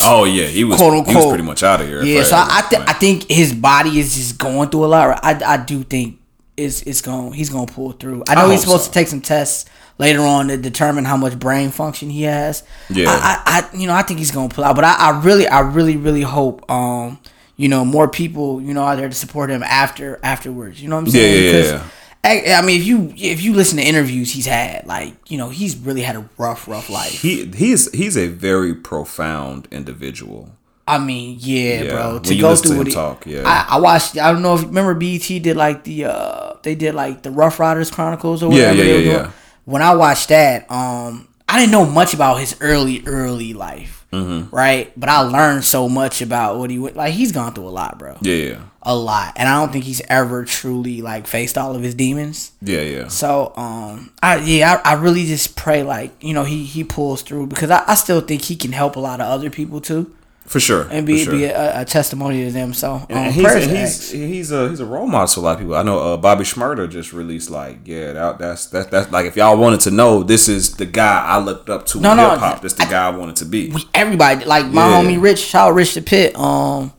Oh 0.00 0.24
yeah, 0.24 0.46
he 0.46 0.64
was 0.64 0.76
Quote, 0.78 0.94
unquote. 0.94 1.08
he 1.08 1.16
was 1.16 1.26
pretty 1.26 1.44
much 1.44 1.62
out 1.62 1.80
of 1.80 1.86
here. 1.86 2.02
Yeah, 2.02 2.22
so 2.24 2.36
I 2.36 2.62
I, 2.64 2.68
th- 2.68 2.82
I 2.88 2.92
think 2.94 3.30
his 3.30 3.54
body 3.54 3.98
is 4.00 4.14
just 4.14 4.38
going 4.38 4.70
through 4.70 4.84
a 4.84 4.86
lot. 4.86 5.20
I 5.24 5.40
I 5.54 5.56
do 5.58 5.84
think 5.84 6.18
it's 6.56 6.82
it's 6.82 7.00
going 7.02 7.32
he's 7.34 7.50
going 7.50 7.66
to 7.66 7.72
pull 7.72 7.92
through. 7.92 8.24
I 8.28 8.34
know 8.34 8.46
I 8.46 8.52
he's 8.52 8.62
supposed 8.62 8.84
so. 8.84 8.88
to 8.88 8.94
take 8.94 9.08
some 9.08 9.20
tests 9.20 9.66
later 9.98 10.20
on 10.20 10.48
to 10.48 10.56
determine 10.56 11.04
how 11.04 11.16
much 11.16 11.38
brain 11.38 11.70
function 11.70 12.10
he 12.10 12.22
has. 12.22 12.64
Yeah. 12.90 13.06
I, 13.08 13.68
I, 13.72 13.76
you 13.76 13.86
know 13.86 13.94
I 13.94 14.02
think 14.02 14.18
he's 14.18 14.30
going 14.30 14.48
to 14.48 14.54
pull 14.54 14.64
out, 14.64 14.74
but 14.76 14.84
I, 14.84 14.94
I 14.96 15.20
really 15.22 15.46
I 15.46 15.60
really 15.60 15.96
really 15.96 16.22
hope 16.22 16.68
um 16.70 17.18
you 17.56 17.68
know 17.68 17.84
more 17.84 18.08
people 18.08 18.60
you 18.62 18.72
know 18.74 18.82
are 18.82 18.96
there 18.96 19.08
to 19.08 19.14
support 19.14 19.50
him 19.50 19.62
after 19.62 20.18
afterwards. 20.22 20.82
You 20.82 20.88
know 20.88 20.96
what 20.96 21.02
I'm 21.06 21.10
saying? 21.10 21.44
yeah, 21.44 21.50
yeah, 21.50 21.72
Because, 21.72 21.90
I, 22.24 22.52
I 22.52 22.62
mean, 22.62 22.80
if 22.80 22.86
you 22.86 23.12
if 23.16 23.42
you 23.42 23.52
listen 23.52 23.78
to 23.78 23.84
interviews 23.84 24.30
he's 24.32 24.46
had, 24.46 24.86
like 24.86 25.14
you 25.30 25.38
know, 25.38 25.48
he's 25.48 25.76
really 25.76 26.02
had 26.02 26.14
a 26.16 26.28
rough, 26.38 26.68
rough 26.68 26.88
life. 26.88 27.20
he 27.20 27.46
he's 27.46 27.90
he's 27.92 28.16
a 28.16 28.28
very 28.28 28.74
profound 28.74 29.66
individual. 29.72 30.50
I 30.86 30.98
mean, 30.98 31.38
yeah, 31.40 31.82
Yeah, 31.82 31.90
bro. 31.90 32.18
To 32.20 32.36
go 32.38 32.54
to 32.54 32.62
through 32.62 32.72
him 32.72 32.78
what 32.78 32.92
talk, 32.92 33.26
yeah. 33.26 33.42
I, 33.44 33.76
I 33.76 33.80
watched. 33.80 34.18
I 34.18 34.32
don't 34.32 34.42
know 34.42 34.54
if 34.54 34.62
you 34.62 34.66
remember 34.68 34.94
BET 34.94 35.22
did 35.26 35.56
like 35.56 35.84
the 35.84 36.04
uh 36.06 36.54
they 36.62 36.74
did 36.76 36.94
like 36.94 37.22
the 37.22 37.30
Ruff 37.30 37.58
Ryders 37.58 37.90
Chronicles 37.90 38.42
or 38.42 38.50
whatever. 38.50 38.76
yeah, 38.78 38.84
they 38.84 38.92
were 38.94 38.98
yeah, 39.00 39.12
yeah. 39.22 39.30
When 39.64 39.82
I 39.82 39.94
watched 39.94 40.28
that, 40.28 40.70
um, 40.70 41.28
I 41.48 41.58
didn't 41.58 41.72
know 41.72 41.86
much 41.86 42.14
about 42.14 42.38
his 42.40 42.56
early 42.60 43.02
early 43.06 43.52
life, 43.52 44.06
Mm-hmm. 44.12 44.54
right? 44.54 44.92
But 44.98 45.08
I 45.08 45.20
learned 45.20 45.64
so 45.64 45.88
much 45.88 46.20
about 46.20 46.58
what 46.58 46.70
he 46.70 46.78
went. 46.78 46.96
Like 46.96 47.14
he's 47.14 47.32
gone 47.32 47.54
through 47.54 47.68
a 47.68 47.70
lot, 47.70 47.98
bro. 47.98 48.18
Yeah, 48.20 48.34
yeah, 48.34 48.60
A 48.84 48.96
lot, 48.96 49.34
and 49.36 49.48
I 49.48 49.60
don't 49.60 49.72
think 49.72 49.84
he's 49.84 50.02
ever 50.08 50.44
truly 50.44 51.02
like 51.02 51.28
faced 51.28 51.56
all 51.56 51.76
of 51.76 51.82
his 51.82 51.94
demons. 51.94 52.50
yeah, 52.60 52.80
yeah. 52.80 53.06
So, 53.08 53.52
um, 53.56 54.10
I 54.20 54.38
yeah, 54.38 54.80
I, 54.84 54.90
I 54.90 54.94
really 54.94 55.24
just 55.24 55.54
pray 55.54 55.84
like 55.84 56.10
you 56.20 56.34
know 56.34 56.42
he 56.42 56.64
he 56.64 56.82
pulls 56.82 57.22
through 57.22 57.46
because 57.46 57.70
I, 57.70 57.84
I 57.86 57.94
still 57.94 58.20
think 58.20 58.42
he 58.42 58.56
can 58.56 58.72
help 58.72 58.96
a 58.96 59.00
lot 59.00 59.20
of 59.20 59.28
other 59.28 59.50
people 59.50 59.80
too 59.80 60.12
For 60.46 60.58
sure. 60.58 60.88
and 60.90 61.06
be 61.06 61.22
sure. 61.22 61.32
be 61.32 61.44
a, 61.44 61.82
a 61.82 61.84
testimony 61.84 62.44
to 62.46 62.50
them. 62.50 62.74
So, 62.74 62.94
um, 62.94 63.06
and 63.08 63.32
he's, 63.32 63.46
and 63.54 63.70
he's 63.76 64.10
he's 64.10 64.50
a 64.50 64.68
he's 64.68 64.80
a 64.80 64.84
role 64.84 65.06
model 65.06 65.28
to 65.28 65.38
a 65.38 65.42
lot 65.42 65.52
of 65.52 65.58
people. 65.60 65.76
I 65.76 65.84
know 65.84 66.00
uh, 66.00 66.16
Bobby 66.16 66.42
Shmurda 66.42 66.90
just 66.90 67.12
released 67.12 67.50
like 67.50 67.78
yeah 67.84 68.12
that 68.14 68.38
that's 68.40 68.66
that 68.66 68.90
that's 68.90 69.12
like 69.12 69.26
if 69.26 69.36
y'all 69.36 69.56
wanted 69.56 69.78
to 69.82 69.92
know 69.92 70.24
this 70.24 70.48
is 70.48 70.74
the 70.74 70.86
guy 70.86 71.24
I 71.24 71.38
looked 71.38 71.70
up 71.70 71.86
to 71.86 72.00
No, 72.00 72.10
in 72.10 72.16
no, 72.16 72.30
hip 72.30 72.40
hop. 72.40 72.62
This 72.62 72.72
the 72.72 72.86
guy 72.86 73.06
I 73.06 73.10
wanted 73.16 73.36
to 73.36 73.44
be. 73.44 73.68
We- 73.70 73.86
everybody 73.94 74.44
like 74.44 74.66
my 74.66 74.88
Yeah. 74.88 75.02
homie 75.04 75.22
Rich, 75.22 75.38
shout 75.38 75.72
Rich 75.72 75.94
the 75.94 76.02
Pit. 76.02 76.34
Um, 76.36 76.92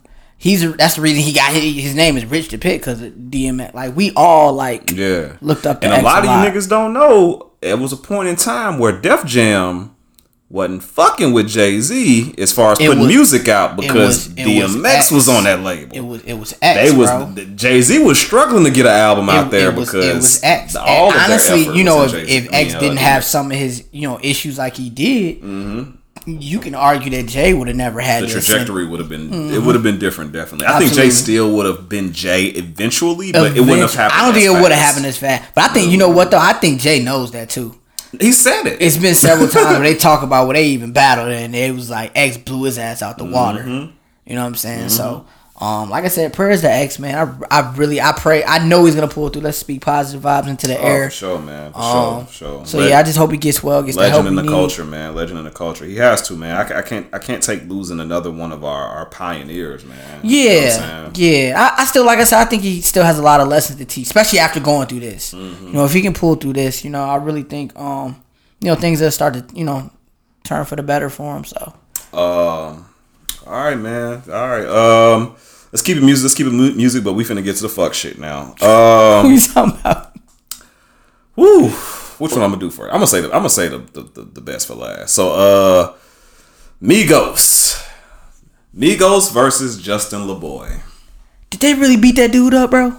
he's 0.44 0.76
that's 0.76 0.96
the 0.96 1.02
reason 1.02 1.24
he 1.24 1.32
got 1.32 1.54
his, 1.54 1.74
his 1.76 1.96
name 1.96 2.18
is 2.18 2.26
Rich 2.26 2.50
the 2.50 2.58
Pit 2.58 2.82
because 2.82 3.00
DMX. 3.02 3.74
Like 3.74 3.96
we 3.96 4.12
all 4.16 4.52
like 4.54 4.92
Yeah, 4.92 5.38
looked 5.42 5.66
up 5.66 5.80
to 5.82 5.88
and 5.88 6.02
a 6.02 6.04
lot 6.04 6.20
of 6.20 6.26
you 6.26 6.32
niggas 6.62 6.68
don't 6.70 6.92
know. 6.94 7.52
It 7.62 7.80
was 7.80 7.94
a 7.94 7.98
point 7.98 8.28
in 8.28 8.36
time 8.36 8.78
where 8.78 8.92
Def 8.92 9.26
Jam 9.26 9.96
wasn't 10.50 10.84
fucking 10.84 11.32
with 11.34 11.48
Jay 11.48 11.80
Z 11.80 12.36
as 12.38 12.52
far 12.52 12.74
as 12.74 12.80
It 12.80 12.86
putting 12.88 13.00
was- 13.00 13.08
music 13.08 13.48
out 13.48 13.76
because 13.78 14.28
was- 14.28 14.28
it 14.38 14.46
DMX 14.46 15.12
was, 15.12 15.28
X. 15.28 15.38
on 15.38 15.46
that 15.46 15.62
label. 15.62 15.96
It 15.96 16.02
was 16.02 16.22
it 16.24 16.34
was 16.34 16.54
X, 16.62 16.92
they 16.92 16.96
was. 16.96 17.10
Jay 17.56 17.82
Z 17.82 18.04
was 18.04 18.20
struggling 18.20 18.66
to 18.66 18.70
get 18.70 18.86
an 18.86 18.92
album 18.92 19.30
out 19.30 19.48
It- 19.48 19.52
there 19.52 19.70
it 19.70 19.76
was, 19.76 19.88
because 19.90 20.06
it 20.06 20.16
was 20.16 20.44
X. 20.44 20.76
all 20.76 21.12
honestly, 21.12 21.76
you 21.76 21.84
know, 21.84 22.04
if, 22.04 22.14
if 22.14 22.54
X 22.54 22.68
mean, 22.68 22.76
uh, 22.76 22.80
didn't 22.82 22.98
have 22.98 23.24
some 23.24 23.50
of 23.52 23.58
his 23.58 23.86
you 23.92 24.08
know 24.08 24.20
issues 24.22 24.58
like 24.60 24.76
he 24.76 24.90
did, 24.92 25.42
you 26.26 26.60
can 26.60 26.74
argue 26.74 27.10
that 27.12 27.26
Jay 27.28 27.54
would 27.54 27.68
have 27.68 27.76
never 27.76 28.00
had 28.00 28.24
the 28.24 28.28
trajectory 28.28 28.86
would 28.86 29.00
have 29.00 29.10
been 29.10 29.52
it 29.52 29.62
would 29.62 29.76
have 29.76 29.84
been 29.84 30.00
different 30.00 30.32
definitely 30.32 30.66
i 30.66 30.80
think 30.80 30.94
jay 30.94 31.08
Absolutely. 31.08 31.12
still 31.12 31.52
would 31.56 31.66
have 31.66 31.90
been 31.90 32.14
jay 32.14 32.46
eventually 32.46 33.32
but 33.34 33.58
it 33.58 33.60
wouldn't 33.60 33.80
have 33.82 33.94
happened 33.94 34.22
I 34.22 34.26
don't 34.26 34.34
think 34.34 34.46
it 34.46 34.62
would 34.62 34.72
have 34.72 34.82
happened 34.82 35.06
as 35.06 35.18
fast. 35.18 35.54
But 35.54 35.70
I 35.70 35.74
think 35.74 35.92
you 35.92 35.98
know 35.98 36.10
what 36.10 36.32
though. 36.32 36.40
I 36.40 36.54
think 36.54 36.80
Jay 36.80 37.02
knows 37.04 37.32
that 37.32 37.50
too. 37.50 37.76
he 38.20 38.32
said 38.32 38.66
it 38.68 38.82
It's 38.82 38.98
been 38.98 39.16
several 39.16 39.48
times 39.48 39.78
where 39.78 39.82
they 39.82 39.96
talk 40.10 40.24
about 40.24 40.48
where 40.48 40.54
they 40.54 40.68
even 40.68 40.94
battled 40.94 41.30
and 41.30 41.56
it 41.56 41.74
was 41.74 41.90
like 41.90 42.12
X 42.16 42.38
blew 42.38 42.64
his 42.64 42.78
ass 42.78 43.02
out 43.02 43.18
the 43.18 43.26
water. 43.26 43.60
Mm-hmm. 43.60 43.92
You 44.26 44.36
know 44.36 44.42
what 44.42 44.48
I'm 44.48 44.56
saying? 44.56 44.90
So, 44.90 45.26
um, 45.62 45.92
like 45.92 46.04
I 46.04 46.08
said, 46.08 46.34
prayers 46.34 46.62
to 46.62 46.70
X 46.70 46.98
man. 46.98 47.46
I, 47.52 47.60
I 47.60 47.76
really 47.76 48.02
I 48.02 48.12
pray. 48.12 48.44
I 48.44 48.66
know 48.66 48.86
he's 48.86 48.96
gonna 48.96 49.08
pull 49.08 49.30
through. 49.30 49.44
Let's 49.44 49.58
speak 49.60 49.82
positive 49.82 50.24
vibes 50.24 50.48
into 50.48 50.66
the 50.66 50.78
oh, 50.78 50.82
air. 50.84 51.10
for 51.10 51.16
sure 51.16 51.40
man 51.40 51.72
for 51.72 51.80
Um, 51.80 51.94
sure 51.94 52.26
for 52.26 52.34
sure 52.34 52.66
So 52.66 52.86
yeah, 52.88 52.98
I 52.98 53.04
just 53.04 53.20
hope 53.20 53.32
he 53.32 53.38
gets 53.38 53.62
well. 53.62 53.84
Gets 53.84 53.96
the 53.96 54.10
help 54.10 54.24
legend 54.24 54.40
in 54.40 54.44
he 54.46 54.50
the 54.50 54.56
culture 54.56 54.84
man 54.84 55.14
legend 55.14 55.38
in 55.38 55.46
the 55.46 55.52
culture 55.52 55.86
he 55.86 55.96
has 55.98 56.24
to 56.28 56.36
man 56.36 56.56
I, 56.58 56.80
I 56.80 56.82
can't 56.82 57.08
i 57.14 57.20
can't 57.20 57.44
take 57.44 57.64
losing 57.70 58.00
another 58.00 58.32
one 58.32 58.52
of 58.52 58.64
our, 58.64 58.88
our 58.88 59.06
pioneers 59.06 59.86
man 59.86 60.22
You 60.24 60.46
know 60.50 60.52
Yeah, 60.56 61.12
yeah. 61.14 61.74
I, 61.78 61.84
I 61.84 61.86
still, 61.86 62.04
like 62.06 62.18
I 62.18 62.24
said, 62.24 62.42
I 62.42 62.46
think 62.46 62.64
he 62.64 62.82
still 62.82 63.04
has 63.04 63.20
a 63.20 63.24
lot 63.24 63.40
of 63.40 63.48
lessons 63.48 63.78
to 63.78 63.86
teach, 63.86 64.08
especially 64.08 64.40
after 64.40 64.60
going 64.60 64.88
through 64.88 65.02
this. 65.02 65.34
Mm-hmm. 65.36 65.68
You 65.68 65.74
know, 65.74 65.86
if 65.86 65.94
he 65.94 66.02
can 66.02 66.14
pull 66.16 66.34
through 66.36 66.54
this, 66.54 66.84
you 66.84 66.90
know, 66.90 67.04
I 67.04 67.18
really 67.18 67.44
think, 67.44 67.78
um, 67.80 68.22
you 68.60 68.70
know, 68.70 68.76
things 68.76 69.02
will 69.02 69.12
start 69.12 69.36
to, 69.36 69.46
you 69.54 69.64
know, 69.66 69.92
turn 70.44 70.66
for 70.66 70.76
the 70.76 70.84
better 70.84 71.10
for 71.12 71.38
him. 71.38 71.46
So, 71.46 71.74
um 72.12 72.86
all 73.46 73.54
right 73.54 73.78
man 73.78 74.22
all 74.28 74.48
right 74.48 74.66
um 74.66 75.36
let's 75.72 75.82
keep 75.82 75.98
it 75.98 76.04
music 76.04 76.24
let's 76.24 76.36
keep 76.36 76.48
it 76.48 76.52
mu- 76.52 76.74
music 76.74 77.04
but 77.04 77.14
we 77.14 77.24
finna 77.24 77.44
get 77.44 77.56
to 77.56 77.62
the 77.64 77.70
fuck 77.70 77.94
shit 77.94 78.18
now 78.20 78.56
um 78.62 79.32
you 79.32 79.40
talking 79.40 79.80
about? 79.80 80.16
Woo! 81.36 81.70
Which 81.70 82.32
one 82.32 82.44
I'm 82.44 82.52
gonna 82.52 82.60
do 82.60 82.70
first? 82.70 82.94
I'm 82.94 82.98
gonna 83.00 83.08
say 83.08 83.22
the, 83.22 83.28
I'm 83.28 83.40
gonna 83.40 83.50
say 83.50 83.68
the, 83.68 83.80
the, 83.80 84.02
the, 84.04 84.22
the 84.22 84.42
best 84.42 84.68
for 84.68 84.76
last. 84.76 85.14
So 85.14 85.32
uh 85.32 85.94
Migos. 86.82 87.82
Migos 88.76 89.32
versus 89.34 89.82
Justin 89.82 90.22
LaBoy. 90.22 90.82
Did 91.50 91.60
they 91.62 91.74
really 91.74 91.98
beat 91.98 92.18
that 92.18 92.32
dude 92.32 92.54
up, 92.54 92.72
bro? 92.72 92.98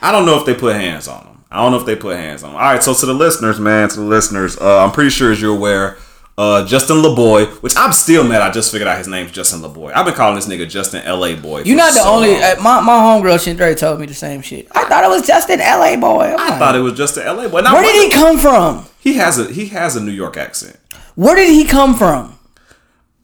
I 0.00 0.12
don't 0.12 0.26
know 0.26 0.38
if 0.38 0.44
they 0.44 0.54
put 0.54 0.76
hands 0.76 1.08
on 1.08 1.26
him. 1.26 1.44
I 1.50 1.56
don't 1.62 1.72
know 1.72 1.78
if 1.78 1.86
they 1.86 1.96
put 1.96 2.16
hands 2.16 2.42
on 2.42 2.50
him. 2.50 2.56
All 2.56 2.62
right, 2.62 2.82
so 2.82 2.92
to 2.92 3.06
the 3.06 3.14
listeners, 3.14 3.58
man, 3.58 3.88
to 3.88 4.00
the 4.00 4.04
listeners, 4.04 4.58
uh, 4.58 4.84
I'm 4.84 4.92
pretty 4.92 5.10
sure 5.10 5.32
as 5.32 5.40
you're 5.40 5.54
aware, 5.56 5.96
Uh, 6.38 6.66
Justin 6.66 6.96
LaBoy, 6.98 7.46
which 7.62 7.72
I'm 7.78 7.92
still 7.94 8.22
mad. 8.22 8.42
I 8.42 8.50
just 8.50 8.70
figured 8.70 8.86
out 8.88 8.98
his 8.98 9.08
name's 9.08 9.30
Justin 9.32 9.60
LaBoy. 9.62 9.92
I've 9.94 10.04
been 10.04 10.14
calling 10.14 10.34
this 10.34 10.46
nigga 10.46 10.68
Justin 10.68 11.02
LA 11.06 11.34
Boy. 11.34 11.62
You're 11.62 11.78
not 11.78 11.94
the 11.94 12.00
so 12.00 12.10
only. 12.12 12.34
Uh, 12.36 12.60
my 12.60 12.80
my 12.80 12.92
homegirl 12.98 13.38
Shindray 13.38 13.74
told 13.78 14.00
me 14.00 14.06
the 14.06 14.12
same 14.12 14.42
shit. 14.42 14.68
I 14.72 14.84
thought 14.84 15.02
it 15.02 15.08
was 15.08 15.26
Justin 15.26 15.60
LA 15.60 15.96
boy. 15.96 16.24
I'm 16.34 16.38
I 16.38 16.48
like, 16.50 16.58
thought 16.58 16.76
it 16.76 16.80
was 16.80 16.92
Justin 16.92 17.24
LA 17.26 17.48
Boy. 17.48 17.62
Now, 17.62 17.72
Where 17.74 17.82
did 17.84 18.04
he 18.04 18.10
come 18.12 18.36
from? 18.36 18.84
He 19.00 19.14
has 19.14 19.38
a 19.38 19.50
he 19.50 19.68
has 19.68 19.96
a 19.96 20.00
New 20.02 20.12
York 20.12 20.36
accent. 20.36 20.76
Where 21.14 21.34
did 21.36 21.48
he 21.48 21.64
come 21.64 21.94
from? 21.94 22.38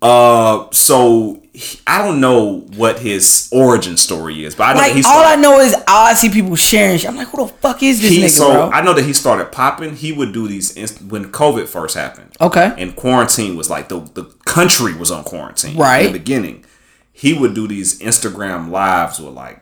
Uh, 0.00 0.68
so 0.72 1.41
he- 1.54 1.78
I 1.86 1.98
don't 1.98 2.20
know 2.20 2.60
what 2.76 2.98
his 3.00 3.48
origin 3.52 3.96
story 3.96 4.44
is, 4.44 4.54
but 4.54 4.64
I 4.64 4.72
know 4.74 4.80
Like 4.80 4.92
he 4.94 5.02
all 5.04 5.24
I 5.24 5.36
know 5.36 5.60
is 5.60 5.74
I 5.86 6.14
see 6.14 6.30
people 6.30 6.56
sharing 6.56 6.98
shit. 6.98 7.10
I'm 7.10 7.16
like, 7.16 7.28
who 7.28 7.46
the 7.46 7.52
fuck 7.52 7.82
is 7.82 8.00
this 8.00 8.10
he 8.10 8.22
nigga, 8.22 8.30
so 8.30 8.52
bro? 8.52 8.70
I 8.70 8.80
know 8.82 8.94
that 8.94 9.04
he 9.04 9.12
started 9.12 9.52
popping. 9.52 9.94
He 9.96 10.12
would 10.12 10.32
do 10.32 10.48
these 10.48 10.74
inst- 10.76 11.02
when 11.02 11.30
COVID 11.30 11.68
first 11.68 11.94
happened. 11.94 12.30
Okay. 12.40 12.72
and 12.78 12.96
quarantine 12.96 13.56
was 13.56 13.68
like 13.70 13.88
the 13.88 14.00
the 14.00 14.24
country 14.46 14.94
was 14.94 15.10
on 15.10 15.24
quarantine 15.24 15.76
Right. 15.76 16.06
in 16.06 16.12
the 16.12 16.18
beginning. 16.18 16.64
He 17.12 17.34
would 17.34 17.54
do 17.54 17.68
these 17.68 17.98
Instagram 18.00 18.70
lives 18.70 19.20
with 19.20 19.34
like 19.34 19.60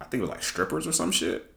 I 0.00 0.04
think 0.04 0.20
it 0.20 0.24
was 0.26 0.30
like 0.30 0.42
strippers 0.42 0.86
or 0.86 0.92
some 0.92 1.10
shit. 1.10 1.50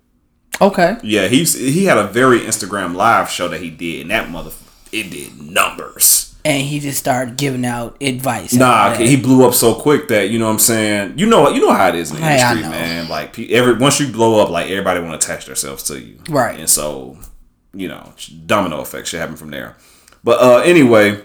okay. 0.61 0.95
Yeah, 1.03 1.27
he's 1.27 1.53
he 1.53 1.83
had 1.85 1.97
a 1.97 2.07
very 2.07 2.39
Instagram 2.39 2.95
live 2.95 3.29
show 3.29 3.49
that 3.49 3.59
he 3.59 3.69
did, 3.69 4.03
and 4.03 4.11
that 4.11 4.29
mother 4.29 4.51
it 4.93 5.09
did 5.11 5.37
numbers. 5.41 6.24
And 6.45 6.61
he 6.61 6.79
just 6.79 6.99
started 6.99 7.37
giving 7.37 7.65
out 7.65 7.97
advice. 8.01 8.53
Nah, 8.53 8.93
he 8.93 9.15
blew 9.17 9.47
up 9.47 9.53
so 9.55 9.73
quick 9.73 10.07
that 10.09 10.29
you 10.29 10.37
know 10.37 10.45
what 10.45 10.51
I'm 10.53 10.59
saying. 10.59 11.17
You 11.17 11.25
know, 11.25 11.49
you 11.49 11.59
know 11.59 11.73
how 11.73 11.89
it 11.89 11.95
is 11.95 12.11
in 12.11 12.17
the 12.17 12.21
Hey, 12.21 12.35
industry, 12.39 12.69
man. 12.69 13.09
Like 13.09 13.37
every 13.39 13.73
once 13.73 13.99
you 13.99 14.07
blow 14.11 14.39
up, 14.41 14.49
like 14.49 14.69
everybody 14.69 14.99
want 14.99 15.19
to 15.19 15.27
attach 15.27 15.47
themselves 15.47 15.81
to 15.85 15.99
you, 15.99 16.19
Right. 16.29 16.59
And 16.59 16.69
so, 16.69 17.17
you 17.73 17.87
know, 17.87 18.13
domino 18.45 18.79
effect 18.81 19.07
should 19.07 19.19
happen 19.19 19.35
from 19.35 19.49
there. 19.49 19.75
But 20.23 20.39
uh 20.39 20.57
anyway, 20.59 21.19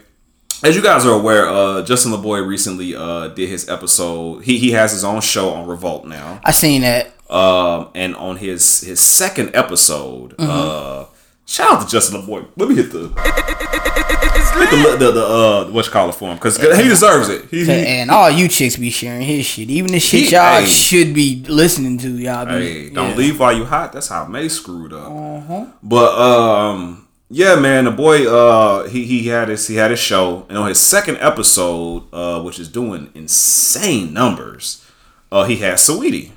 as 0.65 0.75
you 0.75 0.83
guys 0.83 1.05
are 1.05 1.13
aware, 1.13 1.47
uh 1.49 1.83
Justin 1.85 2.13
LaBoy 2.13 2.47
recently 2.47 2.97
uh 2.97 3.29
did 3.29 3.49
his 3.51 3.69
episode. 3.69 4.45
He 4.45 4.57
he 4.59 4.71
has 4.73 4.91
his 4.93 5.05
own 5.05 5.21
show 5.21 5.51
on 5.51 5.69
Revolt 5.69 6.07
now. 6.07 6.41
I 6.43 6.51
seen 6.53 6.81
that. 6.81 7.13
Um, 7.31 7.91
and 7.95 8.17
on 8.17 8.39
his 8.39 8.81
his 8.81 9.01
second 9.01 9.51
episode, 9.55 10.35
Mm-hmm. 10.39 10.51
uh, 10.51 11.05
shout 11.51 11.73
out 11.73 11.81
to 11.83 11.89
Justin 11.89 12.23
LaBoy. 12.23 12.47
Let 12.57 12.69
me 12.69 12.75
hit 12.77 12.93
the 12.93 13.09
hit 13.09 14.71
the 14.71 14.97
the, 15.07 15.11
the 15.13 15.25
uh 15.27 15.71
what 15.71 15.87
you 15.87 15.93
call 15.93 16.09
it 16.09 16.15
for 16.15 16.29
him 16.31 16.37
because 16.37 16.57
he 16.57 16.83
deserves 16.89 17.29
it. 17.29 17.47
He, 17.51 17.65
he, 17.65 17.73
And 17.73 18.11
all 18.11 18.31
you 18.31 18.49
chicks 18.49 18.77
be 18.77 18.91
sharing 18.91 19.23
his 19.23 19.45
shit. 19.47 19.69
Even 19.71 19.93
the 19.93 20.01
shit 20.01 20.25
He- 20.29 20.31
y'all 20.33 20.61
hey. 20.61 20.67
should 20.67 21.15
be 21.15 21.45
listening 21.49 21.99
to. 21.99 22.09
Y'all 22.19 22.47
be. 22.47 22.53
hey, 22.53 22.91
don't 22.91 23.17
leave 23.17 23.41
while 23.41 23.53
you 23.57 23.65
hot. 23.65 23.93
That's 23.93 24.09
how 24.09 24.27
May 24.27 24.49
screwed 24.49 24.93
up. 24.93 25.11
Uh-huh. 25.11 25.67
But 25.83 26.19
um, 26.19 27.09
yeah, 27.31 27.57
man, 27.57 27.85
the 27.85 27.91
boy 27.91 28.27
uh 28.31 28.89
he 28.89 29.05
he 29.07 29.27
had 29.29 29.49
his 29.49 29.67
he 29.67 29.77
had 29.77 29.91
his 29.91 30.01
show, 30.01 30.47
and 30.49 30.57
on 30.59 30.69
his 30.69 30.79
second 30.81 31.17
episode, 31.19 32.05
uh, 32.13 32.43
which 32.43 32.59
is 32.59 32.69
doing 32.69 33.11
insane 33.15 34.13
numbers, 34.13 34.85
uh, 35.33 35.45
he 35.45 35.57
had 35.57 35.75
Saweetie. 35.75 36.33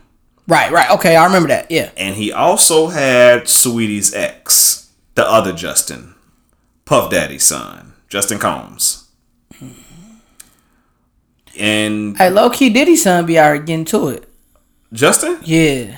Right, 0.45 0.71
right. 0.71 0.91
Okay, 0.91 1.15
I 1.15 1.25
remember 1.25 1.47
that. 1.49 1.71
Yeah. 1.71 1.91
And 1.95 2.15
he 2.15 2.33
also 2.33 2.87
had 2.87 3.43
Sweetie's 3.43 4.13
ex, 4.13 4.82
the 5.15 5.25
other 5.29 5.53
Justin, 5.53 6.15
Puff 6.85 7.09
Daddy's 7.11 7.43
son, 7.43 7.93
Justin 8.09 8.39
Combs. 8.39 9.07
And 11.59 12.17
Hey, 12.17 12.29
low 12.29 12.49
key 12.49 12.69
Diddy 12.69 12.95
son 12.95 13.25
be 13.25 13.33
here 13.33 13.57
getting 13.59 13.85
to 13.85 14.07
it. 14.09 14.27
Justin, 14.91 15.37
Yeah. 15.43 15.97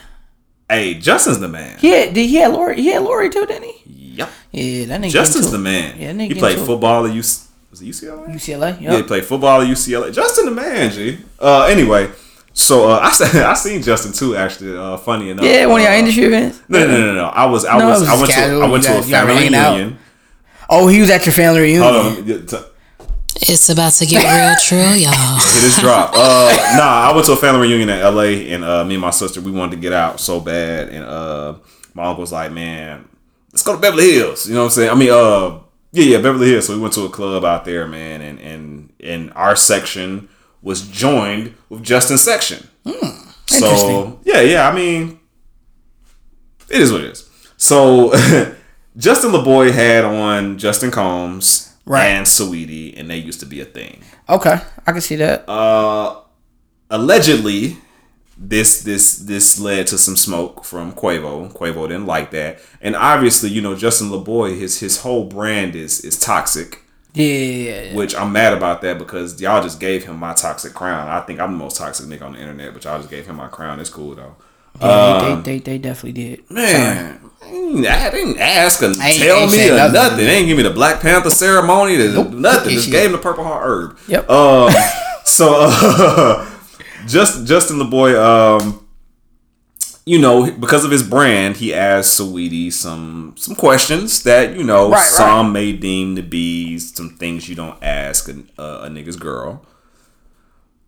hey, 0.70 0.96
Justin's 0.96 1.40
the 1.40 1.48
man. 1.48 1.78
Yeah, 1.82 2.06
did 2.12 2.18
he 2.30 2.36
had 2.36 2.52
Lori? 2.54 2.76
He 2.82 2.88
had 2.88 3.04
Lori 3.04 3.30
too, 3.30 3.46
didn't 3.46 3.64
he? 3.64 4.14
Yep, 4.16 4.30
Yeah, 4.52 4.86
that 4.86 5.02
nigga. 5.02 5.10
Justin's 5.12 5.52
the 5.52 5.58
man. 5.58 5.96
Yeah, 5.98 6.14
that 6.14 6.18
nigga 6.18 6.34
he 6.34 6.40
played 6.40 6.58
football 6.60 7.06
at 7.06 7.12
UC, 7.14 7.48
was 7.72 7.82
it 7.82 7.86
UCLA? 7.86 8.28
UCLA. 8.34 8.82
Yeah, 8.82 8.98
he 8.98 9.04
played 9.04 9.26
football 9.26 9.62
at 9.62 9.68
UCLA. 9.68 10.14
Justin 10.14 10.46
the 10.46 10.52
man, 10.52 10.92
G. 10.92 11.18
Uh, 11.40 11.64
anyway, 11.70 12.10
so 12.56 12.90
uh, 12.90 13.00
I 13.04 13.12
said 13.12 13.44
I 13.46 13.54
seen 13.54 13.82
Justin 13.84 14.14
too. 14.14 14.36
Actually, 14.36 14.78
uh, 14.78 14.98
funny 14.98 15.30
enough. 15.30 15.46
Yeah, 15.46 15.66
one 15.68 15.82
of 15.82 15.86
uh, 15.88 15.90
your 15.92 16.00
industry 16.00 16.24
events. 16.24 16.62
No, 16.70 16.80
no, 16.80 16.88
no, 16.88 17.00
no, 17.08 17.14
no. 17.16 17.26
I 17.26 17.46
was, 17.46 17.66
I 17.66 17.78
No, 17.78 17.90
was, 17.90 18.00
was 18.00 18.10
I 18.10 18.14
went 18.16 18.26
to, 18.28 18.32
casual. 18.34 18.64
I 18.64 18.68
went 18.70 18.84
You 18.84 18.90
to 18.94 19.00
a 19.00 19.02
family 19.04 19.34
hanging 19.36 19.56
out. 19.56 19.76
reunion. 19.76 20.00
Oh, 20.70 20.88
he 20.88 21.00
was 21.02 21.10
at 21.12 21.26
your 21.26 21.34
family 21.34 21.60
reunion. 21.62 21.84
Hold 21.84 21.96
on, 21.96 22.06
let 22.16 22.18
me 22.18 22.24
get 22.26 22.48
to- 22.48 22.66
It's 23.36 23.70
about 23.70 23.92
to 23.94 24.06
get 24.08 24.24
real 24.24 24.56
true, 24.64 24.96
y'all. 24.98 25.12
Hit 25.38 25.62
this 25.62 25.80
drop. 25.80 26.12
Uh, 26.16 26.56
nah, 26.78 27.12
I 27.12 27.14
went 27.14 27.26
to 27.28 27.34
a 27.34 27.38
family 27.38 27.68
reunion 27.68 27.90
in 27.90 28.00
LA, 28.02 28.24
and 28.54 28.64
uh, 28.64 28.84
me 28.86 28.96
and 28.96 29.02
my 29.02 29.12
sister 29.12 29.42
we 29.42 29.52
wanted 29.52 29.72
to 29.76 29.82
get 29.82 29.94
out 29.94 30.20
so 30.20 30.40
bad, 30.40 30.90
and 30.90 31.06
uh, 31.06 31.56
my 31.94 32.06
uncle 32.06 32.22
was 32.22 32.32
like, 32.32 32.52
"Man, 32.52 33.08
let's 33.52 33.62
go 33.64 33.76
to 33.76 33.80
Beverly 33.82 34.14
Hills." 34.14 34.48
You 34.48 34.54
know 34.56 34.62
what 34.62 34.66
I'm 34.68 34.72
saying? 34.72 34.90
I 34.90 34.96
mean, 34.96 35.12
uh, 35.12 35.60
yeah, 35.92 36.04
yeah, 36.06 36.22
Beverly 36.22 36.50
Hills. 36.50 36.66
So 36.68 36.74
we 36.76 36.80
went 36.82 36.94
to 36.96 37.04
a 37.06 37.10
club 37.10 37.44
out 37.46 37.66
there, 37.66 37.86
man, 37.88 38.22
and 38.22 38.40
and 38.40 38.94
and 39.04 39.34
our 39.36 39.56
section 39.56 40.30
was 40.66 40.82
joined 40.90 41.54
with 41.70 41.82
Justin 41.84 42.18
section. 42.18 42.68
so 43.48 44.20
yeah, 44.26 44.42
yeah. 44.42 44.68
I 44.68 44.76
mean, 44.76 45.20
it 46.70 46.82
is 46.82 46.92
what 46.92 47.02
it 47.02 47.12
is. 47.12 47.30
So 47.56 48.12
Justin 48.98 49.32
LaBoy 49.32 49.72
had 49.72 50.04
on 50.04 50.58
Justin 50.58 50.92
Combs 50.92 51.72
Right. 51.86 52.08
and 52.08 52.26
Saweetie, 52.26 53.00
and 53.00 53.10
they 53.10 53.18
used 53.18 53.40
to 53.42 53.46
be 53.46 53.62
a 53.62 53.66
thing 53.66 54.02
Okay, 54.28 54.58
I 54.88 54.92
can 54.92 55.02
see 55.02 55.18
that. 55.18 55.48
Uh, 55.48 56.22
allegedly 56.90 57.78
this 58.38 58.82
this 58.84 59.20
this 59.20 59.60
led 59.60 59.88
to 59.88 59.98
some 59.98 60.18
smoke 60.18 60.66
from 60.66 60.92
Quavo. 60.94 61.50
Quavo 61.54 61.88
didn't 61.88 62.08
like 62.08 62.32
that, 62.32 62.60
and 62.82 62.96
obviously, 62.96 63.50
you 63.50 63.62
know, 63.62 63.76
Justin 63.76 64.10
LaBoy, 64.10 64.58
his 64.60 64.80
his 64.80 65.02
whole 65.02 65.26
brand 65.26 65.76
is 65.76 66.02
is 66.02 66.20
toxic, 66.20 66.82
yeah, 67.16 67.94
which 67.96 68.16
I'm 68.16 68.32
mad 68.32 68.54
about 68.54 68.82
that 68.82 68.98
because 68.98 69.40
y'all 69.42 69.64
just 69.64 69.80
gave 69.80 70.04
him 70.06 70.18
my 70.18 70.34
toxic 70.34 70.74
crown. 70.74 71.08
I 71.08 71.22
think 71.22 71.40
I'm 71.40 71.52
the 71.54 71.58
most 71.58 71.78
toxic 71.78 72.06
nigga 72.08 72.24
on 72.24 72.34
the 72.34 72.40
internet, 72.40 72.74
but 72.74 72.84
y'all 72.84 72.98
just 72.98 73.10
gave 73.10 73.26
him 73.26 73.36
my 73.38 73.48
crown. 73.48 73.80
It's 73.80 73.90
cool 73.90 74.16
though. 74.16 74.36
Yeah, 74.82 75.22
they, 75.22 75.36
they, 75.36 75.42
they, 75.42 75.60
they 75.60 75.78
definitely 75.78 76.12
did. 76.22 76.52
Man, 76.52 77.20
I 77.42 77.50
didn't- 77.50 77.86
I 77.88 78.10
didn't 78.10 78.40
ask 78.40 78.82
or 78.84 78.88
ain't- 78.88 78.98
tell 78.98 79.38
ain't 79.38 79.52
me 79.52 79.70
or 79.70 79.76
nothing. 79.78 79.94
nothing. 79.94 80.18
They 80.18 80.36
ain't 80.38 80.48
give 80.48 80.58
me 80.58 80.64
the 80.64 80.70
Black 80.72 81.00
Panther 81.00 81.30
ceremony. 81.30 81.98
Nope. 81.98 82.32
Nothing. 82.32 82.74
Just 82.74 82.92
gave 82.92 83.06
him 83.06 83.12
the 83.14 83.18
Purple 83.20 83.46
Heart 83.46 83.64
herb. 83.66 83.98
Yep. 84.10 84.30
Um, 84.30 84.74
so 85.24 85.56
uh, 85.70 86.46
just 87.08 87.46
Justin 87.48 87.78
the 87.78 87.86
boy, 87.86 88.22
um, 88.22 88.85
you 90.06 90.20
know, 90.20 90.52
because 90.52 90.86
of 90.86 90.92
his 90.92 91.02
brand, 91.02 91.58
he 91.58 91.74
asked 91.74 92.20
Saweetie 92.20 92.72
some 92.72 93.34
some 93.38 93.56
questions 93.56 94.24
that 94.24 94.56
you 94.56 94.64
know 94.64 94.90
Right, 94.90 94.98
right. 95.00 95.06
some 95.10 95.52
may 95.52 95.74
deem 95.74 96.16
to 96.16 96.22
be 96.22 96.78
some 96.80 97.18
things 97.18 97.50
you 97.50 97.56
don't 97.56 97.82
ask 97.84 98.30
a, 98.30 98.44
a, 98.62 98.84
a 98.84 98.90
nigga's 98.90 99.16
girl. 99.18 99.66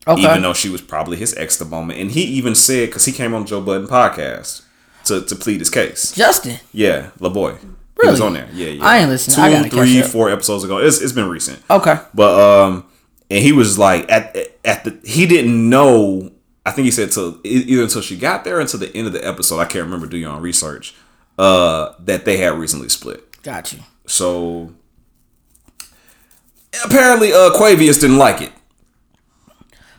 Okay. 0.08 0.22
Even 0.22 0.42
though 0.42 0.54
she 0.54 0.70
was 0.70 0.82
probably 0.82 1.18
his 1.18 1.36
ex 1.36 1.60
at 1.60 1.68
the 1.68 1.70
moment, 1.70 2.00
and 2.00 2.12
he 2.12 2.22
even 2.24 2.56
said 2.56 2.90
because 2.90 3.06
he 3.06 3.12
came 3.12 3.34
on 3.34 3.46
Joe 3.46 3.60
Budden 3.62 3.88
podcast 3.88 4.64
to 5.06 5.22
to 5.22 5.36
plead 5.36 5.60
his 5.60 5.70
case. 5.70 6.14
Justin. 6.14 6.60
Yeah, 6.72 7.10
LaBoy. 7.20 7.58
He 8.02 8.08
was 8.08 8.22
on 8.22 8.34
there. 8.34 8.48
Yeah, 8.54 8.70
yeah. 8.70 8.86
I 8.86 8.98
ain't 9.00 9.10
listening. 9.10 9.36
Two, 9.36 9.42
I 9.42 9.52
gotta 9.52 9.70
catch 9.70 10.06
up. 10.06 10.12
four 10.12 10.30
episodes 10.30 10.64
ago. 10.64 10.78
It's, 10.78 11.02
it's 11.02 11.12
been 11.14 11.28
recent. 11.28 11.60
Okay. 11.70 11.96
But 12.14 12.40
um, 12.40 12.86
and 13.30 13.44
he 13.44 13.52
was 13.52 13.80
like 13.80 14.10
at 14.12 14.38
at 14.64 14.84
the 14.84 15.00
he 15.04 15.26
didn't 15.26 15.70
know. 15.70 16.32
I 16.68 16.72
think 16.72 16.84
he 16.86 16.92
said 16.92 17.12
till 17.14 17.40
e- 17.46 17.64
either 17.66 17.84
until 17.84 18.02
she 18.02 18.18
got 18.18 18.44
there 18.44 18.60
until 18.60 18.80
the 18.80 18.94
end 18.96 19.08
of 19.08 19.14
the 19.14 19.26
episode. 19.26 19.60
I 19.60 19.66
can't 19.66 19.86
remember. 19.86 20.06
Do 20.06 20.18
your 20.18 20.32
own 20.32 20.42
research. 20.42 20.94
Uh, 21.38 21.94
that 22.00 22.26
they 22.26 22.38
had 22.38 22.54
recently 22.56 22.90
split. 22.90 23.42
Got 23.42 23.72
you. 23.72 23.80
So 24.06 24.74
apparently, 26.84 27.32
uh, 27.32 27.52
Quavious 27.56 27.98
didn't 28.00 28.18
like 28.18 28.42
it. 28.42 28.52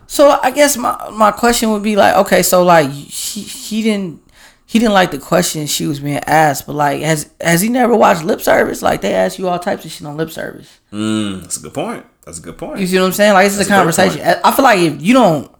So 0.06 0.38
I 0.42 0.50
guess 0.50 0.76
my 0.76 1.08
my 1.10 1.30
question 1.32 1.70
would 1.70 1.82
be 1.82 1.96
like, 1.96 2.16
okay, 2.16 2.42
so 2.42 2.62
like 2.64 2.90
he 2.90 3.40
he 3.42 3.82
didn't 3.82 4.22
he 4.66 4.78
didn't 4.78 4.92
like 4.94 5.10
the 5.10 5.18
question 5.18 5.66
she 5.66 5.86
was 5.86 6.00
being 6.00 6.18
asked, 6.26 6.66
but 6.66 6.74
like 6.74 7.00
has 7.00 7.30
has 7.40 7.62
he 7.62 7.68
never 7.68 7.96
watched 7.96 8.24
lip 8.24 8.40
service? 8.40 8.82
Like 8.82 9.00
they 9.00 9.14
ask 9.14 9.38
you 9.38 9.48
all 9.48 9.58
types 9.58 9.84
of 9.84 9.90
shit 9.90 10.06
on 10.06 10.16
lip 10.16 10.30
service. 10.30 10.80
That's 10.90 11.56
a 11.56 11.60
good 11.60 11.74
point. 11.74 12.04
That's 12.24 12.38
a 12.38 12.42
good 12.42 12.58
point. 12.58 12.80
You 12.80 12.86
see 12.86 12.98
what 12.98 13.06
I'm 13.06 13.12
saying? 13.12 13.32
Like 13.32 13.46
this 13.46 13.58
is 13.58 13.68
a 13.68 13.72
a 13.72 13.76
conversation. 13.76 14.20
I 14.44 14.52
feel 14.52 14.64
like 14.64 14.78
if 14.80 15.00
you 15.00 15.14
don't, 15.14 15.50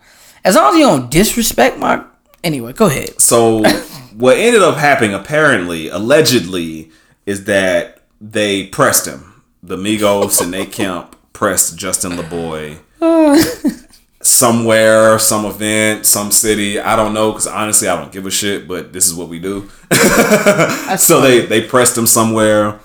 as 0.49 0.57
long 0.57 0.73
as 0.73 0.79
you 0.79 0.87
don't 0.87 1.11
disrespect 1.11 1.79
my. 1.79 2.03
Anyway, 2.43 2.73
go 2.73 2.87
ahead. 2.87 3.21
So 3.21 3.63
what 4.17 4.39
ended 4.39 4.63
up 4.63 4.77
happening, 4.77 5.13
apparently, 5.13 5.89
allegedly, 5.89 6.91
is 7.27 7.45
that 7.45 8.01
they 8.19 8.67
pressed 8.67 9.07
him. 9.07 9.43
The 9.63 9.77
Migos 9.77 10.41
and 10.41 10.55
they 10.55 10.65
camp 10.65 11.17
pressed 11.35 11.77
Justin 11.77 12.13
LaBoy 12.13 12.79
somewhere, 14.23 15.19
some 15.19 15.45
event, 15.45 16.07
some 16.07 16.31
city. 16.31 16.81
I 16.81 16.97
don't 16.97 17.13
know 17.13 17.33
because 17.33 17.47
honestly, 17.47 17.87
I 17.87 17.97
don't 18.01 18.11
give 18.11 18.25
a 18.25 18.31
shit. 18.31 18.67
But 18.67 18.95
this 18.95 19.07
is 19.07 19.15
what 19.15 19.29
we 19.29 19.39
do. 19.39 19.69
so 20.97 21.21
they 21.21 21.45
they 21.45 21.61
pressed 21.61 21.99
him 21.99 22.07
somewhere, 22.07 22.81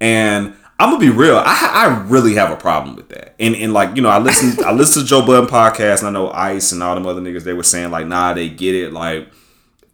and 0.00 0.56
I'm 0.78 0.90
gonna 0.90 1.00
be 1.00 1.10
real. 1.10 1.36
I 1.38 1.42
I 1.44 2.02
really 2.08 2.34
have 2.34 2.50
a 2.50 2.56
problem 2.56 2.96
with 2.96 3.08
that. 3.08 3.34
And 3.40 3.54
and 3.56 3.72
like 3.72 3.96
you 3.96 4.02
know, 4.02 4.10
I 4.10 4.18
listen 4.18 4.64
I 4.64 4.72
listen 4.74 5.02
to 5.02 5.08
Joe 5.08 5.24
Budden 5.24 5.48
podcast, 5.48 6.00
and 6.00 6.08
I 6.08 6.10
know 6.10 6.30
Ice 6.30 6.72
and 6.72 6.82
all 6.82 6.94
them 6.94 7.06
other 7.06 7.20
niggas. 7.20 7.44
They 7.44 7.54
were 7.54 7.62
saying 7.62 7.90
like, 7.90 8.06
nah, 8.06 8.34
they 8.34 8.48
get 8.48 8.74
it. 8.74 8.92
Like 8.92 9.28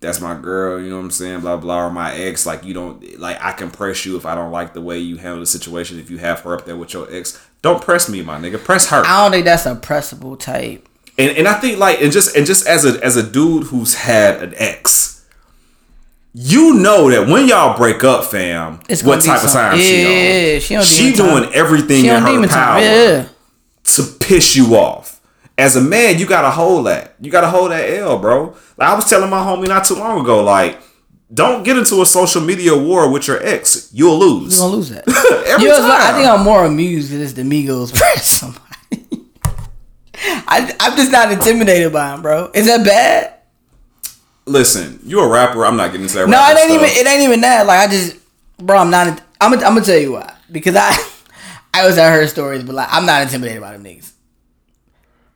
that's 0.03 0.21
my 0.21 0.35
girl, 0.39 0.81
you 0.81 0.91
know 0.91 0.97
what 0.97 1.05
I'm 1.05 1.11
saying, 1.13 1.41
blah 1.41 1.57
blah, 1.57 1.87
or 1.87 1.91
my 1.91 2.13
ex, 2.13 2.45
like 2.45 2.65
you 2.65 2.75
don't 2.75 3.19
like 3.19 3.41
I 3.41 3.53
can 3.53 3.71
press 3.71 4.05
you 4.05 4.17
if 4.17 4.27
I 4.27 4.35
don't 4.35 4.51
like 4.51 4.75
the 4.75 4.81
way 4.81 4.99
you 4.99 5.17
handle 5.17 5.41
the 5.41 5.47
situation. 5.47 5.99
If 5.99 6.11
you 6.11 6.19
have 6.19 6.41
her 6.41 6.55
up 6.55 6.67
there 6.67 6.77
with 6.77 6.93
your 6.93 7.07
ex, 7.15 7.41
don't 7.63 7.81
press 7.81 8.09
me, 8.09 8.21
my 8.23 8.39
nigga. 8.39 8.63
Press 8.63 8.89
her. 8.89 9.03
I 9.07 9.23
don't 9.23 9.31
think 9.31 9.45
that's 9.45 9.65
a 9.65 9.77
pressable 9.77 10.39
type. 10.39 10.89
And 11.17 11.37
and 11.39 11.49
I 11.49 11.55
think 11.55 11.79
like 11.79 12.03
and 12.03 12.13
just 12.13 12.37
and 12.37 12.45
just 12.45 12.67
as 12.67 12.85
a 12.85 13.03
as 13.03 13.17
a 13.17 13.23
dude 13.23 13.65
who's 13.65 13.95
had 13.95 14.43
an 14.43 14.55
ex, 14.57 15.12
you 16.35 16.75
know 16.75 17.11
that 17.11 17.27
when 17.29 17.47
y'all 17.47 17.77
break 17.77 18.03
up, 18.05 18.25
fam, 18.25 18.81
It's 18.89 19.03
what 19.03 19.23
type 19.23 19.43
of 19.45 19.51
some- 19.51 19.61
time 19.73 19.79
she 19.79 20.05
on? 20.07 20.11
yeah, 20.13 20.59
she 20.59 20.77
on 20.77 20.83
she 20.85 21.13
doing 21.13 21.45
time. 21.45 21.53
everything 21.55 22.03
She 22.03 22.09
in 22.09 22.23
her 22.23 22.49
power. 22.49 22.81
Yeah. 22.81 23.25
to 23.85 24.03
piss 24.21 24.57
you 24.57 24.75
off. 24.77 25.21
As 25.59 25.77
a 25.77 25.81
man, 25.83 26.19
you 26.19 26.25
gotta 26.27 26.51
hold 26.51 26.87
that. 26.87 27.15
You 27.21 27.31
gotta 27.31 27.49
hold 27.49 27.71
that 27.73 27.89
L, 27.91 28.19
bro. 28.19 28.57
Like 28.79 28.89
I 28.89 28.95
was 28.95 29.05
telling 29.05 29.29
my 29.29 29.45
homie 29.45 29.69
not 29.69 29.85
too 29.85 29.95
long 29.95 30.21
ago, 30.23 30.43
like, 30.43 30.79
don't 31.33 31.63
get 31.63 31.77
into 31.77 32.01
a 32.03 32.07
social 32.07 32.41
media 32.41 32.77
war 32.77 33.11
with 33.11 33.27
your 33.29 33.43
ex. 33.47 33.91
You'll 33.93 34.19
lose. 34.19 34.55
You 34.55 34.61
gonna 34.61 34.75
lose 34.75 34.89
that. 34.91 35.05
Every 35.47 35.65
You 35.65 35.69
know, 35.71 35.87
I 35.91 36.13
think 36.13 36.27
I'm 36.29 36.43
more 36.43 36.65
amused 36.65 37.11
because 37.11 37.23
it's 37.23 37.33
the 37.35 37.43
Migos 37.43 37.95
press 37.95 38.27
somebody. 38.27 38.63
I, 40.15 40.75
I'm 40.81 40.97
just 40.97 41.11
not 41.13 41.31
intimidated 41.33 41.93
by 41.93 42.15
him, 42.15 42.23
bro. 42.23 42.51
Is 42.55 42.67
that 42.67 42.85
bad? 42.85 43.35
Listen, 44.47 44.99
you're 45.05 45.27
a 45.27 45.31
rapper. 45.31 45.65
I'm 45.65 45.77
not 45.77 45.89
getting 45.89 46.03
into 46.03 46.15
that. 46.17 46.29
No, 46.29 46.43
it 46.45 46.51
ain't 46.51 46.71
stuff. 46.71 46.71
even. 46.71 47.07
It 47.07 47.11
ain't 47.11 47.23
even 47.23 47.41
that. 47.43 47.67
Like 47.67 47.89
I 47.89 47.91
just, 47.91 48.17
bro. 48.59 48.79
I'm 48.79 48.91
not. 48.91 49.23
I'm. 49.41 49.53
Gonna, 49.53 49.67
I'm 49.67 49.75
gonna 49.75 49.85
tell 49.87 49.99
you 49.99 50.13
why. 50.13 50.35
Because 50.51 50.77
I, 50.77 50.97
I 51.75 51.87
was 51.87 51.97
at 51.99 52.13
her 52.13 52.27
stories, 52.27 52.65
but 52.65 52.75
like 52.75 52.89
I'm 52.91 53.07
not 53.07 53.23
intimidated 53.23 53.61
by 53.61 53.73
them 53.73 53.85
niggas. 53.85 54.13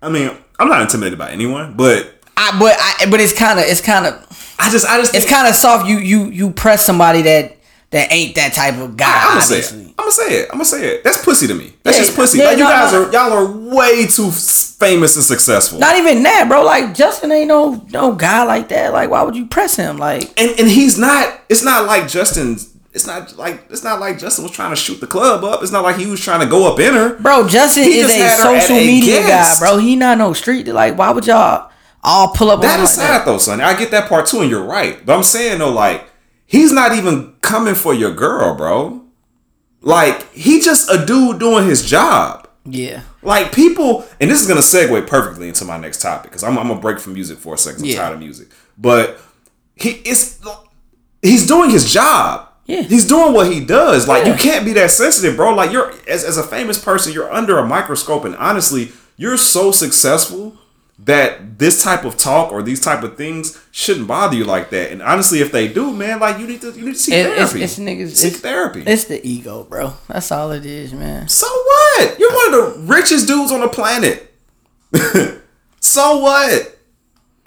I 0.03 0.11
mean, 0.11 0.31
I'm 0.59 0.69
not 0.69 0.83
intimidated 0.83 1.19
by 1.19 1.31
anyone, 1.31 1.75
but 1.77 2.23
I, 2.37 2.59
but 2.59 2.77
I, 2.79 3.11
but 3.11 3.21
it's 3.21 3.37
kind 3.37 3.59
of, 3.59 3.65
it's 3.67 3.81
kind 3.81 4.07
of, 4.07 4.57
I 4.59 4.71
just, 4.71 4.87
I 4.87 4.99
just, 4.99 5.15
it's 5.15 5.29
kind 5.29 5.49
of 5.49 5.55
soft. 5.55 5.89
You, 5.89 5.99
you, 5.99 6.27
you 6.27 6.51
press 6.51 6.85
somebody 6.85 7.23
that 7.23 7.56
that 7.91 8.13
ain't 8.13 8.35
that 8.35 8.53
type 8.53 8.75
of 8.75 8.97
guy. 8.97 9.21
I'm 9.23 9.29
gonna 9.35 9.43
say 9.43 9.59
it. 9.61 9.73
I'm 9.73 9.95
gonna 9.97 10.11
say 10.13 10.41
it. 10.41 10.49
I'm 10.51 10.59
gonna 10.59 10.65
say 10.65 10.87
it. 10.95 11.05
That's 11.05 11.25
pussy 11.25 11.47
to 11.47 11.55
me. 11.55 11.73
That's 11.83 11.97
Yeah, 11.99 12.05
just 12.05 12.17
pussy. 12.17 12.39
yeah, 12.39 12.45
like 12.47 12.59
you 12.59 12.65
no, 12.65 12.71
guys 12.71 12.93
no. 12.93 13.05
are, 13.05 13.13
y'all 13.13 13.33
are 13.33 13.75
way 13.75 14.07
too 14.07 14.31
famous 14.31 15.17
and 15.17 15.25
successful. 15.25 15.79
Not 15.79 15.97
even 15.97 16.23
that, 16.25 16.47
bro. 16.49 16.63
Like 16.65 16.95
Justin 16.95 17.33
ain't 17.33 17.49
no 17.49 17.87
no 17.91 18.13
guy 18.15 18.45
like 18.45 18.69
that. 18.69 18.93
Like 18.93 19.11
why 19.11 19.23
would 19.23 19.37
you 19.37 19.47
press 19.47 19.77
him? 19.77 19.99
Like 19.99 20.29
and 20.41 20.59
and 20.59 20.69
he's 20.69 20.99
not. 20.99 21.41
It's 21.49 21.63
not 21.63 21.87
like 21.87 22.09
Justin's. 22.09 22.73
It's 22.93 23.07
not 23.07 23.37
like 23.37 23.67
it's 23.71 23.85
not 23.85 24.01
like 24.01 24.19
Justin 24.19 24.43
was 24.45 24.53
trying 24.53 24.71
to 24.71 24.77
shoot 24.77 25.01
the 25.01 25.07
club 25.07 25.45
up. 25.45 25.63
It's 25.63 25.71
not 25.73 25.83
like 25.85 25.97
he 25.97 26.07
was 26.07 26.21
trying 26.21 26.41
to 26.41 26.47
go 26.47 26.71
up 26.73 26.81
in 26.81 26.95
her. 26.95 27.19
Bro, 27.19 27.49
Justin 27.49 27.85
He 27.85 27.99
is 28.01 28.11
a 28.11 28.17
had 28.17 28.39
her 28.41 28.57
at 28.57 28.63
social 28.63 28.77
media 28.77 29.21
guest. 29.21 29.61
guy, 29.61 29.67
bro. 29.69 29.79
He 29.79 29.97
not 29.97 30.17
no 30.19 30.33
street. 30.33 30.67
Like, 30.67 30.97
why 30.97 31.11
would 31.11 31.27
y'all 31.27 31.71
all 32.03 32.29
pull 32.29 32.51
up 32.51 32.63
That 32.63 32.81
is 32.81 32.85
like 32.97 33.07
sad 33.07 33.21
that? 33.21 33.25
though, 33.27 33.37
son. 33.39 33.61
I 33.61 33.79
get 33.79 33.91
that 33.91 34.09
part 34.09 34.27
too, 34.27 34.41
and 34.41 34.51
you're 34.51 34.65
right. 34.65 35.05
But 35.05 35.15
I'm 35.15 35.25
saying 35.25 35.59
though, 35.59 35.73
like 35.73 36.09
he's 36.47 36.73
not 36.73 36.95
even 36.97 37.35
coming 37.43 37.75
for 37.75 37.93
your 37.95 38.13
girl, 38.15 38.55
bro. 38.57 39.03
Like 39.81 40.33
he 40.33 40.61
just 40.61 40.91
a 40.91 41.05
dude 41.05 41.39
doing 41.39 41.67
his 41.67 41.85
job. 41.89 42.49
Yeah. 42.65 43.03
Like 43.23 43.53
people, 43.53 44.05
and 44.21 44.31
this 44.31 44.41
is 44.41 44.49
gonna 44.49 44.61
segue 44.61 45.07
perfectly 45.07 45.49
into 45.49 45.65
my 45.65 45.77
next 45.79 46.01
topic 46.01 46.31
because 46.31 46.43
I'm, 46.43 46.59
I'm 46.59 46.69
gonna 46.69 46.81
break 46.81 46.99
from 46.99 47.15
music 47.15 47.39
for 47.39 47.55
a 47.55 47.59
second. 47.59 47.83
I'm 47.83 47.87
Yeah. 47.91 47.97
tired 47.99 48.15
of 48.15 48.19
music, 48.21 48.49
but 48.77 49.21
he 49.77 49.91
is 49.91 50.41
he's 51.23 51.47
doing 51.47 51.71
his 51.71 51.93
job. 51.93 52.49
Yeah. 52.67 52.83
he's 52.83 53.07
doing 53.07 53.33
what 53.33 53.53
he 53.53 53.65
does. 53.65 54.09
Like 54.09 54.25
Yeah. 54.25 54.33
you 54.33 54.39
can't 54.39 54.65
be 54.65 54.73
that 54.73 54.91
sensitive, 54.91 55.37
bro. 55.37 55.55
Like 55.55 55.71
you're 55.71 55.93
as 56.09 56.25
as 56.25 56.37
a 56.39 56.43
famous 56.43 56.83
person, 56.83 57.13
you're 57.13 57.33
under 57.33 57.59
a 57.59 57.67
microscope, 57.67 58.25
and 58.25 58.35
honestly, 58.37 58.91
you're 59.17 59.37
so 59.37 59.71
successful 59.71 60.57
that 61.01 61.59
this 61.59 61.83
type 61.85 62.05
of 62.05 62.17
talk 62.17 62.51
or 62.53 62.63
these 62.63 62.81
type 62.81 63.03
of 63.03 63.17
things 63.17 63.63
shouldn't 63.71 64.07
bother 64.07 64.35
you 64.35 64.45
like 64.45 64.71
that. 64.71 64.91
And 64.93 65.03
honestly, 65.03 65.41
if 65.41 65.53
they 65.53 65.69
do, 65.69 65.93
man, 65.93 66.21
like 66.21 66.39
you 66.39 66.47
need 66.47 66.61
to 66.63 66.73
you 66.73 66.87
need 66.87 66.95
to 66.95 66.99
seek 66.99 67.15
It- 67.15 67.27
it's, 67.27 67.53
therapy. 67.53 67.63
it's 67.63 67.79
niggas. 67.79 68.17
seek 68.17 68.33
It's, 68.33 68.41
therapy. 68.41 68.83
it's 68.87 69.05
the 69.05 69.27
ego, 69.27 69.65
bro. 69.65 69.93
That's 70.09 70.33
all 70.33 70.53
it 70.53 70.65
is, 70.65 70.93
man. 70.95 71.29
So 71.29 71.47
what? 71.47 72.19
You're 72.19 72.33
one 72.33 72.55
of 72.55 72.75
the 72.87 72.93
richest 72.95 73.27
dudes 73.29 73.53
on 73.53 73.61
the 73.61 73.69
planet. 73.69 74.33
so 75.81 76.19
what? 76.21 76.79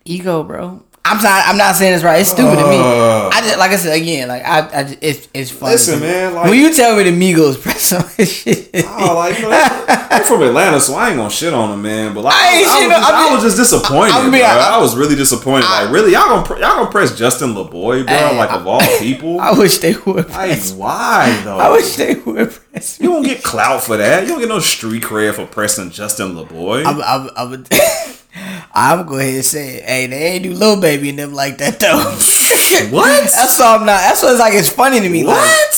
Ego, 0.05 0.43
bro. 0.43 0.83
I'm 1.05 1.19
sorry. 1.19 1.41
I'm 1.45 1.57
not 1.57 1.75
saying 1.75 1.95
it's 1.95 2.03
right. 2.03 2.21
It's 2.21 2.29
stupid 2.29 2.55
to 2.55 2.67
me. 2.69 2.77
Uh. 2.77 3.29
I 3.33 3.41
just 3.41 3.57
like 3.57 3.71
I 3.71 3.75
said 3.77 3.99
again. 3.99 4.27
Like 4.27 4.43
I, 4.43 4.79
I 4.79 4.83
just, 4.83 4.97
it's 5.01 5.27
it's 5.33 5.51
funny. 5.51 5.71
Listen, 5.73 5.99
man, 6.01 6.35
like- 6.35 6.49
when 6.49 6.59
you 6.59 6.73
tell 6.73 6.95
me 6.95 7.09
the 7.09 7.11
Migos 7.11 7.59
press 7.59 7.91
on 7.93 8.03
some 8.03 8.25
shit. 8.25 8.58
Oh, 8.73 9.15
like 9.15 9.37
you 9.39 9.49
know, 9.49 9.85
I'm 10.11 10.23
from 10.23 10.43
Atlanta, 10.43 10.79
so 10.79 10.95
I 10.95 11.09
ain't 11.09 11.17
gonna 11.17 11.29
shit 11.29 11.53
on 11.53 11.69
them, 11.71 11.81
man. 11.81 12.13
But 12.13 12.23
like, 12.23 12.33
I 12.35 12.39
I, 12.39 12.57
was, 12.59 12.65
just, 12.65 13.09
I 13.11 13.29
I 13.29 13.33
was 13.33 13.43
just 13.43 13.57
disappointed. 13.57 14.13
I- 14.13 14.19
I 14.19 14.23
mean, 14.23 14.31
bro. 14.31 14.39
I- 14.41 14.77
was 14.79 14.95
really 14.95 15.15
disappointed. 15.15 15.65
like, 15.65 15.91
really, 15.91 16.11
y'all 16.13 16.43
gonna 16.43 16.59
y'all 16.61 16.77
gonna 16.77 16.91
press 16.91 17.17
Justin 17.17 17.53
LaBoy, 17.53 18.05
bro? 18.05 18.15
Hey, 18.15 18.37
like 18.37 18.51
of 18.51 18.67
all 18.67 18.79
people, 18.99 19.39
I 19.41 19.51
wish 19.57 19.77
they 19.79 19.93
would. 20.05 20.29
like 20.29 20.59
why 20.75 21.41
though? 21.43 21.57
I 21.57 21.71
wish 21.71 21.95
they 21.95 22.15
would 22.15 22.51
press. 22.51 22.99
Me. 22.99 23.05
you 23.07 23.13
don't 23.13 23.23
get 23.23 23.43
clout 23.43 23.83
for 23.83 23.97
that. 23.97 24.23
You 24.23 24.29
don't 24.29 24.39
get 24.39 24.49
no 24.49 24.59
street 24.59 25.03
cred 25.03 25.33
for 25.33 25.45
pressing 25.45 25.89
Justin 25.89 26.35
LaBoy. 26.35 26.85
I'm, 26.85 27.01
I'm, 27.01 27.29
I'm, 27.35 27.65
I'm 28.73 28.97
gonna 28.99 29.09
go 29.09 29.17
ahead 29.17 29.33
and 29.35 29.45
say 29.45 29.77
it. 29.77 29.83
Hey, 29.83 30.07
they 30.07 30.23
ain't 30.33 30.43
do 30.43 30.53
Lil 30.53 30.79
Baby 30.79 31.09
and 31.09 31.19
them 31.19 31.33
like 31.33 31.57
that 31.57 31.79
though. 31.79 32.17
What? 32.91 33.31
That's 33.33 33.59
why 33.59 33.75
I'm 33.75 33.81
not. 33.85 33.99
That's 33.99 34.23
why 34.23 34.31
it's 34.31 34.39
like 34.39 34.53
it's 34.53 34.69
funny 34.69 34.99
to 35.01 35.09
me. 35.09 35.23
Like, 35.23 35.35
what? 35.37 35.73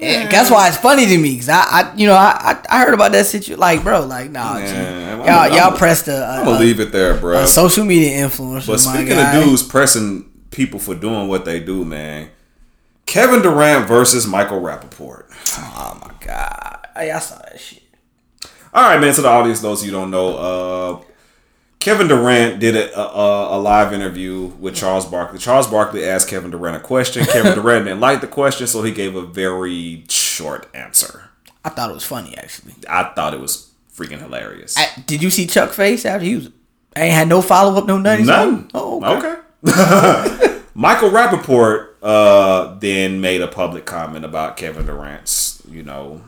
Yeah, 0.00 0.28
that's 0.28 0.50
why 0.50 0.68
it's 0.68 0.76
funny 0.78 1.04
to 1.06 1.18
me 1.18 1.32
because 1.34 1.48
I, 1.50 1.60
I, 1.60 1.94
you 1.94 2.06
know, 2.06 2.14
I, 2.14 2.56
I, 2.70 2.78
I 2.78 2.84
heard 2.84 2.94
about 2.94 3.12
that 3.12 3.26
situation. 3.26 3.60
Like, 3.60 3.82
bro, 3.82 4.06
like, 4.06 4.30
nah, 4.30 4.54
Man, 4.54 4.66
G. 4.66 4.74
I'm- 4.74 5.18
y'all, 5.20 5.28
I'm- 5.28 5.52
y'all 5.52 5.60
I'm- 5.70 5.76
pressed 5.76 6.08
a, 6.08 6.24
I'm 6.26 6.44
gonna 6.46 6.58
leave 6.58 6.80
it 6.80 6.90
there, 6.92 7.14
bro. 7.18 7.44
social 7.44 7.84
media 7.84 8.26
influencer. 8.26 8.66
But 8.68 8.80
speaking 8.80 9.18
of 9.18 9.32
dudes 9.44 9.62
pressing 9.62 10.30
people 10.50 10.80
for 10.80 10.94
doing 10.94 11.28
what 11.28 11.44
they 11.44 11.60
do, 11.60 11.84
man, 11.84 12.30
Kevin 13.06 13.42
Durant 13.42 13.86
versus 13.88 14.26
Michael 14.26 14.60
Rappaport. 14.60 15.24
oh 15.58 15.98
my 16.00 16.12
god, 16.26 16.86
hey, 16.96 17.10
I 17.10 17.18
saw 17.18 17.36
that 17.36 17.60
shit. 17.60 17.82
All 18.72 18.84
right, 18.84 19.00
man. 19.00 19.12
To 19.14 19.20
the 19.22 19.28
audience, 19.28 19.60
those 19.60 19.80
of 19.82 19.86
you 19.88 19.92
who 19.92 20.00
don't 20.00 20.10
know, 20.12 20.36
uh, 20.36 21.00
Kevin 21.80 22.08
Durant 22.08 22.60
did 22.60 22.76
a, 22.76 22.98
a, 22.98 23.56
a 23.56 23.58
live 23.58 23.94
interview 23.94 24.52
with 24.60 24.76
Charles 24.76 25.06
Barkley. 25.06 25.38
Charles 25.38 25.66
Barkley 25.66 26.04
asked 26.04 26.28
Kevin 26.28 26.50
Durant 26.50 26.76
a 26.76 26.80
question. 26.80 27.24
Kevin 27.24 27.54
Durant 27.60 27.86
didn't 27.86 28.00
like 28.00 28.20
the 28.20 28.26
question, 28.26 28.66
so 28.66 28.82
he 28.82 28.92
gave 28.92 29.16
a 29.16 29.22
very 29.22 30.04
short 30.10 30.68
answer. 30.74 31.30
I 31.64 31.70
thought 31.70 31.90
it 31.90 31.94
was 31.94 32.04
funny 32.04 32.36
actually. 32.36 32.74
I 32.88 33.04
thought 33.14 33.32
it 33.32 33.40
was 33.40 33.70
freaking 33.94 34.18
hilarious. 34.18 34.76
I, 34.78 34.88
did 35.06 35.22
you 35.22 35.30
see 35.30 35.46
Chuck 35.46 35.72
face 35.72 36.04
after 36.04 36.24
he 36.24 36.36
was? 36.36 36.50
Ain't 36.96 37.14
had 37.14 37.28
no 37.28 37.40
follow 37.40 37.78
up, 37.78 37.86
no 37.86 37.98
nothing. 37.98 38.26
None. 38.26 38.70
Oh, 38.74 39.16
okay. 39.16 39.36
okay. 39.66 40.60
Michael 40.74 41.10
Rappaport 41.10 41.88
uh, 42.02 42.78
then 42.78 43.20
made 43.20 43.40
a 43.40 43.48
public 43.48 43.86
comment 43.86 44.24
about 44.24 44.56
Kevin 44.56 44.86
Durant's, 44.86 45.62
you 45.68 45.82
know, 45.82 46.22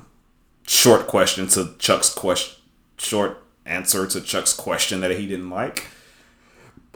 short 0.67 1.07
question 1.07 1.47
to 1.49 1.75
Chuck's 1.79 2.13
question, 2.13 2.57
short 2.97 3.42
answer 3.73 4.07
to 4.07 4.21
Chuck's 4.21 4.53
question 4.53 5.01
that 5.01 5.11
he 5.13 5.27
didn't 5.27 5.51
like. 5.51 5.87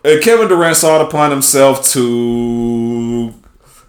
And 0.05 0.23
Kevin 0.23 0.49
Durant 0.49 0.77
saw 0.77 1.01
it 1.01 1.09
upon 1.09 1.31
himself 1.31 1.85
to 1.89 3.35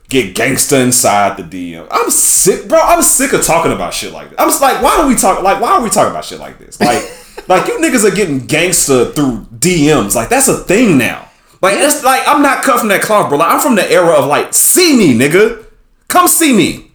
get 0.10 0.36
gangsta 0.36 0.84
inside 0.84 1.38
the 1.38 1.44
DM. 1.44 1.88
I'm 1.92 2.10
sick, 2.10 2.68
bro. 2.68 2.80
I'm 2.80 3.04
sick 3.04 3.34
of 3.34 3.44
talking 3.44 3.72
about 3.72 3.94
shit 3.94 4.14
like 4.14 4.30
this. 4.30 4.40
I'm 4.40 4.50
just 4.50 4.62
like, 4.62 4.82
why 4.82 5.02
do 5.02 5.08
we 5.08 5.16
talk? 5.16 5.44
Like, 5.44 5.62
why 5.62 5.74
are 5.74 5.84
we 5.84 5.90
talking 5.90 6.12
about 6.12 6.26
shit 6.26 6.40
like 6.40 6.58
this? 6.58 6.80
Like, 6.80 7.04
like 7.48 7.68
you 7.68 7.78
niggas 7.80 8.10
are 8.10 8.16
getting 8.16 8.42
gangsta 8.42 9.14
through 9.14 9.48
DMs. 9.58 10.16
Like, 10.16 10.30
that's 10.30 10.48
a 10.48 10.58
thing 10.58 10.98
now. 10.98 11.30
Like, 11.62 11.76
it's 11.78 12.04
like 12.04 12.22
I'm 12.28 12.42
not 12.42 12.64
cut 12.64 12.80
from 12.80 12.90
that 12.90 13.02
cloth, 13.02 13.30
bro. 13.30 13.38
Like, 13.38 13.52
I'm 13.52 13.60
from 13.62 13.76
the 13.76 13.92
era 13.92 14.14
of 14.14 14.28
like, 14.28 14.54
see 14.54 14.98
me, 14.98 15.14
nigga, 15.18 15.66
come 16.08 16.28
see 16.28 16.56
me. 16.56 16.87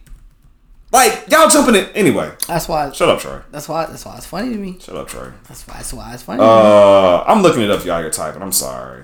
Like, 0.93 1.25
y'all 1.29 1.49
jumping 1.49 1.73
in 1.75 1.85
anyway. 1.95 2.31
That's 2.47 2.67
why. 2.67 2.91
Shut 2.91 3.09
up, 3.09 3.19
Troy. 3.19 3.41
That's 3.51 3.67
why. 3.67 3.87
That's 3.87 4.05
why 4.05 4.15
it's 4.15 4.27
funny 4.27 4.51
to 4.51 4.57
me. 4.57 4.77
Shut 4.79 4.95
up, 4.95 5.07
Troy. 5.07 5.31
That's 5.47 5.67
why. 5.67 5.73
That's 5.77 5.91
why 5.91 6.13
it's 6.13 6.21
funny. 6.21 6.37
to 6.37 6.43
me. 6.45 6.49
Uh, 6.51 7.23
I'm 7.23 7.41
looking 7.41 7.63
it 7.63 7.71
up. 7.71 7.83
Y'all 7.83 7.99
here 7.99 8.11
typing. 8.11 8.43
I'm 8.43 8.51
sorry, 8.51 9.03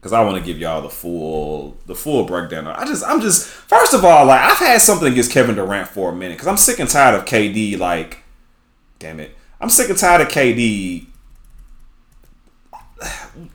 because 0.00 0.14
I 0.14 0.24
want 0.24 0.38
to 0.38 0.42
give 0.42 0.58
y'all 0.58 0.80
the 0.80 0.88
full 0.88 1.76
the 1.84 1.94
full 1.94 2.24
breakdown. 2.24 2.66
I 2.66 2.86
just 2.86 3.04
I'm 3.04 3.20
just 3.20 3.46
first 3.46 3.92
of 3.92 4.04
all 4.06 4.24
like 4.24 4.40
I've 4.40 4.58
had 4.58 4.80
something 4.80 5.12
against 5.12 5.32
Kevin 5.32 5.54
Durant 5.54 5.88
for 5.88 6.10
a 6.10 6.14
minute 6.14 6.36
because 6.38 6.48
I'm 6.48 6.56
sick 6.56 6.78
and 6.78 6.88
tired 6.88 7.14
of 7.18 7.26
KD. 7.26 7.78
Like, 7.78 8.18
damn 8.98 9.20
it, 9.20 9.36
I'm 9.60 9.68
sick 9.68 9.90
and 9.90 9.98
tired 9.98 10.22
of 10.22 10.28
KD. 10.28 11.06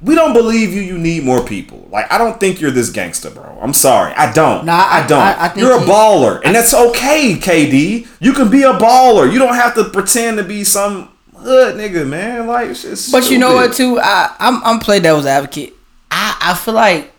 We 0.01 0.15
don't 0.15 0.33
believe 0.33 0.73
you. 0.73 0.81
You 0.81 0.97
need 0.97 1.23
more 1.23 1.43
people. 1.45 1.87
Like 1.91 2.11
I 2.11 2.17
don't 2.17 2.39
think 2.39 2.61
you're 2.61 2.71
this 2.71 2.89
gangster, 2.89 3.29
bro. 3.29 3.57
I'm 3.61 3.73
sorry. 3.73 4.13
I 4.13 4.31
don't. 4.31 4.65
Nah, 4.65 4.73
I- 4.77 5.03
I, 5.03 5.07
don't. 5.07 5.19
I- 5.21 5.45
I 5.45 5.47
think 5.49 5.65
you're 5.65 5.75
a 5.77 5.81
baller, 5.81 6.41
and 6.45 6.55
that's 6.55 6.73
okay, 6.73 7.35
KD. 7.35 8.07
You 8.21 8.33
can 8.33 8.49
be 8.49 8.63
a 8.63 8.73
baller. 8.73 9.31
You 9.31 9.39
don't 9.39 9.55
have 9.55 9.75
to 9.75 9.83
pretend 9.85 10.37
to 10.37 10.43
be 10.43 10.63
some 10.63 11.09
hood 11.35 11.75
nigga, 11.75 12.07
man. 12.07 12.47
Like, 12.47 12.69
it's 12.69 12.83
just 12.83 13.11
But 13.11 13.29
you 13.29 13.37
know 13.37 13.53
what? 13.53 13.73
Too, 13.73 13.99
I 13.99 14.33
I'm 14.39 14.63
I'm 14.63 14.79
play 14.79 14.99
devil's 15.01 15.25
advocate. 15.25 15.73
I 16.11 16.37
I 16.41 16.53
feel 16.55 16.73
like 16.75 17.11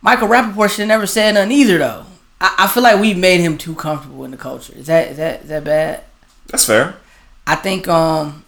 Michael 0.00 0.28
Rappaport 0.28 0.70
should 0.74 0.88
never 0.88 1.06
said 1.06 1.34
nothing 1.34 1.52
either 1.52 1.78
though. 1.78 2.06
I, 2.40 2.54
I 2.60 2.66
feel 2.68 2.82
like 2.82 3.00
we've 3.00 3.16
made 3.18 3.40
him 3.40 3.56
too 3.58 3.74
comfortable 3.74 4.24
in 4.24 4.30
the 4.30 4.36
culture. 4.36 4.72
Is 4.74 4.86
that 4.86 5.08
is 5.08 5.16
that 5.18 5.42
is 5.42 5.48
that 5.48 5.64
bad? 5.64 6.04
That's 6.48 6.64
fair. 6.64 6.96
I 7.46 7.56
think 7.56 7.88
um, 7.88 8.43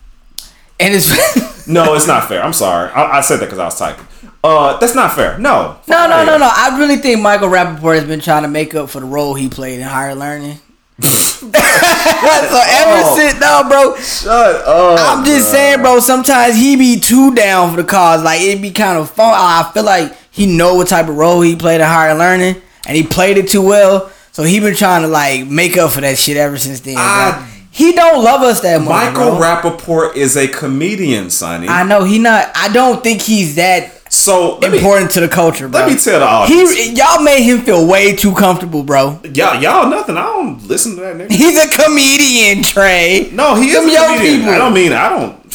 and 0.81 0.95
it's 0.95 1.67
No, 1.69 1.95
it's 1.95 2.07
not 2.07 2.29
fair. 2.29 2.43
I'm 2.45 2.53
sorry. 2.53 2.91
I, 2.93 3.19
I 3.19 3.21
said 3.21 3.39
that 3.39 3.47
because 3.47 3.59
I 3.59 3.65
was 3.65 3.79
typing. 3.79 4.07
Uh, 4.45 4.79
that's 4.79 4.95
not 4.95 5.17
fair. 5.17 5.37
No. 5.39 5.79
No, 5.89 6.07
no, 6.09 6.25
no, 6.25 6.39
no. 6.39 6.49
I 6.53 6.77
really 6.79 6.97
think 6.99 7.21
Michael 7.21 7.49
Rappaport 7.49 7.97
has 7.97 8.05
been 8.05 8.21
trying 8.21 8.43
to 8.43 8.49
make 8.49 8.75
up 8.75 8.89
for 8.91 9.01
the 9.01 9.07
role 9.07 9.35
he 9.35 9.49
played 9.49 9.81
in 9.81 9.87
Higher 9.87 10.15
Learning. 10.15 10.61
so 11.01 11.49
ever 11.51 13.03
Oh. 13.05 13.15
since, 13.19 13.41
no, 13.41 13.65
bro. 13.69 13.97
Shut 13.97 14.65
up. 14.67 14.99
I'm 15.19 15.25
just 15.25 15.51
saying, 15.51 15.81
bro. 15.83 15.99
Sometimes 16.01 16.55
he 16.57 16.77
be 16.77 17.01
too 17.01 17.35
down 17.35 17.71
for 17.75 17.83
the 17.83 17.89
cause. 17.89 18.23
Like 18.23 18.41
it'd 18.41 18.63
be 18.63 18.71
kind 18.71 18.99
of 18.99 19.11
fun. 19.11 19.33
I 19.35 19.69
feel 19.75 19.85
like 19.85 20.17
he 20.31 20.47
know 20.47 20.75
what 20.77 20.89
type 20.89 21.09
of 21.09 21.17
role 21.17 21.41
he 21.41 21.57
played 21.57 21.81
in 21.81 21.87
Higher 21.87 22.15
Learning, 22.15 22.61
and 22.87 22.97
he 22.97 23.03
played 23.03 23.39
it 23.39 23.49
too 23.49 23.63
well. 23.63 24.11
So 24.33 24.43
he 24.43 24.61
been 24.61 24.77
trying 24.77 25.03
to 25.03 25.09
like 25.09 25.47
make 25.47 25.77
up 25.77 25.91
for 25.93 26.01
that 26.03 26.19
shit 26.19 26.37
ever 26.37 26.59
since 26.59 26.81
then. 26.81 26.95
bro. 26.95 27.03
I- 27.03 27.53
he 27.77 27.93
don't 27.93 28.25
love 28.25 28.41
us 28.41 28.61
that 28.63 28.79
much. 28.81 28.89
Michael 28.89 29.37
bro. 29.37 29.41
Rappaport 29.41 30.17
is 30.17 30.35
a 30.35 30.49
comedian, 30.49 31.29
Sonny. 31.29 31.69
I 31.69 31.83
know 31.83 32.05
he 32.05 32.19
not. 32.19 32.51
I 32.55 32.73
don't 32.73 33.03
think 33.03 33.21
he's 33.21 33.57
that 33.57 33.93
so 34.11 34.57
let 34.61 34.71
me, 34.71 34.79
important 34.79 35.11
to 35.11 35.21
the 35.21 35.29
culture, 35.29 35.69
bro. 35.69 35.81
let 35.81 35.93
me 35.93 35.99
tell 35.99 36.21
the 36.21 36.27
audience. 36.27 36.75
He 36.75 36.95
y'all 36.95 37.23
made 37.23 37.43
him 37.43 37.61
feel 37.61 37.87
way 37.87 38.17
too 38.17 38.35
comfortable, 38.35 38.83
bro. 38.83 39.21
y'all, 39.25 39.61
y'all 39.61 39.91
nothing. 39.91 40.17
I 40.17 40.23
don't 40.23 40.67
listen 40.67 40.95
to 40.97 41.03
that 41.03 41.17
nigga. 41.17 41.31
He's 41.31 41.63
a 41.63 41.69
comedian, 41.69 42.63
Trey. 42.63 43.29
No, 43.33 43.55
he 43.55 43.69
is 43.69 43.87
a 43.87 43.93
young 43.93 44.17
comedian. 44.17 44.39
people. 44.39 44.55
I 44.55 44.59
don't 44.59 44.73
mean 44.73 44.93
I 44.93 45.11
don't. 45.11 45.46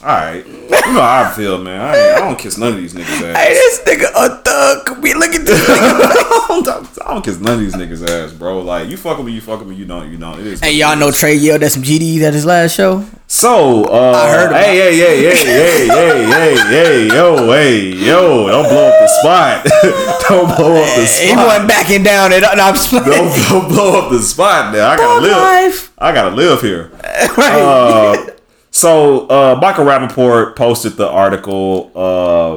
All 0.00 0.06
right, 0.06 0.46
you 0.46 0.70
know 0.70 1.00
how 1.00 1.24
I 1.28 1.32
feel, 1.34 1.58
man. 1.58 1.80
I, 1.80 2.12
I 2.14 2.18
don't 2.20 2.38
kiss 2.38 2.56
none 2.56 2.74
of 2.74 2.76
these 2.76 2.94
niggas 2.94 3.34
ass. 3.34 3.36
Hey, 3.36 3.52
this 3.52 3.80
nigga 3.82 4.10
a 4.14 4.42
thug. 4.42 5.02
We 5.02 5.12
look 5.12 5.34
at 5.34 5.44
this 5.44 5.60
nigga. 5.60 7.00
I, 7.04 7.14
don't, 7.14 7.24
kiss 7.24 7.40
none 7.40 7.54
of 7.54 7.58
these 7.58 7.74
niggas 7.74 8.08
ass, 8.08 8.32
bro. 8.32 8.60
Like 8.60 8.88
you 8.88 8.96
fuck 8.96 9.18
with 9.18 9.26
me, 9.26 9.32
you 9.32 9.40
fuck 9.40 9.58
with 9.58 9.68
me. 9.68 9.74
You 9.74 9.86
don't, 9.86 10.08
you 10.08 10.16
don't. 10.16 10.38
It 10.38 10.46
is. 10.46 10.60
hey, 10.60 10.74
y'all 10.74 10.96
know 10.96 11.10
Trey 11.10 11.34
yelled 11.34 11.64
at 11.64 11.72
some 11.72 11.82
GDs 11.82 12.20
at 12.20 12.32
his 12.32 12.46
last 12.46 12.76
show. 12.76 13.04
So, 13.26 13.86
uh, 13.86 14.12
I 14.12 14.30
heard 14.30 14.46
about 14.50 14.64
hey, 14.64 14.76
hey, 14.76 14.96
hey, 14.96 15.22
hey, 15.22 15.34
hey, 15.34 15.86
hey, 15.88 16.26
hey, 16.26 16.56
hey, 16.68 17.06
yo, 17.08 17.52
hey, 17.52 17.86
yo, 17.88 18.46
don't 18.46 18.68
blow 18.68 18.88
up 18.88 19.00
the 19.00 19.08
spot. 19.08 19.64
don't 20.28 20.56
blow 20.56 20.76
up 20.76 20.96
the 20.96 21.06
spot. 21.06 21.26
He 21.26 21.34
wasn't 21.34 21.68
backing 21.68 22.02
down 22.04 22.32
at 22.32 22.42
no, 22.42 22.62
I'm. 22.62 22.74
Don't, 23.04 23.48
don't 23.48 23.68
blow 23.68 24.00
up 24.00 24.10
the 24.12 24.20
spot 24.20 24.72
now. 24.72 24.90
I 24.90 24.96
gotta 24.96 25.20
live. 25.20 25.36
life. 25.36 25.92
I 25.98 26.12
gotta 26.12 26.36
live 26.36 26.60
here. 26.62 26.92
Right. 27.36 27.60
Uh, 27.60 28.30
so 28.78 29.26
uh, 29.28 29.58
Michael 29.60 29.84
Rappaport 29.84 30.54
posted 30.56 30.92
the 30.96 31.08
article 31.08 31.90
uh, 31.94 32.56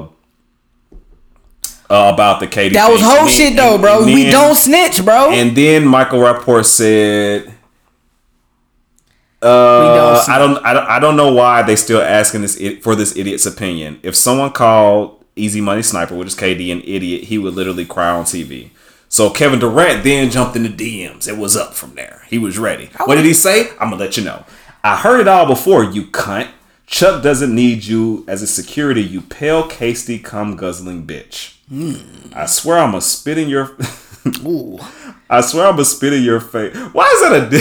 uh, 1.93 2.11
about 2.13 2.39
the 2.39 2.47
KD. 2.47 2.73
that 2.73 2.89
was 2.91 3.01
whole 3.01 3.27
shit 3.27 3.55
though, 3.55 3.73
and- 3.73 3.81
bro. 3.81 3.97
and 4.03 4.05
we 4.05 4.23
then- 4.23 4.31
don't 4.31 4.55
snitch, 4.55 5.03
bro. 5.03 5.31
And 5.31 5.55
then 5.55 5.85
Michael 5.85 6.19
Rappaport 6.19 6.65
said, 6.65 7.45
we 9.43 9.47
don't 9.47 9.49
uh, 9.49 10.25
"I 10.27 10.37
don't, 10.37 10.57
I 10.65 10.73
don't, 10.73 10.87
I 10.87 10.99
don't 10.99 11.15
know 11.17 11.33
why 11.33 11.63
they 11.63 11.75
still 11.75 12.01
asking 12.01 12.41
this 12.41 12.61
for 12.81 12.95
this 12.95 13.15
idiot's 13.17 13.45
opinion. 13.47 13.99
If 14.03 14.15
someone 14.15 14.51
called 14.51 15.25
Easy 15.35 15.61
Money 15.61 15.81
Sniper, 15.81 16.15
which 16.15 16.27
is 16.27 16.35
KD, 16.35 16.71
an 16.71 16.81
idiot, 16.85 17.23
he 17.23 17.37
would 17.39 17.55
literally 17.55 17.85
cry 17.85 18.09
on 18.11 18.25
TV." 18.25 18.69
So 19.09 19.29
Kevin 19.29 19.59
Durant 19.59 20.05
then 20.05 20.29
jumped 20.29 20.55
into 20.55 20.69
DMs. 20.69 21.27
It 21.27 21.37
was 21.37 21.57
up 21.57 21.73
from 21.73 21.95
there. 21.95 22.21
He 22.29 22.37
was 22.37 22.57
ready. 22.57 22.89
What 23.03 23.15
did 23.15 23.25
he 23.25 23.33
say? 23.33 23.71
I'm 23.71 23.89
gonna 23.89 23.97
let 23.97 24.15
you 24.15 24.23
know. 24.23 24.45
I 24.83 24.97
heard 24.97 25.19
it 25.19 25.27
all 25.27 25.45
before, 25.45 25.83
you 25.83 26.03
cunt. 26.05 26.49
Chuck 26.87 27.23
doesn't 27.23 27.53
need 27.53 27.85
you 27.85 28.25
as 28.27 28.41
a 28.41 28.47
security, 28.47 29.01
you 29.01 29.21
pale, 29.21 29.67
casty, 29.69 30.21
cum 30.21 30.55
guzzling 30.55 31.07
bitch. 31.07 31.55
I 32.35 32.45
swear 32.47 32.79
I'm 32.79 32.89
gonna 32.91 33.01
spit 33.01 33.37
in 33.37 33.47
your. 33.47 33.77
Ooh. 34.45 34.77
I 35.29 35.39
swear 35.41 35.67
I'm 35.67 35.73
gonna 35.75 35.85
spit 35.85 36.13
in 36.13 36.23
your 36.23 36.41
face. 36.41 36.75
Why 36.75 37.05
is 37.05 37.21
that 37.21 37.53
a? 37.53 37.55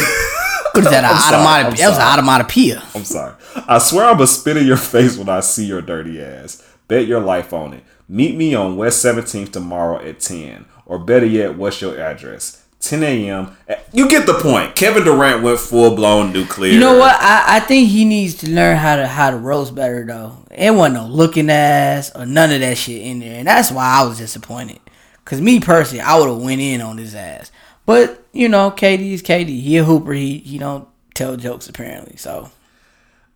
Is 0.79 0.85
that? 0.85 1.05
An 1.05 1.19
sorry, 1.19 1.35
automatic. 1.37 1.79
That 1.79 1.89
was 1.89 1.99
an 1.99 2.25
automatopoeia. 2.25 2.97
I'm 2.97 3.05
sorry. 3.05 3.35
I 3.69 3.79
swear 3.79 4.07
I'm 4.07 4.15
gonna 4.15 4.27
spit 4.27 4.57
in 4.57 4.67
your 4.67 4.77
face 4.77 5.17
when 5.17 5.29
I 5.29 5.41
see 5.41 5.67
your 5.67 5.83
dirty 5.83 6.21
ass. 6.23 6.67
Bet 6.89 7.07
your 7.07 7.21
life 7.21 7.53
on 7.53 7.75
it. 7.75 7.85
Meet 8.09 8.37
me 8.37 8.55
on 8.55 8.77
West 8.77 9.05
17th 9.05 9.53
tomorrow 9.53 10.01
at 10.05 10.19
10. 10.19 10.65
Or 10.87 10.99
better 10.99 11.27
yet, 11.27 11.57
what's 11.57 11.81
your 11.81 12.01
address? 12.01 12.60
10 12.81 13.03
a.m. 13.03 13.57
You 13.93 14.09
get 14.09 14.27
the 14.27 14.35
point. 14.35 14.75
Kevin 14.75 15.05
Durant 15.05 15.43
went 15.43 15.61
full 15.61 15.95
blown 15.95 16.33
nuclear. 16.33 16.73
You 16.73 16.81
know 16.81 16.97
what? 16.97 17.15
I, 17.21 17.57
I 17.57 17.61
think 17.61 17.91
he 17.91 18.05
needs 18.05 18.35
to 18.37 18.51
learn 18.51 18.77
how 18.77 18.97
to 18.97 19.07
how 19.07 19.31
to 19.31 19.37
roast 19.37 19.75
better 19.75 20.05
though. 20.05 20.39
It 20.51 20.71
wasn't 20.75 20.95
no 20.95 21.07
looking 21.07 21.51
ass 21.51 22.11
or 22.15 22.25
none 22.25 22.51
of 22.51 22.61
that 22.61 22.79
shit 22.79 23.03
in 23.03 23.21
there, 23.21 23.39
and 23.39 23.47
that's 23.47 23.71
why 23.71 23.85
I 23.85 24.05
was 24.07 24.19
disappointed. 24.19 24.81
Cause 25.27 25.41
me 25.41 25.61
personally, 25.61 26.01
I 26.01 26.19
would 26.19 26.29
have 26.29 26.43
went 26.43 26.61
in 26.61 26.81
on 26.81 26.99
his 26.99 27.15
ass. 27.15 27.53
But 27.87 28.25
you 28.33 28.49
know, 28.49 28.71
KD's 28.71 29.23
KD. 29.23 29.61
He 29.61 29.77
a 29.77 29.85
hooper. 29.85 30.13
He 30.13 30.39
he 30.39 30.59
don't 30.59 30.89
tell 31.15 31.37
jokes 31.37 31.69
apparently. 31.69 32.17
So 32.17 32.51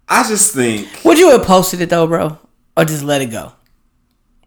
I 0.09 0.27
just 0.27 0.55
think, 0.55 0.89
would 1.05 1.19
you 1.19 1.31
have 1.31 1.45
posted 1.45 1.83
it 1.83 1.91
though, 1.91 2.07
bro, 2.07 2.39
or 2.77 2.85
just 2.85 3.05
let 3.05 3.21
it 3.21 3.31
go? 3.31 3.53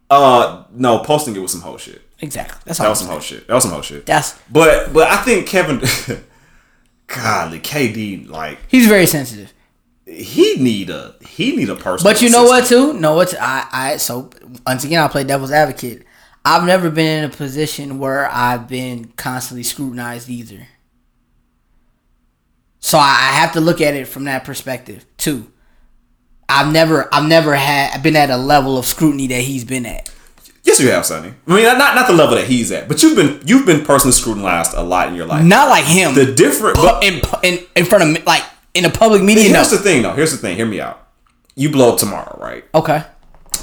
uh, 0.10 0.64
no, 0.72 1.00
posting 1.00 1.36
it 1.36 1.40
was 1.40 1.52
some 1.52 1.62
whole 1.62 1.78
shit. 1.78 2.02
Exactly. 2.20 2.60
That's 2.66 2.80
That 2.80 2.90
was 2.90 3.00
some 3.00 3.10
whole 3.10 3.20
shit. 3.20 3.48
That 3.48 3.54
was 3.54 3.64
some 3.64 3.74
whole 3.74 3.82
shit. 3.82 4.06
That's 4.06 4.40
But, 4.52 4.92
but 4.94 5.08
I 5.08 5.18
think 5.18 5.48
Kevin, 5.48 5.78
golly, 7.08 7.60
KD, 7.60 8.28
like, 8.28 8.58
he's 8.68 8.88
very 8.88 9.06
sensitive. 9.06 9.54
he 10.06 10.56
need 10.56 10.90
a, 10.90 11.16
he 11.22 11.56
need 11.56 11.70
a 11.70 11.76
personal 11.76 12.12
But 12.14 12.22
you 12.22 12.30
know 12.30 12.44
what 12.44 12.66
too? 12.66 12.94
No, 12.94 13.14
what 13.14 13.36
I 13.40 13.68
I 13.72 13.98
so 13.98 14.30
once 14.66 14.84
again 14.84 15.04
I 15.04 15.08
play 15.08 15.24
devil's 15.24 15.52
advocate. 15.52 16.06
I've 16.46 16.64
never 16.66 16.90
been 16.90 17.24
in 17.24 17.30
a 17.30 17.34
position 17.34 18.00
where 18.00 18.32
I've 18.32 18.68
been 18.70 19.12
constantly 19.18 19.64
scrutinized 19.64 20.30
either. 20.30 20.68
So 22.80 22.98
I 22.98 23.04
I 23.32 23.40
have 23.40 23.52
to 23.54 23.60
look 23.60 23.82
at 23.82 23.94
it 23.96 24.08
from 24.08 24.24
that 24.26 24.44
perspective 24.46 25.06
too. 25.18 25.52
I've 26.50 26.72
never 26.72 27.14
I've 27.14 27.28
never 27.28 27.56
had 27.56 28.02
been 28.02 28.16
at 28.16 28.30
a 28.30 28.38
level 28.38 28.78
of 28.78 28.86
scrutiny 28.86 29.28
that 29.28 29.42
he's 29.42 29.66
been 29.66 29.86
at. 29.86 30.10
Yes, 30.68 30.80
you 30.80 30.90
have, 30.92 31.06
Sonny. 31.06 31.34
I 31.48 31.54
mean, 31.56 31.64
not 31.64 31.96
not 31.96 32.06
the 32.08 32.14
level 32.14 32.36
that 32.36 32.46
he's 32.48 32.72
at, 32.72 32.88
but 32.88 33.02
you've 33.02 33.16
been 33.16 33.42
you've 33.46 33.66
been 33.66 33.84
personally 33.86 34.12
scrutinized 34.12 34.74
a 34.76 34.84
lot 34.84 35.08
in 35.08 35.16
your 35.16 35.26
life. 35.26 35.44
Not 35.46 35.70
like 35.70 35.86
him. 35.86 36.14
the 36.14 36.32
different, 36.34 36.76
Pu- 36.76 36.84
but 36.84 37.04
in, 37.04 37.22
in 37.44 37.66
in 37.76 37.86
front 37.86 38.04
of 38.18 38.26
like 38.26 38.44
in 38.74 38.86
a 38.86 38.90
public 38.90 39.24
media. 39.24 39.46
No. 39.50 39.56
here's 39.56 39.72
the 39.72 39.78
thing, 39.80 40.04
though. 40.04 40.14
Here's 40.14 40.32
the 40.32 40.38
thing. 40.38 40.56
Hear 40.58 40.66
me 40.68 40.80
out. 40.82 41.08
You 41.56 41.72
blow 41.72 41.94
up 41.94 41.98
tomorrow, 42.00 42.38
right? 42.40 42.66
Okay. 42.76 43.04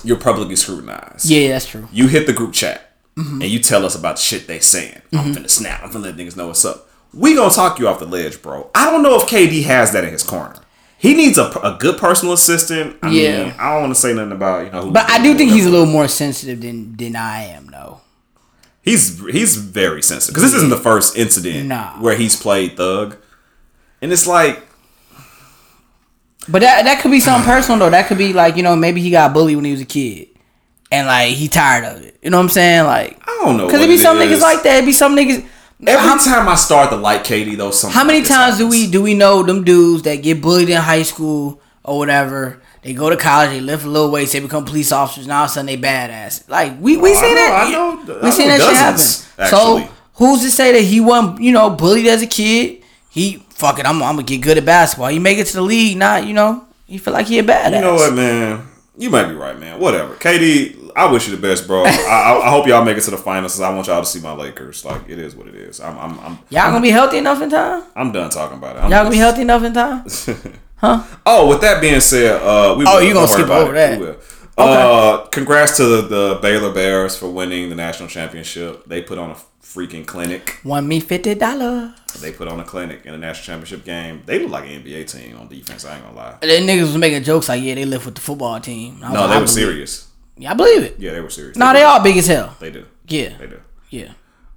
You're 0.03 0.19
publicly 0.19 0.57
scrutinized. 0.57 1.27
Yeah, 1.27 1.49
that's 1.51 1.67
true. 1.67 1.89
You 1.93 2.09
hit 2.09 2.27
the 2.27 2.33
group 2.33 2.53
chat 2.55 2.91
Mm-hmm. 3.17 3.43
and 3.43 3.51
you 3.51 3.61
tell 3.61 3.87
us 3.87 3.95
about 3.95 4.17
the 4.17 4.23
shit 4.23 4.49
they 4.49 4.59
saying. 4.59 5.01
I'm 5.13 5.33
finna 5.33 5.49
snap. 5.49 5.85
I'm 5.85 5.91
finna 5.91 6.03
let 6.03 6.17
niggas 6.17 6.37
know 6.37 6.49
what's 6.49 6.65
up. 6.65 6.89
We 7.13 7.37
gonna 7.37 7.55
talk 7.55 7.79
you 7.79 7.87
off 7.87 8.01
the 8.01 8.07
ledge, 8.07 8.43
bro. 8.43 8.69
I 8.75 8.91
don't 8.91 9.05
know 9.05 9.15
if 9.21 9.29
KD 9.29 9.63
has 9.65 9.93
that 9.93 10.03
in 10.03 10.11
his 10.11 10.25
corner. 10.25 10.57
He 11.05 11.13
needs 11.15 11.37
a, 11.37 11.51
a 11.63 11.77
good 11.79 11.99
personal 11.99 12.33
assistant. 12.33 12.97
I 13.03 13.11
Yeah. 13.11 13.45
mean, 13.45 13.55
I 13.59 13.73
don't 13.75 13.83
want 13.83 13.95
to 13.95 14.01
say 14.01 14.15
nothing 14.15 14.33
about 14.33 14.65
you 14.65 14.73
know. 14.73 14.83
who- 14.85 14.91
But 14.91 15.11
I 15.11 15.23
do 15.23 15.35
think 15.35 15.53
he's 15.53 15.67
a 15.67 15.71
little 15.71 15.85
more 15.99 16.09
sensitive 16.09 16.63
than 16.63 16.97
than 16.97 17.15
I 17.15 17.45
am, 17.57 17.67
though. 17.71 18.01
He's 18.81 19.21
he's 19.31 19.57
very 19.57 20.03
sensitive 20.03 20.35
because 20.35 20.51
this 20.51 20.55
isn't 20.61 20.71
the 20.71 20.79
first 20.91 21.17
incident 21.17 21.69
Nah. 21.69 21.91
where 22.01 22.17
he's 22.17 22.37
played 22.37 22.77
thug, 22.79 23.17
and 24.01 24.13
it's 24.13 24.27
like 24.27 24.63
But 26.49 26.61
that 26.63 26.85
that 26.85 27.01
could 27.01 27.11
be 27.11 27.21
something 27.21 27.45
personal 27.45 27.79
though. 27.79 27.91
That 27.91 28.07
could 28.09 28.19
be 28.19 28.33
like 28.33 28.57
you 28.57 28.63
know 28.63 28.77
maybe 28.77 29.01
he 29.01 29.11
got 29.11 29.33
bullied 29.35 29.57
when 29.57 29.65
he 29.65 29.73
was 29.73 29.81
a 29.81 29.87
kid, 29.87 30.29
and 30.91 31.07
like 31.07 31.33
he 31.35 31.49
tired 31.49 31.85
of 31.85 32.03
it. 32.03 32.19
You 32.23 32.31
know 32.31 32.37
what 32.39 32.45
I'm 32.45 32.49
saying? 32.51 32.85
Like 32.85 33.19
I 33.29 33.41
don't 33.45 33.57
know. 33.57 33.67
because 33.67 33.81
what 33.81 33.89
it 33.91 33.93
be 33.93 33.99
some 33.99 34.19
is. 34.19 34.39
niggas 34.39 34.43
like 34.43 34.63
that. 34.63 34.83
It 34.83 34.87
be 34.87 34.93
some 34.93 35.17
niggas. 35.17 35.45
Every 35.87 36.09
how, 36.09 36.17
time 36.19 36.49
I 36.49 36.55
start 36.55 36.91
to 36.91 36.97
like 36.97 37.25
KD, 37.25 37.57
though, 37.57 37.71
something. 37.71 37.95
how 37.95 38.05
many 38.05 38.21
like 38.21 38.29
times 38.29 38.59
do 38.59 38.69
we 38.69 38.91
do 38.91 39.03
we 39.03 39.15
know 39.15 39.43
them 39.43 39.65
dudes 39.65 40.03
that 40.05 40.17
get 40.17 40.41
bullied 40.41 40.71
in 40.71 40.81
high 40.81 41.03
school 41.03 41.61
or 41.83 41.99
whatever? 41.99 42.61
They 42.83 42.93
go 42.95 43.09
to 43.11 43.17
college, 43.17 43.51
they 43.51 43.61
lift 43.61 43.85
a 43.85 43.89
little 43.89 44.11
weights, 44.11 44.33
they 44.33 44.41
become 44.41 44.65
police 44.67 44.93
officers. 44.93 45.27
Now 45.27 45.39
all 45.39 45.45
of 45.45 45.51
a 45.51 45.55
sudden 45.55 45.67
they 45.67 45.77
badass. 45.77 46.49
Like 46.49 46.75
we 46.81 46.97
we 46.97 47.11
Oh, 47.11 47.15
seen 47.15 47.35
that. 47.35 47.67
I 47.67 47.71
know- 47.73 48.19
I 48.21 48.25
we 48.25 48.31
seen 48.31 48.49
know 48.49 48.59
that 48.59 48.65
shit 48.67 48.77
happen. 48.77 49.01
actually. 49.39 49.85
So 49.87 49.89
who's 50.15 50.41
to 50.43 50.51
say 50.51 50.73
that 50.73 50.83
he 50.83 51.01
wasn't 51.01 51.41
you 51.41 51.51
know 51.53 51.71
bullied 51.71 52.07
as 52.07 52.23
a 52.23 52.27
kid? 52.27 52.83
He 53.11 53.43
fuck 53.51 53.79
it. 53.79 53.87
I'm, 53.87 54.03
I'm 54.03 54.17
gonna 54.17 54.23
get 54.23 54.39
good 54.43 54.59
at 54.59 54.65
basketball. 54.65 55.09
He 55.09 55.19
make 55.19 55.39
it 55.39 55.47
to 55.49 55.55
the 55.55 55.63
league. 55.63 55.97
Not 55.97 56.27
you 56.27 56.35
know. 56.35 56.65
He 56.87 56.99
feel 56.99 57.15
like 57.15 57.27
he 57.27 57.39
a 57.39 57.43
badass. 57.43 57.75
You 57.77 57.81
know 57.81 57.95
what, 57.95 58.13
man? 58.15 58.67
You 58.97 59.11
might 59.11 59.25
be 59.27 59.35
right, 59.35 59.59
man. 59.59 59.81
Whatever. 59.81 60.15
KD, 60.15 60.93
I 60.95 61.11
wish 61.11 61.29
you 61.29 61.35
the 61.35 61.43
best, 61.43 61.67
bro. 61.67 61.85
I, 61.85 61.89
I, 61.89 62.47
I 62.47 62.51
hope 62.51 62.67
y'all 62.69 62.85
make 62.85 62.97
it 62.97 63.01
to 63.03 63.11
the 63.11 63.17
finals. 63.17 63.61
I 63.61 63.75
want 63.75 63.89
y'all 63.89 64.01
to 64.01 64.07
see 64.07 64.21
my 64.21 64.33
Lakers. 64.33 64.85
Like 64.85 65.09
it 65.09 65.19
is 65.19 65.35
what 65.35 65.49
it 65.49 65.57
is. 65.57 65.81
I'm 65.81 65.99
I'm 65.99 66.19
I'm, 66.21 66.39
Y'all 66.51 66.71
gonna 66.71 66.81
be 66.81 66.91
healthy 66.91 67.19
enough 67.19 67.43
in 67.43 67.51
time? 67.51 67.83
I'm 67.97 68.13
done 68.13 68.31
talking 68.31 68.59
about 68.59 68.77
it. 68.77 68.81
I'm 68.81 68.91
Y'all 68.93 69.01
gonna 69.01 69.11
be 69.11 69.17
healthy 69.17 69.43
enough 69.43 69.63
in 69.65 69.73
time? 69.75 70.05
Huh? 70.77 71.03
oh, 71.25 71.49
with 71.49 71.63
that 71.63 71.81
being 71.81 72.01
said, 72.01 72.43
uh, 72.43 72.75
we 72.77 72.85
Oh, 72.87 72.97
will. 72.97 73.03
you 73.03 73.15
gonna 73.15 73.27
Don't 73.27 73.29
skip 73.29 73.47
about 73.47 73.63
over 73.63 73.71
it. 73.73 73.75
that. 73.77 73.99
We 73.99 74.07
will. 74.07 74.17
Uh, 74.57 75.27
congrats 75.27 75.77
to 75.79 75.85
the, 75.85 76.03
the 76.03 76.39
Baylor 76.41 76.73
Bears 76.73 77.17
for 77.17 77.29
winning 77.29 77.69
the 77.71 77.75
national 77.75 78.09
championship. 78.09 78.85
They 78.87 79.03
put 79.03 79.19
on 79.19 79.31
a 79.31 79.37
freaking 79.63 80.07
clinic. 80.07 80.61
Won 80.65 80.87
me 80.87 81.01
fifty 81.01 81.35
dollars. 81.35 81.91
They 82.21 82.31
put 82.33 82.47
on 82.47 82.61
a 82.61 82.65
clinic 82.65 83.05
in 83.05 83.13
the 83.13 83.19
national 83.19 83.45
championship 83.45 83.85
game. 83.85 84.23
They 84.27 84.39
look 84.39 84.51
like 84.53 84.65
an 84.71 84.83
NBA 84.85 85.11
team 85.11 85.37
on 85.39 85.49
defense. 85.49 85.85
I 85.85 85.97
ain't 85.97 86.05
gonna 86.05 86.17
lie. 86.17 86.37
Then 86.41 86.67
niggas 86.69 86.83
was 86.83 86.97
making 86.99 87.25
jokes 87.25 87.49
like, 87.49 87.63
yeah, 87.63 87.75
they 87.75 87.85
live 87.85 88.05
with 88.07 88.15
the 88.15 88.21
football 88.21 88.61
team. 88.61 89.01
No, 89.01 89.09
like, 89.13 89.31
they 89.31 89.37
I 89.37 89.41
were 89.41 89.47
serious. 89.49 90.03
it. 90.37 90.43
Yeah, 90.43 90.51
I 90.53 90.55
believe 90.55 90.83
it. 90.83 90.97
Yeah, 90.99 91.13
they 91.13 91.21
were 91.21 91.31
serious. 91.31 91.57
Nah, 91.57 91.73
do. 91.73 91.79
they 91.79 91.85
all 91.85 92.03
big 92.03 92.17
as 92.17 92.27
hell. 92.29 92.57
They 92.61 92.71
do. 92.71 92.87
Yeah, 93.09 93.37
They 93.39 93.47
do. 93.49 93.61
yeah. 93.91 94.13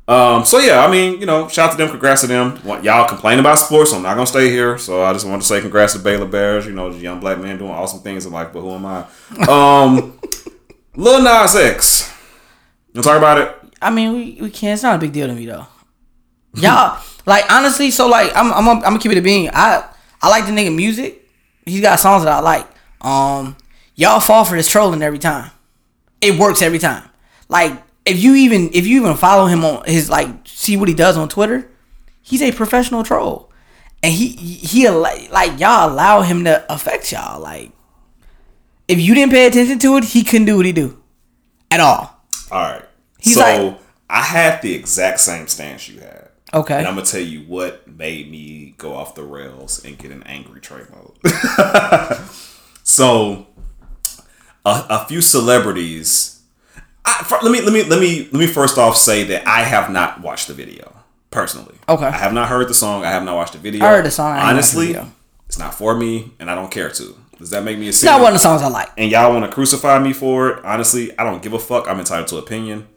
Um, 0.08 0.45
so 0.45 0.60
yeah, 0.60 0.86
I 0.86 0.89
mean, 0.89 1.20
you 1.20 1.26
know, 1.26 1.49
shout 1.49 1.70
out 1.70 1.72
to 1.74 1.78
them, 1.78 1.89
congrats 1.89 2.22
to 2.22 2.28
them. 2.28 2.60
Y'all 2.82 3.08
complain 3.08 3.39
about 3.39 3.60
sports, 3.60 3.91
I'm 3.93 4.03
not 4.03 4.14
gonna 4.14 4.26
stay 4.26 4.49
here. 4.49 4.78
So 4.78 5.03
I 5.03 5.12
just 5.12 5.28
want 5.28 5.41
to 5.41 5.47
say 5.47 5.60
congrats 5.60 5.93
to 5.93 5.99
Baylor 5.99 6.26
Bears. 6.26 6.66
You 6.66 6.72
know, 6.74 6.91
the 6.91 6.99
young 6.99 7.19
black 7.19 7.40
man 7.40 7.57
doing 7.57 7.72
awesome 7.72 7.99
things 7.99 8.26
in 8.26 8.32
life, 8.32 8.53
but 8.53 8.61
who 8.61 8.72
am 8.72 8.86
I? 8.86 9.06
Um, 9.49 10.18
Lil 10.95 11.22
Nas 11.22 11.56
X. 11.56 12.14
You 12.94 13.02
talk 13.02 13.18
about 13.18 13.38
it? 13.40 13.56
I 13.82 13.90
mean, 13.90 14.14
we, 14.14 14.38
we 14.41 14.49
can't. 14.49 14.73
It's 14.73 14.84
not 14.84 14.95
a 14.95 14.99
big 14.99 15.11
deal 15.11 15.27
to 15.27 15.34
me 15.34 15.45
though. 15.45 15.68
Y'all, 16.56 17.03
like 17.26 17.52
honestly, 17.52 17.91
so 17.91 18.07
like 18.07 18.32
I'm 18.36 18.53
I'm 18.53 18.68
I'm 18.68 18.82
gonna 18.82 18.99
keep 18.99 19.11
it 19.11 19.18
a 19.18 19.22
being. 19.22 19.49
I 19.53 19.88
I 20.22 20.30
like 20.30 20.45
the 20.45 20.52
nigga 20.52 20.73
music. 20.73 21.30
He's 21.65 21.82
got 21.82 21.99
songs 21.99 22.23
that 22.23 22.32
I 22.32 22.40
like. 22.40 22.65
Um, 23.02 23.57
y'all 23.95 24.22
fall 24.22 24.45
for 24.45 24.56
this 24.56 24.69
trolling 24.69 25.02
every 25.02 25.19
time. 25.19 25.52
It 26.22 26.40
works 26.40 26.61
every 26.61 26.80
time. 26.80 27.03
Like 27.49 27.73
if 28.08 28.22
you 28.24 28.36
even 28.36 28.70
if 28.74 28.88
you 28.88 29.02
even 29.02 29.16
follow 29.16 29.46
him 29.46 29.64
on 29.66 29.84
his 29.86 30.10
like 30.10 30.30
see 30.46 30.78
what 30.78 30.88
he 30.88 30.94
does 30.94 31.18
on 31.18 31.30
Twitter, 31.30 31.70
he's 32.22 32.42
a 32.42 32.52
professional 32.52 33.04
troll, 33.04 33.52
and 34.02 34.14
he 34.14 34.30
he, 34.30 34.54
he 34.56 34.90
like 34.90 35.32
like 35.32 35.60
y'all 35.60 35.92
allow 35.92 36.22
him 36.22 36.44
to 36.46 36.72
affect 36.74 37.12
y'all. 37.12 37.40
Like 37.40 37.72
if 38.88 39.00
you 39.00 39.14
didn't 39.14 39.32
pay 39.34 39.48
attention 39.48 39.80
to 39.80 39.98
it, 39.98 40.06
he 40.06 40.24
couldn't 40.24 40.46
do 40.46 40.58
what 40.58 40.66
he 40.66 40.72
do 40.72 41.02
at 41.70 41.80
all. 41.80 42.24
All 42.52 42.62
right. 42.62 42.86
He's 43.20 43.36
so 43.36 43.42
like- 43.42 43.80
I 44.10 44.22
had 44.22 44.62
the 44.62 44.74
exact 44.74 45.20
same 45.20 45.48
stance 45.48 45.90
you 45.90 46.00
had. 46.00 46.30
Okay. 46.54 46.78
And 46.78 46.88
I'm 46.88 46.96
gonna 46.96 47.06
tell 47.06 47.20
you 47.22 47.42
what 47.42 47.86
made 47.88 48.32
me 48.32 48.74
go 48.78 48.94
off 48.96 49.16
the 49.16 49.24
rails 49.24 49.84
and 49.84 49.98
get 49.98 50.12
an 50.12 50.24
angry 50.24 50.62
Trey 50.62 50.84
mode. 50.90 51.18
so, 52.84 53.48
a, 54.66 54.86
a 54.90 55.06
few 55.10 55.20
celebrities. 55.20 56.36
I, 57.08 57.24
fir- 57.24 57.40
let 57.42 57.52
me 57.52 57.62
let 57.62 57.74
me 57.74 57.84
let 57.84 58.00
me 58.00 58.24
let 58.32 58.40
me 58.40 58.48
first 58.48 58.78
off 58.78 58.98
say 58.98 59.24
that 59.26 59.48
I 59.48 59.62
have 59.62 59.90
not 59.90 60.22
watched 60.22 60.48
the 60.48 60.54
video 60.54 60.94
personally. 61.32 61.76
Okay. 61.88 62.06
I 62.06 62.12
have 62.12 62.34
not 62.34 62.50
heard 62.50 62.68
the 62.68 62.74
song. 62.74 63.04
I 63.06 63.10
have 63.12 63.24
not 63.24 63.36
watched 63.36 63.54
the 63.54 63.60
video. 63.60 63.86
I 63.86 63.90
heard 63.90 64.06
the 64.06 64.12
song, 64.12 64.32
watched 64.36 64.44
the 64.46 64.50
Honestly, 64.50 65.12
it's 65.46 65.58
not 65.60 65.74
for 65.74 65.96
me, 65.98 66.32
and 66.40 66.50
I 66.52 66.56
don't 66.56 66.70
care 66.72 66.90
to. 66.90 67.16
Does 67.38 67.52
that 67.52 67.64
make 67.64 67.78
me 67.78 67.86
a 67.86 67.90
It's 67.90 68.04
not 68.04 68.20
one 68.20 68.30
of 68.30 68.34
the 68.34 68.40
songs 68.40 68.62
I 68.64 68.68
like. 68.68 68.90
and 68.98 69.10
y'all 69.12 69.32
want 69.32 69.46
to 69.46 69.52
crucify 69.52 70.00
me 70.00 70.12
for 70.12 70.50
it, 70.50 70.66
honestly, 70.66 71.18
I 71.20 71.24
don't 71.24 71.42
give 71.42 71.54
a 71.54 71.60
fuck. 71.60 71.88
I'm 71.88 72.00
entitled 72.00 72.28
to 72.30 72.38
opinion. 72.38 72.88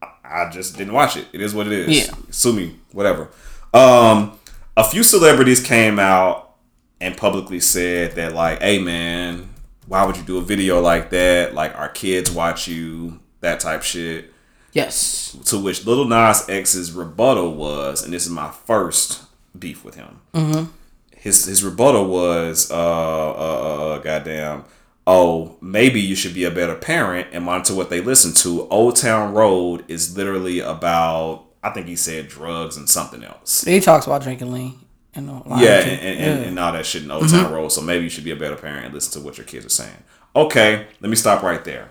I- 0.00 0.08
I 0.24 0.50
just 0.50 0.76
didn't 0.78 0.94
watch 0.94 1.16
it. 1.16 1.26
It 1.32 1.40
is 1.42 1.54
what 1.54 1.66
it 1.66 1.72
is. 1.72 2.06
Yeah. 2.08 2.14
Sue 2.30 2.52
me, 2.52 2.76
whatever. 2.92 3.28
Um, 3.74 4.38
a 4.76 4.84
few 4.84 5.02
celebrities 5.02 5.60
came 5.62 5.98
out 5.98 6.54
and 7.00 7.16
publicly 7.16 7.60
said 7.60 8.12
that, 8.12 8.32
like, 8.34 8.62
hey 8.62 8.78
man, 8.78 9.50
why 9.86 10.04
would 10.06 10.16
you 10.16 10.22
do 10.22 10.38
a 10.38 10.42
video 10.42 10.80
like 10.80 11.10
that? 11.10 11.54
Like, 11.54 11.76
our 11.76 11.88
kids 11.88 12.30
watch 12.30 12.66
you, 12.68 13.20
that 13.44 13.60
type 13.60 13.82
shit. 13.82 14.32
Yes. 14.72 15.36
To 15.46 15.58
which 15.58 15.86
Lil 15.86 16.04
Nas 16.06 16.48
X's 16.48 16.90
rebuttal 16.92 17.54
was, 17.54 18.02
and 18.02 18.12
this 18.12 18.24
is 18.24 18.30
my 18.30 18.50
first 18.50 19.22
beef 19.56 19.84
with 19.84 19.94
him. 19.94 20.20
Mm-hmm. 20.34 20.70
His 21.16 21.44
his 21.44 21.62
rebuttal 21.62 22.06
was, 22.06 22.70
uh, 22.70 22.74
uh, 22.74 23.94
uh, 23.94 23.98
goddamn, 23.98 24.64
oh, 25.06 25.56
maybe 25.60 26.00
you 26.00 26.16
should 26.16 26.34
be 26.34 26.44
a 26.44 26.50
better 26.50 26.74
parent 26.74 27.28
and 27.32 27.44
monitor 27.44 27.74
what 27.74 27.88
they 27.88 28.00
listen 28.00 28.34
to. 28.42 28.66
Old 28.68 28.96
Town 28.96 29.32
Road 29.32 29.84
is 29.86 30.16
literally 30.16 30.58
about, 30.60 31.44
I 31.62 31.70
think 31.70 31.86
he 31.86 31.96
said 31.96 32.28
drugs 32.28 32.76
and 32.76 32.88
something 32.90 33.22
else. 33.22 33.62
He 33.64 33.80
talks 33.80 34.06
about 34.06 34.22
drinking 34.22 34.52
lean. 34.52 34.80
And 35.14 35.30
all 35.30 35.44
that 35.46 35.60
Yeah, 35.60 35.78
and, 35.78 36.00
and, 36.00 36.18
Yeah. 36.18 36.26
Mm-hmm. 36.26 36.48
and 36.48 36.58
all 36.58 36.72
that 36.72 36.84
shit 36.84 37.04
in 37.04 37.10
Old 37.12 37.28
Town 37.28 37.52
Road. 37.52 37.68
So 37.68 37.80
maybe 37.80 38.02
you 38.02 38.10
should 38.10 38.24
be 38.24 38.32
a 38.32 38.36
better 38.36 38.56
parent 38.56 38.86
and 38.86 38.94
listen 38.94 39.20
to 39.20 39.24
what 39.24 39.38
your 39.38 39.46
kids 39.46 39.64
are 39.64 39.68
saying. 39.68 40.02
Okay, 40.34 40.88
let 41.00 41.08
me 41.08 41.14
stop 41.14 41.44
right 41.44 41.64
there. 41.64 41.90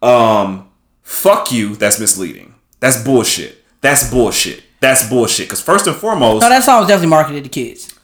Um, 0.00 0.65
fuck 1.06 1.52
you. 1.52 1.76
That's 1.76 1.98
misleading. 2.00 2.54
That's 2.80 3.02
bullshit. 3.02 3.64
That's 3.80 4.10
bullshit. 4.10 4.62
That's 4.80 5.08
bullshit. 5.08 5.46
Because 5.46 5.62
first 5.62 5.86
and 5.86 5.96
foremost, 5.96 6.42
No, 6.42 6.48
that 6.48 6.62
song 6.64 6.80
was 6.80 6.88
definitely 6.88 7.10
marketed 7.10 7.44
to 7.44 7.50
kids. 7.50 7.94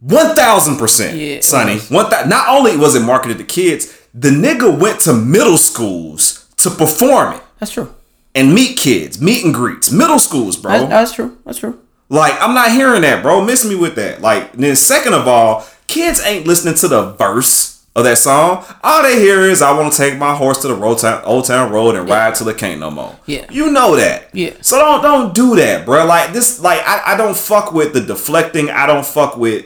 one 0.00 0.34
thousand 0.34 0.76
percent, 0.78 1.18
Yeah, 1.18 1.40
Sonny. 1.40 1.78
One 1.80 2.08
th- 2.10 2.26
not 2.26 2.48
only 2.48 2.76
was 2.76 2.94
it 2.94 3.00
marketed 3.00 3.38
to 3.38 3.44
kids, 3.44 3.92
the 4.14 4.30
nigga 4.30 4.78
went 4.78 5.00
to 5.00 5.12
middle 5.12 5.58
schools 5.58 6.46
to 6.58 6.70
perform 6.70 7.34
it 7.34 7.42
That's 7.58 7.72
true. 7.72 7.92
and 8.34 8.54
meet 8.54 8.78
kids, 8.78 9.20
meet 9.20 9.44
and 9.44 9.52
greets, 9.52 9.90
middle 9.90 10.18
schools, 10.18 10.56
bro. 10.56 10.72
That's, 10.72 10.88
that's 10.88 11.12
true. 11.12 11.36
That's 11.44 11.58
true. 11.58 11.80
Like, 12.08 12.34
I'm 12.40 12.54
not 12.54 12.70
hearing 12.70 13.02
that, 13.02 13.22
bro. 13.22 13.44
Miss 13.44 13.64
me 13.68 13.74
with 13.74 13.96
that. 13.96 14.22
Like, 14.22 14.52
then 14.52 14.76
second 14.76 15.12
of 15.12 15.26
all, 15.26 15.66
kids 15.88 16.20
ain't 16.24 16.46
listening 16.46 16.74
to 16.76 16.88
the 16.88 17.12
verse 17.14 17.75
of 17.96 18.04
that 18.04 18.18
song. 18.18 18.62
All 18.84 19.02
they 19.02 19.18
hear 19.18 19.40
is, 19.40 19.62
I 19.62 19.76
want 19.76 19.90
to 19.90 19.98
take 19.98 20.18
my 20.18 20.36
horse 20.36 20.60
to 20.62 20.68
the 20.68 20.74
road 20.74 20.98
town, 20.98 21.22
old 21.24 21.46
town 21.46 21.72
road 21.72 21.96
and 21.96 22.06
ride 22.06 22.34
till 22.34 22.48
it 22.48 22.58
can't 22.58 22.78
no 22.78 22.90
more. 22.90 23.18
Yeah. 23.24 23.46
You 23.50 23.72
know 23.72 23.96
that. 23.96 24.28
Yeah. 24.34 24.52
So 24.60 24.78
don't 24.78 25.02
don't 25.02 25.34
do 25.34 25.56
that, 25.56 25.86
bro. 25.86 26.04
Like 26.04 26.32
this, 26.32 26.60
like 26.60 26.80
I, 26.86 27.14
I 27.14 27.16
don't 27.16 27.36
fuck 27.36 27.72
with 27.72 27.94
the 27.94 28.02
deflecting. 28.02 28.70
I 28.70 28.86
don't 28.86 29.04
fuck 29.04 29.38
with 29.38 29.64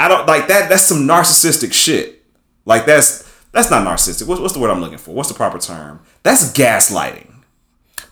I 0.00 0.08
don't 0.08 0.26
like 0.26 0.48
that 0.48 0.70
that's 0.70 0.84
some 0.84 1.06
narcissistic 1.06 1.72
shit. 1.72 2.24
Like 2.64 2.86
that's 2.86 3.30
that's 3.52 3.70
not 3.70 3.86
narcissistic. 3.86 4.26
What's, 4.26 4.40
what's 4.40 4.54
the 4.54 4.60
word 4.60 4.70
I'm 4.70 4.80
looking 4.80 4.98
for? 4.98 5.14
What's 5.14 5.28
the 5.28 5.34
proper 5.34 5.58
term? 5.58 6.00
That's 6.22 6.52
gaslighting 6.52 7.34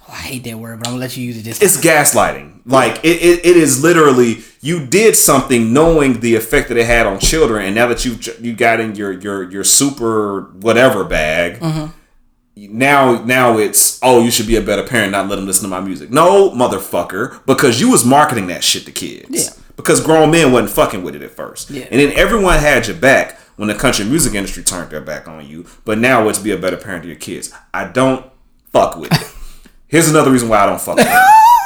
Oh, 0.07 0.12
I 0.12 0.16
hate 0.16 0.45
that 0.45 0.59
word, 0.59 0.81
but 0.81 0.89
I'm 0.89 0.95
gonna 0.95 1.01
let 1.01 1.16
you 1.16 1.24
use 1.24 1.39
it 1.39 1.45
this 1.45 1.62
it's 1.62 1.78
gaslighting. 1.78 2.61
Like 2.66 2.99
it, 3.05 3.23
it, 3.23 3.47
it 3.47 3.57
is 3.57 3.82
literally 3.82 4.35
you 4.65 4.86
did 4.86 5.15
something 5.15 5.74
knowing 5.74 6.20
the 6.20 6.36
effect 6.36 6.69
that 6.69 6.78
it 6.78 6.86
had 6.86 7.07
on 7.07 7.19
children, 7.19 7.66
and 7.66 7.74
now 7.74 7.86
that 7.86 8.07
you 8.07 8.19
you 8.41 8.55
got 8.55 8.81
in 8.81 8.95
your 8.95 9.12
your 9.12 9.43
your 9.51 9.62
super 9.62 10.53
whatever 10.55 11.05
bag, 11.05 11.61
mm-hmm. 11.61 12.78
now 12.78 13.23
now 13.24 13.59
it's 13.59 14.01
oh 14.03 14.24
you 14.24 14.31
should 14.31 14.47
be 14.47 14.57
a 14.57 14.62
better 14.62 14.82
parent, 14.82 15.12
not 15.12 15.28
let 15.28 15.36
them 15.36 15.45
listen 15.45 15.65
to 15.65 15.69
my 15.69 15.81
music. 15.81 16.11
No, 16.11 16.51
motherfucker, 16.51 17.45
because 17.45 17.78
you 17.78 17.91
was 17.91 18.07
marketing 18.07 18.47
that 18.47 18.65
shit 18.65 18.86
to 18.86 18.93
kids. 18.93 19.28
Yeah. 19.31 19.62
Because 19.77 20.01
grown 20.01 20.31
men 20.31 20.51
wasn't 20.51 20.70
fucking 20.70 21.03
with 21.03 21.15
it 21.15 21.20
at 21.20 21.32
first, 21.32 21.70
Yeah. 21.70 21.86
and 21.91 22.01
then 22.01 22.12
everyone 22.12 22.59
had 22.59 22.86
your 22.86 22.97
back 22.97 23.39
when 23.57 23.69
the 23.69 23.74
country 23.74 24.07
music 24.07 24.32
industry 24.35 24.62
turned 24.62 24.91
their 24.91 25.03
back 25.03 25.28
on 25.28 25.47
you. 25.47 25.66
But 25.85 25.99
now 25.99 26.27
it's 26.28 26.39
be 26.39 26.53
a 26.53 26.57
better 26.57 26.78
parent 26.78 27.03
to 27.03 27.09
your 27.09 27.19
kids. 27.19 27.53
I 27.74 27.85
don't 27.85 28.24
fuck 28.73 28.97
with 28.97 29.12
it. 29.12 29.70
Here's 29.89 30.09
another 30.09 30.31
reason 30.31 30.49
why 30.49 30.61
I 30.61 30.66
don't 30.66 30.81
fuck 30.81 30.97
with 30.97 31.07
it. 31.07 31.12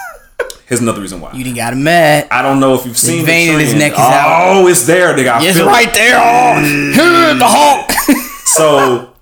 Here's 0.67 0.81
another 0.83 1.01
reason 1.01 1.21
why. 1.21 1.33
You 1.33 1.45
didn't 1.45 1.57
got 1.57 1.73
him 1.73 1.83
mad. 1.85 2.29
I 2.31 2.43
don't 2.43 2.61
know 2.61 2.75
if 2.75 2.85
you've 2.85 2.99
seen 2.99 3.25
vein 3.25 3.49
the 3.49 3.55
in 3.55 3.61
his 3.61 3.75
neck 3.75 3.93
is 3.93 3.99
oh, 3.99 4.03
out. 4.03 4.67
it's 4.69 4.87
there. 4.87 5.15
They 5.17 5.25
got 5.25 5.43
It's 5.43 5.59
right 5.61 5.93
there. 5.95 6.19
Oh, 6.21 7.35
the 7.39 7.47
Hulk. 7.47 7.91
So, 8.49 9.13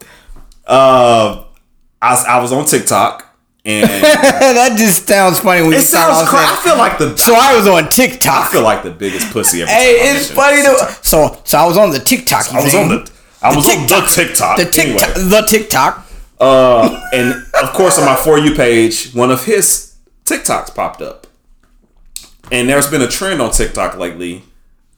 uh, 0.67 1.45
I, 2.01 2.11
was- 2.13 2.25
I 2.27 2.41
was 2.41 2.53
on 2.53 2.65
TikTok 2.65 3.25
and 3.65 3.89
that 4.03 4.77
just 4.79 5.07
sounds 5.09 5.41
funny 5.41 5.63
when 5.63 5.73
it 5.75 5.81
start 5.83 6.15
sounds 6.15 6.29
crazy. 6.29 6.45
I 6.47 6.61
feel 6.63 6.79
like 6.79 6.99
the 6.99 7.17
So 7.17 7.35
I 7.35 7.57
was 7.57 7.67
on 7.67 7.89
TikTok. 7.91 7.99
I 7.99 8.13
TikTok. 8.13 8.53
feel 8.53 8.63
like 8.63 8.83
the 8.85 8.93
biggest 8.93 9.33
pussy 9.33 9.63
ever. 9.63 9.71
Hey, 9.71 10.15
it's 10.17 10.31
funny 10.31 10.63
though. 10.63 10.77
So 11.03 11.41
so 11.45 11.59
I 11.59 11.67
was 11.67 11.77
on 11.77 11.91
the 11.91 11.99
TikTok. 11.99 12.53
I 12.55 12.63
was 12.63 12.75
on 12.75 12.89
the 12.89 13.11
I 13.43 13.55
was 13.55 13.69
on 13.69 13.87
the 13.89 14.09
TikTok. 14.15 14.57
the 14.59 14.65
TikTok. 14.65 15.03
Anyway, 15.17 15.29
The 15.31 15.41
TikTok. 15.49 16.07
uh, 16.41 17.01
and 17.13 17.33
of 17.63 17.73
course 17.75 17.99
on 17.99 18.05
my 18.05 18.15
for 18.17 18.39
you 18.39 18.55
page, 18.55 19.13
one 19.13 19.31
of 19.33 19.45
his 19.45 19.86
TikToks 20.27 20.75
popped 20.75 21.01
up, 21.01 21.27
and 22.51 22.69
there's 22.69 22.91
been 22.91 23.03
a 23.03 23.09
trend 23.09 23.41
on 23.41 23.51
TikTok 23.51 23.97
lately 23.97 24.43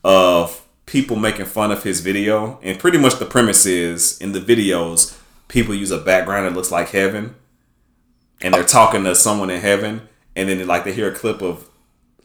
of 0.02 0.66
people 0.86 1.16
making 1.16 1.44
fun 1.46 1.70
of 1.70 1.82
his 1.82 2.00
video, 2.00 2.58
and 2.62 2.78
pretty 2.78 2.98
much 2.98 3.18
the 3.18 3.26
premise 3.26 3.66
is 3.66 4.18
in 4.20 4.32
the 4.32 4.40
videos, 4.40 5.18
people 5.48 5.74
use 5.74 5.90
a 5.90 5.98
background 5.98 6.46
that 6.46 6.54
looks 6.54 6.70
like 6.70 6.88
heaven, 6.90 7.34
and 8.40 8.54
they're 8.54 8.64
talking 8.64 9.04
to 9.04 9.14
someone 9.14 9.50
in 9.50 9.60
heaven, 9.60 10.08
and 10.34 10.48
then 10.48 10.66
like 10.66 10.84
they 10.84 10.92
hear 10.92 11.12
a 11.12 11.14
clip 11.14 11.42
of 11.42 11.68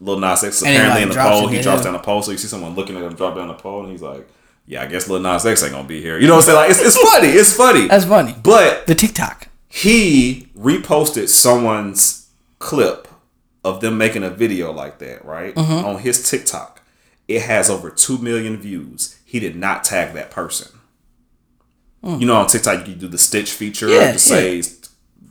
Lil 0.00 0.18
Nas 0.18 0.42
X 0.42 0.62
apparently 0.62 1.02
in 1.02 1.08
the 1.10 1.14
pole, 1.14 1.48
he 1.48 1.60
drops 1.60 1.82
down 1.82 1.92
the 1.92 1.98
pole, 1.98 2.22
so 2.22 2.30
you 2.30 2.38
see 2.38 2.48
someone 2.48 2.74
looking 2.74 2.96
at 2.96 3.02
him 3.02 3.14
drop 3.14 3.36
down 3.36 3.48
the 3.48 3.54
pole, 3.54 3.82
and 3.82 3.92
he's 3.92 4.02
like. 4.02 4.26
Yeah, 4.66 4.80
I 4.80 4.86
guess 4.86 5.10
Lil 5.10 5.20
Nas 5.20 5.44
X 5.44 5.62
ain't 5.62 5.72
gonna 5.72 5.86
be 5.86 6.00
here. 6.00 6.18
You 6.18 6.26
know 6.26 6.36
what 6.36 6.44
I'm 6.44 6.46
saying? 6.46 6.56
Like, 6.56 6.70
it's, 6.70 6.80
it's 6.80 6.96
funny. 6.96 7.28
It's 7.28 7.52
funny. 7.54 7.86
That's 7.86 8.06
funny. 8.06 8.34
But 8.42 8.86
The 8.86 8.94
TikTok. 8.94 9.48
he 9.68 10.48
reposted 10.58 11.28
someone's 11.28 12.23
clip 12.64 13.06
of 13.62 13.80
them 13.80 13.96
making 13.98 14.22
a 14.24 14.30
video 14.30 14.72
like 14.72 14.98
that, 14.98 15.24
right? 15.24 15.54
Mm-hmm. 15.54 15.86
On 15.86 15.98
his 16.00 16.28
TikTok. 16.30 16.80
It 17.28 17.42
has 17.42 17.70
over 17.70 17.88
2 17.90 18.18
million 18.18 18.56
views. 18.58 19.18
He 19.24 19.40
did 19.40 19.56
not 19.56 19.84
tag 19.84 20.14
that 20.14 20.30
person. 20.30 20.68
You 22.02 22.26
know, 22.26 22.34
on 22.36 22.46
TikTok, 22.48 22.80
you 22.80 22.84
can 22.92 22.98
do 22.98 23.08
the 23.08 23.16
stitch 23.16 23.50
feature. 23.52 23.88
Yeah, 23.88 24.12
to 24.12 24.18
say, 24.18 24.62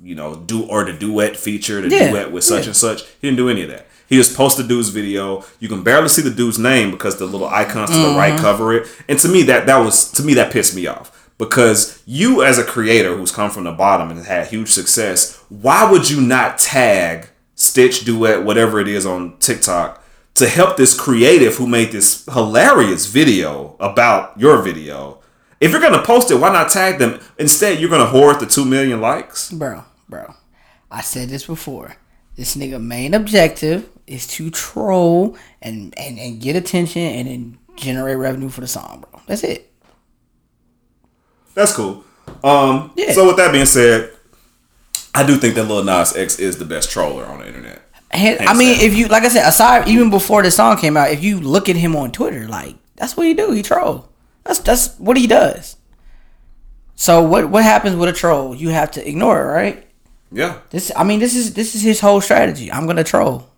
you 0.01 0.15
know, 0.15 0.35
do 0.35 0.65
or 0.65 0.83
the 0.85 0.93
duet 0.93 1.37
feature, 1.37 1.81
the 1.81 1.89
Yeah, 1.89 2.09
duet 2.09 2.31
with 2.31 2.43
such 2.43 2.61
yeah. 2.63 2.69
and 2.69 2.75
such. 2.75 3.03
He 3.21 3.27
didn't 3.27 3.37
do 3.37 3.47
any 3.49 3.61
of 3.61 3.69
that. 3.69 3.85
He 4.09 4.15
just 4.17 4.35
posted 4.35 4.67
dude's 4.67 4.89
video. 4.89 5.43
You 5.59 5.67
can 5.69 5.83
barely 5.83 6.07
see 6.09 6.23
the 6.23 6.31
dude's 6.31 6.57
name 6.57 6.89
because 6.89 7.17
the 7.19 7.25
little 7.27 7.47
icons 7.47 7.91
to 7.91 7.95
the 7.97 8.03
Mm-hmm. 8.05 8.17
right 8.17 8.39
cover 8.39 8.73
it. 8.73 8.87
And 9.07 9.19
to 9.19 9.27
me, 9.27 9.43
that 9.43 9.67
that 9.67 9.77
was 9.77 10.11
to 10.13 10.23
me 10.23 10.33
that 10.33 10.51
pissed 10.51 10.75
me 10.75 10.87
off 10.87 11.22
because 11.37 12.01
you 12.05 12.43
as 12.43 12.57
a 12.57 12.63
creator 12.63 13.15
who's 13.15 13.31
come 13.31 13.49
from 13.49 13.63
the 13.63 13.71
bottom 13.71 14.09
and 14.09 14.25
had 14.25 14.47
huge 14.47 14.69
success, 14.69 15.43
why 15.49 15.89
would 15.89 16.09
you 16.09 16.21
not 16.21 16.57
tag 16.57 17.29
Stitch 17.55 18.05
Duet 18.05 18.43
whatever 18.43 18.79
it 18.79 18.87
is 18.87 19.05
on 19.05 19.37
TikTok 19.37 20.03
to 20.35 20.47
help 20.47 20.77
this 20.77 20.99
creative 20.99 21.55
who 21.55 21.67
made 21.67 21.91
this 21.91 22.25
hilarious 22.31 23.07
video 23.07 23.75
about 23.79 24.39
your 24.39 24.61
video? 24.61 25.19
If 25.59 25.71
you're 25.71 25.81
gonna 25.81 26.03
post 26.03 26.29
it, 26.31 26.35
why 26.35 26.51
not 26.51 26.69
tag 26.69 26.99
them? 26.99 27.19
Instead, 27.37 27.79
you're 27.79 27.89
gonna 27.89 28.05
hoard 28.05 28.39
the 28.39 28.45
two 28.45 28.65
million 28.65 28.99
likes. 29.01 29.51
Bro, 29.51 29.83
bro. 30.09 30.35
I 30.91 31.01
said 31.01 31.29
this 31.29 31.45
before. 31.45 31.95
This 32.35 32.55
nigga 32.55 32.81
main 32.81 33.13
objective 33.13 33.89
is 34.07 34.27
to 34.27 34.49
troll 34.49 35.37
and, 35.61 35.93
and, 35.97 36.19
and 36.19 36.41
get 36.41 36.55
attention 36.55 37.01
and 37.01 37.27
then 37.27 37.57
generate 37.75 38.17
revenue 38.17 38.49
for 38.49 38.61
the 38.61 38.67
song, 38.67 39.05
bro. 39.09 39.21
That's 39.27 39.43
it. 39.43 39.71
That's 41.53 41.73
cool. 41.73 42.03
Um, 42.43 42.91
Yeah. 42.95 43.11
So 43.13 43.27
with 43.27 43.37
that 43.37 43.51
being 43.51 43.65
said, 43.65 44.11
I 45.13 45.25
do 45.25 45.37
think 45.37 45.55
that 45.55 45.65
Lil 45.65 45.83
Nas 45.83 46.15
X 46.15 46.39
is 46.39 46.57
the 46.57 46.65
best 46.65 46.89
troller 46.89 47.25
on 47.25 47.39
the 47.39 47.47
internet. 47.47 47.81
I 48.11 48.53
mean, 48.53 48.75
down. 48.75 48.85
if 48.85 48.95
you 48.95 49.07
like 49.07 49.23
I 49.23 49.27
said, 49.27 49.47
aside 49.47 49.87
even 49.87 50.09
before 50.09 50.43
the 50.43 50.51
song 50.51 50.77
came 50.77 50.95
out, 50.97 51.11
if 51.11 51.23
you 51.23 51.39
look 51.39 51.67
at 51.67 51.75
him 51.75 51.95
on 51.95 52.11
Twitter, 52.11 52.47
like 52.47 52.75
that's 52.95 53.17
what 53.17 53.25
he 53.25 53.33
do. 53.33 53.51
He 53.51 53.63
troll. 53.63 54.09
That's 54.43 54.59
that's 54.59 54.97
what 54.99 55.17
he 55.17 55.27
does. 55.27 55.77
So 56.95 57.23
what 57.23 57.49
what 57.49 57.63
happens 57.63 57.95
with 57.95 58.09
a 58.09 58.13
troll? 58.13 58.53
You 58.55 58.69
have 58.69 58.91
to 58.91 59.07
ignore 59.07 59.41
it, 59.41 59.51
right? 59.51 59.87
Yeah. 60.31 60.59
This 60.69 60.91
I 60.95 61.03
mean, 61.03 61.19
this 61.19 61.35
is 61.35 61.53
this 61.53 61.75
is 61.75 61.81
his 61.81 61.99
whole 61.99 62.21
strategy. 62.21 62.71
I'm 62.71 62.85
gonna 62.85 63.03
troll. 63.03 63.49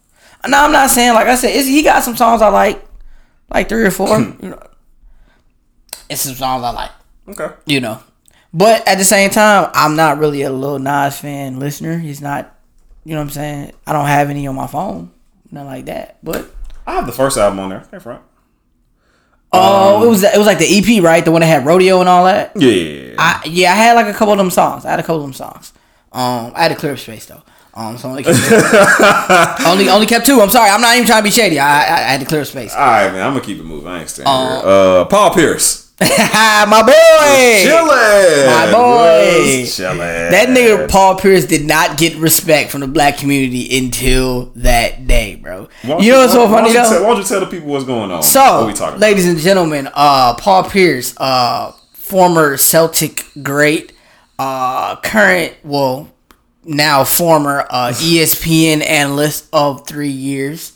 No, 0.48 0.66
I'm 0.66 0.72
not 0.72 0.90
saying 0.90 1.14
like 1.14 1.28
I 1.28 1.36
said. 1.36 1.66
He 1.66 1.82
got 1.82 2.04
some 2.04 2.16
songs 2.16 2.42
I 2.42 2.50
like, 2.50 2.86
like 3.50 3.68
three 3.68 3.84
or 3.84 3.92
four. 3.92 4.20
you 4.42 4.50
know, 4.50 4.62
it's 6.10 6.22
some 6.22 6.36
songs 6.36 6.64
I 6.64 6.72
like. 6.72 6.92
Okay. 7.28 7.50
You 7.66 7.80
know, 7.80 8.02
but 8.54 8.88
at 8.88 8.98
the 8.98 9.06
same 9.06 9.30
time, 9.32 9.70
I'm 9.74 9.96
not 9.96 10.18
really 10.18 10.44
a 10.44 10.52
Lil 10.52 10.80
Nas 10.80 11.18
fan 11.18 11.60
listener. 11.60 11.98
He's 11.98 12.22
not. 12.22 12.52
You 13.04 13.12
know 13.12 13.18
what 13.20 13.26
I'm 13.26 13.30
saying? 13.32 13.72
I 13.86 13.94
don't 13.94 14.08
have 14.08 14.30
any 14.30 14.48
on 14.48 14.56
my 14.56 14.66
phone, 14.68 15.12
nothing 15.52 15.68
like 15.68 15.86
that. 15.86 16.18
But 16.24 16.50
I 16.88 16.94
have 16.96 17.06
the 17.06 17.12
first 17.12 17.38
album 17.38 17.60
on 17.60 17.70
there. 17.70 17.86
Hey, 17.92 18.00
front. 18.00 18.24
oh, 19.52 20.04
it 20.04 20.08
was 20.10 20.24
it 20.24 20.38
was 20.38 20.48
like 20.48 20.58
the 20.60 20.66
EP, 20.78 21.04
right? 21.04 21.24
The 21.24 21.32
one 21.32 21.42
that 21.42 21.48
had 21.48 21.66
rodeo 21.66 22.00
and 22.00 22.10
all 22.10 22.26
that. 22.26 22.54
Yeah. 22.56 23.16
I 23.20 23.42
yeah, 23.46 23.72
I 23.72 23.76
had 23.76 23.94
like 23.94 24.08
a 24.08 24.14
couple 24.14 24.34
of 24.34 24.38
them 24.38 24.50
songs. 24.50 24.86
I 24.86 24.92
had 24.92 25.00
a 25.00 25.04
couple 25.04 25.18
of 25.18 25.24
them 25.24 25.34
songs. 25.34 25.74
Um, 26.12 26.52
I 26.56 26.64
had 26.64 26.70
to 26.70 26.76
clear 26.76 26.98
space 26.98 27.26
though. 27.26 27.44
Um, 27.74 27.98
so 27.98 28.10
only 28.10 28.24
kept 28.24 28.38
only 29.66 29.90
only 29.90 30.06
kept 30.08 30.26
two. 30.26 30.40
I'm 30.42 30.50
sorry. 30.50 30.70
I'm 30.70 30.82
not 30.82 30.96
even 30.96 31.06
trying 31.06 31.20
to 31.20 31.24
be 31.26 31.32
shady. 31.32 31.60
I 31.60 31.84
I, 31.84 31.94
I 31.94 32.12
had 32.12 32.20
to 32.22 32.26
clear 32.26 32.46
space. 32.46 32.74
All 32.74 32.80
right, 32.80 33.12
man. 33.12 33.22
I'm 33.26 33.34
gonna 33.34 33.46
keep 33.46 33.58
it 33.60 33.64
moving. 33.64 33.88
I 33.88 34.00
ain't 34.00 34.10
staying 34.10 34.28
here. 34.28 34.62
Uh, 34.64 35.06
Paul 35.06 35.34
Pierce. 35.34 35.85
My 36.02 36.82
boy. 36.86 36.92
Chillin'. 37.64 38.46
My 38.48 38.70
boy. 38.72 39.40
Was 39.62 39.70
Chillin'. 39.70 40.30
That 40.32 40.50
nigga 40.50 40.90
Paul 40.90 41.16
Pierce 41.16 41.46
did 41.46 41.66
not 41.66 41.98
get 41.98 42.18
respect 42.18 42.70
from 42.72 42.82
the 42.82 42.88
black 42.88 43.18
community 43.18 43.78
until 43.78 44.52
that 44.58 45.08
day, 45.08 45.36
bro. 45.36 45.70
Why 45.84 45.90
don't 45.90 46.04
You 46.04 46.12
know 46.12 46.20
what's 46.20 46.34
so 46.34 46.46
why 46.46 46.52
funny 46.52 46.74
though? 46.74 46.84
tell- 46.90 47.02
Why 47.04 47.10
don't 47.14 47.18
you 47.20 47.24
tell 47.24 47.40
the 47.40 47.46
people 47.46 47.70
what's 47.70 47.86
going 47.86 48.12
on? 48.12 48.24
So, 48.24 48.40
talking 48.42 48.76
about? 48.82 49.00
ladies 49.00 49.26
and 49.26 49.38
gentlemen, 49.40 49.88
uh, 49.94 50.34
Paul 50.36 50.64
Pierce, 50.66 51.14
uh, 51.18 51.72
former 51.94 52.58
Celtic 52.58 53.26
great, 53.42 53.94
uh, 54.38 54.98
current, 54.98 55.54
well, 55.64 56.10
now 56.66 57.06
former 57.06 57.66
uh, 57.70 57.92
ESPN 57.96 58.82
analyst 58.86 59.48
of 59.54 59.88
three 59.88 60.10
years, 60.10 60.74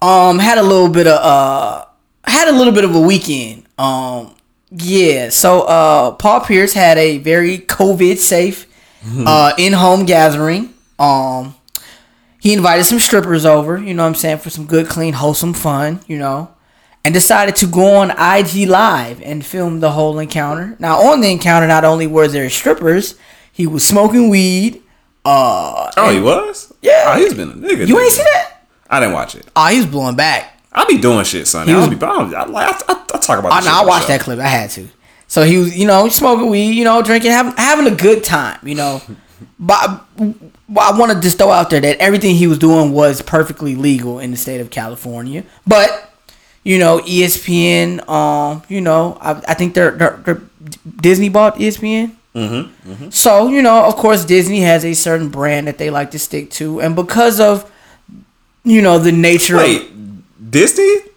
um, 0.00 0.38
had 0.38 0.56
a 0.56 0.62
little 0.62 0.88
bit 0.88 1.06
of 1.06 1.18
uh, 1.22 1.84
had 2.24 2.48
a 2.48 2.52
little 2.56 2.72
bit 2.72 2.84
of 2.84 2.94
a 2.94 3.00
weekend. 3.00 3.64
Um, 3.76 4.32
yeah, 4.70 5.28
so 5.30 5.62
uh, 5.62 6.10
Paul 6.12 6.40
Pierce 6.40 6.72
had 6.72 6.98
a 6.98 7.18
very 7.18 7.58
COVID 7.58 8.16
safe 8.18 8.66
uh, 9.26 9.52
in 9.58 9.72
home 9.72 10.04
gathering. 10.04 10.74
Um, 10.98 11.54
he 12.40 12.52
invited 12.52 12.84
some 12.84 12.98
strippers 12.98 13.44
over, 13.44 13.78
you 13.78 13.94
know 13.94 14.02
what 14.02 14.08
I'm 14.10 14.14
saying, 14.14 14.38
for 14.38 14.50
some 14.50 14.66
good, 14.66 14.88
clean, 14.88 15.14
wholesome 15.14 15.54
fun, 15.54 16.00
you 16.06 16.18
know, 16.18 16.50
and 17.04 17.12
decided 17.14 17.56
to 17.56 17.66
go 17.66 17.96
on 17.96 18.10
IG 18.10 18.68
Live 18.68 19.20
and 19.22 19.44
film 19.44 19.80
the 19.80 19.92
whole 19.92 20.18
encounter. 20.18 20.76
Now, 20.78 20.98
on 21.10 21.20
the 21.20 21.30
encounter, 21.30 21.66
not 21.68 21.84
only 21.84 22.06
were 22.06 22.26
there 22.28 22.48
strippers, 22.50 23.14
he 23.52 23.66
was 23.66 23.84
smoking 23.86 24.28
weed. 24.28 24.82
Uh, 25.24 25.90
Oh, 25.96 26.10
he 26.10 26.20
was? 26.20 26.72
Yeah. 26.82 27.04
Oh, 27.08 27.18
he's 27.20 27.34
been 27.34 27.50
a 27.50 27.54
nigga. 27.54 27.86
you 27.86 27.98
ain't 27.98 28.10
nigga. 28.10 28.16
see 28.16 28.22
that? 28.22 28.52
I 28.88 29.00
didn't 29.00 29.14
watch 29.14 29.34
it. 29.34 29.46
Oh, 29.56 29.66
he 29.68 29.76
was 29.78 29.86
blowing 29.86 30.14
back. 30.16 30.55
I 30.76 30.84
be 30.84 30.98
doing 30.98 31.24
shit, 31.24 31.48
son. 31.48 31.66
He 31.66 31.72
I, 31.72 31.76
was- 31.78 31.98
don't 31.98 32.30
be, 32.30 32.36
I, 32.36 32.42
I, 32.42 32.44
I, 32.44 32.82
I, 32.88 33.04
I 33.14 33.18
talk 33.18 33.38
about. 33.38 33.52
I 33.52 33.56
know. 33.60 33.64
shit 33.64 33.72
I 33.72 33.84
watched 33.84 34.08
that 34.08 34.20
clip. 34.20 34.38
I 34.38 34.46
had 34.46 34.70
to. 34.70 34.86
So 35.26 35.42
he 35.42 35.56
was, 35.58 35.76
you 35.76 35.86
know, 35.86 36.08
smoking 36.08 36.48
weed, 36.50 36.72
you 36.72 36.84
know, 36.84 37.02
drinking, 37.02 37.32
having 37.32 37.54
having 37.56 37.92
a 37.92 37.96
good 37.96 38.22
time, 38.22 38.60
you 38.62 38.74
know. 38.76 39.00
but 39.58 40.04
but 40.68 40.80
I 40.82 40.96
want 40.98 41.12
to 41.12 41.20
just 41.20 41.38
throw 41.38 41.50
out 41.50 41.70
there 41.70 41.80
that 41.80 41.98
everything 41.98 42.36
he 42.36 42.46
was 42.46 42.58
doing 42.58 42.92
was 42.92 43.22
perfectly 43.22 43.74
legal 43.74 44.18
in 44.20 44.30
the 44.30 44.36
state 44.36 44.60
of 44.60 44.70
California. 44.70 45.44
But 45.66 46.12
you 46.62 46.78
know, 46.78 46.98
ESPN, 47.00 48.08
um, 48.08 48.62
you 48.68 48.80
know, 48.80 49.16
I, 49.20 49.30
I 49.48 49.54
think 49.54 49.74
they're, 49.74 49.92
they're, 49.92 50.16
they're 50.24 50.42
Disney 51.00 51.28
bought 51.28 51.56
ESPN. 51.56 52.14
Mm-hmm, 52.34 53.08
So 53.10 53.48
you 53.48 53.62
know, 53.62 53.84
of 53.86 53.96
course, 53.96 54.24
Disney 54.24 54.60
has 54.60 54.84
a 54.84 54.92
certain 54.94 55.28
brand 55.30 55.68
that 55.68 55.78
they 55.78 55.88
like 55.90 56.10
to 56.10 56.18
stick 56.18 56.50
to, 56.52 56.80
and 56.80 56.94
because 56.94 57.40
of 57.40 57.70
you 58.62 58.82
know 58.82 58.98
the 58.98 59.12
nature 59.12 59.56
of 59.56 59.62
Wait, 59.62 59.90
Disney? 60.60 61.10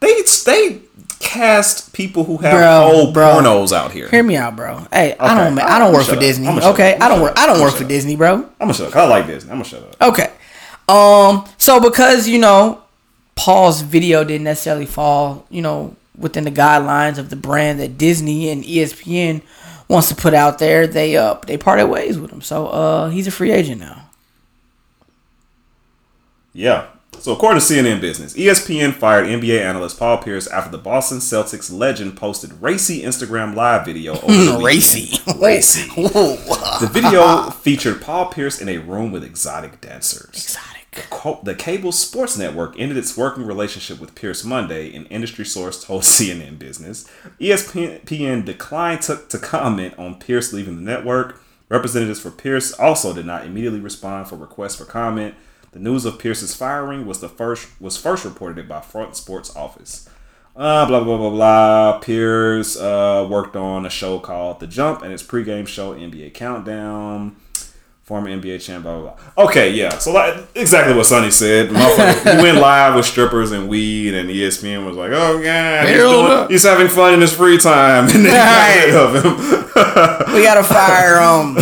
They 0.00 0.22
they 0.44 0.80
cast 1.20 1.92
people 1.92 2.24
who 2.24 2.36
have 2.38 2.52
Bro, 2.52 2.92
whole 2.92 3.12
bro. 3.12 3.36
pornos 3.36 3.72
out 3.72 3.92
here. 3.92 4.08
Hear 4.08 4.22
me 4.22 4.36
out, 4.36 4.56
bro. 4.56 4.86
Hey, 4.92 5.16
I 5.18 5.24
Okay. 5.32 5.44
don't. 5.54 5.58
I 5.60 5.78
don't 5.78 5.92
work 5.94 6.06
for 6.06 6.14
up. 6.14 6.20
Disney. 6.20 6.48
Okay. 6.48 6.96
I 7.00 7.08
don't 7.08 7.20
work. 7.22 7.34
I 7.38 7.46
don't 7.46 7.60
work 7.60 7.74
for. 7.74 7.84
Disney, 7.84 8.16
bro. 8.16 8.34
I'm 8.34 8.44
gonna 8.58 8.74
shut 8.74 8.88
up. 8.88 8.96
I 8.96 9.06
like 9.06 9.26
Disney. 9.26 9.50
I'm 9.50 9.56
gonna 9.58 9.64
shut 9.68 9.82
up. 9.82 10.08
Okay. 10.10 10.30
Um. 10.88 11.44
So 11.58 11.80
because 11.80 12.28
you 12.28 12.38
know, 12.38 12.82
Paul's 13.36 13.80
video 13.82 14.24
didn't 14.24 14.44
necessarily 14.44 14.86
fall, 14.86 15.46
you 15.50 15.62
know, 15.62 15.94
within 16.18 16.44
the 16.44 16.50
guidelines 16.50 17.18
of 17.18 17.30
the 17.30 17.36
brand 17.36 17.78
that 17.80 17.96
Disney 17.96 18.50
and 18.50 18.64
ESPN 18.64 19.40
wants 19.88 20.08
to 20.08 20.14
put 20.16 20.34
out 20.34 20.58
there, 20.58 20.86
they 20.86 21.16
uh 21.16 21.34
they 21.46 21.56
parted 21.56 21.86
ways 21.86 22.18
with 22.18 22.30
him. 22.32 22.40
So 22.42 22.66
uh 22.66 23.08
he's 23.10 23.26
a 23.26 23.30
free 23.30 23.52
agent 23.52 23.80
now. 23.80 24.02
Yeah. 26.52 26.86
So 27.26 27.32
according 27.32 27.60
to 27.60 27.66
CNN 27.66 28.00
Business, 28.00 28.34
ESPN 28.34 28.94
fired 28.94 29.26
NBA 29.26 29.60
analyst 29.60 29.98
Paul 29.98 30.18
Pierce 30.18 30.46
after 30.46 30.70
the 30.70 30.78
Boston 30.78 31.18
Celtics 31.18 31.76
legend 31.76 32.16
posted 32.16 32.52
racy 32.62 33.02
Instagram 33.02 33.56
live 33.56 33.84
video 33.84 34.12
over 34.12 34.32
the. 34.32 34.58
Racy. 34.62 35.20
Racy. 35.36 35.90
The 35.96 36.88
video 36.92 37.50
featured 37.50 38.00
Paul 38.00 38.26
Pierce 38.26 38.60
in 38.60 38.68
a 38.68 38.78
room 38.78 39.10
with 39.10 39.24
exotic 39.24 39.80
dancers. 39.80 40.30
Exotic. 40.34 41.44
The 41.44 41.56
cable 41.56 41.90
sports 41.90 42.38
network 42.38 42.78
ended 42.78 42.96
its 42.96 43.16
working 43.16 43.44
relationship 43.44 43.98
with 43.98 44.14
Pierce 44.14 44.44
Monday, 44.44 44.94
an 44.94 45.06
industry 45.06 45.44
source 45.44 45.82
told 45.82 46.02
CNN 46.04 46.60
Business. 46.60 47.10
ESPN 47.40 48.44
declined 48.44 49.02
to, 49.02 49.16
to 49.28 49.38
comment 49.40 49.98
on 49.98 50.20
Pierce 50.20 50.52
leaving 50.52 50.76
the 50.76 50.82
network. 50.82 51.42
Representatives 51.68 52.20
for 52.20 52.30
Pierce 52.30 52.72
also 52.74 53.12
did 53.12 53.26
not 53.26 53.44
immediately 53.44 53.80
respond 53.80 54.28
for 54.28 54.36
requests 54.36 54.76
for 54.76 54.84
comment. 54.84 55.34
The 55.76 55.82
news 55.82 56.06
of 56.06 56.18
Pierce's 56.18 56.54
firing 56.54 57.04
was 57.04 57.20
the 57.20 57.28
first 57.28 57.68
was 57.82 57.98
first 57.98 58.24
reported 58.24 58.66
by 58.66 58.80
Front 58.80 59.14
Sports 59.14 59.54
Office. 59.54 60.08
Uh, 60.56 60.86
blah 60.86 61.04
blah 61.04 61.18
blah 61.18 61.28
blah. 61.28 61.98
Pierce 61.98 62.78
uh, 62.78 63.26
worked 63.28 63.56
on 63.56 63.84
a 63.84 63.90
show 63.90 64.18
called 64.18 64.58
The 64.60 64.66
Jump 64.66 65.02
and 65.02 65.12
its 65.12 65.22
pregame 65.22 65.68
show 65.68 65.92
NBA 65.94 66.32
Countdown. 66.32 67.36
Former 68.04 68.30
NBA 68.30 68.62
champ, 68.62 68.84
blah 68.84 69.00
blah 69.00 69.16
blah. 69.34 69.44
Okay, 69.48 69.74
yeah. 69.74 69.98
So 69.98 70.12
like 70.14 70.46
exactly 70.54 70.94
what 70.94 71.04
Sonny 71.04 71.30
said. 71.30 71.68
He 71.68 72.42
went 72.42 72.56
live 72.56 72.94
with 72.94 73.04
strippers 73.04 73.52
and 73.52 73.68
weed, 73.68 74.14
and 74.14 74.30
ESPN 74.30 74.86
was 74.86 74.96
like, 74.96 75.10
"Oh 75.12 75.40
yeah, 75.42 75.86
he's, 75.86 75.98
doing- 75.98 76.48
he's 76.48 76.62
having 76.62 76.88
fun 76.88 77.12
in 77.12 77.20
his 77.20 77.34
free 77.34 77.58
time," 77.58 78.04
and 78.14 78.24
got 78.24 78.76
rid 78.86 78.94
of 78.94 79.14
him. 79.14 80.32
We 80.36 80.42
gotta 80.42 80.64
fire 80.64 81.20
um 81.20 81.54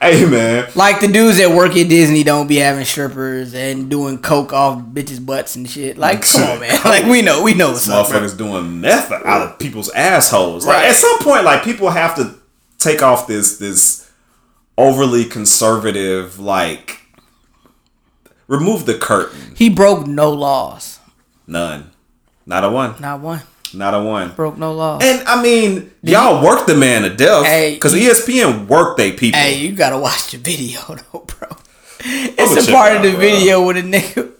hey 0.00 0.24
man, 0.24 0.70
like 0.74 1.00
the 1.00 1.08
dudes 1.08 1.38
that 1.38 1.50
work 1.50 1.76
at 1.76 1.88
Disney 1.88 2.22
don't 2.22 2.46
be 2.46 2.56
having 2.56 2.84
strippers 2.84 3.54
and 3.54 3.90
doing 3.90 4.18
coke 4.18 4.52
off 4.52 4.78
bitches' 4.80 5.24
butts 5.24 5.56
and 5.56 5.68
shit. 5.68 5.98
Like, 5.98 6.22
come 6.22 6.42
on, 6.42 6.60
man. 6.60 6.80
Like 6.84 7.04
we 7.04 7.22
know, 7.22 7.42
we 7.42 7.54
know 7.54 7.72
what's 7.72 7.88
up. 7.88 8.08
bro. 8.08 8.20
motherfuckers 8.20 8.36
doing 8.38 8.80
meth 8.80 9.10
out 9.12 9.42
of 9.42 9.58
people's 9.58 9.90
assholes. 9.90 10.66
Like 10.66 10.76
Right. 10.78 10.88
at 10.88 10.94
some 10.96 11.18
point, 11.20 11.44
like 11.44 11.62
people 11.64 11.90
have 11.90 12.14
to 12.16 12.34
take 12.78 13.02
off 13.02 13.26
this 13.26 13.58
this 13.58 14.10
overly 14.78 15.24
conservative 15.26 16.38
like 16.38 17.02
remove 18.48 18.86
the 18.86 18.94
curtain. 18.98 19.54
He 19.56 19.68
broke 19.70 20.06
no 20.06 20.32
laws. 20.32 20.98
None, 21.46 21.90
not 22.46 22.64
a 22.64 22.70
one, 22.70 22.94
Not 23.00 23.20
one. 23.20 23.42
Not 23.74 23.94
a 23.94 24.02
one. 24.02 24.32
Broke 24.32 24.58
no 24.58 24.72
law. 24.72 24.98
And 25.00 25.26
I 25.26 25.42
mean, 25.42 25.90
y'all 26.02 26.44
work 26.44 26.66
the 26.66 26.74
man 26.74 27.02
to 27.02 27.14
death 27.14 27.46
Hey, 27.46 27.74
because 27.74 27.94
ESPN 27.94 28.66
work 28.66 28.96
they 28.96 29.12
people. 29.12 29.40
Hey, 29.40 29.58
you 29.58 29.72
gotta 29.72 29.98
watch 29.98 30.30
the 30.32 30.38
video 30.38 30.80
though, 31.12 31.26
bro. 31.26 31.56
It's 32.02 32.68
a 32.68 32.72
part 32.72 32.96
of 32.96 33.02
the 33.02 33.10
bro. 33.10 33.20
video 33.20 33.66
with 33.66 33.76
a 33.76 33.82
nigga. 33.82 34.32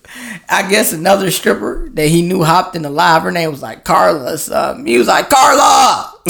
I 0.48 0.68
guess 0.68 0.92
another 0.92 1.30
stripper 1.30 1.88
that 1.94 2.08
he 2.08 2.22
knew 2.22 2.42
hopped 2.42 2.74
in 2.74 2.82
the 2.82 2.90
live. 2.90 3.22
Her 3.22 3.30
name 3.30 3.52
was 3.52 3.62
like 3.62 3.84
Carla 3.84 4.24
or 4.24 4.32
um, 4.32 4.36
something. 4.36 4.86
He 4.86 4.98
was 4.98 5.06
like, 5.06 5.28
Carla, 5.28 6.12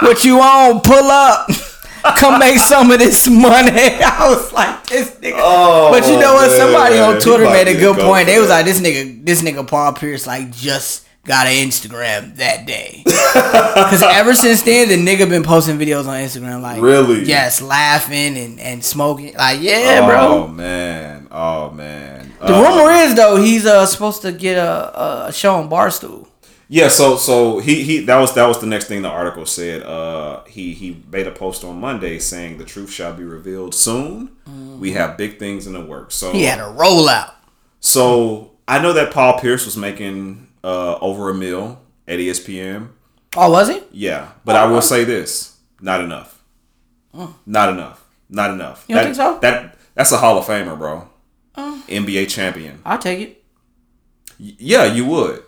what 0.00 0.24
you 0.24 0.40
on? 0.40 0.80
Pull 0.80 1.10
up. 1.10 1.48
Come 2.16 2.38
make 2.38 2.58
some 2.58 2.90
of 2.90 2.98
this 2.98 3.28
money. 3.28 3.70
I 4.00 4.28
was 4.28 4.52
like, 4.52 4.86
this 4.86 5.10
nigga. 5.16 5.34
Oh, 5.36 5.90
but 5.90 6.06
you 6.06 6.18
know 6.18 6.34
what? 6.34 6.50
Somebody 6.50 6.94
man. 6.94 7.14
on 7.16 7.20
Twitter 7.20 7.44
made 7.44 7.68
a 7.68 7.74
good 7.74 7.96
go 7.96 8.06
point. 8.06 8.26
They 8.26 8.38
was 8.38 8.48
that. 8.48 8.58
like, 8.58 8.64
this 8.64 8.80
nigga, 8.80 9.24
this 9.24 9.42
nigga 9.42 9.66
Paul 9.66 9.92
Pierce 9.92 10.26
like 10.26 10.50
just 10.52 11.05
got 11.26 11.46
an 11.46 11.68
Instagram 11.68 12.36
that 12.36 12.66
day. 12.66 13.02
Because 13.36 14.02
ever 14.02 14.32
since 14.34 14.62
then, 14.62 14.88
the 14.88 14.96
nigga 14.96 15.28
been 15.28 15.42
posting 15.42 15.76
videos 15.78 16.06
on 16.06 16.16
Instagram 16.20 16.62
like, 16.62 16.80
Really? 16.80 17.24
Yes, 17.24 17.60
laughing 17.60 18.36
and, 18.38 18.58
and 18.58 18.82
smoking. 18.84 19.34
Like, 19.34 19.60
yeah, 19.60 20.00
oh 20.02 20.06
bro. 20.06 20.18
Oh 20.44 20.48
man, 20.48 21.28
oh 21.30 21.70
man. 21.70 22.32
The 22.40 22.54
Uh, 22.54 22.62
rumor 22.62 22.90
is 22.92 23.14
though 23.14 23.36
he's 23.36 23.66
uh 23.66 23.84
supposed 23.86 24.22
to 24.22 24.32
get 24.32 24.56
a, 24.56 25.26
a 25.26 25.32
show 25.32 25.56
on 25.56 25.68
Barstool. 25.68 26.26
Yeah, 26.68 26.88
so 26.88 27.16
so 27.16 27.58
he 27.58 27.82
he 27.84 27.98
that 28.06 28.16
was 28.18 28.34
that 28.34 28.46
was 28.46 28.58
the 28.60 28.66
next 28.66 28.86
thing 28.86 29.02
the 29.02 29.08
article 29.10 29.44
said. 29.46 29.82
Uh, 29.82 30.42
he 30.44 30.72
he 30.72 31.02
made 31.12 31.26
a 31.26 31.30
post 31.32 31.62
on 31.62 31.78
Monday 31.78 32.18
saying 32.18 32.56
the 32.58 32.64
truth 32.64 32.90
shall 32.90 33.12
be 33.12 33.24
revealed 33.24 33.74
soon. 33.74 34.30
We 34.80 34.92
have 34.92 35.16
big 35.18 35.38
things 35.38 35.66
in 35.66 35.74
the 35.74 35.80
works. 35.84 36.14
So 36.16 36.32
He 36.32 36.44
had 36.44 36.58
a 36.58 36.64
rollout. 36.74 37.32
so 37.80 38.52
I 38.66 38.78
know 38.80 38.92
that 38.94 39.12
Paul 39.12 39.38
Pierce 39.38 39.64
was 39.64 39.76
making 39.76 40.45
uh 40.66 40.98
over 41.00 41.30
a 41.30 41.34
mil 41.34 41.80
at 42.08 42.18
ESPN. 42.18 42.88
Oh, 43.36 43.50
was 43.50 43.68
he? 43.68 43.80
Yeah, 43.92 44.32
but 44.44 44.56
I 44.56 44.66
will 44.66 44.82
say 44.82 45.04
this: 45.04 45.56
not 45.80 46.00
enough. 46.02 46.42
Not 47.46 47.70
enough. 47.70 48.04
Not 48.28 48.50
enough. 48.50 48.84
You 48.88 48.94
don't 48.96 49.04
that, 49.04 49.04
think 49.04 49.16
so? 49.16 49.38
That 49.40 49.78
that's 49.94 50.12
a 50.12 50.18
Hall 50.18 50.36
of 50.38 50.44
Famer, 50.44 50.76
bro. 50.76 51.08
NBA 51.56 52.28
champion. 52.28 52.80
I'll 52.84 52.98
take 52.98 53.20
it. 53.20 53.44
Yeah, 54.38 54.84
you 54.84 55.06
would. 55.06 55.42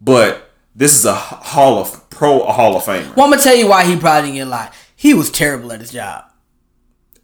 But 0.00 0.50
this 0.76 0.94
is 0.96 1.04
a 1.04 1.14
Hall 1.14 1.78
of 1.78 2.08
Pro 2.10 2.44
Hall 2.44 2.76
of 2.76 2.82
Famer. 2.84 3.16
Well, 3.16 3.24
I'm 3.26 3.32
gonna 3.32 3.42
tell 3.42 3.56
you 3.56 3.66
why 3.66 3.84
he 3.84 3.96
probably 3.96 4.28
didn't 4.28 4.36
get 4.36 4.46
a 4.46 4.50
lot. 4.50 4.74
He 4.94 5.14
was 5.14 5.30
terrible 5.30 5.72
at 5.72 5.80
his 5.80 5.90
job. 5.90 6.24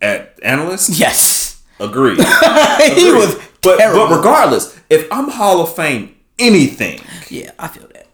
At 0.00 0.38
analyst, 0.42 0.90
Yes, 0.98 1.62
agree. 1.78 2.14
he 2.16 3.12
was 3.12 3.36
but 3.62 3.76
terrible. 3.76 4.08
but 4.08 4.16
regardless, 4.16 4.78
if 4.90 5.06
I'm 5.12 5.28
Hall 5.28 5.60
of 5.60 5.74
Fame 5.76 6.15
anything, 6.38 7.00
yeah, 7.28 7.52
I 7.58 7.68
feel 7.68 7.86
that. 7.88 8.06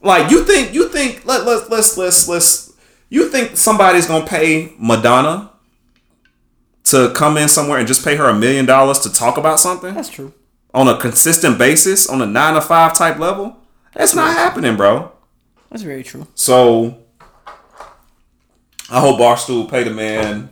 like 0.00 0.30
you 0.30 0.44
think 0.44 0.74
you 0.74 0.88
think 0.88 1.24
let 1.24 1.44
let 1.44 1.70
let's 1.70 1.96
let's 1.96 2.28
let's 2.28 2.72
you 3.08 3.28
think 3.28 3.56
somebody's 3.56 4.06
gonna 4.06 4.26
pay 4.26 4.72
Madonna 4.78 5.50
to 6.84 7.12
come 7.14 7.36
in 7.36 7.48
somewhere 7.48 7.78
and 7.78 7.86
just 7.86 8.04
pay 8.04 8.16
her 8.16 8.28
a 8.28 8.34
million 8.34 8.64
dollars 8.66 8.98
to 9.00 9.12
talk 9.12 9.36
about 9.36 9.60
something 9.60 9.94
That's 9.94 10.08
true. 10.08 10.32
on 10.72 10.88
a 10.88 10.96
consistent 10.98 11.58
basis 11.58 12.08
on 12.08 12.22
a 12.22 12.26
nine 12.26 12.54
to 12.54 12.60
five 12.60 12.94
type 12.94 13.18
level? 13.18 13.56
That's 13.94 14.14
not 14.14 14.32
happening, 14.32 14.76
bro. 14.76 15.12
That's 15.70 15.82
very 15.82 16.02
true. 16.02 16.26
So 16.34 16.98
I 18.90 19.00
hope 19.00 19.20
Barstool 19.20 19.70
pay 19.70 19.84
the 19.84 19.90
man 19.90 20.50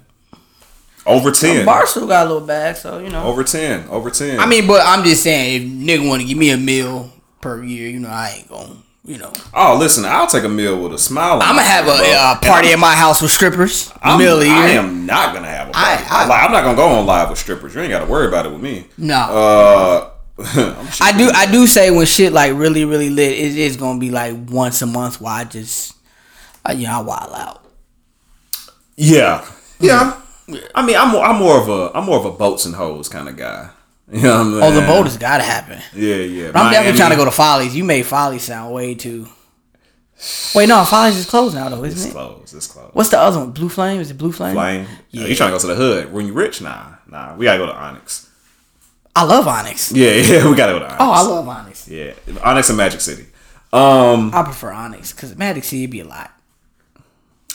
over 1.06 1.30
ten. 1.30 1.66
Barstool 1.66 2.08
got 2.08 2.26
a 2.26 2.30
little 2.32 2.46
bag, 2.46 2.76
so 2.76 2.98
you 2.98 3.08
know. 3.08 3.24
over 3.24 3.44
ten. 3.44 3.88
Over 3.88 4.10
ten. 4.10 4.40
I 4.40 4.46
mean, 4.46 4.66
but 4.66 4.82
I'm 4.84 5.04
just 5.04 5.22
saying, 5.22 5.62
if 5.62 5.68
nigga 5.68 6.06
want 6.06 6.20
to 6.22 6.28
give 6.28 6.36
me 6.36 6.50
a 6.50 6.56
meal 6.56 7.12
per 7.40 7.62
year, 7.62 7.88
you 7.88 8.00
know, 8.00 8.08
I 8.08 8.30
ain't 8.38 8.48
gonna, 8.48 8.76
you 9.04 9.18
know, 9.18 9.32
oh, 9.54 9.76
listen, 9.78 10.04
I'll 10.04 10.26
take 10.26 10.44
a 10.44 10.48
meal 10.48 10.80
with 10.82 10.92
a 10.94 10.98
smile. 10.98 11.34
on 11.34 11.42
I'm 11.42 11.56
gonna 11.56 11.62
have 11.62 11.86
a 11.86 11.96
face, 11.98 12.14
uh, 12.16 12.38
party 12.42 12.72
at 12.72 12.78
my 12.78 12.94
house 12.94 13.22
with 13.22 13.30
strippers. 13.30 13.92
I'm, 14.02 14.18
meal. 14.18 14.38
I 14.40 14.70
am 14.70 15.06
not 15.06 15.34
gonna 15.34 15.48
have 15.48 15.68
a 15.68 15.72
party. 15.72 16.04
I- 16.08 16.24
I, 16.24 16.28
I- 16.42 16.44
am 16.46 16.52
not 16.52 16.62
gonna 16.64 16.76
go 16.76 16.88
on 16.88 17.06
live 17.06 17.30
with 17.30 17.38
strippers. 17.38 17.74
You 17.74 17.82
ain't 17.82 17.90
got 17.90 18.00
to 18.00 18.06
worry 18.06 18.26
about 18.28 18.46
it 18.46 18.52
with 18.52 18.60
me. 18.60 18.86
No. 18.98 19.16
Uh, 19.16 20.10
I'm 21.00 21.16
do. 21.16 21.30
I 21.34 21.48
do 21.50 21.66
say 21.66 21.90
when 21.90 22.04
shit 22.04 22.32
like 22.32 22.52
really, 22.54 22.84
really 22.84 23.08
lit, 23.08 23.32
it 23.32 23.56
is 23.56 23.76
gonna 23.76 23.98
be 23.98 24.10
like 24.10 24.34
once 24.48 24.82
a 24.82 24.86
month. 24.86 25.18
Where 25.20 25.32
I 25.32 25.44
just, 25.44 25.94
uh, 26.68 26.72
you 26.72 26.86
know, 26.86 26.92
I 26.98 27.00
wild 27.00 27.32
out. 27.34 27.64
Yeah, 28.96 29.46
yeah. 29.80 30.20
I 30.74 30.84
mean, 30.84 30.96
I'm 30.96 31.10
more, 31.12 31.24
I'm 31.24 31.36
more 31.36 31.60
of 31.60 31.68
a 31.68 31.90
I'm 31.96 32.04
more 32.04 32.18
of 32.18 32.24
a 32.26 32.30
boats 32.32 32.66
and 32.66 32.74
hoes 32.74 33.08
kind 33.08 33.28
of 33.28 33.36
guy. 33.36 33.70
You 34.12 34.22
know 34.22 34.38
what 34.38 34.40
I'm 34.40 34.62
Oh, 34.62 34.70
the 34.70 34.86
boat 34.86 35.04
has 35.04 35.16
got 35.16 35.38
to 35.38 35.42
happen. 35.42 35.80
Yeah, 35.94 36.16
yeah. 36.16 36.52
But 36.52 36.60
I'm 36.60 36.72
definitely 36.72 36.98
trying 36.98 37.10
to 37.10 37.16
go 37.16 37.24
to 37.24 37.30
Follies. 37.32 37.74
You 37.74 37.82
made 37.84 38.06
Follies 38.06 38.42
sound 38.44 38.72
way 38.72 38.94
too. 38.94 39.26
Wait, 40.54 40.68
no, 40.68 40.84
Follies 40.84 41.16
is 41.16 41.26
closed 41.26 41.54
now 41.54 41.68
though, 41.68 41.82
It's 41.84 41.96
isn't 41.96 42.10
it? 42.10 42.14
close. 42.14 42.54
It's 42.54 42.66
close. 42.66 42.90
What's 42.94 43.10
the 43.10 43.18
other 43.18 43.40
one? 43.40 43.50
Blue 43.50 43.68
Flame? 43.68 44.00
Is 44.00 44.10
it 44.10 44.16
Blue 44.16 44.32
Flame? 44.32 44.54
Flame? 44.54 44.86
Yeah. 45.10 45.26
You 45.26 45.34
trying 45.34 45.50
to 45.50 45.56
go 45.56 45.60
to 45.60 45.66
the 45.66 45.74
hood? 45.74 46.12
When 46.12 46.26
you 46.26 46.32
rich? 46.32 46.62
Nah, 46.62 46.94
nah. 47.08 47.34
We 47.36 47.44
gotta 47.44 47.58
go 47.58 47.66
to 47.66 47.74
Onyx. 47.74 48.30
I 49.14 49.24
love 49.24 49.46
Onyx. 49.48 49.92
Yeah, 49.92 50.10
yeah. 50.14 50.48
We 50.48 50.56
gotta 50.56 50.72
go 50.72 50.78
to 50.78 50.84
Onyx. 50.86 50.96
Oh, 51.00 51.10
I 51.10 51.22
love 51.22 51.48
Onyx. 51.48 51.88
Yeah, 51.88 52.12
Onyx 52.44 52.68
and 52.68 52.78
Magic 52.78 53.00
City. 53.00 53.26
Um, 53.72 54.30
I 54.32 54.42
prefer 54.44 54.70
Onyx 54.72 55.12
because 55.12 55.36
Magic 55.36 55.64
City 55.64 55.86
be 55.86 56.00
a 56.00 56.04
lot. 56.04 56.30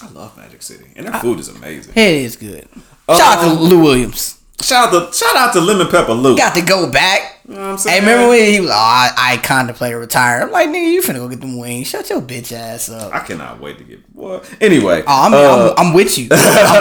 I 0.02 0.10
love 0.10 0.36
Magic 0.38 0.62
City, 0.62 0.86
and 0.96 1.06
their 1.08 1.14
food 1.22 1.40
is 1.40 1.48
amazing. 1.48 1.94
It 1.96 1.98
is 2.16 2.36
good. 2.36 2.68
Shout 3.08 3.38
out 3.38 3.42
to 3.44 3.54
Lou 3.62 3.82
Williams. 3.82 4.41
Shout 4.62 4.94
out 4.94 5.12
to 5.12 5.18
shout 5.18 5.36
out 5.36 5.54
to 5.54 5.62
Lemon 5.62 5.88
Pepper 5.88 6.14
Lou. 6.14 6.38
Got 6.38 6.56
to 6.56 6.62
go 6.62 6.90
back. 6.92 7.40
You 7.48 7.56
know 7.56 7.72
what 7.74 7.86
I'm 7.86 7.92
Hey, 7.92 8.00
remember 8.00 8.30
when 8.30 8.52
he 8.54 8.62
was? 8.62 8.70
Oh, 8.70 8.74
I, 8.74 9.10
I 9.18 9.38
contemplated 9.38 9.98
retiring. 9.98 10.44
I'm 10.44 10.52
like, 10.52 10.70
nigga, 10.70 10.92
you 10.94 11.02
finna 11.02 11.16
go 11.16 11.28
get 11.28 11.42
them 11.42 11.58
wings. 11.58 11.88
Shut 11.88 12.10
your 12.10 12.22
bitch 12.22 12.52
ass 12.54 12.88
up. 12.90 13.14
I 13.14 13.20
cannot 13.20 13.60
wait 13.60 13.78
to 13.80 13.84
get 13.84 14.00
what. 14.14 14.50
Anyway, 14.62 15.02
Oh, 15.02 15.26
I'm, 15.26 15.34
uh, 15.34 15.74
I'm, 15.78 15.88
I'm 15.88 15.94
with 15.94 16.18
you. 16.18 16.28
I'm 16.32 16.38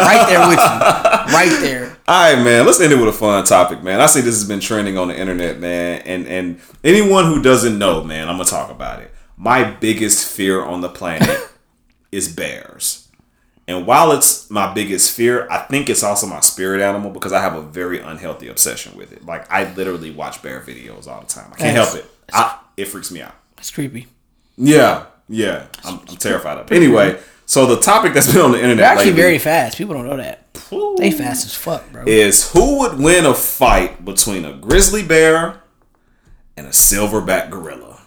right 0.06 0.26
there 0.28 0.46
with 0.48 0.58
you. 0.58 1.10
Right 1.30 1.60
there. 1.60 1.96
all 2.08 2.34
right, 2.34 2.42
man. 2.44 2.66
Let's 2.66 2.80
end 2.80 2.92
it 2.92 2.96
with 2.96 3.08
a 3.08 3.12
fun 3.12 3.44
topic, 3.44 3.82
man. 3.84 4.00
I 4.00 4.06
see 4.06 4.20
this 4.20 4.34
has 4.34 4.46
been 4.46 4.58
trending 4.60 4.98
on 4.98 5.08
the 5.08 5.18
internet, 5.18 5.60
man, 5.60 6.02
and 6.04 6.26
and 6.26 6.60
anyone 6.82 7.24
who 7.26 7.40
doesn't 7.40 7.78
know, 7.78 8.02
man, 8.02 8.28
I'm 8.28 8.34
gonna 8.36 8.44
talk 8.48 8.70
about 8.70 9.00
it. 9.00 9.12
My 9.36 9.70
biggest 9.70 10.26
fear 10.30 10.62
on 10.64 10.80
the 10.80 10.88
planet 10.88 11.38
is 12.12 12.28
bears. 12.34 12.99
And 13.68 13.86
while 13.86 14.12
it's 14.12 14.50
my 14.50 14.72
biggest 14.72 15.12
fear, 15.12 15.46
I 15.48 15.58
think 15.58 15.88
it's 15.88 16.02
also 16.02 16.26
my 16.26 16.40
spirit 16.40 16.80
animal 16.80 17.10
because 17.10 17.32
I 17.32 17.40
have 17.40 17.54
a 17.54 17.62
very 17.62 18.00
unhealthy 18.00 18.48
obsession 18.48 18.96
with 18.96 19.12
it. 19.12 19.24
Like 19.24 19.50
I 19.50 19.72
literally 19.74 20.10
watch 20.10 20.42
bear 20.42 20.60
videos 20.60 21.06
all 21.06 21.20
the 21.20 21.26
time. 21.26 21.52
I 21.52 21.56
can't 21.56 21.76
That's- 21.76 21.92
help 21.92 22.04
it. 22.04 22.10
I, 22.32 22.58
it 22.76 22.86
freaks 22.86 23.10
me 23.10 23.22
out. 23.22 23.34
It's 23.58 23.70
creepy. 23.70 24.06
Yeah, 24.56 25.06
yeah. 25.28 25.66
I'm, 25.84 26.00
I'm 26.08 26.16
terrified 26.16 26.58
of 26.58 26.70
it. 26.70 26.74
Anyway, 26.74 27.20
so 27.46 27.66
the 27.66 27.80
topic 27.80 28.14
that's 28.14 28.32
been 28.32 28.42
on 28.42 28.52
the 28.52 28.58
internet 28.58 28.78
They're 28.78 28.86
actually 28.86 29.06
lately 29.06 29.22
very 29.22 29.38
fast. 29.38 29.76
People 29.78 29.94
don't 29.94 30.06
know 30.06 30.16
that. 30.16 30.46
They 30.98 31.10
fast 31.10 31.44
as 31.44 31.54
fuck, 31.54 31.90
bro. 31.90 32.04
is 32.06 32.52
who 32.52 32.78
would 32.78 32.98
win 32.98 33.26
a 33.26 33.34
fight 33.34 34.04
between 34.04 34.44
a 34.44 34.52
grizzly 34.52 35.02
bear 35.02 35.62
and 36.56 36.66
a 36.66 36.70
silverback 36.70 37.50
gorilla? 37.50 38.00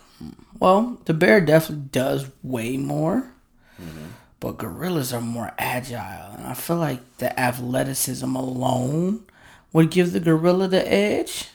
Well, 0.59 0.97
the 1.05 1.13
bear 1.13 1.41
definitely 1.41 1.89
does 1.91 2.27
way 2.41 2.77
more, 2.77 3.33
mm-hmm. 3.81 4.05
But 4.43 4.57
gorillas 4.57 5.13
are 5.13 5.21
more 5.21 5.53
agile, 5.57 6.33
and 6.33 6.45
I 6.45 6.53
feel 6.53 6.75
like 6.75 6.99
the 7.19 7.39
athleticism 7.39 8.35
alone 8.35 9.23
would 9.71 9.89
give 9.89 10.11
the 10.11 10.19
gorilla 10.19 10.67
the 10.67 10.85
edge. 10.85 11.47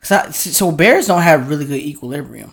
Cause 0.00 0.12
I, 0.12 0.30
so 0.30 0.70
bears 0.70 1.08
don't 1.08 1.22
have 1.22 1.48
really 1.48 1.64
good 1.64 1.80
equilibrium. 1.80 2.52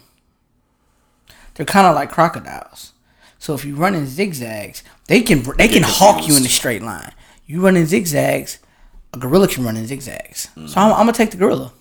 They're 1.54 1.66
kind 1.68 1.86
of 1.86 1.94
like 1.94 2.10
crocodiles. 2.10 2.94
So 3.38 3.54
if 3.54 3.64
you 3.66 3.76
run 3.76 3.94
in 3.94 4.08
zigzags, 4.08 4.82
they 5.06 5.22
can 5.22 5.44
they 5.60 5.68
can 5.68 5.84
hawk 5.86 6.28
you 6.28 6.36
in 6.36 6.44
a 6.44 6.50
straight 6.50 6.82
line. 6.82 7.14
You 7.46 7.62
run 7.62 7.78
in 7.78 7.86
zigzags, 7.86 8.58
a 9.14 9.20
gorilla 9.20 9.48
can 9.48 9.64
run 9.64 9.78
in 9.78 9.86
zigzags. 9.86 10.50
So 10.56 10.82
I'm, 10.82 10.92
I'm 10.92 10.98
gonna 11.02 11.14
take 11.14 11.30
the 11.30 11.38
gorilla. 11.38 11.72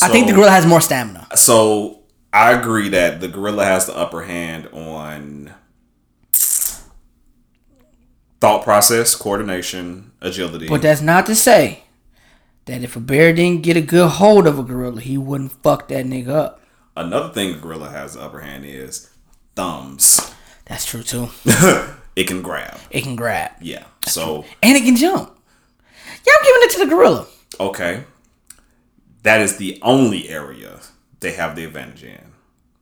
I 0.00 0.06
think 0.06 0.28
the 0.28 0.34
gorilla 0.34 0.52
has 0.52 0.66
more 0.66 0.80
stamina. 0.80 1.26
So 1.34 2.04
I 2.32 2.52
agree 2.52 2.90
that 2.90 3.20
the 3.20 3.26
gorilla 3.26 3.64
has 3.64 3.86
the 3.86 3.96
upper 3.96 4.22
hand 4.22 4.68
on 4.68 5.52
thought 8.40 8.62
process, 8.64 9.14
coordination, 9.14 10.12
agility. 10.20 10.68
But 10.68 10.82
that's 10.82 11.00
not 11.00 11.26
to 11.26 11.34
say 11.34 11.84
that 12.66 12.82
if 12.82 12.96
a 12.96 13.00
bear 13.00 13.32
didn't 13.32 13.62
get 13.62 13.76
a 13.76 13.80
good 13.80 14.08
hold 14.12 14.46
of 14.46 14.58
a 14.58 14.62
gorilla, 14.62 15.00
he 15.00 15.16
wouldn't 15.18 15.52
fuck 15.52 15.88
that 15.88 16.06
nigga 16.06 16.28
up. 16.28 16.60
Another 16.96 17.32
thing 17.32 17.54
a 17.54 17.58
gorilla 17.58 17.90
has 17.90 18.14
the 18.14 18.22
upper 18.22 18.40
hand 18.40 18.64
is 18.64 19.10
thumbs. 19.54 20.34
That's 20.66 20.84
true 20.84 21.02
too. 21.02 21.28
it 22.16 22.26
can 22.26 22.42
grab. 22.42 22.78
It 22.90 23.02
can 23.02 23.16
grab 23.16 23.52
Yeah. 23.60 23.84
So 24.06 24.44
and 24.62 24.76
it 24.76 24.84
can 24.84 24.96
jump. 24.96 25.38
Yeah, 26.26 26.32
I'm 26.38 26.44
giving 26.44 26.62
it 26.62 26.70
to 26.72 26.78
the 26.80 26.86
gorilla. 26.86 27.26
okay, 27.60 28.04
that 29.22 29.40
is 29.40 29.58
the 29.58 29.78
only 29.82 30.28
area 30.28 30.80
they 31.20 31.32
have 31.32 31.54
the 31.54 31.64
advantage 31.64 32.02
in. 32.04 32.32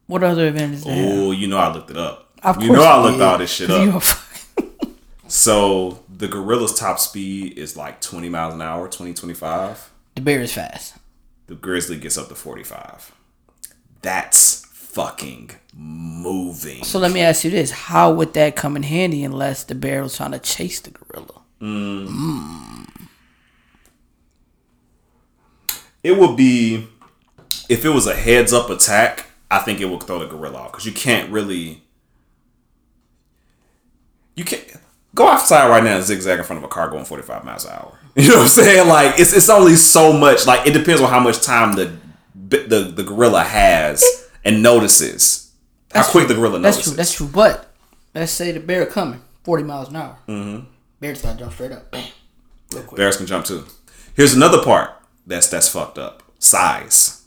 What 0.06 0.22
other 0.22 0.48
advantages? 0.48 0.84
Oh, 0.86 1.30
you 1.32 1.46
know 1.46 1.58
I 1.58 1.72
looked 1.72 1.90
it 1.90 1.96
up. 1.96 2.32
Of 2.42 2.62
you 2.62 2.72
know 2.72 2.82
I 2.82 3.02
looked 3.02 3.18
did, 3.18 3.22
all 3.22 3.38
this 3.38 3.52
shit 3.52 3.70
up. 3.70 4.02
You 5.34 5.48
a 5.48 5.52
fuck- 5.52 5.98
So 5.98 6.04
the 6.08 6.28
gorilla's 6.28 6.74
top 6.78 6.98
speed 6.98 7.58
is 7.58 7.76
like 7.76 8.00
20 8.00 8.28
miles 8.28 8.54
an 8.54 8.62
hour, 8.62 8.88
20, 8.88 9.14
25. 9.14 9.90
the 10.14 10.20
bear 10.20 10.40
is 10.40 10.52
fast. 10.52 10.94
The 11.46 11.54
grizzly 11.54 11.98
gets 11.98 12.16
up 12.16 12.28
to 12.28 12.34
45. 12.34 13.12
That's 14.02 14.64
fucking 14.66 15.50
moving. 15.74 16.84
So 16.84 16.98
let 16.98 17.10
me 17.12 17.20
ask 17.20 17.44
you 17.44 17.50
this: 17.50 17.70
How 17.70 18.12
would 18.12 18.32
that 18.34 18.54
come 18.56 18.76
in 18.76 18.84
handy 18.84 19.24
unless 19.24 19.64
the 19.64 19.74
bear 19.74 20.02
was 20.02 20.16
trying 20.16 20.32
to 20.32 20.38
chase 20.38 20.80
the 20.80 20.90
gorilla? 20.90 21.40
Mm. 21.60 22.86
it 26.02 26.18
would 26.18 26.36
be 26.36 26.86
if 27.68 27.84
it 27.84 27.88
was 27.90 28.06
a 28.06 28.14
heads 28.14 28.52
up 28.52 28.68
attack, 28.70 29.26
I 29.50 29.58
think 29.60 29.80
it 29.80 29.86
would 29.86 30.02
throw 30.02 30.18
the 30.18 30.26
gorilla 30.26 30.58
off 30.58 30.72
because 30.72 30.86
you 30.86 30.92
can't 30.92 31.30
really. 31.30 31.82
You 34.36 34.44
can't 34.44 34.64
go 35.14 35.28
outside 35.28 35.68
right 35.68 35.82
now 35.82 35.96
and 35.96 36.04
zigzag 36.04 36.38
in 36.38 36.44
front 36.44 36.58
of 36.58 36.64
a 36.64 36.68
car 36.68 36.88
going 36.88 37.04
45 37.04 37.44
miles 37.44 37.64
an 37.64 37.72
hour. 37.72 37.98
You 38.16 38.28
know 38.28 38.36
what 38.36 38.42
I'm 38.42 38.48
saying? 38.48 38.86
Like 38.88 39.18
it's 39.18 39.32
it's 39.32 39.48
only 39.48 39.74
so 39.74 40.12
much. 40.12 40.46
Like 40.46 40.68
it 40.68 40.72
depends 40.72 41.00
on 41.00 41.10
how 41.10 41.18
much 41.18 41.42
time 41.42 41.72
the 41.72 41.96
the 42.34 42.92
the 42.94 43.02
gorilla 43.02 43.42
has 43.42 44.04
and 44.44 44.62
notices. 44.62 45.52
How 45.92 46.04
quick 46.04 46.28
the 46.28 46.34
gorilla 46.34 46.60
notices. 46.60 46.94
That's 46.94 47.12
true. 47.12 47.26
That's 47.26 47.34
true. 47.34 47.42
But 47.42 47.74
let's 48.14 48.30
say 48.30 48.52
the 48.52 48.60
bear 48.60 48.86
coming 48.86 49.20
forty 49.42 49.64
miles 49.64 49.88
an 49.88 49.96
hour. 49.96 50.16
Mm-hmm. 50.28 50.66
Bear 51.00 51.12
just 51.12 51.24
gotta 51.24 51.38
jump 51.40 51.52
straight 51.54 51.72
up. 51.72 51.90
Bam. 51.90 52.04
Real 52.72 52.82
quick. 52.84 52.98
Bears 52.98 53.16
can 53.16 53.26
jump 53.26 53.46
too. 53.46 53.64
Here's 54.14 54.34
another 54.34 54.62
part 54.62 54.92
that's 55.26 55.48
that's 55.48 55.68
fucked 55.68 55.98
up. 55.98 56.22
Size. 56.38 57.23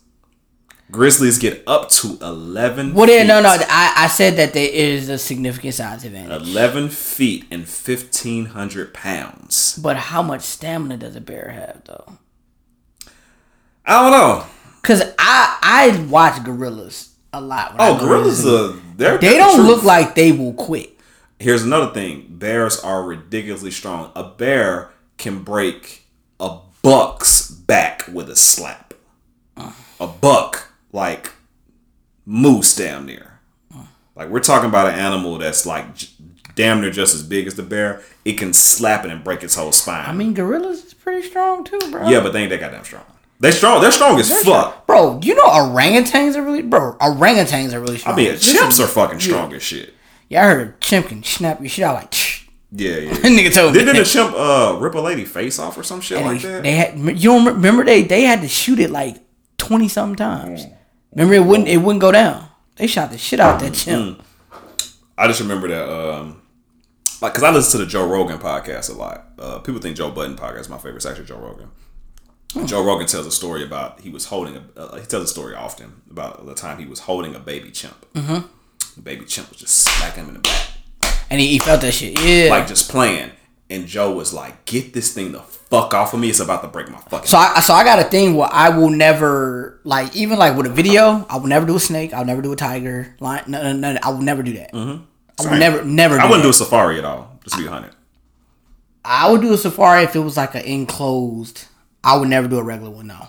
Grizzlies 0.89 1.38
get 1.38 1.64
up 1.68 1.89
to 1.89 2.18
11 2.22 2.93
Well, 2.93 3.07
no, 3.27 3.41
no. 3.41 3.49
I, 3.49 3.93
I 3.97 4.07
said 4.07 4.38
that 4.38 4.53
there 4.53 4.69
is 4.72 5.09
a 5.09 5.18
significant 5.18 5.73
size 5.73 6.05
advantage. 6.05 6.47
11 6.47 6.89
feet 6.89 7.45
and 7.51 7.61
1,500 7.64 8.93
pounds. 8.93 9.77
But 9.81 9.97
how 9.97 10.22
much 10.22 10.41
stamina 10.43 10.97
does 10.97 11.15
a 11.18 11.22
bear 11.22 11.49
have, 11.49 11.81
though? 11.85 12.18
I 13.85 14.01
don't 14.01 14.11
know. 14.11 14.45
Cause 14.84 15.01
I 15.19 15.57
I 15.61 16.07
watch 16.09 16.43
gorillas 16.45 17.14
a 17.34 17.41
lot. 17.41 17.73
when 17.73 17.81
Oh, 17.81 17.99
go 17.99 18.05
gorillas, 18.07 18.38
to 18.38 18.43
the 18.43 18.49
zoo. 18.49 18.73
uh, 18.73 18.81
they're, 18.95 19.18
they 19.18 19.38
don't 19.38 19.55
truth. 19.55 19.68
look 19.68 19.84
like 19.84 20.15
they 20.15 20.31
will 20.31 20.53
quit. 20.53 20.97
Here's 21.39 21.64
another 21.64 21.93
thing 21.93 22.26
bears 22.30 22.80
are 22.80 23.03
ridiculously 23.03 23.72
strong. 23.72 24.11
A 24.15 24.23
bear 24.23 24.91
can 25.18 25.43
break 25.43 26.05
a 26.39 26.59
buck's 26.81 27.51
back 27.51 28.07
with 28.11 28.30
a 28.30 28.35
slap. 28.38 28.93
A 29.99 30.05
buck, 30.07 30.66
like 30.91 31.31
moose, 32.26 32.76
down 32.76 33.05
there. 33.07 33.39
Like, 34.15 34.30
we're 34.30 34.39
talking 34.39 34.68
about 34.69 34.88
an 34.88 34.95
animal 34.99 35.38
that's 35.38 35.65
like 35.68 35.95
j- 35.95 36.07
damn 36.55 36.81
near 36.81 36.89
just 36.89 37.14
as 37.14 37.22
big 37.22 37.45
as 37.45 37.53
the 37.53 37.61
bear. 37.64 38.01
It 38.26 38.34
can 38.34 38.51
slap 38.51 39.05
it 39.05 39.11
and 39.11 39.23
break 39.23 39.43
its 39.43 39.53
whole 39.55 39.72
spine. 39.72 40.05
I 40.09 40.14
mean, 40.14 40.34
gorillas 40.34 40.84
is 40.85 40.93
pretty 40.95 41.27
strong 41.27 41.64
too, 41.64 41.80
bro. 41.91 42.09
yeah, 42.09 42.19
but 42.22 42.34
they 42.34 42.41
ain't 42.41 42.49
that 42.49 42.59
goddamn 42.59 42.84
strong. 42.84 43.03
They 43.39 43.51
strong. 43.51 43.80
They're 43.81 43.91
strong 43.91 44.19
as 44.19 44.31
fuck. 44.43 44.88
bro. 44.88 45.19
You 45.22 45.35
know 45.35 45.43
orangutans 45.45 46.35
are 46.35 46.41
really, 46.41 46.64
bro. 46.64 46.93
Orangutans 46.99 47.73
are 47.73 47.80
really 47.80 47.99
strong. 47.99 48.15
I 48.15 48.18
mean, 48.18 48.31
chimps 48.31 48.84
are 48.84 48.88
fucking 48.88 49.19
strong 49.19 49.53
as 49.53 49.61
shit. 49.61 49.93
Yeah, 50.30 50.41
I 50.43 50.45
heard 50.47 50.68
a 50.69 50.73
chimp 50.80 51.09
can 51.09 51.23
snap 51.23 51.59
your 51.59 51.69
shit 51.69 51.85
out 51.85 51.95
like. 51.95 52.14
Yeah, 52.72 52.97
yeah. 52.97 53.11
Nigga 53.14 53.53
told 53.53 53.73
me. 53.73 53.80
Didn't 53.80 53.95
the 53.97 54.03
chimp 54.03 54.34
uh, 54.35 54.77
rip 54.81 54.95
a 54.95 54.99
lady 54.99 55.23
face 55.26 55.59
off 55.59 55.77
or 55.77 55.84
some 55.84 56.01
shit 56.01 56.18
And 56.18 56.26
like 56.26 56.41
they, 56.41 56.49
that? 56.49 56.64
they 56.64 56.72
had 56.72 56.97
you 57.19 57.30
don't 57.30 57.45
remember 57.45 57.85
they 57.85 58.01
they 58.01 58.23
had 58.23 58.41
to 58.41 58.47
shoot 58.47 58.80
it 58.80 58.89
like 58.89 59.18
twenty 59.59 59.88
something 59.88 60.15
times. 60.15 60.65
Remember 61.12 61.34
it 61.36 61.46
wouldn't 61.46 61.68
it 61.68 61.78
wouldn't 61.78 62.02
go 62.02 62.12
down. 62.12 62.48
They 62.76 62.88
shot 62.88 63.12
the 63.12 63.18
shit 63.18 63.40
out 63.40 63.60
that 63.60 63.74
chimp. 63.74 64.22
I 65.18 65.28
just 65.28 65.40
remember 65.40 65.68
that, 65.70 65.90
um, 65.90 66.42
like, 67.22 67.34
cause 67.34 67.42
I 67.44 67.50
listen 67.50 67.80
to 67.80 67.86
the 67.86 67.90
Joe 67.90 68.08
Rogan 68.08 68.38
podcast 68.38 68.92
a 68.92 68.94
lot. 68.94 69.26
Uh, 69.40 69.58
people 69.60 69.82
think 69.82 69.98
Joe 69.98 70.12
Budden 70.12 70.36
podcast 70.36 70.60
is 70.62 70.70
my 70.70 70.78
favorite. 70.78 70.98
It's 70.98 71.06
actually 71.08 71.26
Joe 71.26 71.40
Rogan. 71.40 71.70
And 72.56 72.68
Joe 72.68 72.84
Rogan 72.86 73.08
tells 73.08 73.26
a 73.26 73.32
story 73.32 73.64
about 73.64 74.02
he 74.02 74.10
was 74.10 74.26
holding 74.26 74.56
a. 74.56 74.80
Uh, 74.80 75.00
he 75.00 75.06
tells 75.08 75.24
a 75.24 75.28
story 75.28 75.56
often 75.56 76.02
about 76.10 76.46
the 76.46 76.54
time 76.54 76.78
he 76.78 76.86
was 76.86 77.00
holding 77.00 77.34
a 77.36 77.40
baby 77.40 77.72
chimp. 77.72 78.06
Mm-hmm. 78.14 78.46
The 78.96 79.02
baby 79.02 79.26
chimp 79.26 79.50
was 79.50 79.58
just 79.60 79.76
smacking 79.84 80.24
him 80.24 80.30
in 80.30 80.34
the 80.36 80.40
back, 80.42 80.70
And 81.30 81.40
he, 81.42 81.48
he 81.48 81.60
felt 81.60 81.82
that 81.82 81.94
shit. 81.94 82.20
Yeah. 82.22 82.50
like 82.52 82.68
just 82.68 82.90
playing. 82.92 83.32
And 83.69 83.85
Joe 83.85 84.14
was 84.14 84.34
like, 84.34 84.65
"Get 84.65 84.94
this 84.94 85.14
thing 85.14 85.34
the 85.34 85.41
fuck 85.41 85.94
off 85.94 86.14
of 86.14 86.19
me! 86.19 86.30
It's 86.30 86.39
about 86.39 86.61
to 86.61 86.69
break 86.69 86.89
my 86.89 86.99
fucking." 86.99 87.27
So 87.27 87.38
I 87.38 87.60
so 87.60 87.73
I 87.73 87.84
got 87.84 87.99
a 87.99 88.06
thing 88.06 88.35
where 88.35 88.48
I 88.52 88.69
will 88.69 88.89
never 88.89 89.80
like 89.84 90.15
even 90.15 90.38
like 90.38 90.56
with 90.56 90.68
a 90.68 90.69
video 90.69 91.26
I 91.30 91.38
will 91.38 91.48
never 91.48 91.65
do 91.65 91.76
a 91.76 91.80
snake 91.80 92.14
I'll 92.14 92.26
never 92.26 92.41
do 92.41 92.52
a 92.52 92.56
tiger 92.56 93.15
lion 93.19 93.44
no 93.48 93.64
no 93.64 93.73
no, 93.73 93.94
no 93.94 93.99
I 94.03 94.10
will 94.10 94.22
never 94.22 94.44
do 94.44 94.53
that 94.53 94.73
mm-hmm. 94.73 95.03
I 95.39 95.44
will 95.44 95.49
Same. 95.49 95.60
never 95.60 95.84
never 95.84 96.15
do 96.15 96.22
I 96.22 96.26
wouldn't 96.26 96.44
do 96.44 96.49
a 96.49 96.53
safari 96.53 96.98
at 96.98 97.06
all. 97.06 97.39
Just 97.44 97.56
to 97.56 97.61
be 97.61 97.68
honest. 97.68 97.95
I 99.06 99.31
would 99.31 99.41
do 99.41 99.53
a 99.53 99.57
safari 99.57 100.03
if 100.03 100.15
it 100.15 100.19
was 100.19 100.35
like 100.38 100.56
an 100.56 100.64
enclosed 100.64 101.65
I 102.03 102.18
would 102.18 102.27
never 102.27 102.48
do 102.48 102.57
a 102.57 102.64
regular 102.64 102.91
one 102.91 103.07
no 103.07 103.27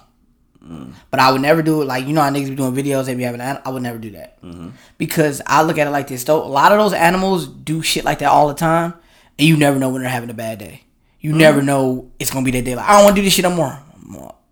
mm. 0.64 0.92
but 1.10 1.20
I 1.20 1.30
would 1.30 1.40
never 1.40 1.62
do 1.62 1.82
it 1.82 1.86
like 1.86 2.06
you 2.06 2.12
know 2.12 2.22
how 2.22 2.30
niggas 2.30 2.48
be 2.48 2.56
doing 2.56 2.74
videos 2.74 3.06
they 3.06 3.14
be 3.14 3.22
having 3.22 3.40
an- 3.40 3.62
I 3.64 3.70
would 3.70 3.82
never 3.82 3.98
do 3.98 4.10
that 4.12 4.42
mm-hmm. 4.42 4.70
because 4.98 5.40
I 5.46 5.62
look 5.62 5.78
at 5.78 5.86
it 5.86 5.90
like 5.90 6.08
this 6.08 6.24
though 6.24 6.42
a 6.42 6.46
lot 6.46 6.72
of 6.72 6.78
those 6.78 6.92
animals 6.92 7.46
do 7.46 7.82
shit 7.82 8.04
like 8.04 8.18
that 8.20 8.30
all 8.30 8.48
the 8.48 8.54
time 8.54 8.94
and 9.38 9.48
you 9.48 9.56
never 9.56 9.78
know 9.78 9.88
when 9.90 10.02
they're 10.02 10.10
having 10.10 10.30
a 10.30 10.34
bad 10.34 10.58
day. 10.58 10.84
You 11.20 11.32
never 11.32 11.58
mm-hmm. 11.58 11.66
know 11.66 12.10
it's 12.18 12.30
gonna 12.30 12.44
be 12.44 12.50
that 12.52 12.64
day. 12.64 12.74
Like 12.74 12.88
I 12.88 12.92
don't 12.92 13.04
want 13.04 13.16
to 13.16 13.22
do 13.22 13.24
this 13.24 13.34
shit 13.34 13.44
no 13.44 13.54
more. 13.54 13.82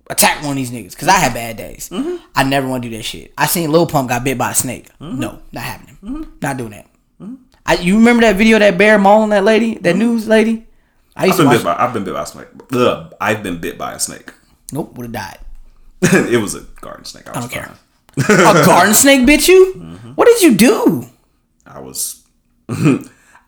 Attack 0.09 0.43
one 0.43 0.53
of 0.53 0.57
these 0.57 0.71
niggas 0.71 0.93
because 0.93 1.09
I 1.09 1.15
have 1.19 1.35
bad 1.35 1.57
days. 1.57 1.89
Mm-hmm. 1.89 2.25
I 2.35 2.45
never 2.45 2.69
want 2.69 2.85
to 2.85 2.89
do 2.89 2.97
that 2.97 3.03
shit. 3.03 3.33
I 3.37 3.47
seen 3.47 3.73
Lil 3.73 3.89
Pump 3.89 4.09
got 4.09 4.23
bit 4.23 4.39
by 4.39 4.53
a 4.53 4.55
snake. 4.55 4.89
Mm-hmm. 5.01 5.19
No 5.19 5.43
not 5.51 5.65
happening. 5.65 6.29
Not 6.41 6.57
doing 6.57 6.71
that. 6.71 6.87
I, 7.67 7.75
you 7.75 7.97
remember 7.97 8.21
that 8.23 8.37
video 8.37 8.61
that 8.61 8.79
bear 8.79 8.99
mauling 8.99 9.31
that 9.31 9.43
lady 9.43 9.75
that 9.79 9.97
news 9.97 10.29
lady? 10.29 10.67
I 11.17 11.29
to 11.29 11.37
been 11.37 11.49
bit 11.49 11.65
by. 11.65 11.75
I've 11.77 11.93
been 11.93 12.05
bit 12.05 12.15
by 12.15 12.23
a 12.23 12.27
snake. 12.27 12.47
Ugh, 12.73 13.15
I've 13.21 13.43
been 13.43 13.61
bit 13.61 13.77
by 13.77 13.95
a 13.95 13.99
snake. 13.99 14.33
nope 14.73 14.97
would 14.97 15.05
have 15.07 15.13
died. 15.13 15.39
It 16.33 16.41
was 16.41 16.55
a 16.55 16.61
garden 16.81 17.05
snake. 17.05 17.27
I, 17.27 17.41
was 17.41 17.49
don't 17.49 17.53
care. 17.53 17.75
a 18.19 18.65
garden 18.65 18.95
snake 19.03 19.27
bit 19.27 19.49
you? 19.49 19.99
What 20.15 20.27
did 20.27 20.43
you 20.43 20.55
do? 20.55 21.07
I 21.67 21.81
was 21.81 22.23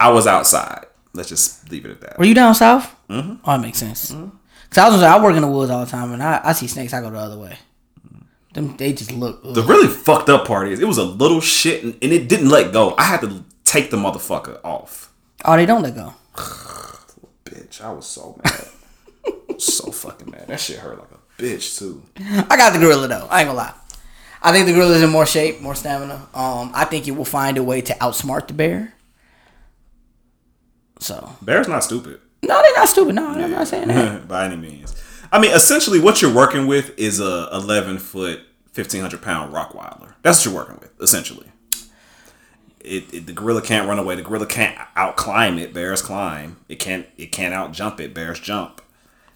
I 0.00 0.10
was 0.10 0.26
outside. 0.26 0.86
Let's 1.18 1.28
just 1.28 1.70
leave 1.70 1.84
it 1.84 1.90
at 1.90 2.00
that. 2.02 2.18
Were 2.18 2.24
you 2.24 2.34
down 2.34 2.54
south? 2.54 2.94
Mm-hmm. 3.10 3.34
Oh, 3.44 3.52
that 3.52 3.60
makes 3.60 3.78
sense. 3.78 4.12
Cause 4.12 4.78
I 4.78 4.88
was 4.88 5.02
I 5.02 5.22
work 5.22 5.34
in 5.34 5.42
the 5.42 5.48
woods 5.48 5.70
all 5.70 5.84
the 5.84 5.90
time, 5.90 6.12
and 6.12 6.22
I, 6.22 6.40
I 6.44 6.52
see 6.52 6.68
snakes. 6.68 6.94
I 6.94 7.00
go 7.00 7.10
the 7.10 7.18
other 7.18 7.38
way. 7.38 7.58
Them 8.54 8.76
they 8.76 8.92
just 8.92 9.12
look. 9.12 9.40
ugh. 9.44 9.54
The 9.54 9.62
really 9.62 9.88
fucked 9.88 10.28
up 10.28 10.46
part 10.46 10.68
is 10.68 10.80
it 10.80 10.86
was 10.86 10.98
a 10.98 11.04
little 11.04 11.40
shit 11.40 11.82
and, 11.82 11.96
and 12.00 12.12
it 12.12 12.28
didn't 12.28 12.48
let 12.48 12.72
go. 12.72 12.94
I 12.96 13.02
had 13.02 13.20
to 13.22 13.44
take 13.64 13.90
the 13.90 13.96
motherfucker 13.96 14.60
off. 14.64 15.12
oh, 15.44 15.56
they 15.56 15.66
don't 15.66 15.82
let 15.82 15.94
go. 15.94 16.14
Bitch, 17.44 17.82
I 17.82 17.92
was 17.92 18.06
so 18.06 18.40
mad. 18.44 18.68
so 19.60 19.90
fucking 19.90 20.30
mad. 20.30 20.46
That 20.46 20.60
shit 20.60 20.78
hurt 20.78 20.98
like 20.98 21.10
a 21.10 21.42
bitch 21.42 21.78
too. 21.78 22.02
I 22.48 22.56
got 22.56 22.72
the 22.72 22.78
gorilla 22.78 23.08
though. 23.08 23.26
I 23.30 23.40
ain't 23.40 23.48
gonna 23.48 23.58
lie. 23.58 23.74
I 24.40 24.52
think 24.52 24.66
the 24.66 24.72
gorilla's 24.72 25.02
in 25.02 25.10
more 25.10 25.26
shape, 25.26 25.60
more 25.60 25.74
stamina. 25.74 26.28
Um, 26.32 26.70
I 26.74 26.84
think 26.84 27.08
it 27.08 27.12
will 27.12 27.24
find 27.24 27.58
a 27.58 27.62
way 27.62 27.80
to 27.80 27.92
outsmart 27.94 28.46
the 28.46 28.54
bear. 28.54 28.94
So 30.98 31.36
Bear's 31.42 31.68
not 31.68 31.84
stupid. 31.84 32.20
no, 32.42 32.60
they're 32.62 32.76
not 32.76 32.88
stupid. 32.88 33.14
No, 33.14 33.28
I'm 33.28 33.50
not 33.50 33.68
saying 33.68 33.88
that. 33.88 34.26
by 34.28 34.44
any 34.46 34.56
means. 34.56 34.94
I 35.30 35.38
mean, 35.40 35.52
essentially, 35.52 36.00
what 36.00 36.22
you're 36.22 36.34
working 36.34 36.66
with 36.66 36.98
is 36.98 37.20
a 37.20 37.48
11 37.52 37.98
foot, 37.98 38.40
1500 38.74 39.20
pound 39.22 39.52
Rottweiler. 39.52 40.14
That's 40.22 40.38
what 40.38 40.46
you're 40.52 40.54
working 40.60 40.78
with, 40.80 40.90
essentially. 41.00 41.46
It, 42.80 43.12
it 43.12 43.26
the 43.26 43.32
gorilla 43.32 43.60
can't 43.60 43.86
run 43.88 43.98
away. 43.98 44.14
The 44.16 44.22
gorilla 44.22 44.46
can't 44.46 44.76
outclimb 44.96 45.60
it. 45.60 45.74
Bears 45.74 46.00
climb. 46.00 46.56
It 46.68 46.76
can't. 46.76 47.06
It 47.18 47.26
can't 47.32 47.52
outjump 47.54 48.00
it. 48.00 48.14
Bears 48.14 48.40
jump. 48.40 48.80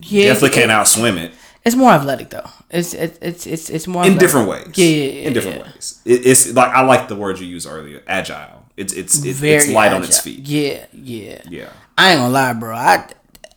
Yeah, 0.00 0.32
Definitely 0.32 0.48
it- 0.48 0.66
can't 0.66 0.70
outswim 0.70 1.16
it. 1.18 1.32
It's 1.64 1.76
more 1.76 1.92
athletic 1.92 2.30
though. 2.30 2.48
It's 2.70 2.92
it's 2.94 3.18
it's 3.22 3.46
it's, 3.46 3.70
it's 3.70 3.86
more 3.86 4.02
in 4.04 4.12
athletic. 4.14 4.20
different 4.28 4.48
ways. 4.48 4.72
Yeah, 4.78 4.84
yeah, 4.86 5.04
yeah, 5.12 5.26
in 5.28 5.32
different 5.32 5.58
yeah. 5.58 5.62
ways. 5.72 6.00
It, 6.04 6.26
it's 6.26 6.52
like 6.52 6.70
I 6.72 6.80
like 6.82 7.06
the 7.08 7.14
word 7.14 7.38
you 7.38 7.46
used 7.46 7.68
earlier, 7.68 8.02
agile. 8.08 8.61
It's 8.82 8.92
it's 8.92 9.24
it's, 9.24 9.42
it's 9.42 9.68
light 9.70 9.92
on 9.92 10.02
its 10.02 10.20
feet. 10.20 10.40
Yeah, 10.40 10.86
yeah. 10.92 11.40
Yeah. 11.48 11.70
I 11.96 12.12
ain't 12.12 12.20
gonna 12.20 12.32
lie, 12.32 12.52
bro. 12.52 12.74
I 12.76 13.08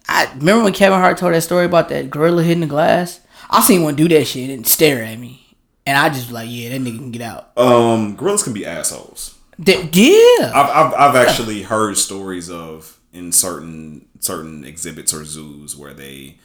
I 0.08 0.32
remember 0.38 0.64
when 0.66 0.74
Kevin 0.74 1.00
Hart 1.00 1.18
told 1.18 1.34
that 1.34 1.42
story 1.42 1.66
about 1.66 1.90
that 1.90 2.10
gorilla 2.10 2.44
hitting 2.44 2.62
the 2.62 2.68
glass. 2.68 3.20
I 3.50 3.62
seen 3.62 3.84
one 3.84 3.96
do 3.96 4.08
that 4.10 4.26
shit 4.26 4.50
and 4.50 4.66
stare 4.66 5.04
at 5.04 5.20
me, 5.20 5.56
and 5.86 5.98
I 5.98 6.10
just 6.10 6.32
like, 6.32 6.48
yeah, 6.50 6.70
that 6.70 6.82
nigga 6.82 6.98
can 6.98 7.12
get 7.12 7.22
out. 7.22 7.52
Um, 7.58 8.16
gorillas 8.16 8.44
can 8.44 8.54
be 8.54 8.66
assholes. 8.66 9.38
That- 9.60 9.96
yeah, 9.96 10.52
I've, 10.54 10.70
I've 10.70 10.94
I've 10.94 11.16
actually 11.16 11.64
heard 11.64 11.98
stories 11.98 12.50
of 12.50 13.00
in 13.14 13.32
certain 13.32 14.08
certain 14.20 14.64
exhibits 14.66 15.14
or 15.14 15.24
zoos 15.26 15.76
where 15.78 15.94
they 15.94 16.38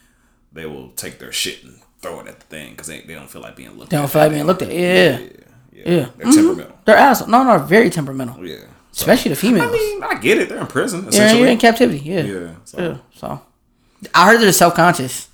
they 0.53 0.65
will 0.65 0.89
take 0.89 1.19
their 1.19 1.31
shit 1.31 1.63
and 1.63 1.79
throw 2.01 2.19
it 2.21 2.27
at 2.27 2.39
the 2.39 2.45
thing 2.47 2.71
because 2.71 2.87
they, 2.87 3.01
they 3.01 3.13
don't 3.13 3.29
feel 3.29 3.41
like 3.41 3.55
being 3.55 3.77
looked 3.77 3.91
they 3.91 3.97
don't 3.97 4.09
feel 4.09 4.21
like 4.23 4.31
being 4.31 4.45
looked 4.45 4.61
at. 4.61 4.71
Yeah, 4.71 5.19
Yeah, 5.19 5.27
yeah. 5.85 5.91
Yeah. 5.91 6.05
They're 6.17 6.27
mm-hmm. 6.27 6.31
temperamental. 6.31 6.77
they're 6.85 6.97
assholes. 6.97 7.29
No, 7.29 7.43
no, 7.43 7.57
very 7.59 7.89
temperamental, 7.89 8.45
Yeah. 8.45 8.57
So, 8.93 9.03
especially 9.03 9.29
the 9.29 9.35
females. 9.37 9.69
I 9.69 9.73
mean, 9.73 10.03
I 10.03 10.15
get 10.15 10.37
it. 10.37 10.49
They're 10.49 10.57
in 10.59 10.67
prison 10.67 11.07
yeah, 11.11 11.31
you're 11.33 11.47
in 11.47 11.57
captivity. 11.57 11.99
Yeah, 11.99 12.23
yeah. 12.23 12.39
yeah. 12.39 12.53
So, 12.65 12.99
So, 13.15 13.41
I 14.13 14.27
heard 14.27 14.41
they're 14.41 14.51
self 14.51 14.75
conscious, 14.75 15.29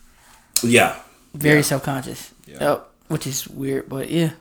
yeah. 0.64 0.95
very 1.34 1.57
Yeah. 1.57 1.61
self 1.64 1.84
conscious. 1.84 2.32
Yeah. 2.45 2.57
Yep, 2.61 2.90
which 3.07 3.28
is 3.28 3.48
weird, 3.48 3.90
but 3.90 4.10
yeah. 4.10 4.32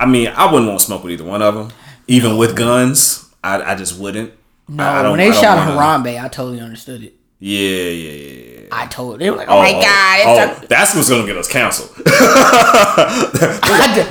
I 0.00 0.06
mean, 0.06 0.28
I 0.28 0.44
wouldn't 0.50 0.68
want 0.68 0.80
to 0.80 0.86
smoke 0.86 1.02
with 1.02 1.12
either 1.12 1.24
one 1.24 1.42
of 1.42 1.54
them, 1.54 1.72
even 2.06 2.36
with 2.36 2.56
guns. 2.56 3.28
I, 3.42 3.72
I 3.72 3.74
just 3.74 3.98
wouldn't. 3.98 4.32
No, 4.68 4.84
I, 4.84 5.00
I 5.00 5.02
don't- 5.02 5.12
when 5.12 5.20
they 5.20 5.32
shot 5.32 5.66
Harambe, 5.66 6.22
I 6.22 6.28
totally 6.28 6.60
understood 6.60 7.02
it. 7.02 7.14
Yeah, 7.40 7.58
yeah, 7.58 8.12
yeah, 8.12 8.32
yeah. 8.32 8.47
I 8.72 8.86
told 8.86 9.20
were 9.20 9.30
like, 9.32 9.48
oh, 9.48 9.58
my 9.62 9.72
oh, 9.74 9.82
god, 9.82 10.20
oh, 10.26 10.56
it's 10.60 10.68
that's 10.68 10.94
what's 10.94 11.08
gonna 11.08 11.26
get 11.26 11.36
us 11.36 11.48
canceled. 11.48 11.90
a- 11.98 12.02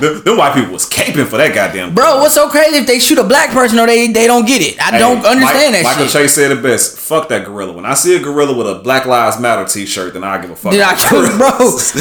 them, 0.00 0.22
them 0.24 0.36
white 0.36 0.54
people 0.54 0.72
was 0.72 0.88
caping 0.88 1.26
for 1.26 1.36
that 1.36 1.52
goddamn. 1.54 1.94
Bro, 1.94 2.18
what's 2.20 2.34
so 2.34 2.48
crazy 2.48 2.78
if 2.78 2.86
they 2.86 2.98
shoot 2.98 3.18
a 3.18 3.24
black 3.24 3.50
person 3.50 3.78
or 3.78 3.86
they 3.86 4.08
they 4.12 4.26
don't 4.26 4.46
get 4.46 4.62
it? 4.62 4.78
I 4.80 4.90
Hey, 4.92 4.98
don't 4.98 5.24
understand 5.24 5.72
Mike- 5.72 5.72
that 5.72 5.84
Michael 5.84 6.04
shit. 6.06 6.12
Chase 6.22 6.34
said 6.34 6.50
it 6.52 6.62
best. 6.62 6.98
Fuck 6.98 7.28
that 7.28 7.44
gorilla. 7.44 7.72
When 7.72 7.86
I 7.86 7.94
see 7.94 8.16
a 8.16 8.20
gorilla 8.20 8.56
with 8.56 8.68
a 8.68 8.76
Black 8.80 9.06
Lives 9.06 9.38
Matter 9.40 9.64
T-shirt, 9.64 10.14
then 10.14 10.24
I 10.24 10.40
give 10.40 10.50
a 10.50 10.56
fuck. 10.56 10.72
Did 10.72 10.80
I 10.82 10.94
bro? 11.36 11.48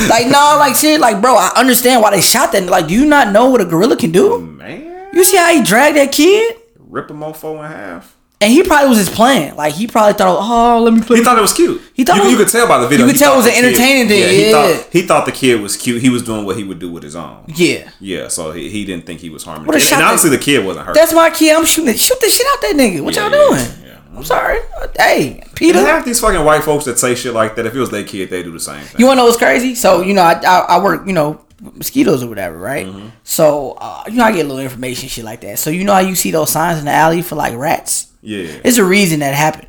Like 0.09 0.27
no, 0.27 0.55
like 0.59 0.75
shit, 0.75 0.99
like 0.99 1.21
bro, 1.21 1.35
I 1.35 1.51
understand 1.55 2.01
why 2.01 2.11
they 2.11 2.21
shot 2.21 2.51
that. 2.53 2.63
Like, 2.65 2.87
do 2.87 2.93
you 2.93 3.05
not 3.05 3.31
know 3.31 3.49
what 3.49 3.61
a 3.61 3.65
gorilla 3.65 3.97
can 3.97 4.11
do? 4.11 4.39
Man, 4.39 5.09
You 5.13 5.23
see 5.23 5.37
how 5.37 5.53
he 5.53 5.63
dragged 5.63 5.97
that 5.97 6.11
kid? 6.11 6.55
rip 6.79 7.09
a 7.09 7.13
mofo 7.13 7.59
in 7.63 7.71
half. 7.71 8.15
And 8.39 8.53
he 8.53 8.61
probably 8.61 8.89
was 8.89 8.99
his 8.99 9.09
plan. 9.09 9.55
Like 9.55 9.73
he 9.73 9.87
probably 9.87 10.13
thought, 10.13 10.37
oh, 10.39 10.83
let 10.83 10.93
me 10.93 11.01
play. 11.01 11.17
He 11.17 11.23
thought 11.23 11.39
it 11.39 11.41
was 11.41 11.53
cute. 11.53 11.81
He 11.95 12.03
thought 12.03 12.17
you, 12.17 12.23
was- 12.23 12.31
you 12.33 12.37
could 12.37 12.49
tell 12.49 12.67
by 12.67 12.77
the 12.79 12.87
video. 12.87 13.05
you 13.07 13.11
could 13.11 13.19
tell 13.19 13.33
it 13.33 13.37
was 13.37 13.47
an 13.47 13.53
entertaining 13.53 14.07
thing, 14.07 14.29
he 14.29 14.45
yeah. 14.45 14.51
thought 14.51 14.87
he 14.91 15.01
thought 15.01 15.25
the 15.25 15.31
kid 15.31 15.59
was 15.59 15.75
cute. 15.75 16.01
He 16.03 16.09
was 16.09 16.21
doing 16.21 16.45
what 16.45 16.55
he 16.55 16.63
would 16.63 16.77
do 16.77 16.91
with 16.91 17.01
his 17.01 17.15
own. 17.15 17.45
yeah, 17.55 17.89
Yeah, 17.99 18.27
so 18.27 18.51
he, 18.51 18.69
he 18.69 18.85
didn't 18.85 19.07
think 19.07 19.21
he 19.21 19.31
was 19.31 19.43
harming. 19.43 19.65
What 19.65 19.75
a 19.75 19.79
shot 19.79 19.93
And 19.93 20.01
that- 20.03 20.09
honestly, 20.09 20.29
the 20.29 20.37
kid 20.37 20.63
wasn't 20.63 20.85
hurt. 20.85 20.93
that's 20.93 21.13
my 21.15 21.31
kid. 21.31 21.55
I'm 21.57 21.65
shooting. 21.65 21.95
it. 21.95 21.99
Shoot 21.99 22.19
the 22.21 22.29
shit 22.29 22.45
out 22.51 22.61
that 22.61 22.75
nigga. 22.75 23.01
What 23.03 23.15
Yeah, 23.15 23.29
y'all 23.29 23.31
yeah, 23.31 23.57
doing? 23.65 23.87
yeah. 23.87 23.97
I'm 24.15 24.23
sorry. 24.23 24.59
Hey, 24.97 25.39
And 25.41 25.55
PETA. 25.55 25.79
half 25.79 26.05
these 26.05 26.19
fucking 26.19 26.43
white 26.45 26.63
folks 26.63 26.85
that 26.85 26.99
say 26.99 27.15
shit 27.15 27.33
like 27.33 27.55
that, 27.55 27.65
if 27.65 27.73
it 27.75 27.79
was 27.79 27.89
their 27.89 28.03
kid, 28.03 28.29
they 28.29 28.43
do 28.43 28.51
the 28.51 28.59
same 28.59 28.81
thing. 28.83 28.99
You 28.99 29.07
wanna 29.07 29.17
know 29.21 29.25
what's 29.25 29.37
crazy? 29.37 29.73
So 29.73 30.01
you 30.01 30.13
know, 30.13 30.21
I 30.21 30.33
I, 30.45 30.59
I 30.77 30.83
work. 30.83 31.07
You 31.07 31.13
know, 31.13 31.41
mosquitoes 31.61 32.23
or 32.23 32.27
whatever, 32.27 32.57
right? 32.57 32.85
Mm-hmm. 32.85 33.09
So 33.23 33.71
uh, 33.79 34.03
you 34.07 34.17
know, 34.17 34.23
I 34.23 34.31
get 34.31 34.45
a 34.45 34.47
little 34.47 34.61
information, 34.63 35.09
shit 35.09 35.25
like 35.25 35.41
that. 35.41 35.59
So 35.59 35.69
you 35.69 35.83
know 35.83 35.93
how 35.93 35.99
you 35.99 36.15
see 36.15 36.31
those 36.31 36.49
signs 36.49 36.79
in 36.79 36.85
the 36.85 36.91
alley 36.91 37.21
for 37.21 37.35
like 37.35 37.55
rats? 37.55 38.11
Yeah. 38.21 38.59
It's 38.63 38.77
a 38.77 38.83
reason 38.85 39.19
that 39.19 39.33
happened. 39.33 39.67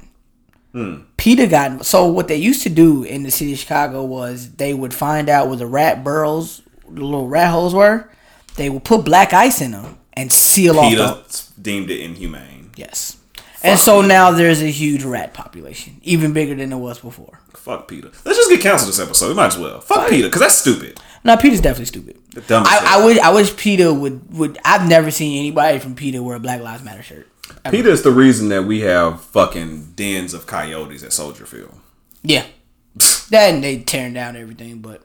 Hmm. 0.73 0.97
PETA 1.17 1.47
got 1.47 1.87
so 1.87 2.07
what 2.07 2.29
they 2.29 2.37
used 2.37 2.63
to 2.63 2.71
do 2.71 3.03
in 3.03 3.23
the 3.23 3.31
city 3.31 3.53
of 3.53 3.59
Chicago 3.59 4.05
was 4.05 4.53
they 4.53 4.75
would 4.75 4.93
find 4.95 5.29
out 5.29 5.49
where 5.49 5.57
the 5.57 5.67
rat 5.67 6.05
burrows, 6.05 6.63
the 6.89 7.03
little 7.03 7.29
rat 7.29 7.51
holes 7.51 7.75
were. 7.75 8.11
They 8.57 8.69
would 8.71 8.85
put 8.85 9.05
black 9.05 9.33
ice 9.33 9.61
in 9.61 9.71
them 9.71 9.99
and 10.15 10.33
seal 10.33 10.79
off. 10.79 10.91
PETA 10.91 11.63
deemed 11.63 11.91
it 11.91 12.01
inhumane. 12.01 12.71
yes. 12.77 13.18
And 13.63 13.79
so 13.79 14.01
now 14.03 14.31
there's 14.31 14.63
a 14.63 14.71
huge 14.71 15.03
rat 15.05 15.35
population, 15.35 16.01
even 16.03 16.33
bigger 16.33 16.55
than 16.55 16.73
it 16.73 16.77
was 16.77 16.99
before. 17.01 17.41
Fuck 17.55 17.89
PETA. 17.89 18.13
Let's 18.25 18.39
just 18.39 18.51
get 18.51 18.61
canceled 18.61 18.89
this 18.91 19.01
episode. 19.01 19.29
We 19.29 19.35
might 19.35 19.49
as 19.49 19.59
well. 19.59 19.81
Fuck 19.81 20.09
PETA, 20.09 20.29
because 20.29 20.41
that's 20.41 20.55
stupid. 20.59 21.01
Now 21.25 21.37
PETA's 21.37 21.61
definitely 21.61 21.87
stupid. 21.87 22.19
The 22.35 22.41
dumbest. 22.43 22.73
I, 22.73 23.01
I 23.01 23.05
wish 23.05 23.19
I 23.19 23.31
wish 23.33 23.57
PETA 23.57 23.93
would 23.93 24.33
would. 24.37 24.59
I've 24.65 24.89
never 24.89 25.11
seen 25.11 25.39
anybody 25.39 25.79
from 25.81 25.95
PETA 25.97 26.23
wear 26.23 26.37
a 26.37 26.41
Black 26.41 26.61
Lives 26.61 26.85
Matter 26.85 27.03
shirt. 27.03 27.29
Ever. 27.65 27.77
PETA 27.77 27.91
is 27.91 28.03
the 28.03 28.13
reason 28.13 28.49
that 28.51 28.65
we 28.65 28.81
have 28.81 29.23
fucking 29.23 29.93
dens 29.97 30.35
of 30.35 30.47
coyotes 30.47 31.03
at 31.03 31.13
Soldier 31.13 31.45
Field. 31.47 31.75
Yeah, 32.23 32.45
that 33.31 33.55
and 33.55 33.65
they 33.65 33.81
tearing 33.81 34.15
down 34.15 34.37
everything, 34.37 34.79
but 34.81 35.03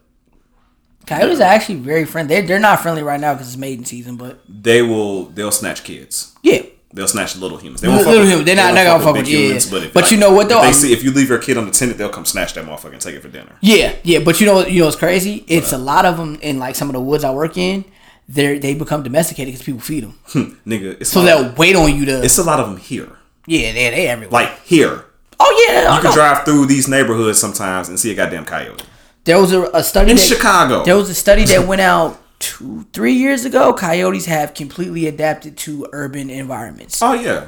coyotes 1.07 1.39
are 1.39 1.43
actually 1.43 1.79
very 1.79 2.05
friendly. 2.05 2.35
They're, 2.35 2.47
they're 2.47 2.59
not 2.59 2.81
friendly 2.81 3.01
right 3.03 3.19
now 3.19 3.33
because 3.33 3.47
it's 3.47 3.57
mating 3.57 3.85
season, 3.85 4.15
but 4.15 4.41
They 4.47 4.81
will. 4.83 5.25
They'll 5.25 5.51
snatch 5.51 5.83
kids. 5.83 6.35
yeah. 6.43 6.61
They'll 6.95 7.07
snatch 7.07 7.35
little 7.37 7.57
humans. 7.57 7.81
They 7.81 7.87
won't 7.87 8.05
with- 8.05 8.27
humans. 8.29 8.45
They're 8.45 8.55
not- 8.55 8.75
they 8.75 8.85
won't 8.85 9.01
gonna 9.01 9.03
fuck 9.03 9.15
with- 9.15 9.27
humans, 9.27 9.65
yeah. 9.65 9.71
But, 9.71 9.83
if, 9.87 9.93
But 9.93 10.11
you 10.11 10.17
know 10.17 10.31
what, 10.31 10.47
though? 10.47 10.57
If 10.57 10.61
they 10.61 10.67
I'm- 10.67 10.73
see 10.75 10.93
if 10.93 11.03
you 11.03 11.11
leave 11.11 11.27
your 11.29 11.39
kid 11.39 11.57
on 11.57 11.65
the 11.65 11.71
tenant, 11.71 11.97
they'll 11.97 12.09
come 12.09 12.23
snatch 12.25 12.53
that 12.53 12.65
motherfucker 12.67 12.93
and 12.93 13.01
take 13.01 13.15
it 13.15 13.21
for 13.23 13.29
dinner. 13.29 13.53
Yeah, 13.61 13.93
yeah, 14.03 14.19
but 14.19 14.39
you 14.39 14.45
know, 14.45 14.65
you 14.65 14.81
know 14.81 14.87
it's 14.87 14.95
crazy? 14.95 15.43
It's 15.47 15.73
a 15.73 15.77
lot 15.77 16.05
of 16.05 16.17
them 16.17 16.37
in 16.41 16.59
like 16.59 16.75
some 16.75 16.89
of 16.89 16.93
the 16.93 16.99
woods 17.01 17.23
I 17.23 17.31
work 17.31 17.57
in. 17.57 17.83
They 18.29 18.57
they 18.59 18.73
become 18.73 19.03
domesticated 19.03 19.53
because 19.53 19.65
people 19.65 19.81
feed 19.81 20.03
them, 20.03 20.17
hmm, 20.27 20.69
Nigga, 20.69 21.01
it's 21.01 21.09
so 21.09 21.23
they'll 21.23 21.51
wait 21.57 21.75
on 21.75 21.93
you 21.97 22.05
to. 22.05 22.23
It's 22.23 22.37
a 22.37 22.43
lot 22.43 22.59
of 22.59 22.67
them 22.67 22.77
here. 22.77 23.09
yeah, 23.47 23.73
they 23.73 23.89
they 23.89 24.07
everywhere. 24.07 24.31
Like 24.31 24.63
here, 24.63 25.03
oh 25.41 25.65
yeah, 25.67 25.89
I 25.91 25.95
you 25.95 26.01
can 26.03 26.11
know. 26.11 26.15
drive 26.15 26.45
through 26.45 26.67
these 26.67 26.87
neighborhoods 26.87 27.37
sometimes 27.39 27.89
and 27.89 27.99
see 27.99 28.11
a 28.11 28.15
goddamn 28.15 28.45
coyote 28.45 28.83
There 29.25 29.41
was 29.41 29.51
a, 29.51 29.63
a 29.73 29.83
study 29.83 30.11
in 30.11 30.17
that, 30.17 30.23
Chicago. 30.23 30.85
There 30.85 30.95
was 30.95 31.09
a 31.09 31.13
study 31.15 31.43
that 31.45 31.67
went 31.67 31.81
out 31.81 32.17
two, 32.43 32.85
three 32.93 33.13
years 33.13 33.45
ago. 33.45 33.73
Coyotes 33.73 34.25
have 34.25 34.53
completely 34.53 35.07
adapted 35.07 35.57
to 35.65 35.87
urban 35.93 36.29
environments. 36.29 37.01
oh 37.01 37.13
yeah, 37.13 37.47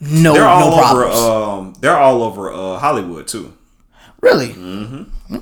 No, 0.00 0.34
they're 0.34 0.44
all 0.46 0.70
no 0.70 0.76
over. 0.76 1.02
problems. 1.10 1.18
Um, 1.18 1.74
they're 1.80 1.96
all 1.96 2.22
over 2.22 2.52
uh, 2.52 2.78
Hollywood 2.78 3.26
too. 3.26 3.56
really? 4.20 4.48
Mm-hmm. 4.48 5.36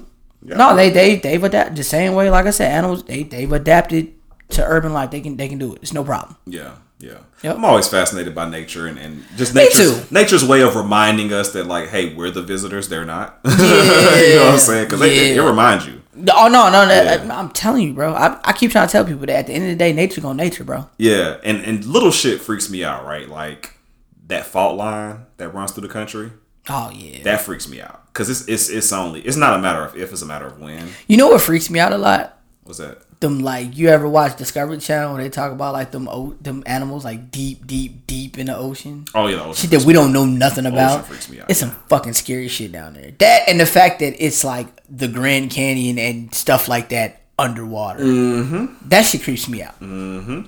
Yeah. 0.45 0.57
No, 0.57 0.75
they 0.75 0.91
they 0.91 1.17
they've 1.17 1.43
adapted 1.45 1.77
the 1.77 1.85
same 1.85 2.15
way. 2.15 2.29
Like 2.31 2.47
I 2.47 2.51
said, 2.51 2.71
animals 2.73 3.05
they 3.05 3.23
they've 3.23 3.53
adapted 3.53 4.13
to 4.51 4.65
urban 4.65 4.93
life. 4.93 5.11
They 5.11 5.21
can 5.21 5.37
they 5.37 5.49
can 5.49 5.59
do 5.59 5.73
it. 5.75 5.79
It's 5.83 5.93
no 5.93 6.03
problem. 6.03 6.37
Yeah, 6.47 6.73
yeah. 6.99 7.19
Yep. 7.45 7.57
I'm 7.57 7.65
always 7.65 7.87
fascinated 7.89 8.35
by 8.35 8.51
nature 8.51 8.87
and, 8.89 8.99
and 8.99 9.25
just 9.37 9.55
nature's, 9.55 10.11
nature's 10.11 10.45
way 10.45 10.63
of 10.63 10.75
reminding 10.77 11.33
us 11.33 11.53
that 11.53 11.67
like, 11.67 11.89
hey, 11.91 12.15
we're 12.15 12.31
the 12.33 12.43
visitors. 12.43 12.89
They're 12.89 13.05
not. 13.05 13.39
you 13.45 13.51
know 13.57 14.45
what 14.47 14.53
I'm 14.55 14.59
saying? 14.59 14.85
Because 14.87 15.01
it, 15.03 15.37
it 15.37 15.43
reminds 15.43 15.87
you. 15.87 16.02
Oh 16.15 16.49
no, 16.49 16.71
no, 16.71 16.87
no! 16.87 16.93
Yeah. 16.93 17.27
I'm 17.39 17.51
telling 17.51 17.89
you, 17.89 17.95
bro. 17.95 18.13
I, 18.13 18.39
I 18.45 18.53
keep 18.53 18.71
trying 18.71 18.87
to 18.87 18.93
tell 18.93 19.05
people 19.05 19.21
that 19.27 19.31
at 19.31 19.47
the 19.47 19.55
end 19.55 19.65
of 19.65 19.71
the 19.71 19.77
day, 19.77 19.93
nature 19.95 20.21
gonna 20.21 20.43
nature, 20.43 20.63
bro. 20.65 20.89
Yeah, 20.99 21.39
and 21.43 21.65
and 21.65 21.85
little 21.87 22.11
shit 22.11 22.43
freaks 22.43 22.69
me 22.69 22.85
out, 22.85 23.07
right? 23.07 23.29
Like 23.29 23.79
that 24.27 24.45
fault 24.47 24.77
line 24.77 25.27
that 25.39 25.55
runs 25.55 25.73
through 25.73 25.87
the 25.87 25.93
country. 25.93 26.33
Oh 26.69 26.91
yeah. 26.95 27.23
That 27.25 27.41
freaks 27.41 27.69
me 27.69 27.81
out 27.81 28.07
because 28.13 28.29
it's 28.29 28.47
it's 28.47 28.69
it's 28.69 28.93
only 28.93 29.21
it's 29.23 29.37
not 29.37 29.59
a 29.59 29.63
matter 29.63 29.83
of 29.83 29.97
if, 29.97 30.13
it's 30.13 30.23
a 30.23 30.27
matter 30.27 30.47
of 30.47 30.61
when. 30.61 30.89
you 31.09 31.17
know 31.17 31.29
what 31.29 31.41
freaks 31.41 31.71
me 31.71 31.79
out 31.81 31.93
a 31.93 31.99
lot? 31.99 32.39
What's 32.65 32.79
that? 32.79 33.03
Them 33.21 33.41
like 33.41 33.77
you 33.77 33.89
ever 33.89 34.09
watch 34.09 34.37
Discovery 34.37 34.79
Channel 34.79 35.15
when 35.15 35.23
they 35.23 35.31
talk 35.31 35.53
about 35.53 35.73
like 35.73 35.93
them 35.93 36.09
o- 36.09 36.37
them 36.41 36.63
animals 36.67 37.05
like 37.05 37.31
deep, 37.31 37.67
deep, 37.67 38.07
deep 38.07 38.37
in 38.39 38.47
the 38.47 38.57
ocean. 38.57 39.05
Oh 39.15 39.27
yeah, 39.29 39.37
the 39.37 39.43
ocean 39.45 39.55
shit 39.55 39.71
that 39.71 39.87
we 39.87 39.93
don't 39.93 40.13
know 40.13 40.25
nothing 40.25 40.67
about. 40.67 41.07
freaks 41.07 41.29
me 41.29 41.41
out, 41.41 41.49
It's 41.51 41.61
some 41.61 41.71
fucking 41.89 42.15
scary 42.15 42.49
shit 42.49 42.73
down 42.73 42.95
there. 42.95 43.13
That 43.19 43.49
and 43.49 43.59
the 43.61 43.67
fact 43.67 44.01
that 44.01 44.15
it's 44.25 44.45
like 44.45 44.67
the 44.95 45.09
Grand 45.09 45.51
Canyon 45.51 45.99
and 45.99 46.35
stuff 46.35 46.69
like 46.69 46.91
that 46.91 47.23
underwater. 47.39 48.05
Mm-hmm. 48.05 48.89
That 48.89 49.03
shit 49.03 49.23
creeps 49.23 49.49
me 49.49 49.63
out. 49.63 49.81
Mm-hmm. 49.81 50.43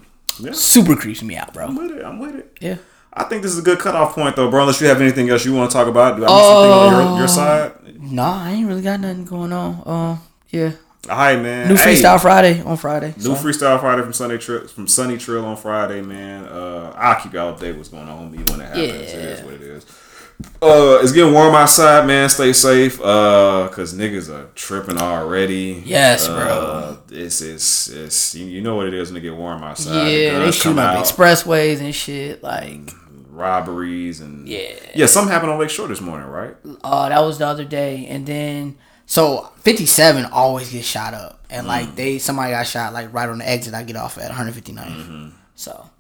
Yeah. 0.45 0.53
Super 0.53 0.97
creeps 0.97 1.23
me 1.23 1.37
out, 1.37 1.55
bro. 1.55 1.67
I'm 1.67 1.77
with 1.77 1.91
it. 1.93 2.05
I'm 2.05 2.19
with 2.19 2.35
it. 2.37 2.57
Yeah. 2.61 2.77
I 3.13 3.25
think 3.25 3.43
this 3.43 3.53
is 3.53 3.59
a 3.59 3.63
good 3.63 3.79
cutoff 3.79 4.15
point 4.15 4.37
though, 4.37 4.51
bro. 4.51 4.61
Unless 4.63 4.81
you 4.81 4.89
have 4.89 5.01
anything 5.01 5.31
else 5.31 5.45
you 5.45 5.55
want 5.55 5.71
to 5.71 5.77
talk 5.77 5.87
about. 5.89 6.17
Do 6.17 6.25
I 6.25 6.27
miss 6.27 6.47
something 6.47 6.73
on 6.73 7.11
your, 7.11 7.19
your 7.21 7.29
side? 7.29 8.01
Nah, 8.13 8.43
I 8.45 8.51
ain't 8.53 8.69
really 8.69 8.83
got 8.83 9.01
nothing 9.01 9.25
going 9.25 9.53
on. 9.53 9.75
Uh, 9.87 10.19
yeah. 10.51 10.73
All 11.09 11.17
right, 11.19 11.41
man. 11.41 11.69
New 11.69 11.77
Hey. 11.77 11.95
Freestyle 11.95 12.21
Friday 12.21 12.61
on 12.63 12.77
Friday. 12.77 13.15
New 13.19 13.23
so. 13.23 13.35
freestyle 13.35 13.79
Friday 13.79 14.03
from 14.03 14.13
Sunday 14.15 14.39
Trill 14.39 14.67
from 14.67 14.89
Sunny 14.89 15.17
Trill 15.17 15.45
on 15.45 15.57
Friday, 15.57 16.01
man. 16.03 16.45
Uh, 16.47 16.93
I'll 16.97 17.21
keep 17.23 17.33
y'all 17.35 17.55
updated 17.57 17.77
what's 17.77 17.91
going 17.91 18.09
on 18.09 18.31
with 18.31 18.39
me 18.41 18.45
when 18.53 18.61
it 18.61 18.65
happens. 18.65 18.83
It 18.91 19.09
Yeah. 19.15 19.25
is 19.29 19.43
what 19.43 19.55
it 19.55 19.63
is. 19.63 19.87
Uh, 20.63 20.99
it's 21.03 21.13
getting 21.13 21.33
warm 21.35 21.55
outside, 21.55 22.07
man. 22.07 22.29
Stay 22.29 22.53
safe. 22.53 23.01
Uh, 23.01 23.69
cause 23.73 23.93
niggas 23.95 24.29
are 24.31 24.47
tripping 24.55 24.97
already. 24.99 25.83
Yes, 25.85 26.27
uh, 26.29 26.35
bro. 26.37 26.99
It's 27.19 27.41
it's 27.43 27.89
it's 27.89 28.35
you, 28.35 28.47
you 28.47 28.63
know 28.63 28.75
what 28.77 28.87
it 28.87 28.95
is 28.95 29.11
when 29.11 29.19
it 29.19 29.21
get 29.21 29.35
warm 29.37 29.63
outside. 29.63 29.93
The 30.07 30.11
Yeah, 30.11 30.39
they 30.39 30.45
guns 30.45 30.55
shooting 30.55 30.79
up 30.79 30.97
out, 30.97 31.05
expressways 31.05 31.81
and 31.81 31.95
shit. 31.95 32.43
Like, 32.43 32.91
robberies 33.29 34.21
and 34.21 34.49
Yeah. 34.49 34.71
yeah. 34.95 35.07
Something 35.07 35.33
happened 35.33 35.53
on 35.53 35.59
Lake 35.59 35.71
Shore 35.71 35.89
this 35.89 36.01
morning, 36.01 36.29
right? 36.29 36.55
uh, 36.83 37.09
that 37.09 37.21
was 37.21 37.39
the 37.39 37.47
other 37.47 37.65
day, 37.65 38.07
and 38.09 38.27
then 38.27 38.77
so 39.07 39.51
fifty 39.61 39.87
seven 39.87 40.25
always 40.27 40.71
gets 40.73 40.87
shot 40.87 41.13
up, 41.15 41.45
and 41.51 41.67
Mm. 41.67 41.69
like 41.69 41.97
they 41.97 42.19
somebody 42.19 42.53
got 42.53 42.67
shot 42.67 42.93
like 42.93 43.13
right 43.13 43.29
on 43.29 43.39
the 43.39 43.49
exit. 43.49 43.75
I 43.75 43.83
get 43.83 43.97
off 43.97 44.17
at 44.19 44.25
one 44.29 44.33
hundred 44.37 44.55
fifty 44.55 44.73
nine. 44.73 44.91
Mm-hmm. 44.91 45.29
So 45.57 45.91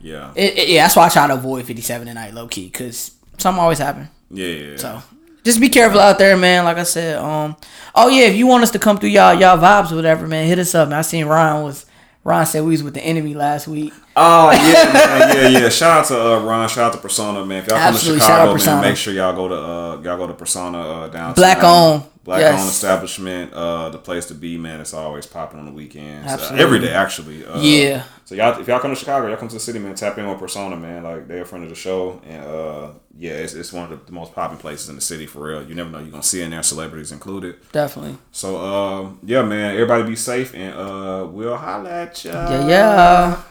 Yeah. 0.00 0.32
it, 0.34 0.58
it- 0.58 0.68
yeah, 0.68 0.82
that's 0.84 0.96
why 0.96 1.06
I 1.06 1.08
try 1.08 1.26
to 1.28 1.34
avoid 1.34 1.64
fifty 1.64 1.82
seven 1.82 2.06
tonight, 2.08 2.34
low 2.34 2.46
key, 2.48 2.66
because 2.66 3.12
something 3.42 3.60
always 3.60 3.78
happen. 3.78 4.08
yeah. 4.30 4.46
yeah. 4.46 4.76
So 4.76 5.02
just 5.44 5.60
be 5.60 5.68
careful 5.68 6.00
out 6.00 6.18
there, 6.18 6.36
man. 6.36 6.64
Like 6.64 6.76
I 6.78 6.84
said, 6.84 7.18
um, 7.18 7.56
oh 7.94 8.08
yeah, 8.08 8.26
if 8.26 8.36
you 8.36 8.46
want 8.46 8.62
us 8.62 8.70
to 8.70 8.78
come 8.78 8.98
through 8.98 9.10
y'all 9.10 9.34
y'all 9.34 9.58
vibes 9.58 9.92
or 9.92 9.96
whatever, 9.96 10.26
man, 10.26 10.46
hit 10.46 10.58
us 10.58 10.74
up. 10.74 10.88
Man, 10.88 10.98
I 10.98 11.02
seen 11.02 11.26
Ryan 11.26 11.64
was 11.64 11.86
Ron 12.24 12.46
said 12.46 12.62
we 12.62 12.70
was 12.70 12.82
with 12.84 12.94
the 12.94 13.02
enemy 13.02 13.34
last 13.34 13.66
week. 13.66 13.92
Oh 14.14 14.50
yeah, 14.52 14.92
man, 14.92 15.52
yeah, 15.52 15.60
yeah. 15.60 15.68
Shout 15.68 16.00
out 16.00 16.04
to 16.06 16.20
uh, 16.20 16.44
Ron. 16.44 16.68
Shout 16.68 16.84
out 16.84 16.92
to 16.92 16.98
Persona, 16.98 17.44
man. 17.44 17.62
If 17.62 17.68
y'all 17.68 17.78
Absolutely, 17.78 18.20
come 18.20 18.54
to 18.54 18.58
Chicago, 18.58 18.80
man, 18.80 18.90
make 18.90 18.96
sure 18.96 19.12
y'all 19.12 19.34
go 19.34 19.48
to 19.48 19.54
uh, 19.56 20.00
y'all 20.02 20.16
go 20.16 20.26
to 20.28 20.34
Persona 20.34 20.78
uh, 20.78 21.08
downtown. 21.08 21.34
Black 21.34 21.64
owned, 21.64 22.04
black 22.24 22.40
yes. 22.40 22.60
owned 22.60 22.68
establishment. 22.68 23.52
Uh, 23.52 23.88
the 23.90 23.98
place 23.98 24.26
to 24.26 24.34
be, 24.34 24.56
man. 24.58 24.80
It's 24.80 24.94
always 24.94 25.26
popping 25.26 25.58
on 25.58 25.66
the 25.66 25.72
weekends. 25.72 26.32
Uh, 26.32 26.56
every 26.58 26.78
day, 26.78 26.92
actually. 26.92 27.44
Uh, 27.44 27.60
Yeah. 27.60 28.04
So 28.24 28.34
y'all, 28.34 28.58
if 28.60 28.68
y'all 28.68 28.78
come 28.78 28.92
to 28.92 28.96
Chicago, 28.96 29.28
y'all 29.28 29.36
come 29.36 29.48
to 29.48 29.54
the 29.54 29.60
city, 29.60 29.78
man. 29.78 29.94
Tap 29.94 30.16
in 30.16 30.28
with 30.28 30.38
Persona, 30.38 30.76
man. 30.76 31.02
Like 31.02 31.28
they're 31.28 31.42
a 31.42 31.44
friend 31.44 31.64
of 31.64 31.70
the 31.70 31.76
show, 31.76 32.20
and 32.26 32.44
uh, 32.44 32.90
yeah, 33.18 33.32
it's, 33.32 33.52
it's 33.54 33.72
one 33.72 33.92
of 33.92 34.06
the, 34.06 34.12
most 34.12 34.34
popping 34.34 34.58
places 34.58 34.88
in 34.88 34.94
the 34.94 35.00
city 35.00 35.26
for 35.26 35.46
real. 35.46 35.62
You 35.62 35.74
never 35.74 35.90
know 35.90 35.98
you're 35.98 36.10
gonna 36.10 36.22
see 36.22 36.40
in 36.40 36.50
there, 36.50 36.62
celebrities 36.62 37.12
included. 37.12 37.56
Definitely. 37.72 38.16
So 38.30 38.56
um, 38.58 39.18
yeah, 39.24 39.42
man. 39.42 39.74
Everybody 39.74 40.04
be 40.04 40.16
safe, 40.16 40.54
and 40.54 40.74
uh, 40.74 41.26
we'll 41.30 41.56
holla 41.56 41.90
at 41.90 42.24
ya. 42.24 42.32
Yeah, 42.32 42.68
yeah. 42.68 43.42